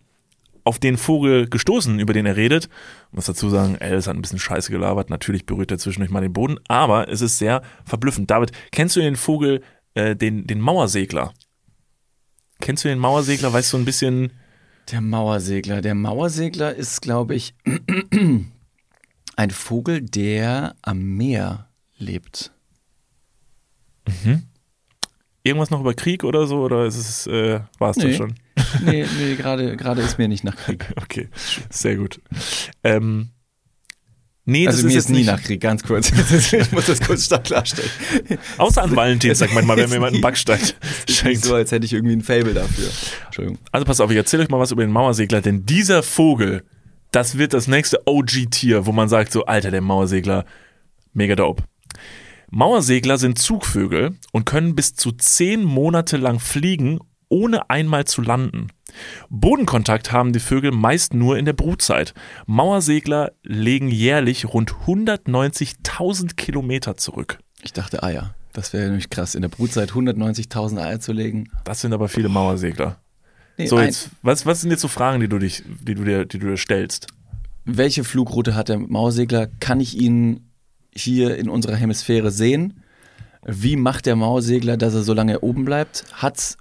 auf 0.63 0.79
den 0.79 0.97
Vogel 0.97 1.49
gestoßen, 1.49 1.99
über 1.99 2.13
den 2.13 2.25
er 2.25 2.37
redet. 2.37 2.69
Ich 3.09 3.17
muss 3.17 3.27
dazu 3.27 3.51
sagen, 3.51 3.79
Alice 3.81 4.07
hat 4.07 4.15
ein 4.15 4.23
bisschen 4.23 4.39
Scheiße 4.39 4.71
gelabert. 4.71 5.11
Natürlich 5.11 5.45
berührt 5.45 5.73
er 5.73 5.79
zwischendurch 5.79 6.13
mal 6.13 6.21
den 6.21 6.33
Boden, 6.33 6.59
aber 6.69 7.09
es 7.09 7.21
ist 7.21 7.39
sehr 7.39 7.63
verblüffend. 7.85 8.31
David, 8.31 8.53
kennst 8.71 8.95
du 8.95 9.01
den 9.01 9.17
Vogel, 9.17 9.63
äh, 9.95 10.15
den, 10.15 10.47
den 10.47 10.61
Mauersegler? 10.61 11.35
Kennst 12.61 12.85
du 12.85 12.89
den 12.89 13.01
Mauersegler? 13.01 13.53
Weißt 13.53 13.73
du 13.73 13.77
ein 13.77 13.85
bisschen, 13.85 14.33
Der 14.91 15.01
Mauersegler. 15.01 15.81
Der 15.81 15.95
Mauersegler 15.95 16.75
ist, 16.75 17.01
glaube 17.03 17.35
ich, 17.35 17.55
ein 19.37 19.51
Vogel, 19.51 20.01
der 20.03 20.75
am 20.83 21.03
Meer 21.17 21.69
lebt. 21.99 22.53
irgendwas 25.45 25.71
noch 25.71 25.81
über 25.81 25.95
Krieg 25.95 26.25
oder 26.25 26.47
so? 26.47 26.61
Oder 26.63 26.85
ist 26.87 26.97
es, 26.97 27.27
äh, 27.27 27.61
war 27.79 27.91
es 27.91 27.97
Nee. 27.97 28.09
das 28.09 28.17
schon? 28.17 28.35
Nee, 28.85 29.07
nee, 29.19 29.35
gerade 29.37 29.77
gerade 29.77 30.03
ist 30.03 30.19
mir 30.19 30.29
nicht 30.29 30.45
nach 30.45 30.57
Krieg. 30.57 30.93
Okay, 31.03 31.29
sehr 31.71 31.97
gut. 31.97 32.21
Ähm, 32.85 33.31
nee, 34.45 34.65
das 34.67 34.77
Also 34.77 34.87
mir 34.87 34.95
jetzt 34.95 35.05
ist 35.05 35.11
nie 35.11 35.19
nicht- 35.19 35.27
nach 35.27 35.43
Krieg, 35.43 35.61
ganz 35.61 35.83
kurz. 35.83 36.11
ich 36.53 36.73
muss 36.73 36.87
das 36.87 37.01
kurz 37.01 37.25
stark 37.27 37.45
klarstellen. 37.45 37.89
Außer 38.59 38.83
an 38.83 38.95
Valentinstag 38.97 39.51
manchmal, 39.55 39.77
wenn 39.77 39.89
mir 39.89 39.97
jemand 39.97 40.13
einen 40.15 40.23
Backstein 40.23 40.61
Ist 40.61 40.75
schenkt. 41.19 41.45
so, 41.45 41.55
als 41.55 41.73
hätte 41.73 41.85
ich 41.87 41.93
irgendwie 41.93 42.15
ein 42.17 42.23
Fable 42.23 42.55
dafür. 42.55 42.89
Entschuldigung. 43.27 43.59
Also 43.71 43.85
pass 43.85 44.01
auf, 44.01 44.11
ich 44.11 44.17
erzähle 44.17 44.43
euch 44.45 44.49
mal 44.51 44.59
was 44.59 44.71
über 44.73 44.83
den 44.85 44.93
Mauersegler, 44.93 45.41
denn 45.41 45.65
dieser 45.67 46.03
Vogel, 46.03 46.65
das 47.11 47.39
wird 47.39 47.53
das 47.55 47.67
nächste 47.69 48.01
OG-Tier, 48.07 48.87
wo 48.87 48.93
man 48.93 49.09
sagt 49.09 49.33
so, 49.33 49.45
Alter, 49.45 49.71
der 49.71 49.81
Mauersegler, 49.83 50.45
mega 51.13 51.35
dope. 51.37 51.63
Mauersegler 52.51 53.17
sind 53.19 53.39
Zugvögel 53.39 54.17
und 54.33 54.45
können 54.45 54.75
bis 54.75 54.95
zu 54.95 55.13
zehn 55.13 55.65
Monate 55.65 56.17
lang 56.19 56.39
fliegen, 56.39 56.99
ohne 57.29 57.71
einmal 57.71 58.05
zu 58.05 58.21
landen. 58.21 58.69
Bodenkontakt 59.31 60.13
haben 60.13 60.33
die 60.33 60.41
Vögel 60.41 60.71
meist 60.73 61.15
nur 61.15 61.39
in 61.39 61.45
der 61.45 61.53
Brutzeit. 61.53 62.15
Mauersegler 62.47 63.33
legen 63.43 63.89
jährlich 63.89 64.47
rund 64.47 64.73
190.000 64.87 66.35
Kilometer 66.37 66.97
zurück. 66.97 67.39
Ich 67.63 67.73
dachte 67.73 68.03
Eier. 68.03 68.35
Das 68.53 68.73
wäre 68.73 68.87
nämlich 68.87 69.09
krass, 69.09 69.35
in 69.35 69.43
der 69.43 69.49
Brutzeit 69.49 69.93
190.000 69.93 70.79
Eier 70.79 71.01
zu 71.01 71.13
legen. 71.13 71.49
Das 71.65 71.81
sind 71.81 71.93
aber 71.93 72.09
viele 72.09 72.29
Mauersegler. 72.29 72.99
Nee, 73.57 73.67
So, 73.67 73.81
jetzt, 73.81 74.11
was, 74.23 74.45
was 74.45 74.61
sind 74.61 74.71
jetzt 74.71 74.83
so 74.83 74.89
Fragen, 74.89 75.21
die 75.21 75.29
du 75.29 75.39
dich, 75.39 75.63
die 75.67 75.95
du 75.95 76.05
dir, 76.05 76.27
die 76.27 76.39
du 76.39 76.49
dir 76.49 76.57
stellst? 76.57 77.07
Welche 77.65 78.05
Flugroute 78.05 78.55
hat 78.55 78.69
der 78.69 78.79
Mauersegler? 78.79 79.47
Kann 79.61 79.81
ich 79.81 79.97
ihn 79.97 80.51
hier 80.95 81.37
in 81.39 81.49
unserer 81.49 81.77
Hemisphäre 81.77 82.31
sehen? 82.31 82.83
Wie 83.45 83.77
macht 83.77 84.07
der 84.07 84.17
Mauersegler, 84.17 84.77
dass 84.77 84.95
er 84.95 85.03
so 85.03 85.15
lange 85.15 85.41
oben 85.41 85.65
bleibt? 85.65 86.05
Hat's, 86.13 86.59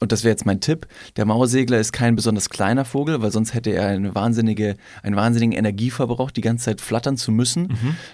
und 0.00 0.12
das 0.12 0.24
wäre 0.24 0.32
jetzt 0.32 0.46
mein 0.46 0.60
Tipp, 0.60 0.86
der 1.16 1.26
Mauersegler 1.26 1.78
ist 1.78 1.92
kein 1.92 2.16
besonders 2.16 2.48
kleiner 2.48 2.86
Vogel, 2.86 3.20
weil 3.20 3.30
sonst 3.30 3.52
hätte 3.52 3.70
er 3.70 3.88
eine 3.88 4.14
wahnsinnige, 4.14 4.76
einen 5.02 5.14
wahnsinnigen 5.14 5.52
Energieverbrauch, 5.52 6.30
die 6.30 6.40
ganze 6.40 6.64
Zeit 6.64 6.80
flattern 6.80 7.18
zu 7.18 7.30
müssen. 7.30 7.68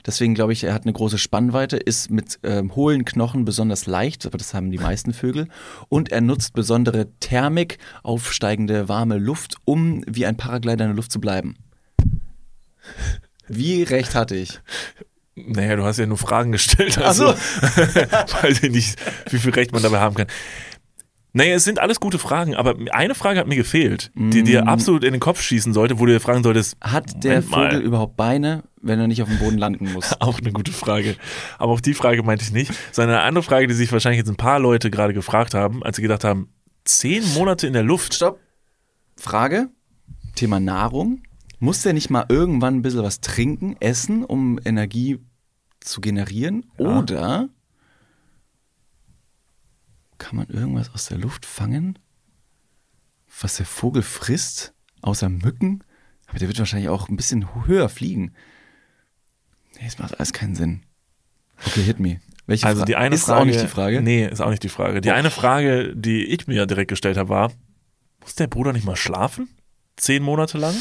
Deswegen 0.05 0.35
glaube 0.35 0.53
ich, 0.53 0.65
er 0.65 0.75
hat 0.75 0.83
eine 0.83 0.93
große 0.93 1.19
Spannweite, 1.19 1.77
ist 1.77 2.11
mit 2.11 2.41
ähm, 2.43 2.75
hohlen 2.75 3.05
Knochen 3.05 3.45
besonders 3.45 3.87
leicht, 3.87 4.27
aber 4.27 4.37
das 4.37 4.53
haben 4.53 4.73
die 4.73 4.79
meisten 4.79 5.13
Vögel. 5.13 5.47
Und 5.89 6.11
er 6.11 6.21
nutzt 6.21 6.55
besondere 6.55 7.07
Thermik, 7.21 7.79
aufsteigende 8.03 8.89
warme 8.89 9.19
Luft, 9.19 9.55
um 9.65 10.03
wie 10.09 10.27
ein 10.27 10.37
Paraglider 10.37 10.85
in 10.85 10.91
der 10.91 10.97
Luft 10.97 11.13
zu 11.13 11.21
bleiben. 11.21 11.55
Wie 13.47 13.85
recht 13.85 14.17
hatte 14.17 14.35
ich? 14.35 14.61
Naja, 15.37 15.77
du 15.77 15.85
hast 15.85 15.99
ja 15.99 16.07
nur 16.07 16.17
Fragen 16.17 16.51
gestellt. 16.51 16.99
Ach 17.01 17.13
so. 17.13 17.29
Also, 17.29 17.39
weiß 18.43 18.63
ich 18.63 18.71
nicht, 18.73 18.99
wie 19.31 19.39
viel 19.39 19.53
Recht 19.53 19.71
man 19.71 19.83
dabei 19.83 20.01
haben 20.01 20.17
kann. 20.17 20.27
Naja, 21.37 21.55
es 21.55 21.65
sind 21.65 21.79
alles 21.79 22.01
gute 22.01 22.19
Fragen, 22.19 22.55
aber 22.55 22.77
eine 22.93 23.15
Frage 23.15 23.39
hat 23.39 23.47
mir 23.47 23.57
gefehlt, 23.57 24.11
die 24.15 24.41
Mm. 24.43 24.45
dir 24.47 24.69
absolut 24.69 25.05
in 25.05 25.13
den 25.13 25.21
Kopf 25.21 25.43
schießen 25.43 25.75
sollte, 25.75 25.99
wo 25.99 26.07
du 26.07 26.13
dir 26.13 26.21
fragen 26.21 26.43
solltest, 26.43 26.77
Hat 26.81 27.23
der 27.23 27.35
Moment 27.43 27.51
mal. 27.51 27.71
Vogel 27.73 27.85
überhaupt 27.87 28.17
Beine, 28.17 28.65
wenn 28.81 28.99
er 28.99 29.07
nicht 29.07 29.21
auf 29.21 29.29
dem 29.29 29.39
Boden 29.39 29.59
landen 29.59 29.93
muss? 29.93 30.13
Auch 30.21 30.39
eine 30.39 30.51
gute 30.53 30.73
Frage. 30.73 31.15
Aber 31.59 31.73
auch 31.73 31.81
die 31.81 31.93
Frage 31.93 32.23
meinte 32.23 32.43
ich 32.45 32.53
nicht, 32.53 32.73
sondern 32.91 33.17
eine 33.19 33.25
andere 33.27 33.43
Frage, 33.43 33.67
die 33.67 33.75
sich 33.75 33.93
wahrscheinlich 33.93 34.19
jetzt 34.21 34.29
ein 34.31 34.37
paar 34.37 34.59
Leute 34.59 34.91
gerade 34.91 35.13
gefragt 35.13 35.53
haben, 35.53 35.83
als 35.83 35.97
sie 35.97 36.03
gedacht 36.03 36.25
haben, 36.25 36.49
zehn 36.85 37.23
Monate 37.35 37.67
in 37.67 37.75
der 37.75 37.83
Luft. 37.83 38.15
Stopp. 38.15 38.41
Frage. 39.17 39.69
Thema 40.37 40.59
Nahrung. 40.59 41.23
Muss 41.59 41.83
der 41.83 41.93
nicht 41.93 42.11
mal 42.11 42.25
irgendwann 42.29 42.77
ein 42.77 42.83
bisschen 42.83 43.03
was 43.03 43.21
trinken, 43.21 43.77
essen, 43.81 44.25
um 44.25 44.59
Energie 44.65 45.19
zu 45.81 46.01
generieren? 46.01 46.67
Ja. 46.79 46.99
Oder 46.99 47.49
kann 50.19 50.37
man 50.37 50.49
irgendwas 50.49 50.93
aus 50.93 51.07
der 51.07 51.19
Luft 51.19 51.45
fangen, 51.47 51.99
was 53.41 53.57
der 53.57 53.67
Vogel 53.67 54.03
frisst, 54.03 54.75
außer 55.03 55.29
Mücken? 55.29 55.83
Aber 56.29 56.39
der 56.39 56.49
wird 56.49 56.59
wahrscheinlich 56.59 56.89
auch 56.89 57.09
ein 57.09 57.17
bisschen 57.17 57.67
höher 57.67 57.89
fliegen. 57.89 58.33
Nee, 59.79 59.87
es 59.87 59.99
macht 59.99 60.15
alles 60.19 60.33
keinen 60.33 60.55
Sinn. 60.55 60.83
Okay, 61.67 61.83
hit 61.83 62.01
me. 62.01 62.21
Welche 62.47 62.67
Also 62.67 62.81
Fra- 62.81 62.87
die 62.87 62.97
eine 62.97 63.15
ist 63.15 63.25
Frage. 63.25 63.41
auch 63.41 63.45
nicht 63.45 63.61
die 63.63 63.67
Frage. 63.69 64.03
Nee, 64.03 64.27
ist 64.27 64.41
auch 64.41 64.51
nicht 64.51 64.63
die 64.63 64.69
Frage. 64.69 65.01
Die 65.01 65.11
eine 65.11 65.31
Frage, 65.31 65.95
die 65.97 66.25
ich 66.27 66.47
mir 66.47 66.67
direkt 66.67 66.89
gestellt 66.89 67.17
habe, 67.17 67.29
war: 67.29 67.53
Muss 68.21 68.35
der 68.35 68.47
Bruder 68.47 68.73
nicht 68.73 68.87
mal 68.87 68.97
schlafen? 68.97 69.49
Zehn 69.97 70.23
Monate 70.23 70.59
lang? 70.59 70.75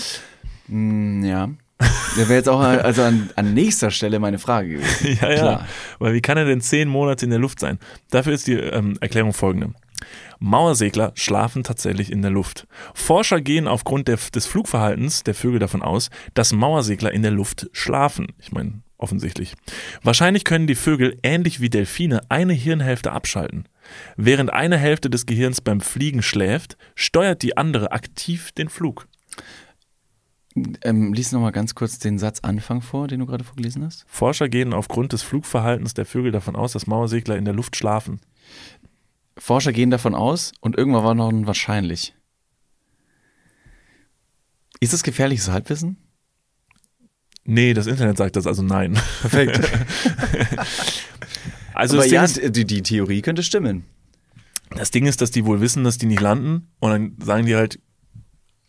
Mm, 0.67 1.23
ja. 1.23 1.49
Der 2.17 2.29
wäre 2.29 2.35
jetzt 2.35 2.49
auch 2.49 2.59
also 2.59 3.03
an, 3.03 3.29
an 3.35 3.53
nächster 3.53 3.91
Stelle 3.91 4.19
meine 4.19 4.39
Frage 4.39 4.69
gewesen. 4.69 5.17
ja, 5.21 5.29
ja. 5.29 5.35
Klar. 5.35 5.67
Weil 5.99 6.13
wie 6.13 6.21
kann 6.21 6.37
er 6.37 6.45
denn 6.45 6.61
zehn 6.61 6.87
Monate 6.87 7.25
in 7.25 7.31
der 7.31 7.39
Luft 7.39 7.59
sein? 7.59 7.79
Dafür 8.11 8.33
ist 8.33 8.47
die 8.47 8.53
ähm, 8.53 8.97
Erklärung 9.01 9.33
folgende. 9.33 9.73
Mauersegler 10.39 11.11
schlafen 11.15 11.63
tatsächlich 11.63 12.11
in 12.11 12.21
der 12.21 12.31
Luft. 12.31 12.67
Forscher 12.93 13.41
gehen 13.41 13.67
aufgrund 13.67 14.07
der, 14.07 14.17
des 14.33 14.45
Flugverhaltens 14.45 15.23
der 15.23 15.33
Vögel 15.33 15.59
davon 15.59 15.81
aus, 15.81 16.09
dass 16.33 16.53
Mauersegler 16.53 17.11
in 17.11 17.23
der 17.23 17.31
Luft 17.31 17.69
schlafen. 17.71 18.27
Ich 18.39 18.51
meine, 18.51 18.81
offensichtlich. 18.97 19.55
Wahrscheinlich 20.03 20.43
können 20.43 20.67
die 20.67 20.75
Vögel 20.75 21.17
ähnlich 21.23 21.61
wie 21.61 21.69
Delfine 21.69 22.21
eine 22.29 22.53
Hirnhälfte 22.53 23.11
abschalten. 23.11 23.67
Während 24.17 24.51
eine 24.51 24.77
Hälfte 24.77 25.09
des 25.09 25.25
Gehirns 25.25 25.61
beim 25.61 25.81
Fliegen 25.81 26.21
schläft, 26.21 26.77
steuert 26.95 27.41
die 27.41 27.57
andere 27.57 27.91
aktiv 27.91 28.51
den 28.51 28.69
Flug. 28.69 29.07
Ähm, 30.83 31.13
lies 31.13 31.33
noch 31.33 31.41
mal 31.41 31.51
ganz 31.51 31.75
kurz 31.75 31.99
den 31.99 32.17
Satz 32.17 32.39
Anfang 32.39 32.81
vor, 32.81 33.07
den 33.07 33.19
du 33.19 33.25
gerade 33.25 33.43
vorgelesen 33.43 33.83
hast. 33.83 34.05
Forscher 34.07 34.47
gehen 34.47 34.73
aufgrund 34.73 35.11
des 35.11 35.21
Flugverhaltens 35.21 35.93
der 35.93 36.05
Vögel 36.05 36.31
davon 36.31 36.55
aus, 36.55 36.71
dass 36.71 36.87
Mauersegler 36.87 37.35
in 37.37 37.43
der 37.45 37.53
Luft 37.53 37.75
schlafen. 37.75 38.21
Forscher 39.37 39.73
gehen 39.73 39.91
davon 39.91 40.15
aus 40.15 40.53
und 40.61 40.77
irgendwann 40.77 41.03
war 41.03 41.13
noch 41.13 41.29
ein 41.29 41.45
wahrscheinlich. 41.45 42.15
Ist 44.79 44.93
das 44.93 45.03
gefährliches 45.03 45.49
Halbwissen? 45.49 45.97
Nee, 47.43 47.73
das 47.73 47.87
Internet 47.87 48.17
sagt 48.17 48.37
das, 48.37 48.47
also 48.47 48.63
nein. 48.63 48.93
Perfekt. 49.21 49.59
Also 51.75 51.97
Aber 51.97 52.05
ja, 52.05 52.23
ist, 52.23 52.55
die, 52.55 52.63
die 52.63 52.81
Theorie 52.83 53.21
könnte 53.21 53.43
stimmen. 53.43 53.83
das 54.69 54.91
Ding 54.91 55.05
ist, 55.07 55.19
dass 55.19 55.31
die 55.31 55.45
wohl 55.45 55.59
wissen, 55.59 55.83
dass 55.83 55.97
die 55.97 56.05
nicht 56.05 56.21
landen 56.21 56.69
und 56.79 56.89
dann 56.89 57.17
sagen 57.19 57.45
die 57.45 57.55
halt, 57.57 57.81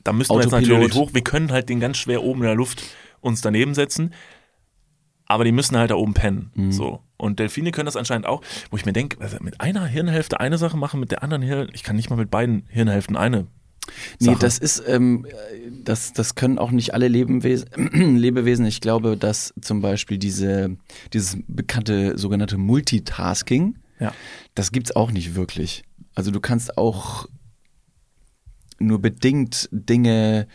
da 0.07 0.12
müssen 0.12 0.34
wir 0.34 0.42
jetzt 0.42 0.52
natürlich 0.52 0.94
hoch. 0.94 1.11
Wir 1.12 1.22
können 1.24 1.50
halt 1.52 1.68
den 1.68 1.80
ganz 1.80 1.96
schwer 1.98 2.22
oben 2.22 2.40
in 2.40 2.46
der 2.46 2.54
Luft 2.54 2.82
uns 3.20 3.40
daneben 3.40 3.74
setzen, 3.74 4.12
aber 5.26 5.44
die 5.44 5.52
müssen 5.52 5.76
halt 5.76 5.90
da 5.90 5.96
oben 5.96 6.14
pennen. 6.14 6.50
Mhm. 6.54 6.72
So. 6.72 7.00
Und 7.16 7.38
Delfine 7.38 7.72
können 7.72 7.86
das 7.86 7.96
anscheinend 7.96 8.26
auch, 8.26 8.42
wo 8.70 8.76
ich 8.76 8.84
mir 8.86 8.92
denke, 8.92 9.20
also 9.20 9.38
mit 9.40 9.61
einer 9.61 9.86
Hirnhälfte 9.86 10.38
eine 10.38 10.59
Sache 10.59 10.76
machen, 10.76 11.00
mit 11.00 11.11
der 11.11 11.22
anderen 11.22 11.42
Hirn, 11.42 11.68
ich 11.72 11.82
kann 11.82 11.96
nicht 11.96 12.11
mal 12.11 12.16
mit 12.16 12.30
beiden 12.30 12.64
Hirnhälften 12.68 13.16
eine. 13.16 13.46
Nee, 14.18 14.26
Sache. 14.26 14.38
das 14.40 14.59
ist, 14.59 14.82
ähm, 14.86 15.26
das, 15.84 16.12
das 16.12 16.34
können 16.34 16.59
auch 16.59 16.70
nicht 16.72 16.92
alle 16.92 17.09
Lebewesen, 17.09 17.68
Lebewesen. 18.18 18.66
Ich 18.66 18.80
glaube, 18.80 19.16
dass 19.16 19.54
zum 19.61 19.80
Beispiel 19.80 20.18
diese, 20.18 20.76
dieses 21.12 21.38
bekannte 21.46 22.18
sogenannte 22.18 22.59
Multitasking, 22.59 23.76
Ja. 24.00 24.12
das 24.54 24.72
gibt's 24.72 24.94
auch 24.94 25.11
nicht 25.12 25.34
wirklich. 25.36 25.84
Also 26.14 26.30
du 26.32 26.40
kannst 26.40 26.76
auch 26.78 27.26
nur 28.79 29.01
bedingt 29.01 29.68
Dinge 29.72 30.47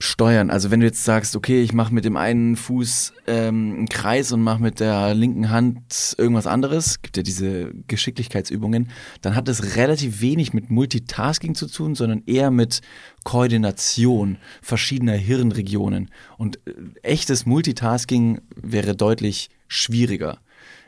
steuern. 0.00 0.50
Also 0.50 0.70
wenn 0.70 0.80
du 0.80 0.86
jetzt 0.86 1.04
sagst, 1.04 1.34
okay, 1.34 1.62
ich 1.62 1.72
mache 1.72 1.92
mit 1.92 2.04
dem 2.04 2.16
einen 2.16 2.56
Fuß 2.56 3.14
ähm, 3.26 3.74
einen 3.78 3.88
Kreis 3.88 4.30
und 4.32 4.42
mache 4.42 4.62
mit 4.62 4.80
der 4.80 5.14
linken 5.14 5.50
Hand 5.50 6.14
irgendwas 6.18 6.46
anderes, 6.46 7.02
gibt 7.02 7.16
ja 7.16 7.22
diese 7.22 7.72
Geschicklichkeitsübungen, 7.88 8.90
dann 9.22 9.34
hat 9.34 9.48
es 9.48 9.76
relativ 9.76 10.20
wenig 10.20 10.52
mit 10.52 10.70
Multitasking 10.70 11.54
zu 11.54 11.66
tun, 11.66 11.94
sondern 11.94 12.22
eher 12.26 12.50
mit 12.50 12.80
Koordination 13.24 14.38
verschiedener 14.62 15.14
Hirnregionen. 15.14 16.10
Und 16.36 16.60
äh, 16.66 16.72
echtes 17.02 17.44
Multitasking 17.44 18.40
wäre 18.54 18.94
deutlich 18.94 19.50
schwieriger. 19.66 20.38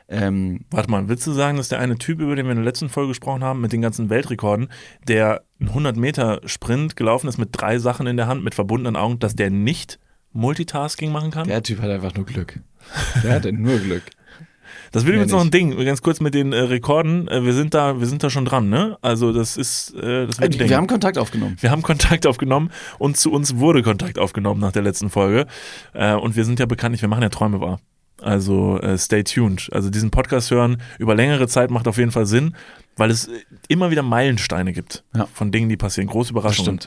Ähm, 0.07 0.65
Warte 0.69 0.89
mal, 0.91 1.07
willst 1.07 1.25
du 1.25 1.31
sagen, 1.31 1.57
dass 1.57 1.69
der 1.69 1.79
eine 1.79 1.97
Typ, 1.97 2.19
über 2.19 2.35
den 2.35 2.45
wir 2.45 2.51
in 2.51 2.57
der 2.57 2.65
letzten 2.65 2.89
Folge 2.89 3.09
gesprochen 3.09 3.43
haben, 3.43 3.61
mit 3.61 3.71
den 3.71 3.81
ganzen 3.81 4.09
Weltrekorden, 4.09 4.69
der 5.07 5.43
einen 5.59 5.69
100 5.69 5.95
Meter 5.95 6.41
Sprint 6.45 6.95
gelaufen 6.95 7.27
ist 7.27 7.37
mit 7.37 7.49
drei 7.51 7.79
Sachen 7.79 8.07
in 8.07 8.17
der 8.17 8.27
Hand, 8.27 8.43
mit 8.43 8.55
verbundenen 8.55 8.95
Augen, 8.95 9.19
dass 9.19 9.35
der 9.35 9.49
nicht 9.49 9.99
Multitasking 10.33 11.11
machen 11.11 11.31
kann? 11.31 11.47
der 11.47 11.63
Typ 11.63 11.81
hat 11.81 11.89
einfach 11.89 12.13
nur 12.15 12.25
Glück. 12.25 12.59
Der 13.23 13.33
hatte 13.33 13.51
nur 13.51 13.79
Glück. 13.79 14.03
Das 14.91 15.05
wird 15.05 15.15
übrigens 15.15 15.31
noch 15.31 15.41
ein. 15.41 15.51
Ding, 15.51 15.77
ganz 15.85 16.01
kurz 16.01 16.19
mit 16.19 16.33
den 16.33 16.51
äh, 16.51 16.59
Rekorden. 16.59 17.27
Äh, 17.29 17.45
wir 17.45 17.53
sind 17.53 17.73
da, 17.73 17.99
wir 17.99 18.07
sind 18.07 18.23
da 18.23 18.29
schon 18.29 18.43
dran, 18.43 18.69
ne? 18.69 18.97
Also 19.01 19.31
das 19.31 19.55
ist, 19.55 19.93
äh, 19.95 20.27
das 20.27 20.39
wird 20.39 20.53
ein 20.53 20.59
Ding. 20.59 20.69
Wir 20.69 20.77
haben 20.77 20.87
Kontakt 20.87 21.17
aufgenommen. 21.17 21.55
Wir 21.59 21.71
haben 21.71 21.81
Kontakt 21.81 22.27
aufgenommen 22.27 22.71
und 22.99 23.15
zu 23.15 23.31
uns 23.31 23.57
wurde 23.57 23.83
Kontakt 23.83 24.19
aufgenommen 24.19 24.59
nach 24.59 24.73
der 24.73 24.81
letzten 24.81 25.09
Folge. 25.09 25.47
Äh, 25.93 26.13
und 26.15 26.35
wir 26.35 26.43
sind 26.43 26.59
ja 26.59 26.65
bekanntlich, 26.65 27.01
wir 27.01 27.09
machen 27.09 27.23
ja 27.23 27.29
Träume 27.29 27.61
wahr. 27.61 27.79
Also 28.21 28.79
äh, 28.79 28.97
stay 28.97 29.23
tuned. 29.23 29.69
Also 29.71 29.89
diesen 29.89 30.11
Podcast 30.11 30.51
hören 30.51 30.81
über 30.99 31.15
längere 31.15 31.47
Zeit 31.47 31.71
macht 31.71 31.87
auf 31.87 31.97
jeden 31.97 32.11
Fall 32.11 32.25
Sinn, 32.25 32.55
weil 32.97 33.09
es 33.11 33.27
äh, 33.27 33.31
immer 33.67 33.91
wieder 33.91 34.03
Meilensteine 34.03 34.73
gibt 34.73 35.03
Ja. 35.15 35.27
von 35.33 35.51
Dingen, 35.51 35.69
die 35.69 35.77
passieren. 35.77 36.07
Große 36.09 36.31
Überraschungen. 36.31 36.79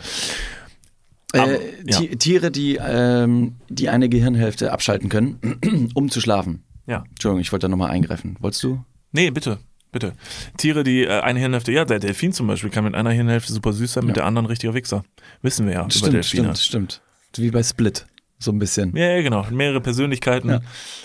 Aber, 1.32 1.52
Äh, 1.60 1.60
ja. 1.86 1.98
Ti- 1.98 2.16
Tiere, 2.16 2.50
die, 2.50 2.78
ähm, 2.80 3.56
die 3.68 3.88
eine 3.88 4.08
Gehirnhälfte 4.08 4.70
abschalten 4.72 5.08
können, 5.08 5.90
um 5.94 6.08
zu 6.10 6.20
schlafen. 6.20 6.62
Ja. 6.86 7.04
Entschuldigung, 7.10 7.40
ich 7.40 7.50
wollte 7.50 7.64
da 7.64 7.68
nochmal 7.68 7.90
eingreifen. 7.90 8.36
Wolltest 8.40 8.62
du? 8.62 8.84
Nee, 9.12 9.30
bitte. 9.30 9.58
Bitte. 9.90 10.12
Tiere, 10.56 10.82
die 10.84 11.04
äh, 11.04 11.20
eine 11.20 11.38
Hirnhälfte, 11.40 11.72
ja, 11.72 11.84
der 11.84 11.98
Delfin 12.00 12.32
zum 12.32 12.46
Beispiel 12.48 12.70
kann 12.70 12.84
mit 12.84 12.94
einer 12.94 13.10
Hirnhälfte 13.10 13.52
super 13.52 13.72
süß 13.72 13.92
sein, 13.94 14.04
mit 14.04 14.16
Ja. 14.16 14.22
der 14.22 14.26
anderen 14.26 14.46
richtiger 14.46 14.74
Wichser. 14.74 15.04
Wissen 15.42 15.66
wir 15.66 15.74
ja 15.74 15.80
über 15.82 15.90
stimmt, 15.90 16.12
Delfine. 16.14 16.56
stimmt, 16.56 16.58
stimmt. 16.58 17.00
Wie 17.36 17.50
bei 17.50 17.62
Split, 17.62 18.06
so 18.38 18.52
ein 18.52 18.58
bisschen. 18.58 18.96
Ja, 18.96 19.16
ja, 19.16 19.22
genau. 19.22 19.46
Mehrere 19.50 19.80
Persönlichkeiten. 19.80 20.50
Ja. 20.50 20.60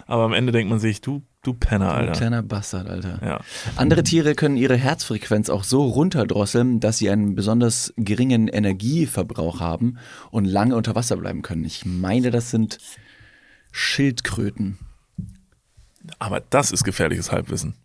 Aber 0.08 0.24
am 0.24 0.34
Ende 0.34 0.52
denkt 0.52 0.70
man 0.70 0.80
sich, 0.80 1.02
du, 1.02 1.22
du 1.42 1.54
Penner, 1.54 1.94
Alter. 1.94 2.12
kleiner 2.14 2.44
Bastard, 2.44 2.90
Alter. 2.90 3.20
Ja. 3.24 3.40
Andere 3.76 4.04
Tiere 4.04 4.36
können 4.36 4.58
ihre 4.58 4.76
Herzfrequenz 4.76 5.50
auch 5.50 5.64
so 5.64 5.86
runterdrosseln, 5.86 6.80
dass 6.80 6.98
sie 6.98 7.10
einen 7.10 7.36
besonders 7.36 7.94
geringen 7.98 8.48
Energieverbrauch 8.48 9.60
haben 9.60 9.98
und 10.32 10.46
lange 10.46 10.76
unter 10.76 10.96
Wasser 10.96 11.18
bleiben 11.18 11.42
können. 11.42 11.66
Ich 11.66 11.86
meine, 11.86 12.32
das 12.32 12.52
sind 12.52 12.80
Schildkröten. 13.72 14.78
Aber 16.18 16.40
das 16.40 16.72
ist 16.72 16.84
gefährliches 16.84 17.32
Halbwissen. 17.32 17.76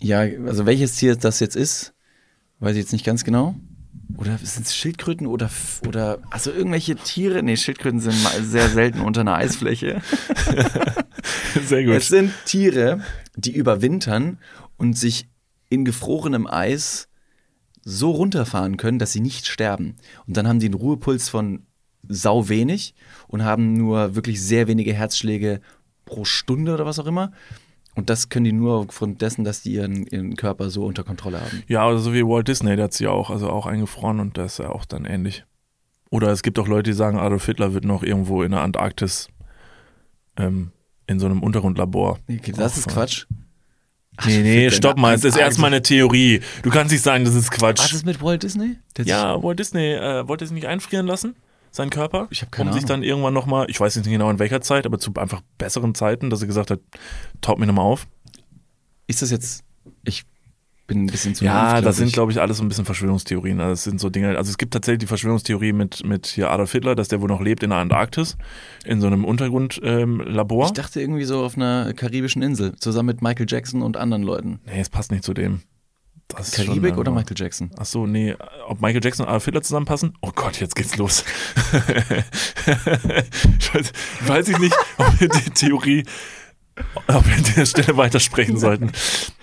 Ja, 0.00 0.20
also 0.20 0.64
welches 0.64 0.94
Tier 0.96 1.16
das 1.16 1.40
jetzt 1.40 1.56
ist, 1.56 1.92
weiß 2.60 2.72
ich 2.76 2.82
jetzt 2.82 2.92
nicht 2.92 3.04
ganz 3.04 3.24
genau. 3.24 3.56
Oder 4.16 4.38
sind 4.38 4.66
es 4.66 4.74
Schildkröten 4.74 5.26
oder, 5.26 5.50
oder, 5.86 6.18
also 6.30 6.50
irgendwelche 6.50 6.96
Tiere? 6.96 7.42
Nee, 7.42 7.56
Schildkröten 7.56 8.00
sind 8.00 8.14
sehr 8.14 8.68
selten 8.68 9.00
unter 9.00 9.20
einer 9.20 9.34
Eisfläche. 9.34 10.00
Sehr 11.66 11.84
gut. 11.84 11.94
Es 11.94 12.08
sind 12.08 12.32
Tiere, 12.44 13.00
die 13.36 13.52
überwintern 13.52 14.38
und 14.76 14.96
sich 14.96 15.28
in 15.68 15.84
gefrorenem 15.84 16.46
Eis 16.46 17.08
so 17.82 18.10
runterfahren 18.10 18.76
können, 18.76 18.98
dass 18.98 19.12
sie 19.12 19.20
nicht 19.20 19.46
sterben. 19.46 19.96
Und 20.26 20.36
dann 20.36 20.46
haben 20.46 20.60
die 20.60 20.66
einen 20.66 20.74
Ruhepuls 20.74 21.28
von 21.28 21.66
sau 22.06 22.48
wenig 22.48 22.94
und 23.26 23.44
haben 23.44 23.72
nur 23.74 24.14
wirklich 24.14 24.42
sehr 24.42 24.68
wenige 24.68 24.94
Herzschläge 24.94 25.60
pro 26.04 26.24
Stunde 26.24 26.74
oder 26.74 26.86
was 26.86 26.98
auch 26.98 27.06
immer. 27.06 27.32
Und 27.98 28.08
das 28.10 28.28
können 28.28 28.44
die 28.44 28.52
nur 28.52 28.76
aufgrund 28.76 29.22
dessen, 29.22 29.42
dass 29.42 29.62
die 29.62 29.72
ihren, 29.72 30.06
ihren 30.06 30.36
Körper 30.36 30.70
so 30.70 30.84
unter 30.84 31.02
Kontrolle 31.02 31.40
haben. 31.40 31.64
Ja, 31.66 31.84
also 31.84 31.98
so 31.98 32.14
wie 32.14 32.24
Walt 32.24 32.46
Disney, 32.46 32.76
der 32.76 32.84
hat 32.84 32.92
sie 32.92 33.08
auch, 33.08 33.28
also 33.28 33.50
auch 33.50 33.66
eingefroren 33.66 34.20
und 34.20 34.38
das 34.38 34.52
ist 34.52 34.58
ja 34.60 34.68
auch 34.68 34.84
dann 34.84 35.04
ähnlich. 35.04 35.44
Oder 36.08 36.28
es 36.28 36.44
gibt 36.44 36.60
auch 36.60 36.68
Leute, 36.68 36.90
die 36.90 36.96
sagen, 36.96 37.18
Adolf 37.18 37.46
Hitler 37.46 37.74
wird 37.74 37.84
noch 37.84 38.04
irgendwo 38.04 38.44
in 38.44 38.52
der 38.52 38.60
Antarktis 38.60 39.30
ähm, 40.36 40.70
in 41.08 41.18
so 41.18 41.26
einem 41.26 41.42
Untergrundlabor. 41.42 42.20
Okay, 42.30 42.52
das 42.52 42.78
ist 42.78 42.86
Quatsch. 42.86 43.26
Nee, 44.24 44.42
nee, 44.42 44.70
stopp 44.70 44.96
mal, 44.96 45.14
es 45.16 45.24
ist 45.24 45.36
erstmal 45.36 45.70
eine 45.70 45.82
Theorie. 45.82 46.40
Du 46.62 46.70
kannst 46.70 46.92
nicht 46.92 47.02
sagen, 47.02 47.24
das 47.24 47.34
ist 47.34 47.50
Quatsch. 47.50 47.80
Was 47.80 47.92
ist 47.92 48.06
mit 48.06 48.22
Walt 48.22 48.44
Disney? 48.44 48.76
Der 48.96 49.06
Ja, 49.06 49.42
Walt 49.42 49.58
Disney 49.58 49.94
äh, 49.94 50.28
wollte 50.28 50.46
sich 50.46 50.54
nicht 50.54 50.68
einfrieren 50.68 51.08
lassen, 51.08 51.34
seinen 51.70 51.90
Körper. 51.90 52.26
Ich 52.30 52.42
hab 52.42 52.50
keine 52.52 52.70
Um 52.70 52.74
sich 52.74 52.84
Ahnung. 52.84 53.02
dann 53.02 53.08
irgendwann 53.08 53.34
nochmal, 53.34 53.66
ich 53.68 53.78
weiß 53.80 53.96
nicht 53.96 54.08
genau 54.08 54.30
in 54.30 54.38
welcher 54.38 54.60
Zeit, 54.60 54.86
aber 54.86 54.98
zu 54.98 55.12
einfach 55.16 55.42
besseren 55.58 55.94
Zeiten, 55.94 56.30
dass 56.30 56.40
er 56.40 56.46
gesagt 56.46 56.70
hat, 56.70 56.80
taut 57.40 57.58
mir 57.58 57.66
nochmal 57.66 57.84
auf. 57.84 58.00
sich- 58.34 58.42
Ist 59.08 59.22
das 59.22 59.30
jetzt. 59.30 59.64
Ich 60.04 60.24
bin 60.86 61.04
ein 61.04 61.06
bisschen 61.06 61.34
zu 61.34 61.44
Ja, 61.44 61.72
glaub 61.72 61.84
das 61.84 61.96
sind, 61.98 62.12
glaube 62.14 62.32
ich, 62.32 62.40
alles 62.40 62.56
so 62.56 62.62
ein 62.64 62.68
bisschen 62.68 62.86
Verschwörungstheorien. 62.86 63.60
Also, 63.60 63.72
das 63.72 63.84
sind 63.84 64.00
so 64.00 64.08
Dinge. 64.08 64.36
Also, 64.38 64.50
es 64.50 64.56
gibt 64.56 64.72
tatsächlich 64.72 65.00
die 65.00 65.06
Verschwörungstheorie 65.06 65.72
mit, 65.74 66.02
mit 66.04 66.26
hier 66.26 66.50
Adolf 66.50 66.72
Hitler, 66.72 66.94
dass 66.94 67.08
der 67.08 67.20
wohl 67.20 67.28
noch 67.28 67.42
lebt 67.42 67.62
in 67.62 67.70
der 67.70 67.78
Antarktis, 67.80 68.38
in 68.86 69.00
so 69.02 69.06
einem 69.06 69.24
Untergrundlabor. 69.26 70.00
Ähm, 70.00 70.20
Labor. 70.20 70.64
Ich 70.66 70.72
dachte 70.72 71.00
irgendwie 71.00 71.24
so 71.24 71.44
auf 71.44 71.56
einer 71.56 71.92
karibischen 71.92 72.40
Insel, 72.42 72.74
zusammen 72.76 73.08
mit 73.08 73.20
Michael 73.22 73.46
Jackson 73.48 73.82
und 73.82 73.96
anderen 73.98 74.22
Leuten. 74.22 74.60
nee, 74.64 74.80
es 74.80 74.88
passt 74.88 75.10
nicht 75.12 75.24
zu 75.24 75.34
dem. 75.34 75.60
Das 76.28 76.52
Karibik 76.52 76.96
oder 76.98 77.10
Michael 77.10 77.36
Jackson? 77.38 77.70
Ach 77.78 77.86
so, 77.86 78.06
nee, 78.06 78.36
ob 78.66 78.82
Michael 78.82 79.02
Jackson 79.02 79.24
und 79.24 79.30
Adolf 79.30 79.46
Hitler 79.46 79.62
zusammenpassen? 79.62 80.12
Oh 80.20 80.30
Gott, 80.34 80.60
jetzt 80.60 80.76
geht's 80.76 80.96
los. 80.96 81.24
weiß, 84.20 84.48
ich 84.48 84.58
nicht, 84.58 84.76
ob 84.98 85.20
wir 85.20 85.28
die 85.28 85.50
Theorie, 85.50 86.04
ob 87.06 87.26
wir 87.26 87.34
an 87.34 87.44
der 87.56 87.64
Stelle 87.64 87.96
weitersprechen 87.96 88.58
sollten. 88.58 88.92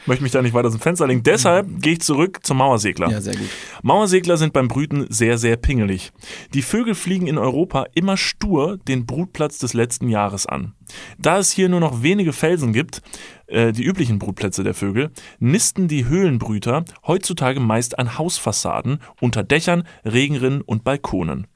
Möchte 0.06 0.24
mich 0.24 0.32
da 0.32 0.44
nicht 0.44 0.54
weiter 0.54 0.68
aus 0.68 0.76
dem 0.76 0.82
Fenster 0.82 1.08
legen. 1.08 1.24
Deshalb 1.24 1.82
gehe 1.82 1.94
ich 1.94 2.02
zurück 2.02 2.42
zum 2.44 2.58
Mauersegler. 2.58 3.10
Ja, 3.10 3.20
sehr 3.20 3.36
gut. 3.36 3.50
Mauersegler 3.82 4.38
sind 4.38 4.54
beim 4.54 4.68
Brüten 4.68 5.08
sehr, 5.10 5.40
sehr 5.40 5.58
pingelig. 5.58 6.12
Die 6.54 6.62
Vögel 6.62 6.94
fliegen 6.94 7.26
in 7.26 7.40
Europa 7.40 7.88
immer 7.96 8.16
stur 8.16 8.78
den 8.88 9.08
Brutplatz 9.08 9.58
des 9.58 9.74
letzten 9.74 10.08
Jahres 10.08 10.46
an. 10.46 10.76
Da 11.18 11.40
es 11.40 11.52
hier 11.52 11.68
nur 11.68 11.80
noch 11.80 12.04
wenige 12.04 12.34
Felsen 12.34 12.74
gibt, 12.74 13.02
äh, 13.48 13.72
die 13.72 13.84
üblichen 13.84 14.20
Brutplätze 14.20 14.64
der 14.64 14.74
Vögel, 14.74 15.12
nisten 15.40 15.88
die 15.88 16.06
Höhlenbrüter 16.06 16.86
heutzutage 17.06 17.60
meist 17.60 17.98
an 18.00 18.18
Hausfassaden, 18.18 19.00
unter 19.22 19.44
Dächern, 19.44 19.84
Regenrinnen 20.04 20.62
und 20.62 20.84
Balkonen. 20.84 21.48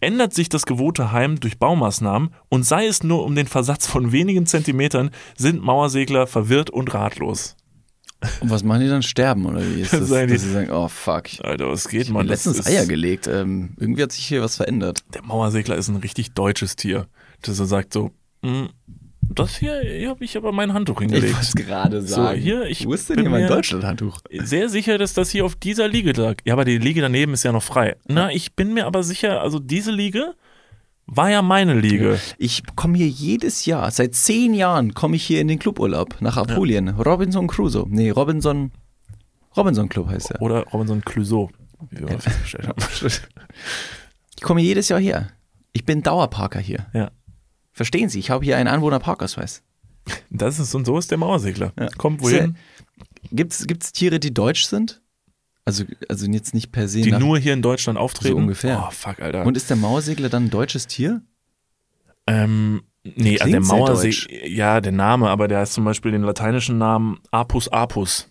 Ändert 0.00 0.34
sich 0.34 0.48
das 0.50 0.66
gewohnte 0.66 1.12
Heim 1.12 1.40
durch 1.40 1.58
Baumaßnahmen 1.58 2.30
und 2.50 2.64
sei 2.64 2.86
es 2.86 3.02
nur 3.02 3.24
um 3.24 3.34
den 3.34 3.46
Versatz 3.46 3.86
von 3.86 4.12
wenigen 4.12 4.44
Zentimetern, 4.46 5.10
sind 5.36 5.62
Mauersegler 5.62 6.26
verwirrt 6.26 6.68
und 6.70 6.92
ratlos. 6.92 7.56
Und 8.40 8.50
was 8.50 8.64
machen 8.64 8.80
die 8.80 8.88
dann? 8.88 9.02
Sterben 9.02 9.44
oder 9.46 9.60
wie? 9.62 9.80
Ist 9.82 9.92
das, 9.92 10.08
die- 10.08 10.26
dass 10.26 10.42
sie 10.42 10.52
sagen, 10.52 10.70
oh 10.70 10.88
fuck. 10.88 11.24
Alter, 11.42 11.68
was 11.68 11.88
geht, 11.88 12.02
Ich 12.02 12.10
man? 12.10 12.26
letztens 12.26 12.66
Eier 12.66 12.86
gelegt. 12.86 13.26
Ähm, 13.26 13.74
irgendwie 13.78 14.02
hat 14.02 14.12
sich 14.12 14.26
hier 14.26 14.42
was 14.42 14.56
verändert. 14.56 15.00
der 15.14 15.22
Mauersegler 15.22 15.76
ist 15.76 15.88
ein 15.88 15.96
richtig 15.96 16.32
deutsches 16.32 16.76
Tier. 16.76 17.06
Das 17.42 17.58
er 17.58 17.66
sagt 17.66 17.92
so, 17.92 18.12
"Mm, 18.42 18.66
das 19.34 19.56
hier, 19.56 19.80
hier 19.80 20.10
habe 20.10 20.24
ich 20.24 20.36
aber 20.36 20.52
mein 20.52 20.72
Handtuch 20.72 21.00
Ich 21.00 21.06
hingelegt. 21.06 21.34
wollte 21.34 21.46
es 21.46 21.54
gerade 21.54 22.02
So, 22.02 22.14
sagen. 22.14 22.40
hier, 22.40 22.64
ich 22.64 22.86
Wo 22.86 22.92
ist 22.94 23.08
denn 23.10 23.20
hier 23.20 23.30
mein 23.30 23.46
Deutschlandhandtuch? 23.46 24.20
Sehr 24.30 24.68
sicher, 24.68 24.98
dass 24.98 25.14
das 25.14 25.30
hier 25.30 25.44
auf 25.44 25.56
dieser 25.56 25.88
Liege 25.88 26.12
lag. 26.12 26.36
Ja, 26.44 26.54
aber 26.54 26.64
die 26.64 26.78
Liege 26.78 27.00
daneben 27.00 27.32
ist 27.34 27.42
ja 27.42 27.52
noch 27.52 27.62
frei. 27.62 27.96
Na, 28.08 28.30
ich 28.30 28.54
bin 28.54 28.74
mir 28.74 28.86
aber 28.86 29.02
sicher, 29.02 29.40
also 29.42 29.58
diese 29.58 29.90
Liege 29.90 30.34
war 31.06 31.30
ja 31.30 31.40
meine 31.42 31.74
Liege. 31.78 32.18
Ich 32.38 32.62
komme 32.74 32.96
hier 32.96 33.08
jedes 33.08 33.64
Jahr, 33.66 33.90
seit 33.90 34.14
zehn 34.14 34.54
Jahren 34.54 34.94
komme 34.94 35.16
ich 35.16 35.24
hier 35.24 35.40
in 35.40 35.48
den 35.48 35.58
Cluburlaub 35.58 36.16
nach 36.20 36.36
Apulien. 36.36 36.88
Robinson 36.88 37.46
Crusoe. 37.46 37.86
Nee, 37.88 38.10
Robinson. 38.10 38.72
Robinson 39.56 39.88
Club 39.88 40.08
heißt 40.08 40.32
er. 40.32 40.42
Oder 40.42 40.64
Robinson 40.72 41.02
Clouseau, 41.02 41.50
wie 41.90 42.00
wir 42.06 42.18
festgestellt 42.18 42.68
haben. 42.68 42.76
Ich 44.38 44.42
komme 44.42 44.60
jedes 44.60 44.90
Jahr 44.90 45.00
her. 45.00 45.28
Ich 45.72 45.84
bin 45.86 46.02
Dauerparker 46.02 46.58
hier. 46.60 46.86
Ja. 46.92 47.10
Verstehen 47.76 48.08
Sie, 48.08 48.18
ich 48.18 48.30
habe 48.30 48.42
hier 48.42 48.56
einen 48.56 48.68
Anwohnerparkausweis. 48.68 49.62
Das 50.30 50.58
ist 50.58 50.74
und 50.74 50.86
so 50.86 50.96
ist 50.96 51.10
der 51.10 51.18
Mauersegler. 51.18 51.74
Ja. 51.78 51.88
Kommt 51.98 52.22
wohin? 52.22 52.56
Gibt 53.30 53.52
es 53.52 53.92
Tiere, 53.92 54.18
die 54.18 54.32
deutsch 54.32 54.64
sind? 54.64 55.02
Also, 55.66 55.84
also 56.08 56.26
jetzt 56.26 56.54
nicht 56.54 56.72
per 56.72 56.88
se 56.88 57.02
Die 57.02 57.10
nach, 57.10 57.18
nur 57.18 57.38
hier 57.38 57.52
in 57.52 57.60
Deutschland 57.60 57.98
auftreten. 57.98 58.32
So 58.32 58.38
ungefähr. 58.38 58.82
Oh, 58.82 58.90
fuck, 58.90 59.20
Alter. 59.20 59.44
Und 59.44 59.58
ist 59.58 59.68
der 59.68 59.76
Mauersegler 59.76 60.30
dann 60.30 60.44
ein 60.44 60.50
deutsches 60.50 60.86
Tier? 60.86 61.20
Ähm, 62.26 62.84
nee, 63.04 63.38
also 63.38 63.50
der 63.50 63.60
Mauersegler, 63.60 64.46
ja, 64.46 64.80
der 64.80 64.92
Name, 64.92 65.28
aber 65.28 65.46
der 65.46 65.58
heißt 65.58 65.74
zum 65.74 65.84
Beispiel 65.84 66.12
den 66.12 66.22
lateinischen 66.22 66.78
Namen 66.78 67.20
Apus 67.30 67.68
apus. 67.68 68.26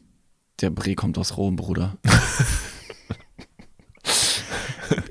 Der 0.59 0.71
Bre 0.71 0.95
kommt 0.95 1.19
aus 1.19 1.37
Rom, 1.37 1.55
Bruder. 1.55 1.97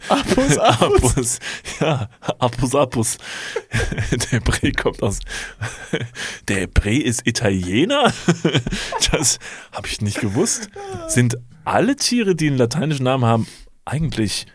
Apus 0.09 0.59
apus. 0.59 1.39
Ja, 1.81 2.09
Apus 2.39 2.75
apus. 2.75 3.19
Der 4.33 4.41
Bre 4.41 4.73
kommt 4.73 5.03
aus. 5.03 5.21
Der 6.49 6.67
Bre 6.67 6.97
ist 6.97 7.27
Italiener? 7.27 8.13
Das 9.11 9.39
habe 9.73 9.87
ich 9.87 10.01
nicht 10.01 10.21
gewusst. 10.21 10.71
Sind 11.09 11.39
alle 11.65 11.97
Tiere, 11.97 12.35
die 12.35 12.49
einen 12.49 12.59
lateinischen 12.59 13.05
Namen 13.05 13.25
haben, 13.25 13.47
eigentlich 13.85 14.47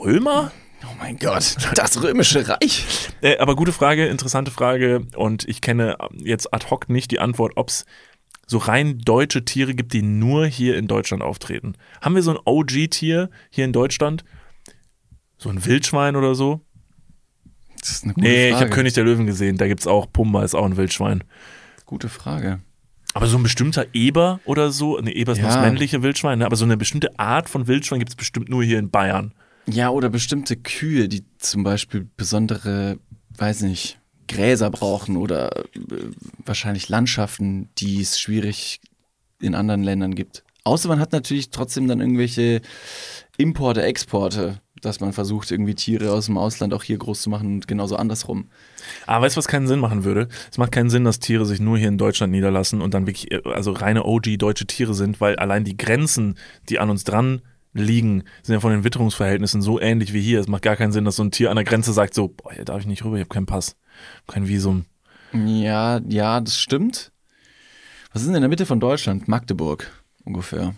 Römer? 0.00 0.52
Oh 0.84 0.94
mein 0.98 1.18
Gott, 1.18 1.56
das 1.74 2.02
römische 2.02 2.48
Reich. 2.48 2.84
Äh, 3.20 3.38
aber 3.38 3.56
gute 3.56 3.72
Frage, 3.72 4.06
interessante 4.06 4.50
Frage. 4.50 5.06
Und 5.16 5.48
ich 5.48 5.60
kenne 5.60 5.96
jetzt 6.12 6.52
ad 6.52 6.66
hoc 6.70 6.88
nicht 6.88 7.10
die 7.10 7.18
Antwort, 7.18 7.52
ob 7.56 7.68
es 7.68 7.84
so 8.46 8.58
rein 8.58 8.98
deutsche 8.98 9.44
Tiere 9.44 9.74
gibt, 9.74 9.92
die 9.92 10.02
nur 10.02 10.46
hier 10.46 10.76
in 10.76 10.86
Deutschland 10.86 11.22
auftreten. 11.22 11.74
Haben 12.00 12.14
wir 12.14 12.22
so 12.22 12.30
ein 12.30 12.38
OG-Tier 12.44 13.30
hier 13.50 13.64
in 13.64 13.72
Deutschland? 13.72 14.24
So 15.36 15.50
ein 15.50 15.64
Wildschwein 15.64 16.16
oder 16.16 16.34
so? 16.34 16.60
Das 17.80 17.90
ist 17.90 18.04
eine 18.04 18.14
gute 18.14 18.26
Nee, 18.26 18.46
ich 18.48 18.52
Frage. 18.52 18.64
habe 18.66 18.74
König 18.74 18.92
der 18.94 19.04
Löwen 19.04 19.26
gesehen. 19.26 19.56
Da 19.56 19.66
gibt 19.68 19.80
es 19.80 19.86
auch 19.86 20.10
Pumba, 20.12 20.44
ist 20.44 20.54
auch 20.54 20.64
ein 20.64 20.76
Wildschwein. 20.76 21.24
Gute 21.86 22.08
Frage. 22.08 22.60
Aber 23.14 23.26
so 23.26 23.36
ein 23.38 23.42
bestimmter 23.42 23.86
Eber 23.94 24.40
oder 24.44 24.70
so, 24.70 24.98
ne, 25.00 25.12
Eber 25.14 25.32
ist 25.32 25.38
Ja. 25.38 25.46
das 25.46 25.56
männliche 25.60 26.02
Wildschwein, 26.02 26.38
ne? 26.40 26.46
aber 26.46 26.56
so 26.56 26.64
eine 26.64 26.76
bestimmte 26.76 27.18
Art 27.18 27.48
von 27.48 27.66
Wildschwein 27.66 27.98
gibt 27.98 28.10
es 28.10 28.16
bestimmt 28.16 28.48
nur 28.48 28.62
hier 28.62 28.78
in 28.78 28.90
Bayern. 28.90 29.32
Ja, 29.66 29.90
oder 29.90 30.08
bestimmte 30.08 30.56
Kühe, 30.56 31.08
die 31.08 31.24
zum 31.38 31.62
Beispiel 31.64 32.06
besondere, 32.16 32.98
weiß 33.36 33.62
nicht, 33.62 33.98
Gräser 34.28 34.70
brauchen 34.70 35.16
oder 35.16 35.56
äh, 35.56 35.64
wahrscheinlich 36.44 36.88
Landschaften, 36.90 37.70
die 37.78 38.00
es 38.00 38.20
schwierig 38.20 38.80
in 39.40 39.54
anderen 39.54 39.82
Ländern 39.82 40.14
gibt. 40.14 40.44
Außer 40.64 40.88
man 40.88 41.00
hat 41.00 41.12
natürlich 41.12 41.48
trotzdem 41.50 41.88
dann 41.88 42.00
irgendwelche 42.00 42.60
Importe, 43.38 43.82
Exporte, 43.82 44.60
dass 44.80 45.00
man 45.00 45.12
versucht, 45.12 45.50
irgendwie 45.50 45.74
Tiere 45.74 46.12
aus 46.12 46.26
dem 46.26 46.38
Ausland 46.38 46.74
auch 46.74 46.82
hier 46.82 46.98
groß 46.98 47.22
zu 47.22 47.30
machen 47.30 47.54
und 47.54 47.68
genauso 47.68 47.96
andersrum. 47.96 48.48
Aber 49.06 49.24
weißt 49.24 49.36
du, 49.36 49.38
was 49.38 49.48
keinen 49.48 49.66
Sinn 49.66 49.80
machen 49.80 50.04
würde? 50.04 50.28
Es 50.50 50.58
macht 50.58 50.72
keinen 50.72 50.90
Sinn, 50.90 51.04
dass 51.04 51.18
Tiere 51.18 51.46
sich 51.46 51.60
nur 51.60 51.78
hier 51.78 51.88
in 51.88 51.98
Deutschland 51.98 52.32
niederlassen 52.32 52.80
und 52.80 52.94
dann 52.94 53.06
wirklich, 53.06 53.30
äh, 53.32 53.40
also 53.44 53.72
reine 53.72 54.04
OG 54.04 54.36
deutsche 54.38 54.66
Tiere 54.66 54.94
sind, 54.94 55.20
weil 55.20 55.36
allein 55.36 55.64
die 55.64 55.76
Grenzen, 55.76 56.36
die 56.68 56.78
an 56.78 56.90
uns 56.90 57.04
dran 57.04 57.42
liegen, 57.74 58.24
sind 58.42 58.54
ja 58.54 58.60
von 58.60 58.72
den 58.72 58.84
Witterungsverhältnissen 58.84 59.62
so 59.62 59.80
ähnlich 59.80 60.12
wie 60.12 60.20
hier. 60.20 60.40
Es 60.40 60.48
macht 60.48 60.62
gar 60.62 60.76
keinen 60.76 60.92
Sinn, 60.92 61.04
dass 61.04 61.16
so 61.16 61.22
ein 61.22 61.30
Tier 61.30 61.50
an 61.50 61.56
der 61.56 61.64
Grenze 61.64 61.92
sagt 61.92 62.14
so, 62.14 62.28
boah, 62.28 62.52
hier 62.52 62.64
darf 62.64 62.80
ich 62.80 62.86
nicht 62.86 63.04
rüber, 63.04 63.16
ich 63.16 63.22
habe 63.22 63.34
keinen 63.34 63.46
Pass, 63.46 63.76
kein 64.26 64.48
Visum. 64.48 64.86
Ja, 65.32 66.00
ja, 66.08 66.40
das 66.40 66.58
stimmt. 66.58 67.12
Was 68.12 68.22
ist 68.22 68.28
denn 68.28 68.36
in 68.36 68.42
der 68.42 68.48
Mitte 68.48 68.66
von 68.66 68.80
Deutschland? 68.80 69.28
Magdeburg 69.28 69.90
ungefähr. 70.24 70.74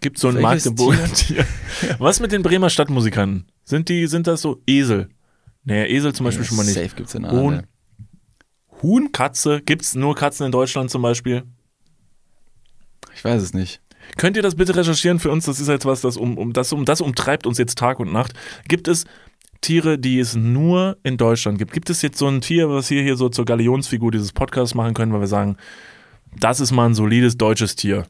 Gibt 0.00 0.18
so 0.18 0.28
ein 0.28 0.36
Welches 0.36 0.72
Tier? 1.14 1.46
Was 1.98 2.20
mit 2.20 2.32
den 2.32 2.42
Bremer 2.42 2.70
Stadtmusikanten? 2.70 3.46
Sind 3.64 3.88
die, 3.88 4.06
sind 4.06 4.26
das 4.26 4.42
so 4.42 4.62
Esel? 4.66 5.08
Nee, 5.64 5.86
Esel 5.86 6.14
zum 6.14 6.24
Beispiel 6.24 6.44
schon 6.44 6.56
mal 6.56 6.64
nicht. 6.64 6.74
Safe 6.74 6.94
gibt's 6.94 7.14
in 7.14 7.30
Huhn. 7.30 7.54
Arne. 7.54 7.64
Huhn, 8.82 9.12
Katze, 9.12 9.60
gibt's 9.60 9.94
nur 9.94 10.14
Katzen 10.14 10.46
in 10.46 10.52
Deutschland 10.52 10.90
zum 10.90 11.02
Beispiel? 11.02 11.42
Ich 13.14 13.24
weiß 13.24 13.42
es 13.42 13.52
nicht. 13.52 13.80
Könnt 14.16 14.36
ihr 14.36 14.42
das 14.42 14.54
bitte 14.54 14.74
recherchieren 14.74 15.18
für 15.18 15.30
uns? 15.30 15.44
Das 15.44 15.60
ist 15.60 15.68
jetzt 15.68 15.84
was, 15.84 16.00
das 16.00 16.16
um, 16.16 16.38
um, 16.38 16.52
das, 16.52 16.72
um 16.72 16.84
das 16.84 17.00
umtreibt 17.00 17.46
uns 17.46 17.58
jetzt 17.58 17.76
Tag 17.78 18.00
und 18.00 18.12
Nacht. 18.12 18.32
Gibt 18.68 18.88
es 18.88 19.04
Tiere, 19.60 19.98
die 19.98 20.20
es 20.20 20.34
nur 20.34 20.96
in 21.02 21.16
Deutschland 21.16 21.58
gibt? 21.58 21.72
Gibt 21.72 21.90
es 21.90 22.00
jetzt 22.02 22.18
so 22.18 22.28
ein 22.28 22.40
Tier, 22.40 22.70
was 22.70 22.90
wir 22.90 23.02
hier 23.02 23.16
so 23.16 23.28
zur 23.28 23.44
Galionsfigur 23.44 24.12
dieses 24.12 24.32
Podcasts 24.32 24.74
machen 24.74 24.94
können, 24.94 25.12
weil 25.12 25.20
wir 25.20 25.26
sagen, 25.26 25.56
das 26.36 26.60
ist 26.60 26.72
mal 26.72 26.86
ein 26.86 26.94
solides 26.94 27.36
deutsches 27.36 27.74
Tier? 27.74 28.06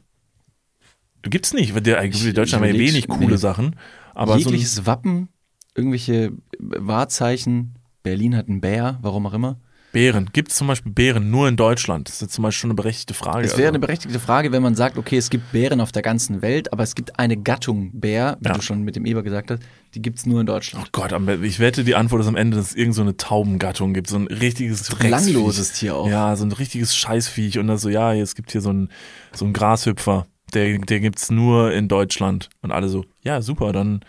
Gibt's 1.23 1.53
nicht, 1.53 1.73
weil 1.73 1.81
der, 1.81 2.05
die 2.07 2.33
Deutschen 2.33 2.59
haben 2.59 2.67
ja 2.67 2.73
wenig 2.73 3.07
coole 3.07 3.27
nee. 3.31 3.37
Sachen. 3.37 3.75
Aber 4.13 4.33
so 4.33 4.49
ein, 4.49 4.53
Jegliches 4.53 4.85
Wappen, 4.85 5.29
irgendwelche 5.75 6.31
Wahrzeichen. 6.59 7.75
Berlin 8.03 8.35
hat 8.35 8.47
einen 8.47 8.61
Bär, 8.61 8.97
warum 9.01 9.25
auch 9.27 9.33
immer. 9.33 9.59
Bären. 9.91 10.29
Gibt 10.33 10.51
es 10.51 10.57
zum 10.57 10.67
Beispiel 10.67 10.91
Bären 10.91 11.31
nur 11.31 11.47
in 11.47 11.57
Deutschland? 11.57 12.07
Das 12.07 12.15
ist 12.15 12.21
jetzt 12.21 12.33
zum 12.33 12.43
Beispiel 12.43 12.61
schon 12.61 12.69
eine 12.69 12.75
berechtigte 12.75 13.13
Frage. 13.13 13.45
Es 13.45 13.51
wäre 13.51 13.61
also. 13.63 13.69
eine 13.69 13.79
berechtigte 13.79 14.19
Frage, 14.19 14.51
wenn 14.51 14.61
man 14.61 14.75
sagt, 14.75 14.97
okay, 14.97 15.17
es 15.17 15.29
gibt 15.29 15.51
Bären 15.51 15.81
auf 15.81 15.91
der 15.91 16.01
ganzen 16.01 16.41
Welt, 16.41 16.71
aber 16.71 16.83
es 16.83 16.95
gibt 16.95 17.17
eine 17.17 17.37
Gattung 17.37 17.91
Bär, 17.99 18.37
wie 18.39 18.49
Ja. 18.49 18.53
du 18.53 18.61
schon 18.61 18.83
mit 18.83 18.95
dem 18.95 19.05
Eber 19.05 19.23
gesagt 19.23 19.51
hast, 19.51 19.63
die 19.95 20.01
gibt 20.01 20.19
es 20.19 20.25
nur 20.25 20.41
in 20.41 20.45
Deutschland. 20.45 20.85
Oh 20.87 20.89
Gott, 20.91 21.13
ich 21.41 21.59
wette, 21.59 21.83
die 21.83 21.95
Antwort 21.95 22.21
ist 22.21 22.27
am 22.27 22.35
Ende, 22.35 22.57
dass 22.57 22.67
es 22.67 22.75
irgend 22.75 22.95
so 22.95 23.01
eine 23.01 23.17
Taubengattung 23.17 23.93
gibt. 23.93 24.07
So 24.07 24.17
ein 24.17 24.27
richtiges 24.27 24.87
belangloses 24.95 25.73
Tier 25.73 25.95
auch. 25.95 26.07
Ja, 26.07 26.35
so 26.35 26.45
ein 26.45 26.51
richtiges 26.51 26.95
Scheißviech. 26.95 27.57
Und 27.57 27.67
dann 27.67 27.77
so, 27.77 27.89
ja, 27.89 28.13
es 28.13 28.35
gibt 28.35 28.51
hier 28.51 28.61
so 28.61 28.69
einen 28.69 28.89
so 29.33 29.45
einen 29.45 29.53
Grashüpfer. 29.53 30.27
Der, 30.53 30.77
der 30.79 30.99
gibt's 30.99 31.29
nur 31.29 31.71
in 31.73 31.87
Deutschland. 31.87 32.49
Und 32.61 32.71
alle 32.71 32.89
so, 32.89 33.05
ja, 33.23 33.41
super, 33.41 33.71
dann 33.71 34.01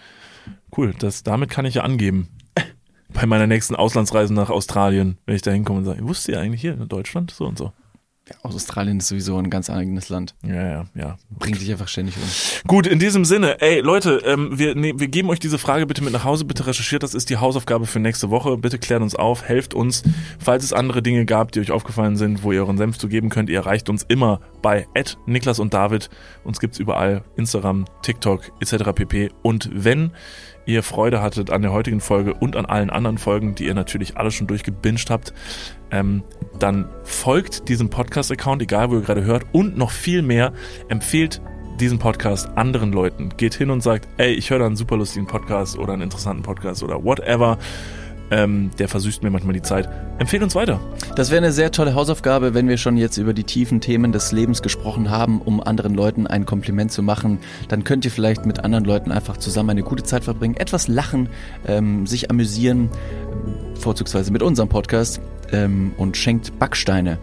cool. 0.77 0.95
Das, 0.99 1.23
damit 1.23 1.51
kann 1.51 1.65
ich 1.65 1.75
ja 1.75 1.83
angeben. 1.83 2.29
Bei 3.13 3.27
meiner 3.27 3.47
nächsten 3.47 3.75
Auslandsreise 3.75 4.33
nach 4.33 4.51
Australien, 4.51 5.19
wenn 5.27 5.37
ich 5.37 5.43
da 5.43 5.51
hinkomme 5.51 5.81
und 5.81 5.85
sage, 5.85 6.07
wusst 6.07 6.29
ihr 6.29 6.41
eigentlich 6.41 6.61
hier 6.61 6.75
in 6.75 6.89
Deutschland 6.89 7.31
so 7.31 7.47
und 7.47 7.59
so. 7.59 7.73
Ja, 8.31 8.37
Australien 8.43 8.99
ist 8.99 9.09
sowieso 9.09 9.37
ein 9.37 9.51
ganz 9.51 9.71
eigenes 9.71 10.09
Land. 10.09 10.35
Ja, 10.43 10.67
ja, 10.67 10.87
ja. 10.95 11.19
Bringt 11.31 11.61
dich 11.61 11.71
einfach 11.71 11.89
ständig 11.89 12.17
um. 12.17 12.23
Gut, 12.67 12.87
in 12.87 12.99
diesem 12.99 13.25
Sinne, 13.25 13.61
ey 13.61 13.81
Leute, 13.81 14.23
ähm, 14.25 14.59
wir, 14.59 14.75
nee, 14.75 14.95
wir 14.97 15.09
geben 15.09 15.31
euch 15.31 15.41
diese 15.41 15.59
Frage 15.59 15.87
bitte 15.87 16.05
mit 16.05 16.13
nach 16.13 16.25
Hause, 16.25 16.45
bitte 16.45 16.67
recherchiert, 16.67 17.03
das 17.03 17.15
ist 17.15 17.31
die 17.31 17.39
Hausaufgabe 17.39 17.87
für 17.87 17.99
nächste 17.99 18.31
Woche. 18.31 18.57
Bitte 18.57 18.79
klärt 18.79 19.03
uns 19.03 19.15
auf, 19.15 19.43
helft 19.43 19.75
uns, 19.75 20.03
falls 20.39 20.65
es 20.65 20.73
andere 20.73 21.03
Dinge 21.03 21.25
gab, 21.25 21.53
die 21.53 21.61
euch 21.61 21.73
aufgefallen 21.73 22.17
sind, 22.17 22.43
wo 22.43 22.53
ihr 22.53 22.61
euren 22.61 22.79
Senf 22.79 22.99
zu 22.99 23.09
geben 23.09 23.31
könnt. 23.31 23.51
Ihr 23.51 23.59
erreicht 23.59 23.89
uns 23.89 24.05
immer 24.05 24.41
bei 24.63 24.87
Niklas 25.27 25.59
und 25.59 25.75
David. 25.75 26.11
Uns 26.45 26.61
gibt's 26.61 26.79
überall, 26.79 27.25
Instagram, 27.37 27.87
TikTok 28.03 28.53
etc. 28.61 28.93
pp. 28.95 29.31
Und 29.43 29.71
wenn 29.73 30.13
ihr 30.73 30.83
Freude 30.83 31.23
hattet 31.23 31.51
an 31.51 31.63
der 31.63 31.73
heutigen 31.73 32.01
Folge 32.01 32.35
und 32.35 32.57
an 32.57 32.67
allen 32.67 32.91
anderen 32.91 33.19
Folgen, 33.19 33.55
die 33.55 33.67
ihr 33.67 33.75
natürlich 33.75 34.17
alle 34.17 34.31
schon 34.31 34.47
durchgebinged 34.47 35.11
habt, 35.11 35.33
ähm, 35.91 36.23
dann 36.59 36.89
folgt 37.05 37.69
diesem 37.69 37.91
Podcast-Account, 37.91 38.63
egal 38.63 38.91
wo 38.91 38.97
ihr 38.97 39.03
gerade 39.03 39.25
hört, 39.25 39.45
und 39.53 39.77
noch 39.77 39.91
viel 39.91 40.23
mehr, 40.23 40.53
empfehlt 40.89 41.41
diesen 41.81 41.99
Podcast 41.99 42.49
anderen 42.57 42.93
Leuten. 42.93 43.31
Geht 43.37 43.55
hin 43.55 43.71
und 43.71 43.83
sagt, 43.83 44.07
ey, 44.19 44.33
ich 44.33 44.51
höre 44.51 44.59
da 44.59 44.67
einen 44.67 44.77
super 44.77 44.97
lustigen 44.97 45.27
Podcast 45.27 45.79
oder 45.79 45.95
einen 45.95 46.03
interessanten 46.03 46.43
Podcast 46.43 46.83
oder 46.83 47.03
whatever. 47.03 47.59
Ähm, 48.31 48.71
der 48.79 48.89
versüßt 48.89 49.23
mir 49.23 49.31
manchmal 49.31 49.55
die 49.55 49.63
Zeit. 49.63 49.89
Empfehlt 50.19 50.43
uns 50.43 50.55
weiter. 50.55 50.81
Das 51.17 51.31
wäre 51.31 51.43
eine 51.43 51.53
sehr 51.53 51.73
tolle 51.73 51.95
Hausaufgabe, 51.95 52.55
wenn 52.55 52.69
wir 52.69 52.77
schon 52.77 52.97
jetzt 52.97 53.17
über 53.17 53.33
die 53.33 53.45
tiefen 53.45 53.81
Themen 53.81 54.13
des 54.13 54.31
Lebens 54.31 54.63
gesprochen 54.63 55.11
haben, 55.11 55.41
um 55.41 55.61
anderen 55.61 55.95
Leuten 55.95 56.27
ein 56.27 56.47
Kompliment 56.47 56.93
zu 56.93 57.03
machen. 57.03 57.39
Dann 57.69 57.83
könnt 57.83 58.05
ihr 58.05 58.11
vielleicht 58.11 58.47
mit 58.47 58.61
anderen 58.61 58.85
Leuten 58.85 59.11
einfach 59.11 59.37
zusammen 59.37 59.71
eine 59.71 59.83
gute 59.83 60.05
Zeit 60.05 60.25
verbringen, 60.25 60.57
etwas 60.57 60.87
lachen, 60.87 61.29
ähm, 61.67 62.07
sich 62.07 62.31
amüsieren, 62.31 62.91
vorzugsweise 63.75 64.33
mit 64.33 64.43
unserem 64.43 64.69
Podcast 64.69 65.21
ähm, 65.53 65.93
und 65.97 66.17
schenkt 66.17 66.59
Backsteine. 66.59 67.19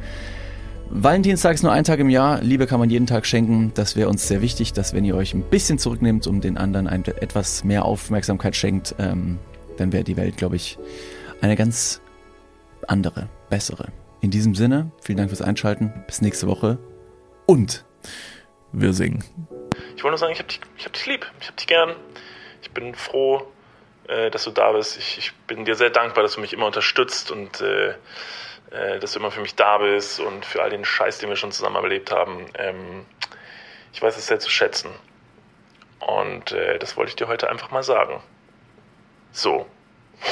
Valentinstag 0.89 1.55
ist 1.55 1.63
nur 1.63 1.71
ein 1.73 1.83
Tag 1.83 1.99
im 1.99 2.09
Jahr. 2.09 2.41
Liebe 2.41 2.65
kann 2.65 2.79
man 2.79 2.89
jeden 2.89 3.07
Tag 3.07 3.25
schenken. 3.25 3.71
Das 3.73 3.95
wäre 3.95 4.09
uns 4.09 4.27
sehr 4.27 4.41
wichtig, 4.41 4.71
dass 4.73 4.93
wenn 4.93 5.03
ihr 5.03 5.15
euch 5.15 5.33
ein 5.33 5.43
bisschen 5.43 5.79
zurücknehmt, 5.79 6.27
um 6.27 6.39
den 6.39 6.57
anderen 6.57 6.87
ein, 6.87 7.03
etwas 7.05 7.63
mehr 7.65 7.83
Aufmerksamkeit 7.83 8.55
schenkt, 8.55 8.95
ähm, 8.97 9.37
dann 9.77 9.93
wäre 9.93 10.03
die 10.03 10.17
Welt, 10.17 10.37
glaube 10.37 10.55
ich, 10.55 10.77
eine 11.41 11.55
ganz 11.55 12.01
andere, 12.87 13.29
bessere. 13.49 13.87
In 14.21 14.31
diesem 14.31 14.55
Sinne, 14.55 14.91
vielen 15.01 15.17
Dank 15.17 15.29
fürs 15.29 15.41
Einschalten. 15.41 15.93
Bis 16.07 16.21
nächste 16.21 16.47
Woche. 16.47 16.77
Und 17.45 17.85
Wir 18.73 18.91
singen. 18.93 19.23
Ich 19.95 20.03
wollte 20.03 20.09
nur 20.09 20.17
sagen, 20.17 20.33
ich 20.33 20.39
hab 20.39 20.47
dich, 20.47 20.59
ich 20.77 20.85
hab 20.85 20.93
dich 20.93 21.05
lieb. 21.05 21.25
Ich 21.39 21.47
hab 21.47 21.55
dich 21.55 21.67
gern. 21.67 21.95
Ich 22.61 22.71
bin 22.71 22.93
froh, 22.95 23.47
äh, 24.07 24.29
dass 24.29 24.43
du 24.43 24.51
da 24.51 24.73
bist. 24.73 24.97
Ich, 24.97 25.17
ich 25.17 25.33
bin 25.47 25.63
dir 25.63 25.75
sehr 25.75 25.89
dankbar, 25.89 26.23
dass 26.23 26.33
du 26.33 26.41
mich 26.41 26.53
immer 26.53 26.65
unterstützt 26.65 27.31
und 27.31 27.61
äh, 27.61 27.93
äh, 28.71 28.99
dass 28.99 29.13
du 29.13 29.19
immer 29.19 29.31
für 29.31 29.41
mich 29.41 29.55
da 29.55 29.77
bist 29.77 30.19
und 30.19 30.45
für 30.45 30.61
all 30.61 30.69
den 30.69 30.83
Scheiß, 30.83 31.19
den 31.19 31.29
wir 31.29 31.35
schon 31.35 31.51
zusammen 31.51 31.77
erlebt 31.77 32.11
haben. 32.11 32.45
Ähm, 32.55 33.05
ich 33.93 34.01
weiß 34.01 34.17
es 34.17 34.27
sehr 34.27 34.39
zu 34.39 34.49
schätzen. 34.49 34.89
Und 35.99 36.51
äh, 36.51 36.77
das 36.77 36.97
wollte 36.97 37.09
ich 37.09 37.15
dir 37.15 37.27
heute 37.27 37.49
einfach 37.49 37.71
mal 37.71 37.83
sagen. 37.83 38.21
So. 39.37 39.67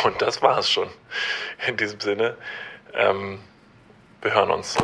Und 0.04 0.20
das 0.20 0.42
war's 0.42 0.68
schon. 0.68 0.90
In 1.68 1.78
diesem 1.78 2.00
Sinne. 2.00 2.38
Ähm, 2.96 3.40
wir 4.24 4.34
hören 4.34 4.50
uns. 4.50 4.76